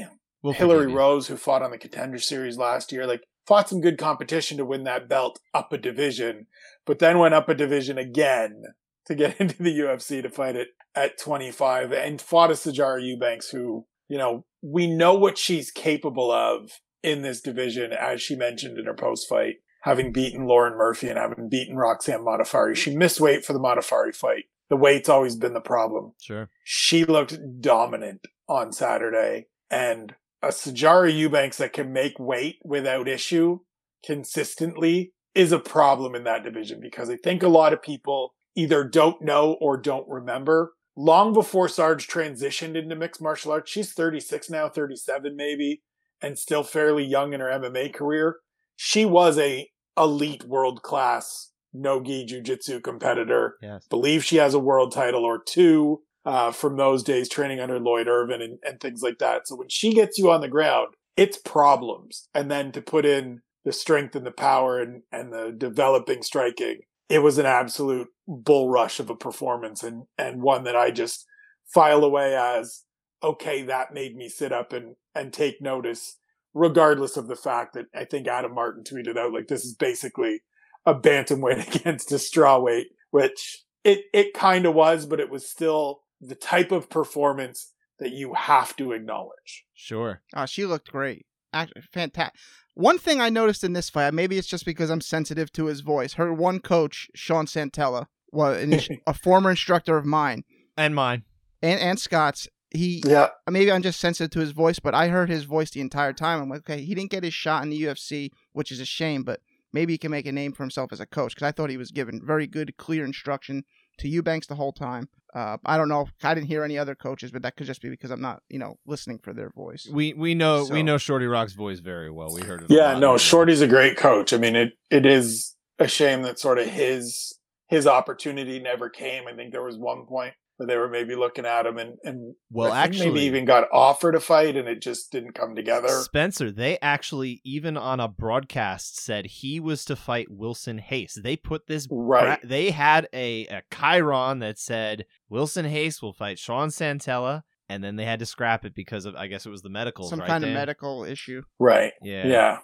We'll 0.43 0.53
Hillary. 0.53 0.87
Rose, 0.87 1.27
who 1.27 1.35
fought 1.37 1.61
on 1.61 1.71
the 1.71 1.77
contender 1.77 2.17
series 2.17 2.57
last 2.57 2.91
year, 2.91 3.05
like 3.05 3.23
fought 3.45 3.69
some 3.69 3.81
good 3.81 3.97
competition 3.97 4.57
to 4.57 4.65
win 4.65 4.83
that 4.85 5.07
belt 5.09 5.39
up 5.53 5.71
a 5.71 5.77
division, 5.77 6.47
but 6.85 6.99
then 6.99 7.19
went 7.19 7.33
up 7.33 7.49
a 7.49 7.53
division 7.53 7.97
again 7.97 8.63
to 9.07 9.15
get 9.15 9.35
into 9.39 9.61
the 9.61 9.77
UFC 9.79 10.21
to 10.21 10.29
fight 10.29 10.55
it 10.55 10.69
at 10.95 11.19
25 11.19 11.91
and 11.91 12.21
fought 12.21 12.51
a 12.51 12.53
Sijara 12.53 13.05
Eubanks, 13.05 13.49
who, 13.49 13.85
you 14.07 14.17
know, 14.17 14.45
we 14.61 14.87
know 14.87 15.13
what 15.13 15.37
she's 15.37 15.71
capable 15.71 16.31
of 16.31 16.71
in 17.04 17.22
this 17.22 17.41
division, 17.41 17.91
as 17.93 18.22
she 18.22 18.36
mentioned 18.36 18.78
in 18.78 18.86
her 18.86 18.93
post 18.93 19.28
fight, 19.28 19.56
having 19.82 20.12
beaten 20.12 20.45
Lauren 20.45 20.78
Murphy 20.78 21.10
and 21.10 21.18
having 21.18 21.49
beaten 21.49 21.76
Roxanne 21.76 22.26
Modafferi. 22.26 22.76
She 22.76 22.95
missed 22.95 23.20
weight 23.20 23.43
for 23.45 23.54
the 23.54 23.60
Modafferi 23.60 24.16
fight 24.16 24.45
the 24.72 24.78
weight's 24.78 25.10
always 25.10 25.36
been 25.36 25.54
the 25.54 25.60
problem. 25.60 26.14
Sure. 26.22 26.49
She 26.64 27.04
looked 27.04 27.38
dominant 27.60 28.26
on 28.47 28.72
Saturday, 28.72 29.47
and 29.70 30.16
a 30.41 30.47
Sijara 30.47 31.14
Eubanks 31.14 31.58
that 31.58 31.74
can 31.74 31.91
make 31.91 32.18
weight 32.18 32.56
without 32.64 33.10
issue 33.10 33.60
consistently 34.04 35.12
is 35.36 35.52
a 35.52 35.60
problem 35.60 36.16
in 36.16 36.24
that 36.24 36.45
division 36.45 36.80
because 36.82 37.10
I 37.10 37.18
think 37.18 37.43
a 37.43 37.49
lot 37.49 37.74
of 37.74 37.84
people 37.84 38.34
either 38.56 38.86
don't 38.86 39.22
know 39.22 39.58
or 39.60 39.76
don't 39.76 40.08
remember. 40.08 40.72
Long 40.95 41.34
before 41.34 41.68
Sarge 41.68 42.08
transitioned 42.08 42.82
into 42.82 42.95
mixed 42.95 43.22
martial 43.22 43.52
arts, 43.52 43.70
she's 43.70 43.91
36 43.91 44.49
now, 44.49 44.70
37 44.70 45.36
maybe, 45.36 45.84
and 46.22 46.38
still 46.38 46.63
fairly 46.63 47.03
young 47.03 47.34
in 47.34 47.39
her 47.39 47.47
MMA 47.47 47.93
career. 47.93 48.38
She 48.76 49.05
was 49.05 49.38
a 49.38 49.69
elite 49.97 50.43
world 50.45 50.82
class 50.82 51.51
no-gi 51.74 52.26
jiu-jitsu 52.26 52.82
competitor. 52.82 53.57
Yes. 53.61 53.86
Believe 53.89 54.24
she 54.24 54.38
has 54.38 54.53
a 54.53 54.59
world 54.59 54.91
title 54.91 55.24
or 55.24 55.41
two 55.41 56.01
uh, 56.26 56.51
from 56.51 56.78
those 56.78 57.03
days 57.03 57.30
training 57.30 57.59
under 57.59 57.80
Lloyd 57.80 58.07
Irvin 58.07 58.41
and, 58.41 58.59
and 58.63 58.80
things 58.80 59.01
like 59.01 59.19
that. 59.19 59.47
So 59.47 59.55
when 59.55 59.69
she 59.69 59.93
gets 59.93 60.17
you 60.17 60.30
on 60.30 60.41
the 60.41 60.47
ground, 60.47 60.93
it's 61.17 61.38
problems. 61.38 62.28
And 62.34 62.49
then 62.49 62.72
to 62.74 62.82
put 62.82 63.05
in 63.05 63.41
the 63.65 63.72
strength 63.72 64.15
and 64.15 64.26
the 64.26 64.32
power 64.32 64.80
and, 64.80 65.03
and 65.11 65.32
the 65.32 65.53
developing 65.55 66.24
striking, 66.24 66.80
it 67.09 67.19
was 67.19 67.38
an 67.38 67.45
absolute 67.45 68.07
bull 68.28 68.69
rush 68.69 68.99
of 68.99 69.09
a 69.09 69.15
performance 69.15 69.84
and, 69.84 70.03
and 70.17 70.41
one 70.41 70.63
that 70.63 70.76
I 70.76 70.91
just 70.91 71.26
file 71.74 72.03
away 72.03 72.36
as, 72.36 72.84
okay, 73.24 73.63
that 73.63 73.93
made 73.93 74.15
me 74.15 74.30
sit 74.30 74.51
up 74.51 74.74
and, 74.74 74.95
and 75.15 75.32
take 75.34 75.61
notice, 75.61 76.17
regardless 76.53 77.17
of 77.17 77.28
the 77.28 77.36
fact 77.36 77.74
that 77.74 77.86
I 77.95 78.05
think 78.05 78.28
Adam 78.28 78.53
Martin 78.55 78.84
tweeted 78.84 79.17
out, 79.17 79.34
like, 79.34 79.47
this 79.47 79.63
is 79.65 79.74
basically 79.76 80.41
a 80.86 80.95
bantamweight 80.95 81.76
against 81.76 82.11
a 82.11 82.15
strawweight, 82.15 82.86
which 83.11 83.63
it, 83.84 84.05
it 84.13 84.34
kind 84.34 84.65
of 84.65 84.74
was, 84.74 85.05
but 85.05 85.19
it 85.19 85.30
was 85.30 85.47
still 85.47 86.01
the 86.19 86.36
type 86.36 86.72
of 86.72 86.89
performance 86.89 87.72
that 87.99 88.11
you 88.11 88.34
have 88.34 88.76
to 88.78 88.91
acknowledge. 88.91 89.65
Sure. 89.74 90.22
Uh, 90.34 90.45
she 90.45 90.65
looked 90.65 90.91
great. 90.91 91.26
Actually, 91.53 91.82
fantastic. 91.93 92.39
One 92.74 92.97
thing 92.97 93.19
I 93.19 93.30
noticed 93.30 93.63
in 93.63 93.74
this 93.74 93.89
fight, 93.89 94.13
maybe 94.13 94.38
it's 94.38 94.47
just 94.47 94.65
because 94.65 94.89
I'm 94.89 95.01
sensitive 95.01 95.51
to 95.53 95.65
his 95.65 95.82
voice. 95.82 96.13
Her 96.13 96.34
one 96.34 96.59
coach, 96.61 97.09
Sean 97.13 97.45
Santella, 97.45 98.07
was 98.32 98.63
an, 98.63 98.80
a 99.07 99.13
former 99.13 99.49
instructor 99.49 99.97
of 99.97 100.05
mine 100.05 100.45
And 100.78 100.95
mine. 100.95 101.24
and, 101.61 101.80
and 101.80 101.99
Scott's. 101.99 102.47
He 102.72 103.03
Yeah. 103.05 103.30
maybe 103.49 103.72
I'm 103.72 103.82
just 103.82 103.99
sensitive 103.99 104.32
to 104.32 104.39
his 104.39 104.51
voice, 104.51 104.80
but 104.80 104.95
I 104.95 105.09
heard 105.09 105.30
his 105.30 105.43
voice 105.43 105.72
the 105.72 105.82
entire 105.82 106.13
time. 106.13 106.41
I'm 106.41 106.49
like, 106.49 106.61
okay, 106.69 106.82
he 106.82 106.95
didn't 106.95 107.11
get 107.11 107.24
his 107.24 107.34
shot 107.34 107.63
in 107.63 107.69
the 107.69 107.84
UFC, 107.84 108.32
which 108.53 108.72
is 108.72 108.80
a 108.80 108.86
shame, 108.86 109.24
but 109.24 109.41
maybe 109.74 109.93
he 109.93 109.97
can 109.97 110.11
make 110.11 110.26
a 110.26 110.32
name 110.32 110.53
for 110.53 110.63
himself 110.63 110.93
as 110.93 110.99
a 110.99 111.05
coach 111.05 111.36
because 111.36 111.45
I 111.47 111.51
thought 111.51 111.69
he 111.69 111.78
was 111.78 111.91
given 111.91 112.22
very 112.24 112.47
good, 112.47 112.78
clear 112.78 113.03
instruction 113.03 113.63
to 113.99 114.07
Eubanks 114.07 114.47
the 114.47 114.55
whole 114.55 114.72
time. 114.72 115.09
Uh, 115.34 115.57
I 115.65 115.78
don't 115.78 115.88
know. 115.89 116.07
I 116.24 116.34
didn't 116.34 116.47
hear 116.47 116.63
any 116.63 116.78
other 116.78 116.95
coaches, 116.95 117.32
but 117.32 117.41
that 117.43 117.55
could 117.55 117.67
just 117.67 117.82
be 117.82 117.89
because 117.89 118.11
I'm 118.11 118.22
not, 118.22 118.41
you 118.49 118.59
know, 118.59 118.78
listening 118.86 119.19
for 119.19 119.34
their 119.34 119.49
voice. 119.49 119.88
We 119.91 120.13
we 120.13 120.36
know 120.36 120.67
we 120.69 120.84
know 120.84 120.97
Shorty 120.97 121.26
Rock's 121.26 121.53
voice 121.53 121.80
very 121.80 122.11
well. 122.11 122.34
We 122.34 122.41
heard 122.41 122.63
it. 122.63 122.69
Yeah, 122.69 122.99
no, 122.99 123.17
Shorty's 123.17 123.61
a 123.61 123.67
great 123.67 123.95
coach. 123.97 124.34
I 124.34 124.38
mean, 124.38 124.55
it, 124.57 124.74
it 124.89 125.05
is 125.05 125.55
a 125.80 125.88
shame 125.88 126.22
that 126.24 126.38
sort 126.38 126.59
of 126.59 126.67
his, 126.67 127.38
his 127.67 127.88
opportunity 127.88 128.59
never 128.59 128.89
came. 128.89 129.28
I 129.28 129.34
think 129.34 129.51
there 129.51 129.63
was 129.63 129.78
one 129.78 130.05
point 130.05 130.34
where 130.62 130.68
they 130.68 130.78
were 130.78 130.89
maybe 130.89 131.16
looking 131.16 131.45
at 131.45 131.66
him 131.66 131.78
and, 131.78 131.97
and 132.03 132.36
Well, 132.51 132.72
actually, 132.72 133.07
maybe 133.07 133.22
even 133.22 133.45
got 133.45 133.68
offered 133.74 134.14
a 134.16 134.20
fight 134.20 134.55
and 134.55 134.68
it 134.68 134.82
just 134.82 135.12
didn't 135.12 135.34
come 135.34 135.55
together. 135.55 135.88
Spencer, 135.89 136.51
they 136.51 136.78
actually 136.82 137.41
even 137.43 137.78
on 137.78 137.99
a 137.99 138.07
broadcast 138.07 138.99
said 139.01 139.26
he 139.26 139.59
was 139.59 139.84
to 139.86 139.95
fight 139.95 140.28
Wilson 140.30 140.82
Reis. 140.91 141.18
They 141.22 141.36
put 141.36 141.68
this 141.68 141.88
Right. 141.89 142.39
bra- 142.41 142.49
they 142.49 142.70
had 142.72 143.07
a, 143.14 143.47
a 143.47 143.62
Chiron 143.74 144.39
that 144.39 144.59
said 144.59 145.05
Wilson 145.30 145.66
Reis 145.66 146.01
will 146.01 146.14
fight 146.14 146.38
Sean 146.38 146.70
Santella, 146.70 147.41
and 147.68 147.84
then 147.84 147.95
they 147.95 148.05
had 148.05 148.20
to 148.20 148.26
scrap 148.26 148.66
it 148.66 148.76
because 148.76 149.05
of 149.05 149.16
I 149.16 149.28
guess 149.28 149.45
it 149.45 149.49
was 149.49 149.62
the 149.64 149.70
medicals, 149.70 150.09
Some 150.12 150.20
right, 150.20 150.28
kind 150.28 150.43
of 150.43 150.49
Dan? 150.49 150.55
medical 150.55 151.03
issue. 151.03 151.41
Right. 151.59 151.93
Yeah. 152.03 152.28
Yeah. 152.28 152.57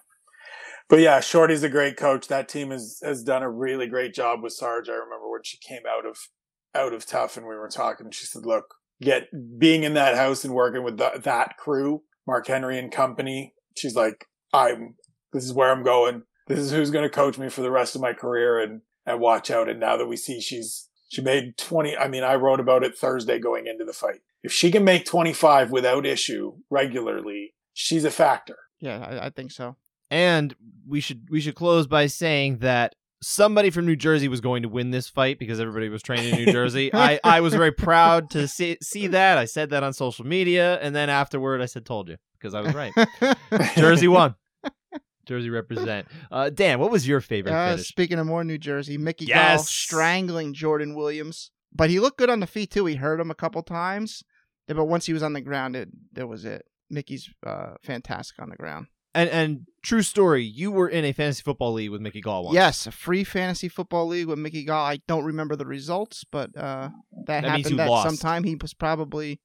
But 0.90 1.00
yeah, 1.00 1.20
Shorty's 1.20 1.64
a 1.64 1.70
great 1.70 1.98
coach. 1.98 2.30
That 2.30 2.48
team 2.48 2.72
has, 2.72 3.00
has 3.04 3.22
done 3.22 3.44
a 3.44 3.50
really 3.50 3.88
great 3.88 4.14
job 4.14 4.42
with 4.42 4.54
Sarge. 4.54 4.88
I 4.88 4.94
remember 4.94 5.30
when 5.30 5.42
she 5.44 5.58
came 5.58 5.82
out 5.90 6.06
of 6.06 6.18
out 6.76 6.94
of 6.94 7.06
TUF 7.06 7.38
and 7.38 7.48
we 7.48 7.56
were 7.56 7.70
talking, 7.70 8.12
she 8.12 8.26
said, 8.26 8.46
look, 8.46 8.76
get 9.02 9.28
being 9.60 9.84
in 9.84 9.94
that 9.94 10.16
house 10.16 10.44
and 10.44 10.54
working 10.54 10.84
with 10.84 10.98
the, 10.98 11.22
that 11.24 11.58
crew, 11.58 12.04
Mark 12.26 12.48
Henry 12.48 12.78
and 12.78 12.92
company, 12.92 13.54
she's 13.76 13.96
like, 13.96 14.26
I'm 14.54 14.96
this 15.34 15.44
is 15.44 15.54
where 15.54 15.72
I'm 15.72 15.84
going. 15.84 16.24
This 16.48 16.60
is 16.60 16.72
who's 16.72 16.92
gonna 16.92 17.10
coach 17.10 17.38
me 17.38 17.50
for 17.50 17.62
the 17.62 17.72
rest 17.72 17.96
of 17.96 18.02
my 18.02 18.14
career 18.14 18.60
and 18.60 18.82
and 19.06 19.20
watch 19.20 19.52
out. 19.52 19.70
And 19.70 19.80
now 19.80 19.98
that 19.98 20.08
we 20.08 20.18
see 20.18 20.42
she's 20.42 20.90
she 21.10 21.22
made 21.22 21.58
twenty 21.58 21.96
I 21.98 22.08
mean, 22.08 22.24
I 22.24 22.36
wrote 22.36 22.60
about 22.60 22.84
it 22.84 22.98
Thursday 22.98 23.40
going 23.40 23.68
into 23.68 23.86
the 23.86 23.94
fight. 23.94 24.22
If 24.44 24.52
she 24.52 24.72
can 24.72 24.84
make 24.84 25.06
twenty 25.06 25.34
five 25.34 25.72
without 25.72 26.06
issue 26.06 26.54
regularly, 26.70 27.54
she's 27.74 28.06
a 28.06 28.12
factor. 28.12 28.58
Yeah, 28.80 29.00
I, 29.00 29.28
I 29.28 29.30
think 29.30 29.52
so. 29.52 29.76
And 30.10 30.56
we 30.88 31.02
should 31.02 31.28
we 31.30 31.42
should 31.42 31.56
close 31.56 31.88
by 31.88 32.08
saying 32.08 32.60
that 32.60 32.96
somebody 33.22 33.70
from 33.70 33.86
New 33.86 33.96
Jersey 33.96 34.28
was 34.28 34.42
going 34.42 34.64
to 34.64 34.70
win 34.70 34.92
this 34.92 35.10
fight 35.10 35.40
because 35.40 35.60
everybody 35.60 35.90
was 35.90 36.02
training 36.04 36.34
in 36.36 36.46
New 36.46 36.52
Jersey. 36.52 36.94
I, 36.94 37.20
I 37.24 37.42
was 37.42 37.54
very 37.54 37.72
proud 37.72 38.30
to 38.32 38.48
see 38.48 38.78
see 38.82 39.08
that. 39.08 39.38
I 39.38 39.46
said 39.46 39.70
that 39.72 39.84
on 39.84 39.94
social 39.94 40.26
media, 40.26 40.80
and 40.82 40.96
then 40.96 41.10
afterward 41.10 41.62
I 41.62 41.66
said 41.66 41.86
told 41.86 42.10
you 42.10 42.18
because 42.40 42.54
I 42.54 42.62
was 42.62 42.74
right. 42.74 42.94
Jersey 43.76 44.08
won. 44.08 44.36
Jersey 45.26 45.50
represent. 45.50 46.08
Uh, 46.32 46.50
Dan, 46.50 46.80
what 46.80 46.90
was 46.90 47.06
your 47.08 47.20
favorite 47.20 47.52
Uh, 47.52 47.72
finish? 47.72 47.88
speaking 47.90 48.18
of 48.18 48.26
more 48.26 48.44
New 48.46 48.58
Jersey, 48.58 48.98
Mickey 48.98 49.26
Gall 49.26 49.58
strangling 49.60 50.54
Jordan 50.54 50.96
Williams, 50.96 51.52
but 51.74 51.90
he 51.90 52.00
looked 52.00 52.18
good 52.18 52.30
on 52.30 52.40
the 52.40 52.48
feet 52.48 52.72
too. 52.72 52.86
He 52.86 52.96
hurt 52.96 53.20
him 53.20 53.30
a 53.30 53.36
couple 53.36 53.62
times, 53.62 54.24
but 54.68 54.86
once 54.86 55.06
he 55.06 55.12
was 55.14 55.24
on 55.24 55.34
the 55.34 55.42
ground, 55.42 55.76
it 55.76 55.90
that 56.14 56.28
was 56.28 56.46
it. 56.46 56.66
Mickey's 56.90 57.30
uh, 57.46 57.74
fantastic 57.84 58.40
on 58.42 58.50
the 58.50 58.56
ground. 58.56 58.88
And 59.18 59.30
and 59.32 59.68
true 59.82 60.04
story, 60.04 60.44
you 60.44 60.70
were 60.70 60.88
in 60.88 61.04
a 61.04 61.12
fantasy 61.12 61.42
football 61.42 61.74
league 61.74 61.90
with 61.90 62.02
Mickey 62.02 62.22
Gall 62.22 62.44
once. 62.44 62.54
Yes, 62.54 62.86
a 62.86 62.92
free 62.92 63.24
fantasy 63.24 63.68
football 63.68 64.06
league 64.06 64.28
with 64.28 64.38
Mickey 64.38 64.64
Gall. 64.64 64.86
I 64.86 65.00
don't 65.08 65.26
remember 65.26 65.56
the 65.56 65.66
results, 65.66 66.24
but 66.32 66.56
uh, 66.56 66.90
that, 67.26 67.42
That 67.42 67.44
happened 67.46 67.72
you 67.72 67.80
at 67.80 67.90
lost. 67.90 68.08
some 68.08 68.18
time. 68.18 68.44
He 68.44 68.56
was 68.56 68.76
probably, 68.76 69.40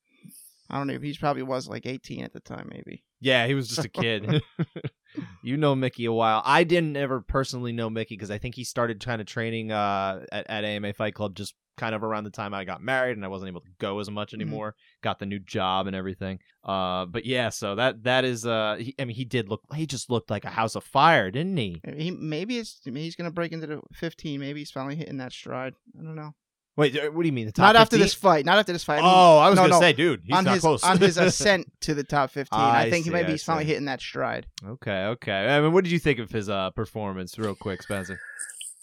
I 0.69 0.77
don't 0.77 0.89
know, 0.89 0.99
he 0.99 1.17
probably 1.17 1.43
was 1.43 1.69
like 1.69 1.87
18 1.87 2.23
at 2.23 2.35
the 2.35 2.41
time, 2.41 2.69
maybe. 2.71 3.03
Yeah, 3.23 3.47
he 3.47 3.55
was 3.55 3.69
just 3.69 3.85
a 3.85 3.89
kid. 3.89 4.43
you 5.43 5.57
know 5.57 5.75
Mickey 5.75 6.05
a 6.05 6.13
while. 6.13 6.43
I 6.45 6.65
didn't 6.65 6.97
ever 6.99 7.23
personally 7.23 7.73
know 7.73 7.89
Mickey 7.89 8.15
because 8.17 8.31
I 8.31 8.37
think 8.37 8.55
he 8.55 8.65
started 8.65 9.03
kind 9.03 9.23
of 9.23 9.27
training 9.27 9.73
uh, 9.73 10.25
at, 10.31 10.51
at 10.51 10.65
AMA 10.65 10.93
Fight 10.93 11.15
Club 11.15 11.35
just 11.35 11.55
kind 11.77 11.95
of 11.95 12.03
around 12.03 12.25
the 12.25 12.31
time 12.31 12.55
I 12.55 12.65
got 12.65 12.83
married 12.83 13.17
and 13.17 13.25
I 13.25 13.29
wasn't 13.29 13.49
able 13.49 13.61
to 13.63 13.71
go 13.79 13.99
as 13.99 14.11
much 14.11 14.35
anymore. 14.35 14.75
Got 15.03 15.19
the 15.19 15.27
new 15.27 15.39
job 15.39 15.87
and 15.87 15.97
everything. 15.97 16.39
Uh, 16.65 17.07
but 17.07 17.25
yeah, 17.25 17.49
so 17.49 17.75
that 17.75 18.05
that 18.05 18.25
is. 18.25 18.47
Uh, 18.47 18.77
he, 18.79 18.95
I 18.99 19.05
mean, 19.05 19.17
he 19.17 19.25
did 19.25 19.49
look. 19.49 19.63
He 19.75 19.87
just 19.87 20.11
looked 20.11 20.31
like 20.31 20.45
a 20.45 20.51
house 20.51 20.75
of 20.75 20.85
fire, 20.85 21.31
didn't 21.31 21.57
he? 21.57 21.81
He 21.97 22.11
maybe 22.11 22.59
it's 22.59 22.81
maybe 22.85 23.03
he's 23.03 23.17
gonna 23.17 23.31
break 23.31 23.53
into 23.53 23.67
the 23.67 23.81
15. 23.95 24.41
Maybe 24.41 24.61
he's 24.61 24.71
finally 24.71 24.97
hitting 24.97 25.19
that 25.19 25.33
stride. 25.33 25.75
I 25.99 26.03
don't 26.03 26.17
know. 26.17 26.35
Wait, 26.75 26.97
uh, 26.97 27.11
what 27.11 27.23
do 27.23 27.27
you 27.27 27.33
mean? 27.33 27.47
The 27.47 27.53
top 27.53 27.65
Not 27.65 27.77
after 27.77 27.99
this 27.99 28.15
fight. 28.15 28.47
Not 28.47 28.57
after 28.57 28.73
this 28.73 28.83
fight. 28.83 29.01
I 29.01 29.03
mean, 29.03 29.11
oh, 29.13 29.39
I 29.39 29.51
was 29.51 29.57
no, 29.57 29.65
gonna 29.65 29.75
no. 29.75 29.81
say, 29.81 29.93
dude, 29.93 30.23
he's 30.25 30.35
on 30.35 30.45
not 30.45 30.55
his 30.55 30.63
close 30.63 30.83
on 30.83 30.99
his 30.99 31.17
ascent 31.19 31.71
to 31.83 31.93
the 31.93 32.03
top 32.03 32.31
15. 32.31 32.59
I, 32.59 32.83
I 32.83 32.91
think 32.91 33.05
see, 33.05 33.11
maybe 33.11 33.29
I 33.29 33.31
he's 33.33 33.45
finally 33.45 33.67
hitting 33.67 33.85
that 33.87 34.01
stride. 34.01 34.47
Okay, 34.67 35.05
okay. 35.05 35.55
I 35.55 35.61
mean, 35.61 35.73
what 35.73 35.85
did 35.85 35.93
you 35.93 35.99
think 35.99 36.19
of 36.19 36.31
his 36.31 36.49
uh 36.49 36.71
performance, 36.71 37.39
real 37.39 37.55
quick, 37.55 37.83
Spencer? 37.83 38.19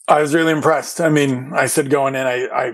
I 0.10 0.22
was 0.22 0.34
really 0.34 0.52
impressed. 0.52 1.00
I 1.00 1.10
mean, 1.10 1.52
I 1.54 1.68
said 1.68 1.90
going 1.90 2.16
in, 2.16 2.26
I, 2.26 2.48
I 2.48 2.72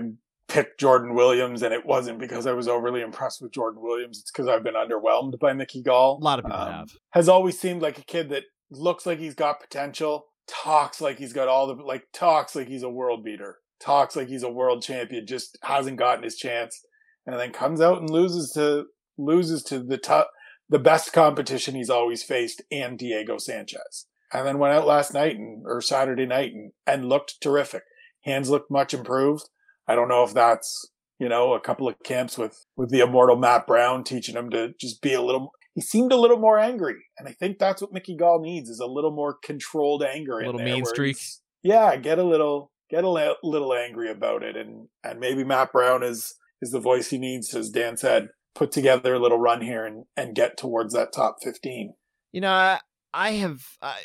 picked 0.48 0.80
Jordan 0.80 1.14
Williams, 1.14 1.62
and 1.62 1.74
it 1.74 1.84
wasn't 1.84 2.18
because 2.18 2.46
I 2.46 2.52
was 2.52 2.66
overly 2.66 3.02
impressed 3.02 3.42
with 3.42 3.52
Jordan 3.52 3.82
Williams. 3.82 4.20
It's 4.20 4.30
because 4.30 4.48
I've 4.48 4.62
been 4.62 4.74
underwhelmed 4.74 5.38
by 5.38 5.52
Mickey 5.52 5.82
Gall. 5.82 6.18
A 6.20 6.24
lot 6.24 6.38
of 6.38 6.46
people 6.46 6.58
Um, 6.60 6.72
have. 6.72 6.90
Has 7.10 7.28
always 7.28 7.58
seemed 7.58 7.82
like 7.82 7.98
a 7.98 8.04
kid 8.04 8.30
that 8.30 8.44
looks 8.70 9.04
like 9.04 9.18
he's 9.18 9.34
got 9.34 9.60
potential, 9.60 10.26
talks 10.48 11.00
like 11.00 11.18
he's 11.18 11.32
got 11.32 11.48
all 11.48 11.66
the 11.66 11.82
like 11.82 12.04
talks 12.12 12.56
like 12.56 12.68
he's 12.68 12.82
a 12.82 12.88
world 12.88 13.22
beater, 13.24 13.58
talks 13.80 14.16
like 14.16 14.28
he's 14.28 14.42
a 14.42 14.50
world 14.50 14.82
champion, 14.82 15.26
just 15.26 15.58
hasn't 15.62 15.98
gotten 15.98 16.24
his 16.24 16.36
chance, 16.36 16.80
and 17.26 17.38
then 17.38 17.52
comes 17.52 17.80
out 17.80 17.98
and 17.98 18.08
loses 18.08 18.50
to 18.52 18.86
loses 19.18 19.62
to 19.64 19.80
the 19.80 19.98
top, 19.98 20.30
the 20.68 20.78
best 20.78 21.12
competition 21.12 21.74
he's 21.74 21.90
always 21.90 22.22
faced, 22.22 22.62
and 22.70 22.98
Diego 22.98 23.38
Sanchez. 23.38 24.06
And 24.32 24.46
then 24.46 24.58
went 24.58 24.74
out 24.74 24.86
last 24.86 25.14
night 25.14 25.36
and 25.36 25.62
or 25.66 25.80
Saturday 25.80 26.26
night 26.26 26.52
and, 26.52 26.72
and 26.86 27.08
looked 27.08 27.40
terrific. 27.40 27.82
Hands 28.24 28.48
looked 28.48 28.70
much 28.70 28.92
improved. 28.92 29.48
I 29.86 29.94
don't 29.94 30.08
know 30.08 30.24
if 30.24 30.34
that's 30.34 30.90
you 31.18 31.28
know 31.28 31.54
a 31.54 31.60
couple 31.60 31.88
of 31.88 31.94
camps 32.04 32.36
with 32.36 32.66
with 32.76 32.90
the 32.90 33.00
immortal 33.00 33.36
Matt 33.36 33.66
Brown 33.66 34.04
teaching 34.04 34.34
him 34.34 34.50
to 34.50 34.74
just 34.80 35.00
be 35.00 35.14
a 35.14 35.22
little. 35.22 35.52
He 35.74 35.80
seemed 35.80 36.12
a 36.12 36.16
little 36.16 36.38
more 36.38 36.58
angry, 36.58 36.96
and 37.18 37.28
I 37.28 37.32
think 37.32 37.58
that's 37.58 37.82
what 37.82 37.92
Mickey 37.92 38.16
Gall 38.16 38.40
needs 38.40 38.70
is 38.70 38.80
a 38.80 38.86
little 38.86 39.10
more 39.10 39.36
controlled 39.44 40.02
anger. 40.02 40.40
A 40.40 40.46
little 40.46 40.60
mean 40.60 40.84
streak. 40.84 41.18
Yeah, 41.62 41.96
get 41.96 42.18
a 42.18 42.24
little 42.24 42.72
get 42.90 43.04
a 43.04 43.10
li- 43.10 43.36
little 43.42 43.74
angry 43.74 44.10
about 44.10 44.42
it, 44.42 44.56
and 44.56 44.88
and 45.04 45.20
maybe 45.20 45.44
Matt 45.44 45.72
Brown 45.72 46.02
is 46.02 46.34
is 46.62 46.70
the 46.70 46.80
voice 46.80 47.10
he 47.10 47.18
needs, 47.18 47.54
as 47.54 47.70
Dan 47.70 47.96
said. 47.96 48.28
Put 48.54 48.72
together 48.72 49.14
a 49.14 49.18
little 49.18 49.38
run 49.38 49.60
here 49.60 49.84
and 49.84 50.04
and 50.16 50.34
get 50.34 50.56
towards 50.56 50.94
that 50.94 51.12
top 51.12 51.36
fifteen. 51.42 51.94
You 52.32 52.40
know, 52.40 52.50
I, 52.50 52.80
I 53.12 53.32
have 53.32 53.62
I, 53.82 53.96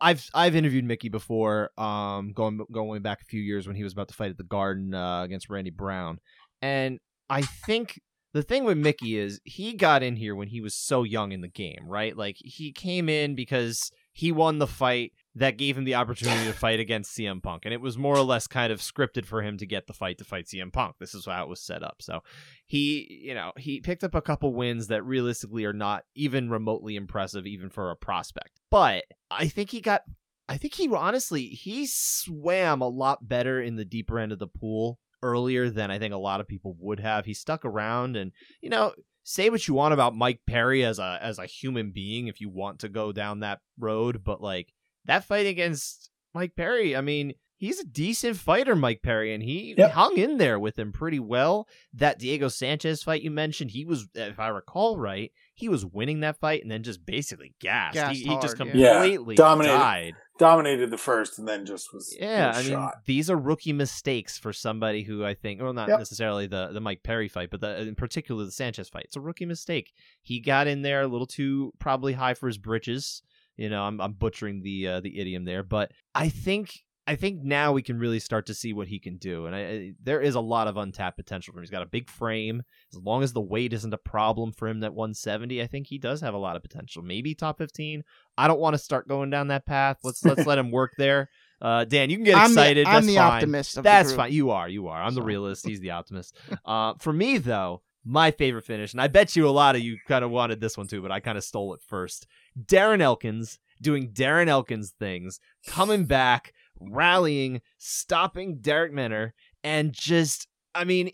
I've 0.00 0.28
I've 0.34 0.54
interviewed 0.54 0.84
Mickey 0.84 1.08
before, 1.08 1.70
um, 1.78 2.32
going 2.32 2.60
going 2.70 3.02
back 3.02 3.22
a 3.22 3.24
few 3.24 3.40
years 3.40 3.66
when 3.66 3.76
he 3.76 3.84
was 3.84 3.92
about 3.92 4.08
to 4.08 4.14
fight 4.14 4.30
at 4.30 4.38
the 4.38 4.44
Garden 4.44 4.94
uh, 4.94 5.22
against 5.22 5.50
Randy 5.50 5.70
Brown, 5.70 6.18
And 6.62 7.00
I 7.28 7.42
think 7.42 8.00
the 8.32 8.42
thing 8.42 8.64
with 8.64 8.76
Mickey 8.78 9.16
is 9.16 9.40
he 9.44 9.74
got 9.74 10.02
in 10.02 10.16
here 10.16 10.34
when 10.34 10.48
he 10.48 10.60
was 10.60 10.74
so 10.74 11.02
young 11.02 11.32
in 11.32 11.40
the 11.40 11.48
game, 11.48 11.84
right? 11.86 12.16
Like 12.16 12.36
he 12.38 12.72
came 12.72 13.08
in 13.08 13.34
because 13.34 13.90
he 14.14 14.30
won 14.30 14.58
the 14.58 14.66
fight 14.66 15.12
that 15.34 15.58
gave 15.58 15.76
him 15.76 15.82
the 15.82 15.96
opportunity 15.96 16.44
to 16.44 16.52
fight 16.52 16.78
against 16.78 17.16
CM 17.16 17.42
Punk. 17.42 17.64
And 17.64 17.74
it 17.74 17.80
was 17.80 17.98
more 17.98 18.16
or 18.16 18.22
less 18.22 18.46
kind 18.46 18.72
of 18.72 18.78
scripted 18.78 19.26
for 19.26 19.42
him 19.42 19.58
to 19.58 19.66
get 19.66 19.88
the 19.88 19.92
fight 19.92 20.18
to 20.18 20.24
fight 20.24 20.46
CM 20.46 20.72
Punk. 20.72 20.96
This 21.00 21.14
is 21.14 21.26
how 21.26 21.42
it 21.42 21.48
was 21.48 21.60
set 21.60 21.82
up. 21.82 21.96
So 22.00 22.20
he, 22.64 23.22
you 23.24 23.34
know, 23.34 23.50
he 23.56 23.80
picked 23.80 24.04
up 24.04 24.14
a 24.14 24.22
couple 24.22 24.54
wins 24.54 24.86
that 24.86 25.04
realistically 25.04 25.64
are 25.64 25.72
not 25.72 26.04
even 26.14 26.48
remotely 26.48 26.94
impressive, 26.94 27.44
even 27.44 27.70
for 27.70 27.90
a 27.90 27.96
prospect. 27.96 28.60
But 28.70 29.04
I 29.30 29.48
think 29.48 29.70
he 29.70 29.80
got. 29.80 30.02
I 30.46 30.58
think 30.58 30.74
he 30.74 30.88
honestly 30.94 31.46
he 31.46 31.86
swam 31.86 32.82
a 32.82 32.88
lot 32.88 33.26
better 33.26 33.62
in 33.62 33.76
the 33.76 33.84
deeper 33.84 34.18
end 34.18 34.30
of 34.30 34.38
the 34.38 34.46
pool 34.46 34.98
earlier 35.22 35.70
than 35.70 35.90
I 35.90 35.98
think 35.98 36.12
a 36.12 36.18
lot 36.18 36.40
of 36.40 36.46
people 36.46 36.76
would 36.78 37.00
have. 37.00 37.24
He 37.24 37.32
stuck 37.32 37.64
around 37.64 38.14
and 38.14 38.30
you 38.60 38.68
know 38.68 38.92
say 39.24 39.50
what 39.50 39.66
you 39.66 39.74
want 39.74 39.94
about 39.94 40.14
Mike 40.14 40.40
Perry 40.46 40.84
as 40.84 40.98
a 41.00 41.18
as 41.20 41.38
a 41.38 41.46
human 41.46 41.90
being 41.90 42.28
if 42.28 42.40
you 42.40 42.48
want 42.48 42.78
to 42.80 42.88
go 42.88 43.10
down 43.10 43.40
that 43.40 43.60
road, 43.78 44.22
but 44.22 44.40
like 44.40 44.72
that 45.06 45.24
fight 45.24 45.46
against 45.46 46.10
Mike 46.34 46.54
Perry, 46.56 46.94
I 46.96 47.00
mean, 47.00 47.34
he's 47.56 47.78
a 47.80 47.84
decent 47.86 48.36
fighter, 48.36 48.74
Mike 48.74 49.02
Perry, 49.02 49.32
and 49.34 49.42
he 49.42 49.74
Yep. 49.78 49.90
hung 49.92 50.16
in 50.16 50.36
there 50.38 50.58
with 50.58 50.78
him 50.78 50.92
pretty 50.92 51.20
well. 51.20 51.68
That 51.92 52.18
Diego 52.18 52.48
Sanchez 52.48 53.02
fight 53.02 53.22
you 53.22 53.30
mentioned, 53.30 53.70
he 53.70 53.84
was, 53.84 54.08
if 54.14 54.38
I 54.40 54.48
recall 54.48 54.98
right, 54.98 55.30
he 55.54 55.68
was 55.68 55.84
winning 55.86 56.20
that 56.20 56.38
fight 56.40 56.62
and 56.62 56.70
then 56.70 56.82
just 56.82 57.04
basically 57.06 57.54
gassed. 57.60 57.94
Gassed 57.94 58.16
he, 58.16 58.24
he 58.28 58.34
just 58.40 58.58
hard, 58.58 58.74
yeah. 58.74 58.92
completely 58.98 59.34
Yeah, 59.34 59.44
dominated. 59.44 59.76
died. 59.76 60.14
Dominated 60.36 60.90
the 60.90 60.98
first 60.98 61.38
and 61.38 61.46
then 61.46 61.64
just 61.64 61.94
was 61.94 62.14
Yeah, 62.18 62.48
was 62.48 62.66
I 62.66 62.70
mean, 62.70 62.90
these 63.06 63.30
are 63.30 63.36
rookie 63.36 63.72
mistakes 63.72 64.36
for 64.36 64.52
somebody 64.52 65.02
who 65.04 65.24
I 65.24 65.34
think, 65.34 65.62
well, 65.62 65.72
not 65.72 65.88
Yep. 65.88 65.98
necessarily 66.00 66.46
the 66.46 66.70
the 66.72 66.80
Mike 66.80 67.02
Perry 67.04 67.28
fight, 67.28 67.50
but 67.50 67.60
the, 67.60 67.80
in 67.82 67.94
particular 67.94 68.44
the 68.44 68.50
Sanchez 68.50 68.88
fight. 68.88 69.04
It's 69.04 69.16
a 69.16 69.20
rookie 69.20 69.46
mistake. 69.46 69.92
He 70.22 70.40
got 70.40 70.66
in 70.66 70.82
there 70.82 71.02
a 71.02 71.06
little 71.06 71.26
too 71.26 71.72
probably 71.78 72.14
high 72.14 72.34
for 72.34 72.48
his 72.48 72.58
britches. 72.58 73.22
You 73.56 73.68
know, 73.70 73.82
I'm 73.84 74.00
I'm 74.00 74.14
butchering 74.14 74.62
the 74.62 74.88
uh, 74.88 75.00
the 75.00 75.18
idiom 75.18 75.44
there, 75.44 75.62
but 75.62 75.92
I 76.14 76.28
think 76.28 76.83
I 77.06 77.16
think 77.16 77.42
now 77.42 77.72
we 77.72 77.82
can 77.82 77.98
really 77.98 78.18
start 78.18 78.46
to 78.46 78.54
see 78.54 78.72
what 78.72 78.88
he 78.88 78.98
can 78.98 79.18
do, 79.18 79.44
and 79.44 79.54
I, 79.54 79.60
I, 79.60 79.92
there 80.02 80.22
is 80.22 80.34
a 80.36 80.40
lot 80.40 80.68
of 80.68 80.78
untapped 80.78 81.18
potential 81.18 81.52
for 81.52 81.58
him. 81.58 81.64
He's 81.64 81.70
got 81.70 81.82
a 81.82 81.86
big 81.86 82.08
frame. 82.08 82.62
As 82.92 82.98
long 82.98 83.22
as 83.22 83.34
the 83.34 83.42
weight 83.42 83.74
isn't 83.74 83.92
a 83.92 83.98
problem 83.98 84.52
for 84.52 84.68
him, 84.68 84.80
that 84.80 84.94
170, 84.94 85.60
I 85.60 85.66
think 85.66 85.86
he 85.86 85.98
does 85.98 86.22
have 86.22 86.32
a 86.32 86.38
lot 86.38 86.56
of 86.56 86.62
potential. 86.62 87.02
Maybe 87.02 87.34
top 87.34 87.58
15. 87.58 88.04
I 88.38 88.48
don't 88.48 88.60
want 88.60 88.72
to 88.74 88.78
start 88.78 89.06
going 89.06 89.28
down 89.28 89.48
that 89.48 89.66
path. 89.66 89.98
Let's 90.02 90.24
let's 90.24 90.46
let 90.46 90.58
him 90.58 90.70
work 90.70 90.92
there. 90.96 91.28
Uh, 91.62 91.82
Dan, 91.84 92.10
you 92.10 92.16
can 92.16 92.24
get 92.24 92.36
I'm 92.36 92.50
excited. 92.50 92.84
the, 92.84 92.90
I'm 92.90 92.94
That's 92.96 93.06
the 93.06 93.14
fine. 93.16 93.32
optimist. 93.32 93.78
Of 93.78 93.84
That's 93.84 94.12
fine. 94.12 94.32
You 94.32 94.50
are. 94.50 94.68
You 94.68 94.88
are. 94.88 95.02
I'm 95.02 95.14
the 95.14 95.22
realist. 95.22 95.66
He's 95.66 95.80
the 95.80 95.90
optimist. 95.92 96.36
Uh, 96.62 96.92
for 96.98 97.10
me, 97.10 97.38
though, 97.38 97.80
my 98.04 98.32
favorite 98.32 98.66
finish, 98.66 98.92
and 98.92 99.00
I 99.00 99.08
bet 99.08 99.34
you 99.34 99.48
a 99.48 99.50
lot 99.50 99.74
of 99.74 99.80
you 99.80 99.96
kind 100.06 100.24
of 100.24 100.30
wanted 100.30 100.60
this 100.60 100.76
one 100.76 100.88
too, 100.88 101.00
but 101.00 101.10
I 101.10 101.20
kind 101.20 101.38
of 101.38 101.44
stole 101.44 101.72
it 101.72 101.80
first. 101.80 102.26
Darren 102.66 103.00
Elkins 103.00 103.60
doing 103.80 104.10
Darren 104.12 104.48
Elkins 104.48 104.92
things, 104.98 105.40
coming 105.66 106.04
back, 106.04 106.52
rallying, 106.80 107.60
stopping 107.78 108.58
Darrick 108.58 108.92
Minner, 108.92 109.34
and 109.62 109.92
just, 109.92 110.48
I 110.74 110.84
mean, 110.84 111.10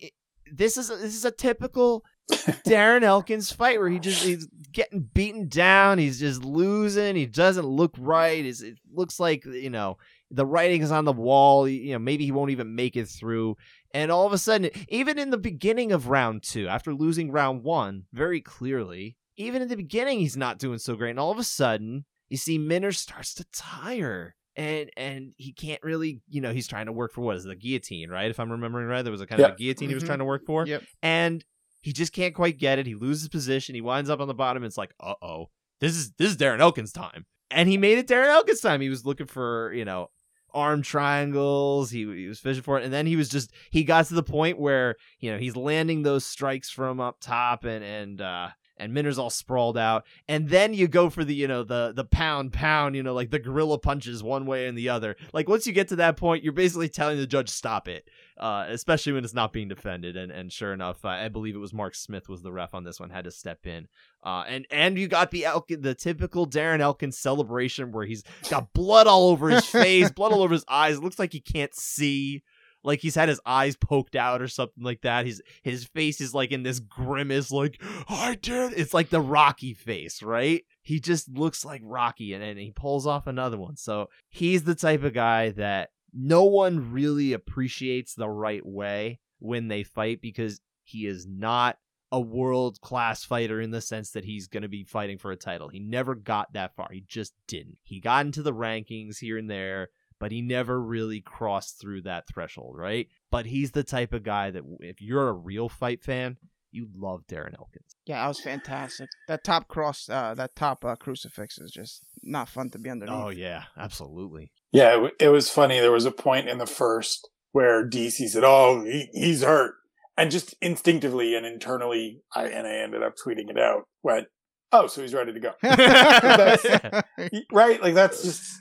this 0.52 0.76
is 0.76 0.88
this 0.88 1.14
is 1.14 1.24
a 1.24 1.30
typical 1.30 2.04
Darren 2.30 3.02
Elkins 3.02 3.52
fight 3.52 3.78
where 3.78 3.88
he 3.88 3.98
just 3.98 4.24
he's 4.24 4.48
getting 4.72 5.00
beaten 5.00 5.48
down, 5.48 5.98
he's 5.98 6.20
just 6.20 6.44
losing, 6.44 7.16
he 7.16 7.26
doesn't 7.26 7.66
look 7.66 7.94
right. 7.98 8.44
It's, 8.44 8.60
it 8.60 8.78
looks 8.92 9.18
like 9.18 9.44
you 9.44 9.70
know 9.70 9.98
the 10.30 10.46
writing 10.46 10.82
is 10.82 10.92
on 10.92 11.04
the 11.04 11.12
wall. 11.12 11.68
You 11.68 11.92
know 11.92 11.98
maybe 11.98 12.24
he 12.24 12.32
won't 12.32 12.50
even 12.50 12.74
make 12.74 12.96
it 12.96 13.08
through. 13.08 13.56
And 13.92 14.12
all 14.12 14.26
of 14.26 14.32
a 14.32 14.38
sudden, 14.38 14.70
even 14.88 15.18
in 15.18 15.30
the 15.30 15.38
beginning 15.38 15.90
of 15.92 16.08
round 16.08 16.42
two, 16.42 16.68
after 16.68 16.94
losing 16.94 17.32
round 17.32 17.64
one 17.64 18.04
very 18.12 18.40
clearly, 18.40 19.16
even 19.36 19.62
in 19.62 19.68
the 19.68 19.76
beginning 19.76 20.20
he's 20.20 20.36
not 20.36 20.58
doing 20.58 20.78
so 20.78 20.94
great. 20.94 21.10
And 21.10 21.20
all 21.20 21.32
of 21.32 21.38
a 21.38 21.44
sudden, 21.44 22.04
you 22.28 22.36
see 22.36 22.58
Minner 22.58 22.92
starts 22.92 23.34
to 23.34 23.44
tire. 23.52 24.36
And 24.56 24.90
and 24.96 25.32
he 25.36 25.52
can't 25.52 25.82
really, 25.82 26.20
you 26.28 26.40
know, 26.40 26.52
he's 26.52 26.66
trying 26.68 26.86
to 26.86 26.92
work 26.92 27.12
for 27.12 27.20
what 27.20 27.36
is 27.36 27.44
it, 27.44 27.48
the 27.48 27.54
guillotine, 27.56 28.10
right? 28.10 28.30
If 28.30 28.40
I'm 28.40 28.50
remembering 28.50 28.86
right, 28.88 29.02
there 29.02 29.12
was 29.12 29.20
a 29.20 29.26
kind 29.26 29.40
of 29.40 29.52
a 29.52 29.56
guillotine 29.56 29.88
he 29.88 29.94
was 29.94 30.02
Mhm. 30.02 30.06
trying 30.06 30.18
to 30.18 30.24
work 30.24 30.42
for 30.44 30.66
Yep. 30.66 30.82
and 31.02 31.44
he 31.82 31.92
just 31.92 32.12
can't 32.12 32.34
quite 32.34 32.58
get 32.58 32.78
it. 32.78 32.86
He 32.86 32.94
loses 32.94 33.28
position. 33.28 33.74
He 33.74 33.80
winds 33.80 34.10
up 34.10 34.20
on 34.20 34.28
the 34.28 34.34
bottom. 34.34 34.64
It's 34.64 34.76
like, 34.76 34.92
uh 35.00 35.14
oh, 35.22 35.50
this 35.80 35.96
is 35.96 36.12
this 36.18 36.30
is 36.32 36.36
Darren 36.36 36.58
Elkins' 36.60 36.92
time, 36.92 37.26
and 37.50 37.68
he 37.68 37.78
made 37.78 37.96
it 37.98 38.08
Darren 38.08 38.26
Elkins' 38.28 38.60
time. 38.60 38.80
He 38.80 38.88
was 38.90 39.06
looking 39.06 39.26
for 39.26 39.72
you 39.72 39.84
know 39.84 40.10
arm 40.52 40.82
triangles. 40.82 41.90
He 41.90 42.00
he 42.00 42.26
was 42.26 42.40
fishing 42.40 42.62
for 42.62 42.78
it, 42.78 42.84
and 42.84 42.92
then 42.92 43.06
he 43.06 43.16
was 43.16 43.28
just 43.28 43.52
he 43.70 43.84
got 43.84 44.06
to 44.06 44.14
the 44.14 44.22
point 44.22 44.58
where 44.58 44.96
you 45.20 45.30
know 45.30 45.38
he's 45.38 45.56
landing 45.56 46.02
those 46.02 46.26
strikes 46.26 46.68
from 46.70 47.00
up 47.00 47.18
top, 47.20 47.64
and 47.64 47.84
and 47.84 48.20
uh, 48.20 48.48
and 48.80 48.92
Minner's 48.92 49.18
all 49.18 49.30
sprawled 49.30 49.78
out, 49.78 50.04
and 50.28 50.48
then 50.48 50.74
you 50.74 50.88
go 50.88 51.10
for 51.10 51.24
the 51.24 51.34
you 51.34 51.46
know 51.46 51.62
the 51.62 51.92
the 51.94 52.04
pound 52.04 52.52
pound, 52.52 52.96
you 52.96 53.02
know 53.02 53.14
like 53.14 53.30
the 53.30 53.38
gorilla 53.38 53.78
punches 53.78 54.22
one 54.22 54.46
way 54.46 54.66
and 54.66 54.76
the 54.76 54.88
other. 54.88 55.16
Like 55.32 55.48
once 55.48 55.66
you 55.66 55.72
get 55.72 55.88
to 55.88 55.96
that 55.96 56.16
point, 56.16 56.42
you're 56.42 56.52
basically 56.52 56.88
telling 56.88 57.18
the 57.18 57.26
judge 57.26 57.48
stop 57.48 57.88
it 57.88 58.08
uh, 58.40 58.64
especially 58.70 59.12
when 59.12 59.22
it's 59.22 59.34
not 59.34 59.52
being 59.52 59.68
defended. 59.68 60.16
And 60.16 60.32
and 60.32 60.50
sure 60.50 60.72
enough, 60.72 61.04
uh, 61.04 61.08
I 61.08 61.28
believe 61.28 61.54
it 61.54 61.58
was 61.58 61.74
Mark 61.74 61.94
Smith 61.94 62.28
was 62.28 62.42
the 62.42 62.50
ref 62.50 62.74
on 62.74 62.84
this 62.84 62.98
one, 62.98 63.10
had 63.10 63.24
to 63.24 63.30
step 63.30 63.66
in. 63.66 63.86
Uh, 64.24 64.44
and 64.48 64.66
and 64.70 64.98
you 64.98 65.06
got 65.06 65.30
the 65.30 65.44
Elkin, 65.44 65.82
the 65.82 65.94
typical 65.94 66.48
Darren 66.48 66.80
Elkins 66.80 67.18
celebration 67.18 67.92
where 67.92 68.06
he's 68.06 68.24
got 68.48 68.72
blood 68.72 69.06
all 69.06 69.28
over 69.28 69.50
his 69.50 69.66
face, 69.66 70.10
blood 70.10 70.32
all 70.32 70.42
over 70.42 70.54
his 70.54 70.64
eyes. 70.68 70.96
It 70.96 71.02
looks 71.02 71.18
like 71.18 71.32
he 71.32 71.40
can't 71.40 71.74
see. 71.74 72.42
Like 72.82 73.00
he's 73.00 73.14
had 73.14 73.28
his 73.28 73.40
eyes 73.44 73.76
poked 73.76 74.16
out 74.16 74.40
or 74.40 74.48
something 74.48 74.82
like 74.82 75.02
that. 75.02 75.26
His 75.26 75.42
his 75.62 75.84
face 75.84 76.20
is 76.20 76.34
like 76.34 76.50
in 76.50 76.62
this 76.62 76.80
grimace, 76.80 77.50
like 77.50 77.80
I 78.08 78.36
did. 78.40 78.72
It's 78.74 78.94
like 78.94 79.10
the 79.10 79.20
Rocky 79.20 79.74
face, 79.74 80.22
right? 80.22 80.64
He 80.82 81.00
just 81.00 81.28
looks 81.28 81.64
like 81.64 81.82
Rocky, 81.84 82.32
and 82.32 82.42
then 82.42 82.56
he 82.56 82.70
pulls 82.70 83.06
off 83.06 83.26
another 83.26 83.58
one. 83.58 83.76
So 83.76 84.08
he's 84.28 84.64
the 84.64 84.74
type 84.74 85.02
of 85.02 85.12
guy 85.12 85.50
that 85.50 85.90
no 86.12 86.44
one 86.44 86.92
really 86.92 87.32
appreciates 87.32 88.14
the 88.14 88.28
right 88.28 88.64
way 88.64 89.20
when 89.38 89.68
they 89.68 89.82
fight 89.82 90.20
because 90.20 90.60
he 90.82 91.06
is 91.06 91.26
not 91.26 91.78
a 92.12 92.20
world 92.20 92.80
class 92.80 93.24
fighter 93.24 93.60
in 93.60 93.70
the 93.70 93.80
sense 93.80 94.10
that 94.10 94.24
he's 94.24 94.48
going 94.48 94.62
to 94.62 94.68
be 94.68 94.82
fighting 94.82 95.18
for 95.18 95.30
a 95.30 95.36
title. 95.36 95.68
He 95.68 95.78
never 95.78 96.14
got 96.14 96.52
that 96.54 96.74
far. 96.74 96.88
He 96.90 97.04
just 97.06 97.34
didn't. 97.46 97.78
He 97.82 98.00
got 98.00 98.26
into 98.26 98.42
the 98.42 98.52
rankings 98.52 99.18
here 99.18 99.38
and 99.38 99.48
there, 99.48 99.90
but 100.20 100.30
he 100.30 100.42
never 100.42 100.80
really 100.80 101.20
crossed 101.20 101.80
through 101.80 102.02
that 102.02 102.28
threshold, 102.28 102.76
right? 102.78 103.08
But 103.30 103.46
he's 103.46 103.72
the 103.72 103.82
type 103.82 104.12
of 104.12 104.22
guy 104.22 104.50
that 104.52 104.62
if 104.80 105.00
you're 105.00 105.28
a 105.28 105.32
real 105.32 105.68
fight 105.68 106.04
fan, 106.04 106.36
you 106.70 106.86
love 106.94 107.22
Darren 107.26 107.58
Elkins. 107.58 107.96
Yeah, 108.06 108.22
that 108.22 108.28
was 108.28 108.40
fantastic. 108.40 109.08
That 109.26 109.42
top 109.42 109.66
cross, 109.66 110.08
uh, 110.08 110.34
that 110.34 110.54
top 110.54 110.84
uh, 110.84 110.94
crucifix 110.94 111.58
is 111.58 111.72
just 111.72 112.04
not 112.22 112.48
fun 112.48 112.70
to 112.70 112.78
be 112.78 112.90
underneath. 112.90 113.14
Oh 113.16 113.30
yeah, 113.30 113.64
absolutely. 113.76 114.52
Yeah, 114.70 114.90
it, 114.90 114.96
w- 114.96 115.14
it 115.18 115.28
was 115.30 115.50
funny. 115.50 115.80
There 115.80 115.90
was 115.90 116.04
a 116.04 116.12
point 116.12 116.48
in 116.48 116.58
the 116.58 116.66
first 116.66 117.28
where 117.52 117.84
DC 117.88 118.28
said, 118.28 118.44
"Oh, 118.44 118.84
he, 118.84 119.08
he's 119.12 119.42
hurt," 119.42 119.74
and 120.16 120.30
just 120.30 120.54
instinctively 120.60 121.34
and 121.34 121.44
internally, 121.44 122.20
I 122.36 122.44
and 122.44 122.66
I 122.66 122.74
ended 122.76 123.02
up 123.02 123.14
tweeting 123.16 123.50
it 123.50 123.58
out. 123.58 123.88
Went, 124.04 124.28
"Oh, 124.70 124.86
so 124.86 125.02
he's 125.02 125.14
ready 125.14 125.32
to 125.32 125.40
go." 125.40 125.52
Y- 125.62 127.42
right? 127.52 127.82
Like 127.82 127.94
that's 127.94 128.22
just. 128.22 128.60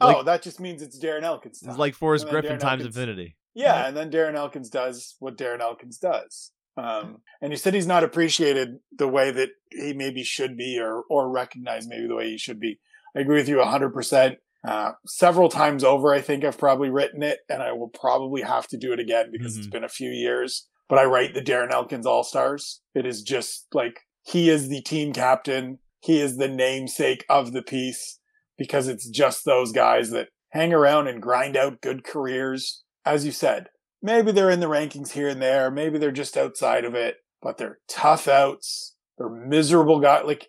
Oh, 0.00 0.22
that 0.22 0.42
just 0.42 0.60
means 0.60 0.82
it's 0.82 0.98
Darren 0.98 1.22
Elkins. 1.22 1.60
Time. 1.60 1.70
It's 1.70 1.78
like 1.78 1.94
Forrest 1.94 2.28
Griffin 2.28 2.56
Darren 2.56 2.60
times 2.60 2.82
Elkins- 2.82 2.96
infinity. 2.96 3.36
Yeah, 3.54 3.86
and 3.88 3.96
then 3.96 4.10
Darren 4.10 4.34
Elkins 4.36 4.70
does 4.70 5.16
what 5.18 5.36
Darren 5.36 5.60
Elkins 5.60 5.98
does. 5.98 6.52
Um, 6.76 7.18
and 7.42 7.50
you 7.52 7.56
said 7.58 7.74
he's 7.74 7.86
not 7.86 8.04
appreciated 8.04 8.78
the 8.96 9.08
way 9.08 9.32
that 9.32 9.50
he 9.70 9.92
maybe 9.92 10.22
should 10.22 10.56
be, 10.56 10.78
or 10.80 11.02
or 11.10 11.28
recognized 11.28 11.88
maybe 11.88 12.06
the 12.06 12.14
way 12.14 12.30
he 12.30 12.38
should 12.38 12.60
be. 12.60 12.78
I 13.16 13.20
agree 13.20 13.36
with 13.38 13.48
you 13.48 13.60
hundred 13.62 13.90
percent. 13.90 14.38
Uh, 14.62 14.92
several 15.06 15.48
times 15.48 15.82
over, 15.82 16.12
I 16.14 16.20
think 16.20 16.44
I've 16.44 16.58
probably 16.58 16.90
written 16.90 17.22
it, 17.22 17.40
and 17.48 17.62
I 17.62 17.72
will 17.72 17.88
probably 17.88 18.42
have 18.42 18.68
to 18.68 18.76
do 18.76 18.92
it 18.92 19.00
again 19.00 19.30
because 19.32 19.56
it's 19.56 19.66
Mhm. 19.66 19.72
been 19.72 19.84
a 19.84 19.88
few 19.88 20.10
years. 20.10 20.68
But 20.88 20.98
I 20.98 21.04
write 21.04 21.34
the 21.34 21.40
Darren 21.42 21.72
Elkins 21.72 22.06
All 22.06 22.22
Stars. 22.24 22.80
It 22.94 23.04
is 23.06 23.22
just 23.22 23.66
like 23.72 24.00
he 24.22 24.48
is 24.48 24.68
the 24.68 24.80
team 24.82 25.12
captain. 25.12 25.80
He 26.00 26.20
is 26.20 26.36
the 26.36 26.48
namesake 26.48 27.24
of 27.28 27.52
the 27.52 27.62
piece 27.62 28.19
because 28.60 28.88
it's 28.88 29.08
just 29.08 29.46
those 29.46 29.72
guys 29.72 30.10
that 30.10 30.28
hang 30.50 30.74
around 30.74 31.08
and 31.08 31.22
grind 31.22 31.56
out 31.56 31.80
good 31.80 32.04
careers. 32.04 32.82
As 33.06 33.24
you 33.24 33.32
said, 33.32 33.68
maybe 34.02 34.32
they're 34.32 34.50
in 34.50 34.60
the 34.60 34.66
rankings 34.66 35.12
here 35.12 35.28
and 35.28 35.40
there. 35.40 35.70
Maybe 35.70 35.96
they're 35.98 36.10
just 36.12 36.36
outside 36.36 36.84
of 36.84 36.94
it, 36.94 37.16
but 37.40 37.56
they're 37.56 37.78
tough 37.88 38.28
outs. 38.28 38.94
They're 39.16 39.30
miserable 39.30 39.98
guys. 39.98 40.24
Like 40.26 40.48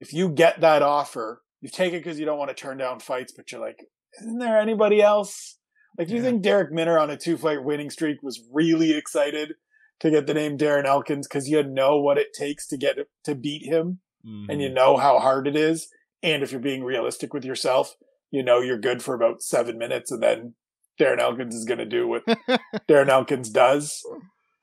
if 0.00 0.14
you 0.14 0.30
get 0.30 0.62
that 0.62 0.80
offer, 0.80 1.42
you 1.60 1.68
take 1.68 1.92
it 1.92 1.98
because 2.02 2.18
you 2.18 2.24
don't 2.24 2.38
want 2.38 2.48
to 2.48 2.54
turn 2.54 2.78
down 2.78 2.98
fights, 2.98 3.34
but 3.36 3.52
you're 3.52 3.60
like, 3.60 3.84
isn't 4.22 4.38
there 4.38 4.58
anybody 4.58 5.02
else? 5.02 5.58
Like, 5.98 6.08
do 6.08 6.14
you 6.14 6.22
Yeah. 6.22 6.30
think 6.30 6.42
Darrick 6.42 6.70
Minner 6.70 6.98
on 6.98 7.10
a 7.10 7.16
two 7.18 7.36
fight 7.36 7.62
winning 7.62 7.90
streak 7.90 8.22
was 8.22 8.42
really 8.50 8.92
excited 8.96 9.52
to 9.98 10.10
get 10.10 10.26
the 10.26 10.32
name 10.32 10.56
Darren 10.56 10.86
Elkins 10.86 11.28
because 11.28 11.46
you 11.50 11.62
know 11.62 12.00
what 12.00 12.16
it 12.16 12.32
takes 12.32 12.66
to 12.68 12.78
get 12.78 12.96
to 13.24 13.34
beat 13.34 13.66
him 13.66 14.00
and 14.48 14.62
you 14.62 14.70
Mhm. 14.70 14.74
know 14.74 14.96
how 14.96 15.18
hard 15.18 15.46
it 15.46 15.56
is? 15.56 15.92
And 16.22 16.42
if 16.42 16.52
you're 16.52 16.60
being 16.60 16.84
realistic 16.84 17.32
with 17.32 17.44
yourself, 17.44 17.96
you 18.30 18.42
know 18.42 18.60
you're 18.60 18.78
good 18.78 19.02
for 19.02 19.14
about 19.14 19.42
seven 19.42 19.78
minutes 19.78 20.10
and 20.10 20.22
then 20.22 20.54
Darren 21.00 21.18
Elkins 21.18 21.54
is 21.54 21.64
going 21.64 21.78
to 21.78 21.86
do 21.86 22.06
what 22.06 22.24
Darren 22.88 23.08
Elkins 23.08 23.48
does. 23.48 24.02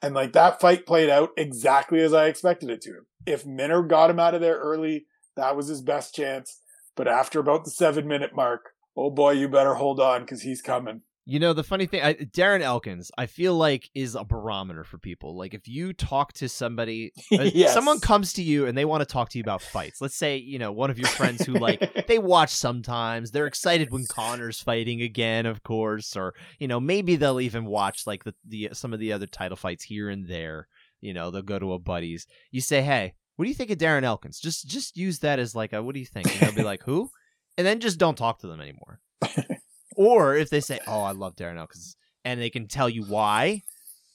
And 0.01 0.13
like 0.13 0.33
that 0.33 0.61
fight 0.61 0.85
played 0.85 1.09
out 1.09 1.31
exactly 1.35 1.99
as 2.01 2.13
I 2.13 2.27
expected 2.27 2.69
it 2.69 2.81
to. 2.81 3.01
If 3.25 3.45
Minner 3.45 3.81
got 3.81 4.11
him 4.11 4.19
out 4.19 4.35
of 4.35 4.41
there 4.41 4.57
early, 4.57 5.07
that 5.35 5.55
was 5.55 5.67
his 5.67 5.81
best 5.81 6.13
chance. 6.13 6.61
But 6.95 7.07
after 7.07 7.39
about 7.39 7.65
the 7.65 7.71
seven 7.71 8.07
minute 8.07 8.35
mark, 8.35 8.69
oh 8.95 9.09
boy, 9.09 9.31
you 9.31 9.49
better 9.49 9.73
hold 9.73 9.99
on 9.99 10.21
because 10.21 10.43
he's 10.43 10.61
coming. 10.61 11.01
You 11.29 11.39
know, 11.39 11.51
the 11.51 11.63
funny 11.63 11.87
thing, 11.87 12.01
I, 12.01 12.13
Darren 12.13 12.61
Elkins, 12.61 13.11
I 13.17 13.25
feel 13.25 13.53
like 13.53 13.89
is 13.93 14.15
a 14.15 14.23
barometer 14.23 14.85
for 14.85 14.97
people. 14.97 15.35
Like 15.37 15.53
if 15.53 15.67
you 15.67 15.91
talk 15.91 16.31
to 16.33 16.47
somebody, 16.47 17.11
uh, 17.33 17.41
Yes. 17.53 17.73
someone 17.73 17.99
comes 17.99 18.31
to 18.33 18.41
you 18.41 18.65
and 18.65 18.77
they 18.77 18.85
want 18.85 19.01
to 19.01 19.05
talk 19.05 19.27
to 19.31 19.37
you 19.37 19.41
about 19.41 19.61
fights. 19.61 19.99
Let's 19.99 20.15
say, 20.15 20.37
you 20.37 20.57
know, 20.57 20.71
one 20.71 20.89
of 20.89 20.97
your 20.97 21.09
friends 21.09 21.45
who 21.45 21.51
like 21.55 21.81
they 22.07 22.17
watch 22.17 22.51
sometimes. 22.51 23.31
They're 23.31 23.45
excited 23.45 23.91
when 23.91 24.05
Conor's 24.05 24.61
fighting 24.61 25.01
again, 25.01 25.45
of 25.45 25.63
course, 25.63 26.15
or 26.15 26.33
you 26.59 26.67
know, 26.69 26.79
maybe 26.79 27.17
they'll 27.17 27.41
even 27.41 27.65
watch 27.65 28.07
like 28.07 28.23
the, 28.23 28.33
the 28.47 28.69
some 28.71 28.93
of 28.93 28.99
the 29.01 29.11
other 29.11 29.27
title 29.27 29.57
fights 29.57 29.83
here 29.83 30.09
and 30.09 30.29
there. 30.29 30.69
You 31.01 31.13
know, 31.13 31.29
they'll 31.29 31.41
go 31.41 31.59
to 31.59 31.73
a 31.73 31.79
buddy's. 31.79 32.25
You 32.51 32.61
say, 32.61 32.81
"Hey, 32.81 33.15
what 33.35 33.43
do 33.43 33.49
you 33.49 33.55
think 33.55 33.69
of 33.69 33.77
Darren 33.77 34.03
Elkins?" 34.03 34.39
Just 34.39 34.65
just 34.69 34.95
use 34.95 35.19
that 35.19 35.39
as 35.39 35.53
like 35.53 35.73
a, 35.73 35.83
"What 35.83 35.93
do 35.93 35.99
you 35.99 36.05
think?" 36.05 36.31
And 36.31 36.39
they'll 36.39 36.55
be 36.55 36.63
like, 36.63 36.83
"Who?" 36.83 37.09
And 37.57 37.67
then 37.67 37.81
just 37.81 37.99
don't 37.99 38.17
talk 38.17 38.39
to 38.39 38.47
them 38.47 38.61
anymore. 38.61 39.01
or 39.97 40.35
if 40.35 40.49
they 40.49 40.61
say, 40.61 40.79
"Oh, 40.87 41.01
I 41.01 41.11
love 41.11 41.35
Darren 41.35 41.57
Elkins," 41.57 41.97
and 42.23 42.39
they 42.39 42.49
can 42.49 42.67
tell 42.67 42.87
you 42.89 43.03
why, 43.03 43.63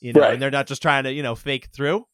you 0.00 0.12
know, 0.14 0.22
Right. 0.22 0.32
and 0.32 0.40
they're 0.40 0.50
not 0.50 0.66
just 0.66 0.80
trying 0.80 1.04
to 1.04 1.12
you 1.12 1.22
know 1.22 1.34
fake 1.34 1.68
through. 1.74 2.06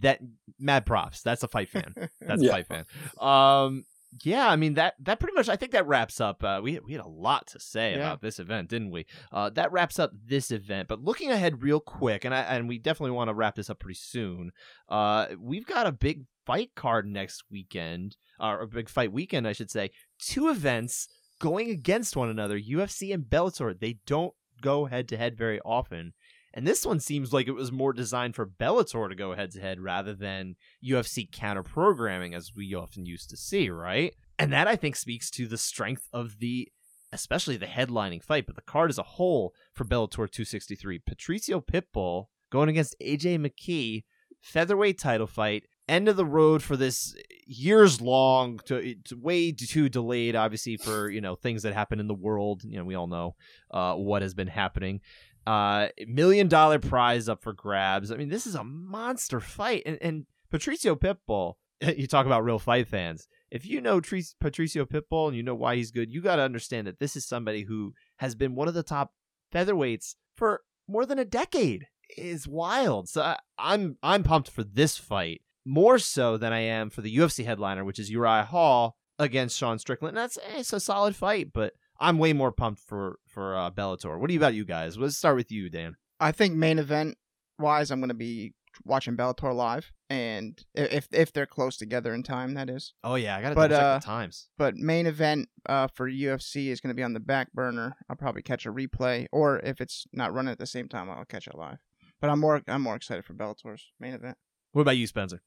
That 0.00 0.20
mad 0.58 0.86
props. 0.86 1.22
That's 1.22 1.42
a 1.42 1.48
fight 1.48 1.68
fan. 1.68 1.94
That's 2.20 2.42
Yeah. 2.42 2.50
a 2.50 2.52
fight 2.52 2.66
fan. 2.68 2.84
Um, 3.18 3.84
yeah, 4.24 4.48
I 4.48 4.56
mean 4.56 4.74
that 4.74 4.94
that 5.00 5.18
pretty 5.20 5.34
much. 5.34 5.48
I 5.48 5.56
think 5.56 5.72
that 5.72 5.86
wraps 5.86 6.20
up. 6.20 6.42
Uh, 6.44 6.60
we 6.62 6.78
we 6.80 6.92
had 6.92 7.00
a 7.04 7.08
lot 7.08 7.46
to 7.48 7.60
say 7.60 7.92
Yeah. 7.92 7.96
about 7.98 8.20
this 8.22 8.38
event, 8.38 8.68
didn't 8.68 8.90
we? 8.90 9.06
Uh, 9.32 9.50
that 9.50 9.72
wraps 9.72 9.98
up 9.98 10.10
this 10.14 10.50
event. 10.50 10.88
But 10.88 11.00
looking 11.02 11.30
ahead, 11.30 11.62
real 11.62 11.80
quick, 11.80 12.24
and 12.24 12.34
I 12.34 12.42
and 12.42 12.68
we 12.68 12.78
definitely 12.78 13.12
want 13.16 13.28
to 13.28 13.34
wrap 13.34 13.54
this 13.56 13.70
up 13.70 13.78
pretty 13.80 13.98
soon. 14.00 14.50
Uh, 14.88 15.26
we've 15.38 15.66
got 15.66 15.86
a 15.86 15.92
big 15.92 16.24
fight 16.46 16.70
card 16.74 17.06
next 17.06 17.44
weekend, 17.50 18.16
or 18.40 18.60
a 18.60 18.66
big 18.68 18.88
fight 18.88 19.12
weekend, 19.12 19.46
I 19.46 19.52
should 19.52 19.70
say. 19.70 19.90
Two 20.18 20.48
events 20.48 21.06
going 21.40 21.70
against 21.70 22.16
one 22.16 22.28
another, 22.28 22.58
UFC 22.58 23.12
and 23.12 23.24
Bellator. 23.24 23.78
They 23.78 23.98
don't 24.06 24.34
go 24.62 24.84
head 24.84 25.08
to 25.08 25.16
head 25.16 25.36
very 25.36 25.58
often. 25.64 26.12
And 26.52 26.66
this 26.66 26.84
one 26.84 27.00
seems 27.00 27.32
like 27.32 27.46
it 27.46 27.52
was 27.52 27.72
more 27.72 27.92
designed 27.92 28.34
for 28.34 28.46
Bellator 28.46 29.08
to 29.08 29.14
go 29.14 29.34
head 29.34 29.52
to 29.52 29.60
head 29.60 29.80
rather 29.80 30.14
than 30.14 30.56
UFC 30.84 31.30
counter 31.30 31.62
programming, 31.62 32.34
as 32.34 32.52
we 32.54 32.74
often 32.74 33.06
used 33.06 33.30
to 33.30 33.36
see, 33.36 33.70
right? 33.70 34.14
And 34.38 34.52
that 34.52 34.68
I 34.68 34.76
think 34.76 34.96
speaks 34.96 35.30
to 35.32 35.46
the 35.46 35.58
strength 35.58 36.08
of 36.12 36.38
the, 36.38 36.68
especially 37.12 37.56
the 37.56 37.66
headlining 37.66 38.22
fight, 38.22 38.46
but 38.46 38.56
the 38.56 38.62
card 38.62 38.90
as 38.90 38.98
a 38.98 39.04
whole 39.04 39.54
for 39.74 39.84
Bellator 39.84 40.30
263. 40.30 40.98
Patricio 41.06 41.60
Pitbull 41.60 42.26
going 42.50 42.68
against 42.68 42.96
AJ 43.00 43.38
McKee, 43.38 44.04
featherweight 44.40 44.98
title 44.98 45.28
fight. 45.28 45.64
End 45.90 46.08
of 46.08 46.16
the 46.16 46.24
road 46.24 46.62
for 46.62 46.76
this 46.76 47.16
years 47.46 48.00
long, 48.00 48.60
to, 48.66 48.94
to 48.94 49.16
way 49.16 49.50
too 49.50 49.88
delayed, 49.88 50.36
obviously 50.36 50.76
for 50.76 51.10
you 51.14 51.20
know 51.20 51.34
things 51.34 51.64
that 51.64 51.74
happen 51.74 51.98
in 51.98 52.06
the 52.06 52.14
world. 52.14 52.62
You 52.62 52.78
know 52.78 52.84
we 52.84 52.94
all 52.94 53.08
know 53.08 53.34
uh, 53.72 53.96
what 53.96 54.22
has 54.22 54.32
been 54.32 54.46
happening. 54.46 55.00
Uh 55.48 55.88
million 56.06 56.46
dollar 56.46 56.78
prize 56.78 57.28
up 57.28 57.42
for 57.42 57.52
grabs. 57.52 58.12
I 58.12 58.16
mean 58.16 58.28
this 58.28 58.46
is 58.46 58.54
a 58.54 58.62
monster 58.62 59.40
fight. 59.40 59.82
And, 59.84 59.98
and 60.00 60.26
patricio 60.48 60.94
pitbull 60.94 61.54
you 61.80 62.06
talk 62.06 62.24
about 62.24 62.44
real 62.44 62.60
fight 62.60 62.86
fans. 62.86 63.26
If 63.50 63.66
you 63.66 63.80
know 63.80 64.00
patricio 64.00 64.84
pitbull 64.84 65.26
and 65.26 65.36
you 65.36 65.42
know 65.42 65.56
why 65.56 65.74
he's 65.74 65.90
good 65.90 66.12
you 66.12 66.22
got 66.22 66.36
to 66.36 66.42
understand 66.42 66.86
that 66.86 67.00
this 67.00 67.16
is 67.16 67.26
somebody 67.26 67.64
who 67.64 67.94
has 68.18 68.36
been 68.36 68.54
one 68.54 68.68
of 68.68 68.74
the 68.74 68.84
top 68.84 69.12
featherweights 69.52 70.14
for 70.36 70.60
more 70.86 71.04
than 71.04 71.18
a 71.18 71.24
decade. 71.24 71.88
Is 72.16 72.46
wild. 72.46 73.08
So 73.08 73.22
I, 73.22 73.38
i'm 73.58 73.96
i'm 74.04 74.22
pumped 74.22 74.50
for 74.50 74.62
this 74.62 74.96
fight 74.96 75.42
more 75.64 75.98
so 75.98 76.36
than 76.36 76.52
i 76.52 76.60
am 76.60 76.90
for 76.90 77.02
the 77.02 77.16
ufc 77.16 77.44
headliner 77.44 77.84
which 77.84 77.98
is 77.98 78.10
uriah 78.10 78.44
hall 78.44 78.96
against 79.18 79.58
sean 79.58 79.78
strickland 79.78 80.16
that's 80.16 80.38
eh, 80.38 80.58
it's 80.58 80.72
a 80.72 80.80
solid 80.80 81.14
fight 81.14 81.52
but 81.52 81.74
I'm 82.00 82.18
way 82.18 82.32
more 82.32 82.50
pumped 82.50 82.80
for 82.80 83.18
for 83.26 83.54
uh, 83.54 83.70
Bellator. 83.70 84.18
What 84.18 84.28
do 84.28 84.34
you 84.34 84.40
about 84.40 84.54
you 84.54 84.64
guys? 84.64 84.96
Let's 84.96 85.18
start 85.18 85.36
with 85.36 85.52
you, 85.52 85.68
Dan. 85.68 85.96
I 86.18 86.32
think 86.32 86.54
main 86.54 86.78
event 86.78 87.18
wise, 87.58 87.90
I'm 87.90 88.00
going 88.00 88.08
to 88.08 88.14
be 88.14 88.54
watching 88.84 89.16
Bellator 89.16 89.54
live, 89.54 89.92
and 90.08 90.58
if 90.74 91.08
if 91.12 91.32
they're 91.32 91.46
close 91.46 91.76
together 91.76 92.14
in 92.14 92.22
time, 92.22 92.54
that 92.54 92.70
is. 92.70 92.94
Oh 93.04 93.16
yeah, 93.16 93.36
I 93.36 93.42
gotta 93.42 93.54
But, 93.54 93.70
check 93.70 93.82
uh, 93.82 93.98
the 93.98 94.04
times. 94.04 94.48
But 94.56 94.76
main 94.76 95.06
event 95.06 95.50
uh, 95.68 95.88
for 95.88 96.10
UFC 96.10 96.68
is 96.68 96.80
going 96.80 96.88
to 96.88 96.94
be 96.94 97.02
on 97.02 97.12
the 97.12 97.20
back 97.20 97.52
burner. 97.52 97.96
I'll 98.08 98.16
probably 98.16 98.42
catch 98.42 98.64
a 98.64 98.72
replay, 98.72 99.26
or 99.30 99.60
if 99.60 99.80
it's 99.82 100.06
not 100.12 100.32
running 100.32 100.52
at 100.52 100.58
the 100.58 100.66
same 100.66 100.88
time, 100.88 101.10
I'll 101.10 101.26
catch 101.26 101.46
it 101.46 101.54
live. 101.54 101.78
But 102.20 102.30
I'm 102.30 102.40
more 102.40 102.62
I'm 102.66 102.82
more 102.82 102.96
excited 102.96 103.26
for 103.26 103.34
Bellator's 103.34 103.92
main 104.00 104.14
event. 104.14 104.38
What 104.72 104.82
about 104.82 104.96
you, 104.96 105.06
Spencer? 105.06 105.42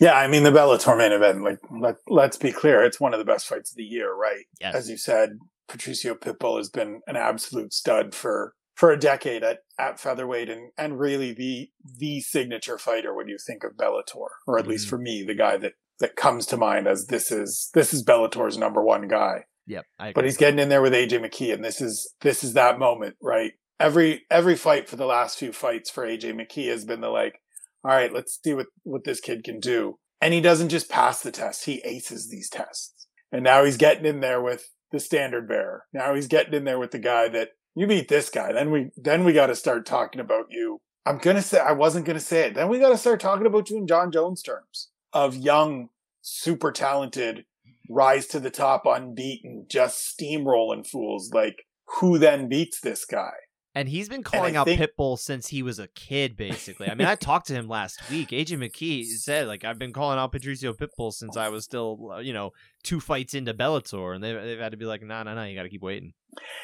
Yeah, 0.00 0.14
I 0.14 0.26
mean 0.26 0.42
the 0.42 0.50
Bellator 0.50 0.96
main 0.98 1.12
event. 1.12 1.42
Like, 1.44 1.58
let 1.70 1.96
let's 2.08 2.36
be 2.36 2.50
clear, 2.52 2.82
it's 2.82 3.00
one 3.00 3.14
of 3.14 3.18
the 3.18 3.24
best 3.24 3.46
fights 3.46 3.70
of 3.70 3.76
the 3.76 3.84
year, 3.84 4.12
right? 4.14 4.44
Yes. 4.60 4.74
As 4.74 4.90
you 4.90 4.96
said, 4.96 5.38
Patricio 5.68 6.14
Pitbull 6.14 6.56
has 6.58 6.68
been 6.68 7.00
an 7.06 7.16
absolute 7.16 7.72
stud 7.72 8.14
for 8.14 8.54
for 8.74 8.90
a 8.90 8.98
decade 8.98 9.44
at, 9.44 9.58
at 9.78 10.00
featherweight, 10.00 10.48
and 10.50 10.72
and 10.76 10.98
really 10.98 11.32
the 11.32 11.70
the 11.98 12.20
signature 12.20 12.76
fighter 12.78 13.14
when 13.14 13.28
you 13.28 13.36
think 13.38 13.62
of 13.62 13.72
Bellator, 13.76 14.26
or 14.46 14.58
at 14.58 14.66
least 14.66 14.86
Mhm. 14.86 14.90
for 14.90 14.98
me, 14.98 15.22
the 15.24 15.34
guy 15.34 15.56
that 15.58 15.74
that 16.00 16.16
comes 16.16 16.44
to 16.46 16.56
mind 16.56 16.88
as 16.88 17.06
this 17.06 17.30
is 17.30 17.70
this 17.74 17.94
is 17.94 18.04
Bellator's 18.04 18.58
number 18.58 18.82
one 18.82 19.06
guy. 19.06 19.44
Yep. 19.68 19.84
I 19.98 20.12
but 20.12 20.24
he's 20.24 20.36
getting 20.36 20.58
in 20.58 20.68
there 20.68 20.82
with 20.82 20.92
AJ 20.92 21.20
McKee, 21.20 21.54
and 21.54 21.64
this 21.64 21.80
is 21.80 22.14
this 22.22 22.42
is 22.42 22.54
that 22.54 22.80
moment, 22.80 23.14
right? 23.22 23.52
Every 23.78 24.24
every 24.28 24.56
fight 24.56 24.88
for 24.88 24.96
the 24.96 25.06
last 25.06 25.38
few 25.38 25.52
fights 25.52 25.88
for 25.88 26.04
AJ 26.04 26.32
McKee 26.32 26.68
has 26.68 26.84
been 26.84 27.00
the 27.00 27.08
like, 27.10 27.40
all 27.84 27.90
right, 27.90 28.12
let's 28.12 28.38
see 28.42 28.54
what 28.54 28.66
what 28.82 29.04
this 29.04 29.20
kid 29.20 29.44
can 29.44 29.60
do, 29.60 29.98
and 30.20 30.32
he 30.32 30.40
doesn't 30.40 30.70
just 30.70 30.88
pass 30.88 31.22
the 31.22 31.32
test; 31.32 31.66
he 31.66 31.82
aces 31.84 32.30
these 32.30 32.48
tests, 32.48 33.06
and 33.30 33.44
now 33.44 33.64
he's 33.64 33.76
getting 33.76 34.06
in 34.06 34.20
there 34.20 34.40
with 34.40 34.70
the 34.90 35.00
standard 35.00 35.48
bearer. 35.48 35.84
Now 35.92 36.14
he's 36.14 36.28
getting 36.28 36.54
in 36.54 36.64
there 36.64 36.78
with 36.78 36.92
the 36.92 36.98
guy 36.98 37.28
that 37.28 37.50
you 37.74 37.86
beat 37.86 38.08
this 38.08 38.30
guy, 38.30 38.52
then 38.52 38.70
we 38.70 38.90
then 38.96 39.24
we 39.24 39.32
got 39.32 39.48
to 39.48 39.56
start 39.56 39.84
talking 39.84 40.20
about 40.20 40.46
you. 40.50 40.80
I'm 41.06 41.18
gonna 41.18 41.42
say 41.42 41.58
I 41.58 41.72
wasn't 41.72 42.06
gonna 42.06 42.20
say 42.20 42.46
it. 42.46 42.54
Then 42.54 42.68
we 42.68 42.78
got 42.78 42.90
to 42.90 42.98
start 42.98 43.20
talking 43.20 43.46
about 43.46 43.68
you 43.68 43.76
in 43.78 43.86
Jon 43.86 44.12
Jones 44.12 44.42
terms 44.42 44.90
of 45.12 45.36
young, 45.36 45.88
super 46.22 46.72
talented 46.72 47.44
rise 47.90 48.26
to 48.28 48.40
the 48.40 48.50
top 48.50 48.84
unbeaten, 48.86 49.66
just 49.68 50.16
steamrolling 50.16 50.86
fools. 50.86 51.32
Like, 51.34 51.64
who 51.98 52.18
then 52.18 52.48
beats 52.48 52.80
this 52.80 53.04
guy? 53.04 53.32
And 53.74 53.88
he's 53.88 54.08
been 54.08 54.22
calling 54.22 54.56
out 54.56 54.66
think- 54.66 54.80
Pitbull 54.80 55.18
since 55.18 55.48
he 55.48 55.62
was 55.62 55.78
a 55.78 55.88
kid, 55.88 56.36
basically. 56.36 56.88
I 56.88 56.94
mean, 56.94 57.08
I 57.08 57.14
talked 57.14 57.48
to 57.48 57.54
him 57.54 57.68
last 57.68 58.08
week. 58.10 58.28
AJ 58.28 58.58
McKee 58.58 59.04
said, 59.04 59.46
like, 59.48 59.64
I've 59.64 59.78
been 59.78 59.92
calling 59.92 60.18
out 60.18 60.32
Patricio 60.32 60.72
Pitbull 60.72 61.12
since 61.12 61.36
I 61.36 61.48
was 61.48 61.64
still, 61.64 62.12
uh, 62.14 62.18
you 62.18 62.32
know, 62.32 62.50
two 62.82 63.00
fights 63.00 63.34
into 63.34 63.54
Bellator, 63.54 64.14
and 64.14 64.22
they've, 64.22 64.40
they've 64.40 64.58
had 64.58 64.72
to 64.72 64.78
be 64.78 64.86
like, 64.86 65.02
no, 65.02 65.22
no, 65.22 65.34
no, 65.34 65.44
you 65.44 65.56
got 65.56 65.64
to 65.64 65.68
keep 65.68 65.82
waiting. 65.82 66.12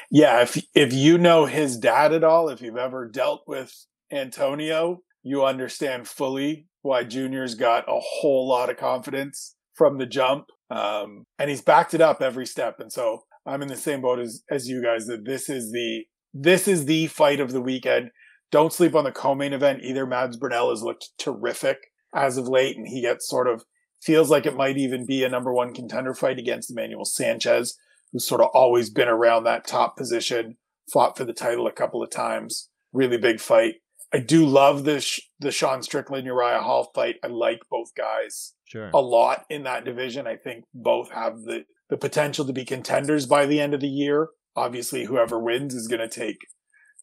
Yeah, 0.09 0.41
if 0.41 0.61
if 0.75 0.93
you 0.93 1.17
know 1.17 1.45
his 1.45 1.77
dad 1.77 2.11
at 2.11 2.23
all, 2.23 2.49
if 2.49 2.61
you've 2.61 2.77
ever 2.77 3.07
dealt 3.07 3.43
with 3.47 3.85
Antonio, 4.11 5.01
you 5.23 5.45
understand 5.45 6.07
fully 6.07 6.67
why 6.81 7.03
Junior's 7.03 7.55
got 7.55 7.85
a 7.87 7.99
whole 7.99 8.47
lot 8.47 8.69
of 8.69 8.77
confidence 8.77 9.55
from 9.73 9.97
the 9.97 10.05
jump. 10.05 10.45
Um, 10.69 11.25
and 11.37 11.49
he's 11.49 11.61
backed 11.61 11.93
it 11.93 12.01
up 12.01 12.21
every 12.21 12.45
step. 12.45 12.79
And 12.79 12.91
so 12.91 13.23
I'm 13.45 13.61
in 13.61 13.67
the 13.67 13.75
same 13.75 14.01
boat 14.01 14.19
as, 14.19 14.43
as 14.49 14.67
you 14.67 14.81
guys 14.83 15.05
that 15.07 15.25
this 15.25 15.49
is 15.49 15.71
the 15.71 16.05
this 16.33 16.67
is 16.67 16.85
the 16.85 17.07
fight 17.07 17.39
of 17.39 17.51
the 17.51 17.61
weekend. 17.61 18.11
Don't 18.51 18.73
sleep 18.73 18.95
on 18.95 19.03
the 19.05 19.11
co-main 19.11 19.53
event 19.53 19.81
either. 19.83 20.05
Mads 20.05 20.37
Burnell 20.37 20.69
has 20.69 20.83
looked 20.83 21.09
terrific 21.17 21.77
as 22.13 22.37
of 22.37 22.47
late, 22.47 22.75
and 22.77 22.87
he 22.87 23.01
gets 23.01 23.27
sort 23.27 23.47
of 23.47 23.63
feels 24.01 24.29
like 24.29 24.45
it 24.45 24.55
might 24.57 24.77
even 24.77 25.05
be 25.05 25.23
a 25.23 25.29
number 25.29 25.53
one 25.53 25.73
contender 25.73 26.13
fight 26.13 26.39
against 26.39 26.71
Emmanuel 26.71 27.05
Sanchez, 27.05 27.77
who's 28.11 28.27
sort 28.27 28.41
of 28.41 28.47
always 28.53 28.89
been 28.89 29.07
around 29.07 29.43
that 29.43 29.65
top 29.67 29.95
position, 29.95 30.57
fought 30.91 31.15
for 31.17 31.23
the 31.23 31.33
title 31.33 31.67
a 31.67 31.71
couple 31.71 32.03
of 32.03 32.09
times. 32.09 32.69
Really 32.91 33.17
big 33.17 33.39
fight. 33.39 33.75
I 34.13 34.19
do 34.19 34.45
love 34.45 34.83
the 34.83 34.99
Sh- 34.99 35.21
the 35.39 35.51
Sean 35.51 35.81
Strickland 35.81 36.25
Uriah 36.25 36.59
Hall 36.59 36.91
fight. 36.93 37.15
I 37.23 37.27
like 37.27 37.59
both 37.69 37.95
guys 37.95 38.53
Sure. 38.65 38.89
a 38.93 38.99
lot 38.99 39.45
in 39.49 39.63
that 39.63 39.85
division. 39.85 40.27
I 40.27 40.35
think 40.35 40.65
both 40.73 41.11
have 41.11 41.43
the 41.43 41.63
the 41.89 41.97
potential 41.97 42.45
to 42.45 42.53
be 42.53 42.65
contenders 42.65 43.25
by 43.25 43.45
the 43.45 43.59
end 43.61 43.73
of 43.73 43.79
the 43.81 43.87
year. 43.87 44.29
Obviously, 44.55 45.05
whoever 45.05 45.39
wins 45.39 45.73
is 45.73 45.87
going 45.87 46.01
to 46.01 46.09
take 46.09 46.47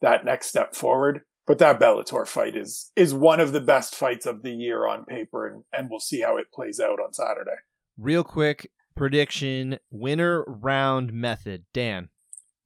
that 0.01 0.25
next 0.25 0.47
step 0.47 0.75
forward. 0.75 1.23
But 1.47 1.59
that 1.59 1.81
Bellator 1.81 2.27
fight 2.27 2.55
is 2.55 2.93
is 2.95 3.15
one 3.15 3.41
of 3.41 3.53
the 3.53 3.61
best 3.61 3.95
fights 3.95 4.27
of 4.27 4.43
the 4.43 4.51
year 4.51 4.87
on 4.87 5.07
paper, 5.07 5.47
and, 5.47 5.65
and 5.73 5.89
we'll 5.91 5.99
see 5.99 6.21
how 6.21 6.37
it 6.37 6.53
plays 6.53 6.79
out 6.79 7.01
on 7.01 7.15
Saturday. 7.15 7.57
Real 7.97 8.23
quick 8.23 8.71
prediction 8.95 9.79
winner 9.91 10.45
round 10.47 11.13
method. 11.13 11.65
Dan. 11.73 12.11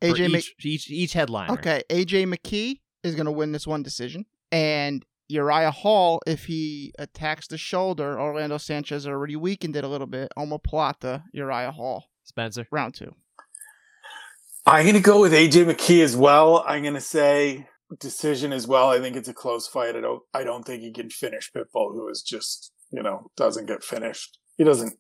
for 0.00 0.08
AJ 0.08 0.32
Mc- 0.32 0.44
each, 0.58 0.66
each, 0.66 0.90
each 0.90 1.12
headliner. 1.12 1.52
Okay, 1.52 1.84
AJ 1.90 2.34
McKee 2.34 2.80
is 3.04 3.14
going 3.14 3.26
to 3.26 3.32
win 3.32 3.52
this 3.52 3.68
one 3.68 3.84
decision, 3.84 4.26
and 4.50 5.04
Uriah 5.28 5.70
Hall, 5.70 6.20
if 6.26 6.46
he 6.46 6.92
attacks 6.98 7.46
the 7.46 7.58
shoulder, 7.58 8.20
Orlando 8.20 8.58
Sanchez 8.58 9.06
already 9.06 9.36
weakened 9.36 9.76
it 9.76 9.84
a 9.84 9.88
little 9.88 10.08
bit. 10.08 10.32
Omoplata, 10.36 11.22
Uriah 11.32 11.70
Hall, 11.70 12.10
Spencer. 12.24 12.66
round 12.72 12.94
two. 12.94 13.14
I'm 14.64 14.84
going 14.84 14.94
to 14.94 15.00
go 15.00 15.20
with 15.20 15.32
AJ 15.32 15.66
McKee 15.66 16.04
as 16.04 16.16
well. 16.16 16.64
I'm 16.66 16.82
going 16.82 16.94
to 16.94 17.00
say 17.00 17.66
decision 17.98 18.52
as 18.52 18.68
well. 18.68 18.90
I 18.90 19.00
think 19.00 19.16
it's 19.16 19.28
a 19.28 19.34
close 19.34 19.66
fight. 19.66 19.96
I 19.96 20.00
don't 20.00 20.22
I 20.32 20.44
don't 20.44 20.64
think 20.64 20.82
he 20.82 20.92
can 20.92 21.10
finish 21.10 21.50
Pitbull, 21.52 21.92
who 21.92 22.08
is 22.08 22.22
just, 22.22 22.72
you 22.90 23.02
know, 23.02 23.30
doesn't 23.36 23.66
get 23.66 23.82
finished. 23.82 24.38
He 24.56 24.64
doesn't 24.64 24.94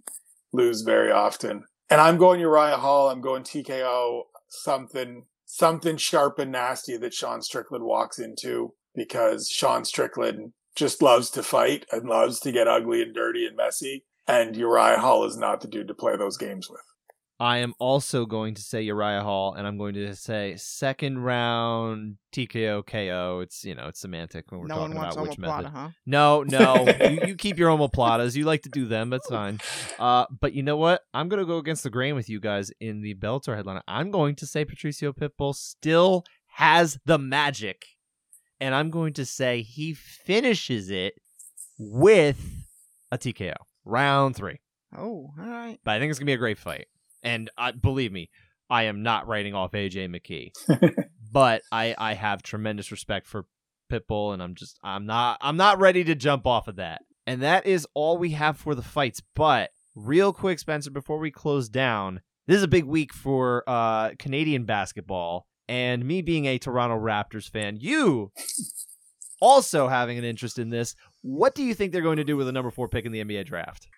lose 0.52 0.82
very 0.82 1.12
often. 1.12 1.64
And 1.88 2.00
I'm 2.00 2.16
going 2.16 2.40
Uriah 2.40 2.76
Hall. 2.76 3.08
I'm 3.08 3.20
going 3.20 3.44
TKO. 3.44 4.22
Something 4.48 5.26
something 5.44 5.96
sharp 5.96 6.38
and 6.38 6.50
nasty 6.50 6.96
that 6.96 7.14
Sean 7.14 7.40
Strickland 7.40 7.84
walks 7.84 8.18
into 8.18 8.74
because 8.94 9.48
Sean 9.48 9.84
Strickland 9.84 10.52
just 10.74 11.02
loves 11.02 11.30
to 11.30 11.42
fight 11.42 11.86
and 11.92 12.08
loves 12.08 12.40
to 12.40 12.52
get 12.52 12.66
ugly 12.66 13.02
and 13.02 13.14
dirty 13.14 13.46
and 13.46 13.56
messy. 13.56 14.04
And 14.26 14.56
Uriah 14.56 14.98
Hall 14.98 15.24
is 15.24 15.36
not 15.36 15.60
the 15.60 15.68
dude 15.68 15.88
to 15.88 15.94
play 15.94 16.16
those 16.16 16.36
games 16.36 16.68
with. 16.68 16.80
I 17.42 17.58
am 17.58 17.74
also 17.80 18.24
going 18.24 18.54
to 18.54 18.62
say 18.62 18.82
Uriah 18.82 19.24
Hall, 19.24 19.54
and 19.54 19.66
I'm 19.66 19.76
going 19.76 19.94
to 19.94 20.14
say 20.14 20.54
second 20.56 21.18
round 21.18 22.18
TKO 22.32 22.86
KO. 22.86 23.40
It's 23.40 23.64
you 23.64 23.74
know 23.74 23.88
it's 23.88 23.98
semantic 23.98 24.52
when 24.52 24.60
we're 24.60 24.68
no 24.68 24.76
talking 24.76 24.96
about 24.96 25.20
which 25.20 25.38
method. 25.38 25.66
huh? 25.66 25.88
No, 26.06 26.44
no, 26.44 26.86
you, 27.00 27.18
you 27.26 27.34
keep 27.34 27.58
your 27.58 27.76
omoplatas. 27.76 28.36
You 28.36 28.44
like 28.44 28.62
to 28.62 28.68
do 28.68 28.86
them. 28.86 29.10
That's 29.10 29.26
fine. 29.26 29.58
Uh, 29.98 30.26
but 30.40 30.52
you 30.52 30.62
know 30.62 30.76
what? 30.76 31.02
I'm 31.12 31.28
gonna 31.28 31.44
go 31.44 31.58
against 31.58 31.82
the 31.82 31.90
grain 31.90 32.14
with 32.14 32.28
you 32.28 32.38
guys 32.38 32.70
in 32.78 33.02
the 33.02 33.16
Bellator 33.16 33.56
headline. 33.56 33.80
I'm 33.88 34.12
going 34.12 34.36
to 34.36 34.46
say 34.46 34.64
Patricio 34.64 35.12
Pitbull 35.12 35.56
still 35.56 36.22
has 36.46 36.96
the 37.06 37.18
magic, 37.18 37.86
and 38.60 38.72
I'm 38.72 38.88
going 38.88 39.14
to 39.14 39.24
say 39.24 39.62
he 39.62 39.94
finishes 39.94 40.90
it 40.90 41.14
with 41.76 42.40
a 43.10 43.18
TKO 43.18 43.56
round 43.84 44.36
three. 44.36 44.60
Oh, 44.96 45.32
all 45.36 45.44
right. 45.44 45.80
But 45.82 45.90
I 45.90 45.98
think 45.98 46.10
it's 46.10 46.20
gonna 46.20 46.26
be 46.26 46.34
a 46.34 46.36
great 46.36 46.58
fight. 46.58 46.86
And 47.22 47.50
uh, 47.56 47.72
believe 47.72 48.12
me, 48.12 48.30
I 48.68 48.84
am 48.84 49.02
not 49.02 49.26
writing 49.26 49.54
off 49.54 49.72
AJ 49.72 50.08
McKee, 50.08 50.52
but 51.32 51.62
I 51.70 51.94
I 51.98 52.14
have 52.14 52.42
tremendous 52.42 52.90
respect 52.90 53.26
for 53.26 53.46
Pitbull, 53.90 54.32
and 54.32 54.42
I'm 54.42 54.54
just 54.54 54.78
I'm 54.82 55.06
not 55.06 55.38
I'm 55.40 55.56
not 55.56 55.78
ready 55.78 56.04
to 56.04 56.14
jump 56.14 56.46
off 56.46 56.68
of 56.68 56.76
that. 56.76 57.02
And 57.26 57.42
that 57.42 57.66
is 57.66 57.86
all 57.94 58.18
we 58.18 58.30
have 58.30 58.56
for 58.56 58.74
the 58.74 58.82
fights. 58.82 59.22
But 59.34 59.70
real 59.94 60.32
quick, 60.32 60.58
Spencer, 60.58 60.90
before 60.90 61.18
we 61.18 61.30
close 61.30 61.68
down, 61.68 62.20
this 62.46 62.56
is 62.56 62.62
a 62.62 62.68
big 62.68 62.84
week 62.84 63.12
for 63.12 63.62
uh, 63.66 64.10
Canadian 64.18 64.64
basketball, 64.64 65.46
and 65.68 66.04
me 66.04 66.22
being 66.22 66.46
a 66.46 66.58
Toronto 66.58 66.98
Raptors 66.98 67.48
fan, 67.48 67.76
you 67.78 68.32
also 69.40 69.88
having 69.88 70.18
an 70.18 70.24
interest 70.24 70.58
in 70.58 70.70
this. 70.70 70.96
What 71.20 71.54
do 71.54 71.62
you 71.62 71.74
think 71.74 71.92
they're 71.92 72.02
going 72.02 72.16
to 72.16 72.24
do 72.24 72.36
with 72.36 72.46
the 72.46 72.52
number 72.52 72.70
four 72.70 72.88
pick 72.88 73.04
in 73.04 73.12
the 73.12 73.22
NBA 73.22 73.44
draft? 73.44 73.88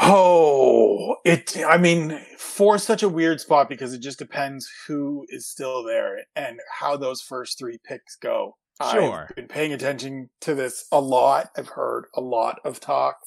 Oh, 0.00 1.16
it, 1.24 1.56
I 1.66 1.78
mean, 1.78 2.20
for 2.36 2.78
such 2.78 3.02
a 3.02 3.08
weird 3.08 3.40
spot 3.40 3.68
because 3.68 3.92
it 3.92 4.00
just 4.00 4.18
depends 4.18 4.68
who 4.86 5.24
is 5.28 5.46
still 5.46 5.84
there 5.84 6.18
and 6.34 6.58
how 6.80 6.96
those 6.96 7.20
first 7.20 7.58
three 7.58 7.78
picks 7.84 8.16
go. 8.16 8.56
Sure. 8.90 9.28
I've 9.30 9.36
been 9.36 9.46
paying 9.46 9.72
attention 9.72 10.30
to 10.40 10.54
this 10.54 10.86
a 10.90 11.00
lot. 11.00 11.50
I've 11.56 11.68
heard 11.68 12.06
a 12.14 12.20
lot 12.20 12.58
of 12.64 12.80
talk. 12.80 13.18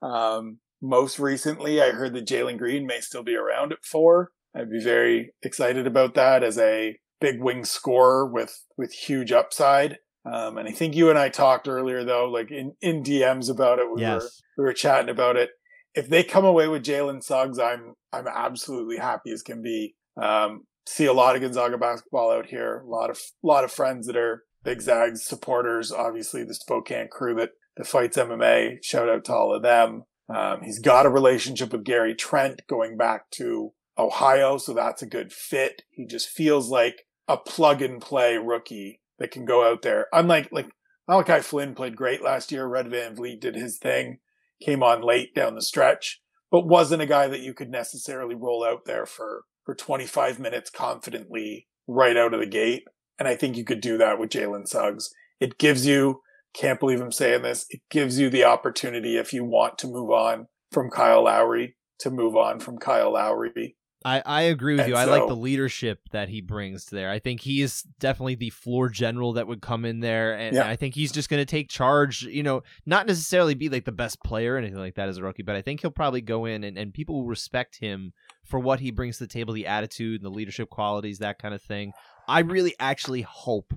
Um, 0.00 0.60
most 0.80 1.18
recently, 1.18 1.82
I 1.82 1.90
heard 1.90 2.14
that 2.14 2.26
Jalen 2.26 2.58
Green 2.58 2.86
may 2.86 3.00
still 3.00 3.22
be 3.22 3.36
around 3.36 3.72
at 3.72 3.84
four. 3.84 4.30
I'd 4.56 4.70
be 4.70 4.82
very 4.82 5.32
excited 5.42 5.86
about 5.86 6.14
that 6.14 6.42
as 6.42 6.56
a 6.56 6.96
big 7.20 7.42
wing 7.42 7.64
scorer 7.64 8.26
with, 8.26 8.64
with 8.78 8.92
huge 8.92 9.30
upside. 9.30 9.98
Um, 10.24 10.56
and 10.56 10.66
I 10.66 10.72
think 10.72 10.94
you 10.94 11.10
and 11.10 11.18
I 11.18 11.28
talked 11.28 11.68
earlier 11.68 12.02
though, 12.02 12.30
like 12.30 12.50
in, 12.50 12.72
in 12.80 13.02
DMs 13.02 13.50
about 13.50 13.78
it. 13.78 13.92
We 13.92 14.00
yes. 14.00 14.22
were, 14.22 14.30
we 14.62 14.68
were 14.68 14.72
chatting 14.72 15.10
about 15.10 15.36
it 15.36 15.50
if 15.94 16.08
they 16.08 16.24
come 16.24 16.44
away 16.44 16.68
with 16.68 16.84
Jalen 16.84 17.22
Suggs, 17.22 17.58
I'm 17.58 17.94
I'm 18.12 18.26
absolutely 18.26 18.96
happy 18.96 19.30
as 19.30 19.42
can 19.42 19.62
be. 19.62 19.94
Um, 20.20 20.64
see 20.86 21.06
a 21.06 21.12
lot 21.12 21.36
of 21.36 21.42
Gonzaga 21.42 21.78
basketball 21.78 22.30
out 22.30 22.46
here. 22.46 22.80
A 22.80 22.88
lot 22.88 23.10
of 23.10 23.18
lot 23.42 23.64
of 23.64 23.72
friends 23.72 24.06
that 24.06 24.16
are 24.16 24.44
big 24.62 24.80
Zags 24.80 25.24
supporters. 25.24 25.92
Obviously, 25.92 26.44
the 26.44 26.54
Spokane 26.54 27.08
crew 27.08 27.34
that 27.36 27.50
that 27.76 27.86
fights 27.86 28.16
MMA. 28.16 28.78
Shout 28.82 29.08
out 29.08 29.24
to 29.26 29.32
all 29.34 29.54
of 29.54 29.62
them. 29.62 30.04
Um, 30.28 30.62
he's 30.62 30.78
got 30.78 31.06
a 31.06 31.10
relationship 31.10 31.72
with 31.72 31.84
Gary 31.84 32.14
Trent 32.14 32.62
going 32.68 32.96
back 32.96 33.30
to 33.32 33.72
Ohio, 33.98 34.56
so 34.58 34.72
that's 34.72 35.02
a 35.02 35.06
good 35.06 35.32
fit. 35.32 35.82
He 35.90 36.06
just 36.06 36.28
feels 36.28 36.70
like 36.70 37.06
a 37.28 37.36
plug 37.36 37.82
and 37.82 38.00
play 38.00 38.36
rookie 38.36 39.00
that 39.18 39.30
can 39.30 39.44
go 39.44 39.70
out 39.70 39.82
there. 39.82 40.06
Unlike 40.12 40.48
like 40.50 40.70
Malachi 41.06 41.40
Flynn 41.40 41.74
played 41.74 41.96
great 41.96 42.22
last 42.22 42.50
year. 42.50 42.66
Red 42.66 42.86
VanVleet 42.86 43.40
did 43.40 43.54
his 43.54 43.78
thing 43.78 44.18
came 44.62 44.82
on 44.82 45.02
late 45.02 45.34
down 45.34 45.54
the 45.54 45.62
stretch, 45.62 46.20
but 46.50 46.66
wasn't 46.66 47.02
a 47.02 47.06
guy 47.06 47.28
that 47.28 47.40
you 47.40 47.54
could 47.54 47.70
necessarily 47.70 48.34
roll 48.34 48.64
out 48.64 48.84
there 48.84 49.06
for, 49.06 49.44
for 49.64 49.74
25 49.74 50.38
minutes 50.38 50.70
confidently 50.70 51.68
right 51.86 52.16
out 52.16 52.34
of 52.34 52.40
the 52.40 52.46
gate. 52.46 52.84
And 53.18 53.28
I 53.28 53.36
think 53.36 53.56
you 53.56 53.64
could 53.64 53.80
do 53.80 53.98
that 53.98 54.18
with 54.18 54.30
Jalen 54.30 54.66
Suggs. 54.66 55.10
It 55.40 55.58
gives 55.58 55.86
you, 55.86 56.20
can't 56.54 56.80
believe 56.80 57.00
I'm 57.00 57.12
saying 57.12 57.42
this, 57.42 57.66
it 57.70 57.80
gives 57.90 58.18
you 58.18 58.30
the 58.30 58.44
opportunity 58.44 59.16
if 59.16 59.32
you 59.32 59.44
want 59.44 59.78
to 59.78 59.86
move 59.86 60.10
on 60.10 60.46
from 60.72 60.90
Kyle 60.90 61.24
Lowry 61.24 61.76
to 62.00 62.10
move 62.10 62.36
on 62.36 62.60
from 62.60 62.78
Kyle 62.78 63.12
Lowry. 63.12 63.76
I, 64.04 64.22
I 64.26 64.42
agree 64.42 64.74
with 64.74 64.82
And 64.82 64.90
you. 64.90 64.96
I 64.96 65.04
like 65.04 65.26
the 65.26 65.34
leadership 65.36 66.10
that 66.10 66.28
he 66.28 66.42
brings 66.42 66.86
there. 66.86 67.10
I 67.10 67.18
think 67.18 67.40
he 67.40 67.62
is 67.62 67.82
definitely 68.00 68.34
the 68.34 68.50
floor 68.50 68.90
general 68.90 69.32
that 69.32 69.46
would 69.46 69.62
come 69.62 69.86
in 69.86 70.00
there, 70.00 70.34
and 70.34 70.54
Yeah. 70.54 70.68
I 70.68 70.76
think 70.76 70.94
he's 70.94 71.10
just 71.10 71.30
going 71.30 71.40
to 71.40 71.46
take 71.46 71.70
charge. 71.70 72.22
You 72.22 72.42
know, 72.42 72.62
not 72.84 73.06
necessarily 73.06 73.54
be 73.54 73.70
like 73.70 73.86
the 73.86 73.92
best 73.92 74.22
player 74.22 74.54
or 74.54 74.58
anything 74.58 74.78
like 74.78 74.96
that 74.96 75.08
as 75.08 75.16
a 75.16 75.22
rookie, 75.22 75.42
but 75.42 75.56
I 75.56 75.62
think 75.62 75.80
he'll 75.80 75.90
probably 75.90 76.20
go 76.20 76.44
in 76.44 76.64
and, 76.64 76.76
and 76.76 76.92
people 76.92 77.14
will 77.14 77.26
respect 77.26 77.76
him 77.76 78.12
for 78.44 78.60
what 78.60 78.80
he 78.80 78.90
brings 78.90 79.16
to 79.18 79.24
the 79.24 79.32
table, 79.32 79.54
the 79.54 79.66
attitude 79.66 80.20
and 80.20 80.30
the 80.30 80.36
leadership 80.36 80.68
qualities, 80.68 81.18
that 81.20 81.38
kind 81.38 81.54
of 81.54 81.62
thing. 81.62 81.92
I 82.28 82.40
really 82.40 82.74
actually 82.78 83.22
hope 83.22 83.72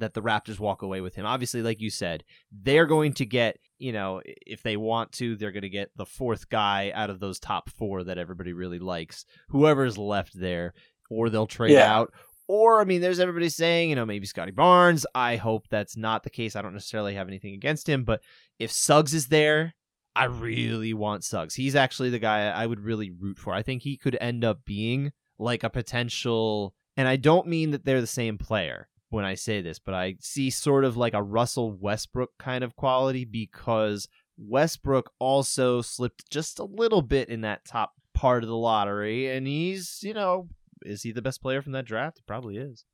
that 0.00 0.14
the 0.14 0.22
Raptors 0.22 0.58
walk 0.58 0.82
away 0.82 1.00
with 1.00 1.14
him. 1.14 1.24
Obviously, 1.24 1.62
like 1.62 1.80
you 1.80 1.90
said, 1.90 2.24
they're 2.50 2.86
going 2.86 3.12
to 3.14 3.24
get, 3.24 3.56
you 3.78 3.92
know, 3.92 4.20
if 4.24 4.62
they 4.62 4.76
want 4.76 5.12
to, 5.12 5.36
they're 5.36 5.52
going 5.52 5.62
to 5.62 5.68
get 5.68 5.90
the 5.96 6.06
fourth 6.06 6.48
guy 6.50 6.92
out 6.94 7.10
of 7.10 7.20
those 7.20 7.38
top 7.38 7.70
four 7.70 8.04
that 8.04 8.18
everybody 8.18 8.52
really 8.52 8.78
likes, 8.78 9.24
whoever's 9.48 9.96
left 9.96 10.38
there, 10.38 10.74
or 11.10 11.30
they'll 11.30 11.46
trade 11.46 11.72
Yeah. 11.72 11.94
out. 11.94 12.12
Or, 12.48 12.80
I 12.80 12.84
mean, 12.84 13.00
there's 13.00 13.20
everybody 13.20 13.48
saying, 13.48 13.90
you 13.90 13.96
know, 13.96 14.04
maybe 14.04 14.26
Scottie 14.26 14.50
Barnes. 14.50 15.06
I 15.14 15.36
hope 15.36 15.68
that's 15.68 15.96
not 15.96 16.24
the 16.24 16.30
case. 16.30 16.56
I 16.56 16.62
don't 16.62 16.74
necessarily 16.74 17.14
have 17.14 17.28
anything 17.28 17.54
against 17.54 17.88
him, 17.88 18.02
but 18.02 18.22
if 18.58 18.72
Suggs 18.72 19.14
is 19.14 19.28
there, 19.28 19.74
I 20.16 20.24
really 20.24 20.92
want 20.92 21.22
Suggs. 21.22 21.54
He's 21.54 21.76
actually 21.76 22.10
the 22.10 22.18
guy 22.18 22.48
I 22.48 22.66
would 22.66 22.80
really 22.80 23.12
root 23.12 23.38
for. 23.38 23.54
I 23.54 23.62
think 23.62 23.82
he 23.82 23.96
could 23.96 24.18
end 24.20 24.44
up 24.44 24.64
being 24.64 25.12
like 25.38 25.62
a 25.62 25.70
potential, 25.70 26.74
and 26.96 27.06
I 27.06 27.14
don't 27.14 27.46
mean 27.46 27.70
that 27.70 27.84
they're 27.84 28.00
the 28.00 28.06
same 28.08 28.36
player 28.36 28.88
when 29.10 29.24
I 29.24 29.34
say 29.34 29.60
this, 29.60 29.78
but 29.78 29.94
I 29.94 30.16
see 30.20 30.50
sort 30.50 30.84
of 30.84 30.96
like 30.96 31.14
a 31.14 31.22
Russell 31.22 31.72
Westbrook 31.72 32.30
kind 32.38 32.64
of 32.64 32.76
quality 32.76 33.24
because 33.24 34.08
Westbrook 34.38 35.12
also 35.18 35.82
slipped 35.82 36.30
just 36.30 36.58
a 36.58 36.64
little 36.64 37.02
bit 37.02 37.28
in 37.28 37.42
that 37.42 37.64
top 37.64 37.92
part 38.14 38.42
of 38.42 38.48
the 38.48 38.56
lottery, 38.56 39.30
and 39.30 39.46
he's, 39.46 40.00
you 40.02 40.14
know, 40.14 40.48
is 40.82 41.02
he 41.02 41.12
the 41.12 41.22
best 41.22 41.42
player 41.42 41.62
from 41.62 41.72
that 41.72 41.84
draft? 41.84 42.18
He 42.18 42.24
probably 42.26 42.56
is. 42.56 42.84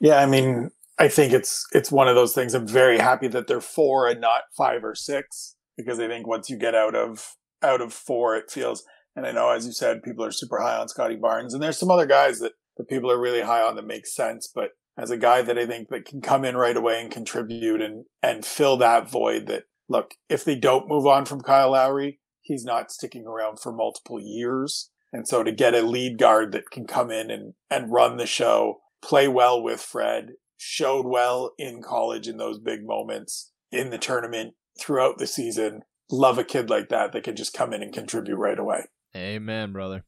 Yeah, 0.00 0.18
I 0.18 0.26
mean, 0.26 0.70
I 0.98 1.08
think 1.08 1.32
it's 1.32 1.66
it's 1.72 1.90
one 1.90 2.08
of 2.08 2.14
those 2.14 2.34
things. 2.34 2.54
I'm 2.54 2.68
very 2.68 2.98
happy 2.98 3.28
that 3.28 3.46
they're 3.46 3.60
four 3.60 4.06
and 4.06 4.20
not 4.20 4.42
five 4.56 4.84
or 4.84 4.94
six 4.94 5.56
because 5.76 5.98
I 5.98 6.06
think 6.08 6.26
once 6.26 6.48
you 6.48 6.58
get 6.58 6.74
out 6.74 6.94
of 6.94 7.36
out 7.62 7.80
of 7.80 7.92
four, 7.92 8.36
it 8.36 8.50
feels. 8.50 8.84
And 9.16 9.26
I 9.26 9.32
know, 9.32 9.50
as 9.50 9.64
you 9.64 9.72
said, 9.72 10.02
people 10.02 10.24
are 10.24 10.32
super 10.32 10.60
high 10.60 10.76
on 10.76 10.88
Scottie 10.88 11.16
Barnes, 11.16 11.54
and 11.54 11.62
there's 11.62 11.78
some 11.78 11.90
other 11.90 12.06
guys 12.06 12.40
that 12.40 12.52
that 12.76 12.88
people 12.88 13.10
are 13.10 13.20
really 13.20 13.42
high 13.42 13.62
on 13.62 13.76
that 13.76 13.86
make 13.86 14.06
sense. 14.06 14.50
But 14.52 14.70
as 14.96 15.10
a 15.10 15.16
guy 15.16 15.42
that 15.42 15.58
I 15.58 15.66
think 15.66 15.88
that 15.88 16.04
can 16.04 16.20
come 16.20 16.44
in 16.44 16.56
right 16.56 16.76
away 16.76 17.00
and 17.00 17.10
contribute 17.10 17.80
and 17.80 18.04
and 18.22 18.44
fill 18.44 18.76
that 18.78 19.10
void, 19.10 19.46
that 19.46 19.64
look, 19.88 20.14
if 20.28 20.44
they 20.44 20.54
don't 20.54 20.88
move 20.88 21.06
on 21.06 21.24
from 21.24 21.40
Kyle 21.40 21.72
Lowry, 21.72 22.20
he's 22.40 22.64
not 22.64 22.92
sticking 22.92 23.26
around 23.26 23.60
for 23.60 23.72
multiple 23.72 24.20
years. 24.20 24.90
And 25.12 25.28
so 25.28 25.42
to 25.42 25.52
get 25.52 25.74
a 25.74 25.82
lead 25.82 26.18
guard 26.18 26.52
that 26.52 26.70
can 26.70 26.86
come 26.86 27.10
in 27.10 27.30
and, 27.30 27.54
and 27.70 27.92
run 27.92 28.16
the 28.16 28.26
show, 28.26 28.80
play 29.02 29.28
well 29.28 29.62
with 29.62 29.80
Fred, 29.80 30.32
showed 30.56 31.06
well 31.06 31.52
in 31.58 31.82
college 31.82 32.26
in 32.26 32.36
those 32.36 32.58
big 32.58 32.84
moments 32.84 33.52
in 33.70 33.90
the 33.90 33.98
tournament 33.98 34.54
throughout 34.80 35.18
the 35.18 35.26
season. 35.26 35.82
Love 36.10 36.38
a 36.38 36.44
kid 36.44 36.68
like 36.68 36.88
that 36.88 37.12
that 37.12 37.22
can 37.22 37.36
just 37.36 37.54
come 37.54 37.72
in 37.72 37.82
and 37.82 37.92
contribute 37.92 38.36
right 38.36 38.58
away. 38.58 38.86
Amen, 39.16 39.72
brother. 39.72 40.04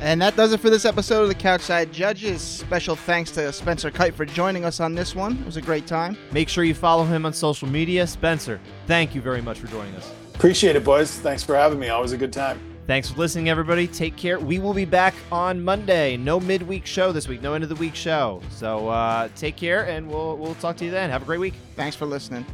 And 0.00 0.22
that 0.22 0.36
does 0.36 0.52
it 0.52 0.60
for 0.60 0.70
this 0.70 0.84
episode 0.84 1.22
of 1.22 1.28
the 1.28 1.34
Couchside 1.34 1.92
Judges. 1.92 2.40
Special 2.40 2.94
thanks 2.94 3.32
to 3.32 3.52
Spencer 3.52 3.90
Kyte 3.90 4.14
for 4.14 4.24
joining 4.24 4.64
us 4.64 4.78
on 4.78 4.94
this 4.94 5.14
one. 5.14 5.36
It 5.38 5.44
was 5.44 5.56
a 5.56 5.62
great 5.62 5.86
time. 5.86 6.16
Make 6.30 6.48
sure 6.48 6.62
you 6.62 6.74
follow 6.74 7.04
him 7.04 7.26
on 7.26 7.32
social 7.32 7.66
media. 7.66 8.06
Spencer, 8.06 8.60
thank 8.86 9.14
you 9.14 9.20
very 9.20 9.42
much 9.42 9.58
for 9.58 9.66
joining 9.66 9.94
us. 9.96 10.10
Appreciate 10.34 10.76
it, 10.76 10.84
boys. 10.84 11.18
Thanks 11.18 11.42
for 11.42 11.56
having 11.56 11.80
me. 11.80 11.88
Always 11.88 12.12
a 12.12 12.16
good 12.16 12.32
time. 12.32 12.60
Thanks 12.86 13.10
for 13.10 13.18
listening, 13.18 13.48
everybody. 13.48 13.86
Take 13.86 14.16
care. 14.16 14.38
We 14.38 14.60
will 14.60 14.72
be 14.72 14.84
back 14.84 15.14
on 15.32 15.62
Monday. 15.62 16.16
No 16.16 16.38
midweek 16.40 16.86
show 16.86 17.12
this 17.12 17.28
week. 17.28 17.42
No 17.42 17.54
end 17.54 17.64
of 17.64 17.68
the 17.68 17.76
week 17.76 17.94
show. 17.94 18.40
So 18.50 18.88
uh, 18.88 19.28
take 19.36 19.56
care, 19.56 19.86
and 19.88 20.08
we'll 20.08 20.38
we'll 20.38 20.54
talk 20.54 20.76
to 20.78 20.84
you 20.84 20.90
then. 20.90 21.10
Have 21.10 21.22
a 21.22 21.26
great 21.26 21.40
week. 21.40 21.54
Thanks 21.76 21.96
for 21.96 22.06
listening. 22.06 22.46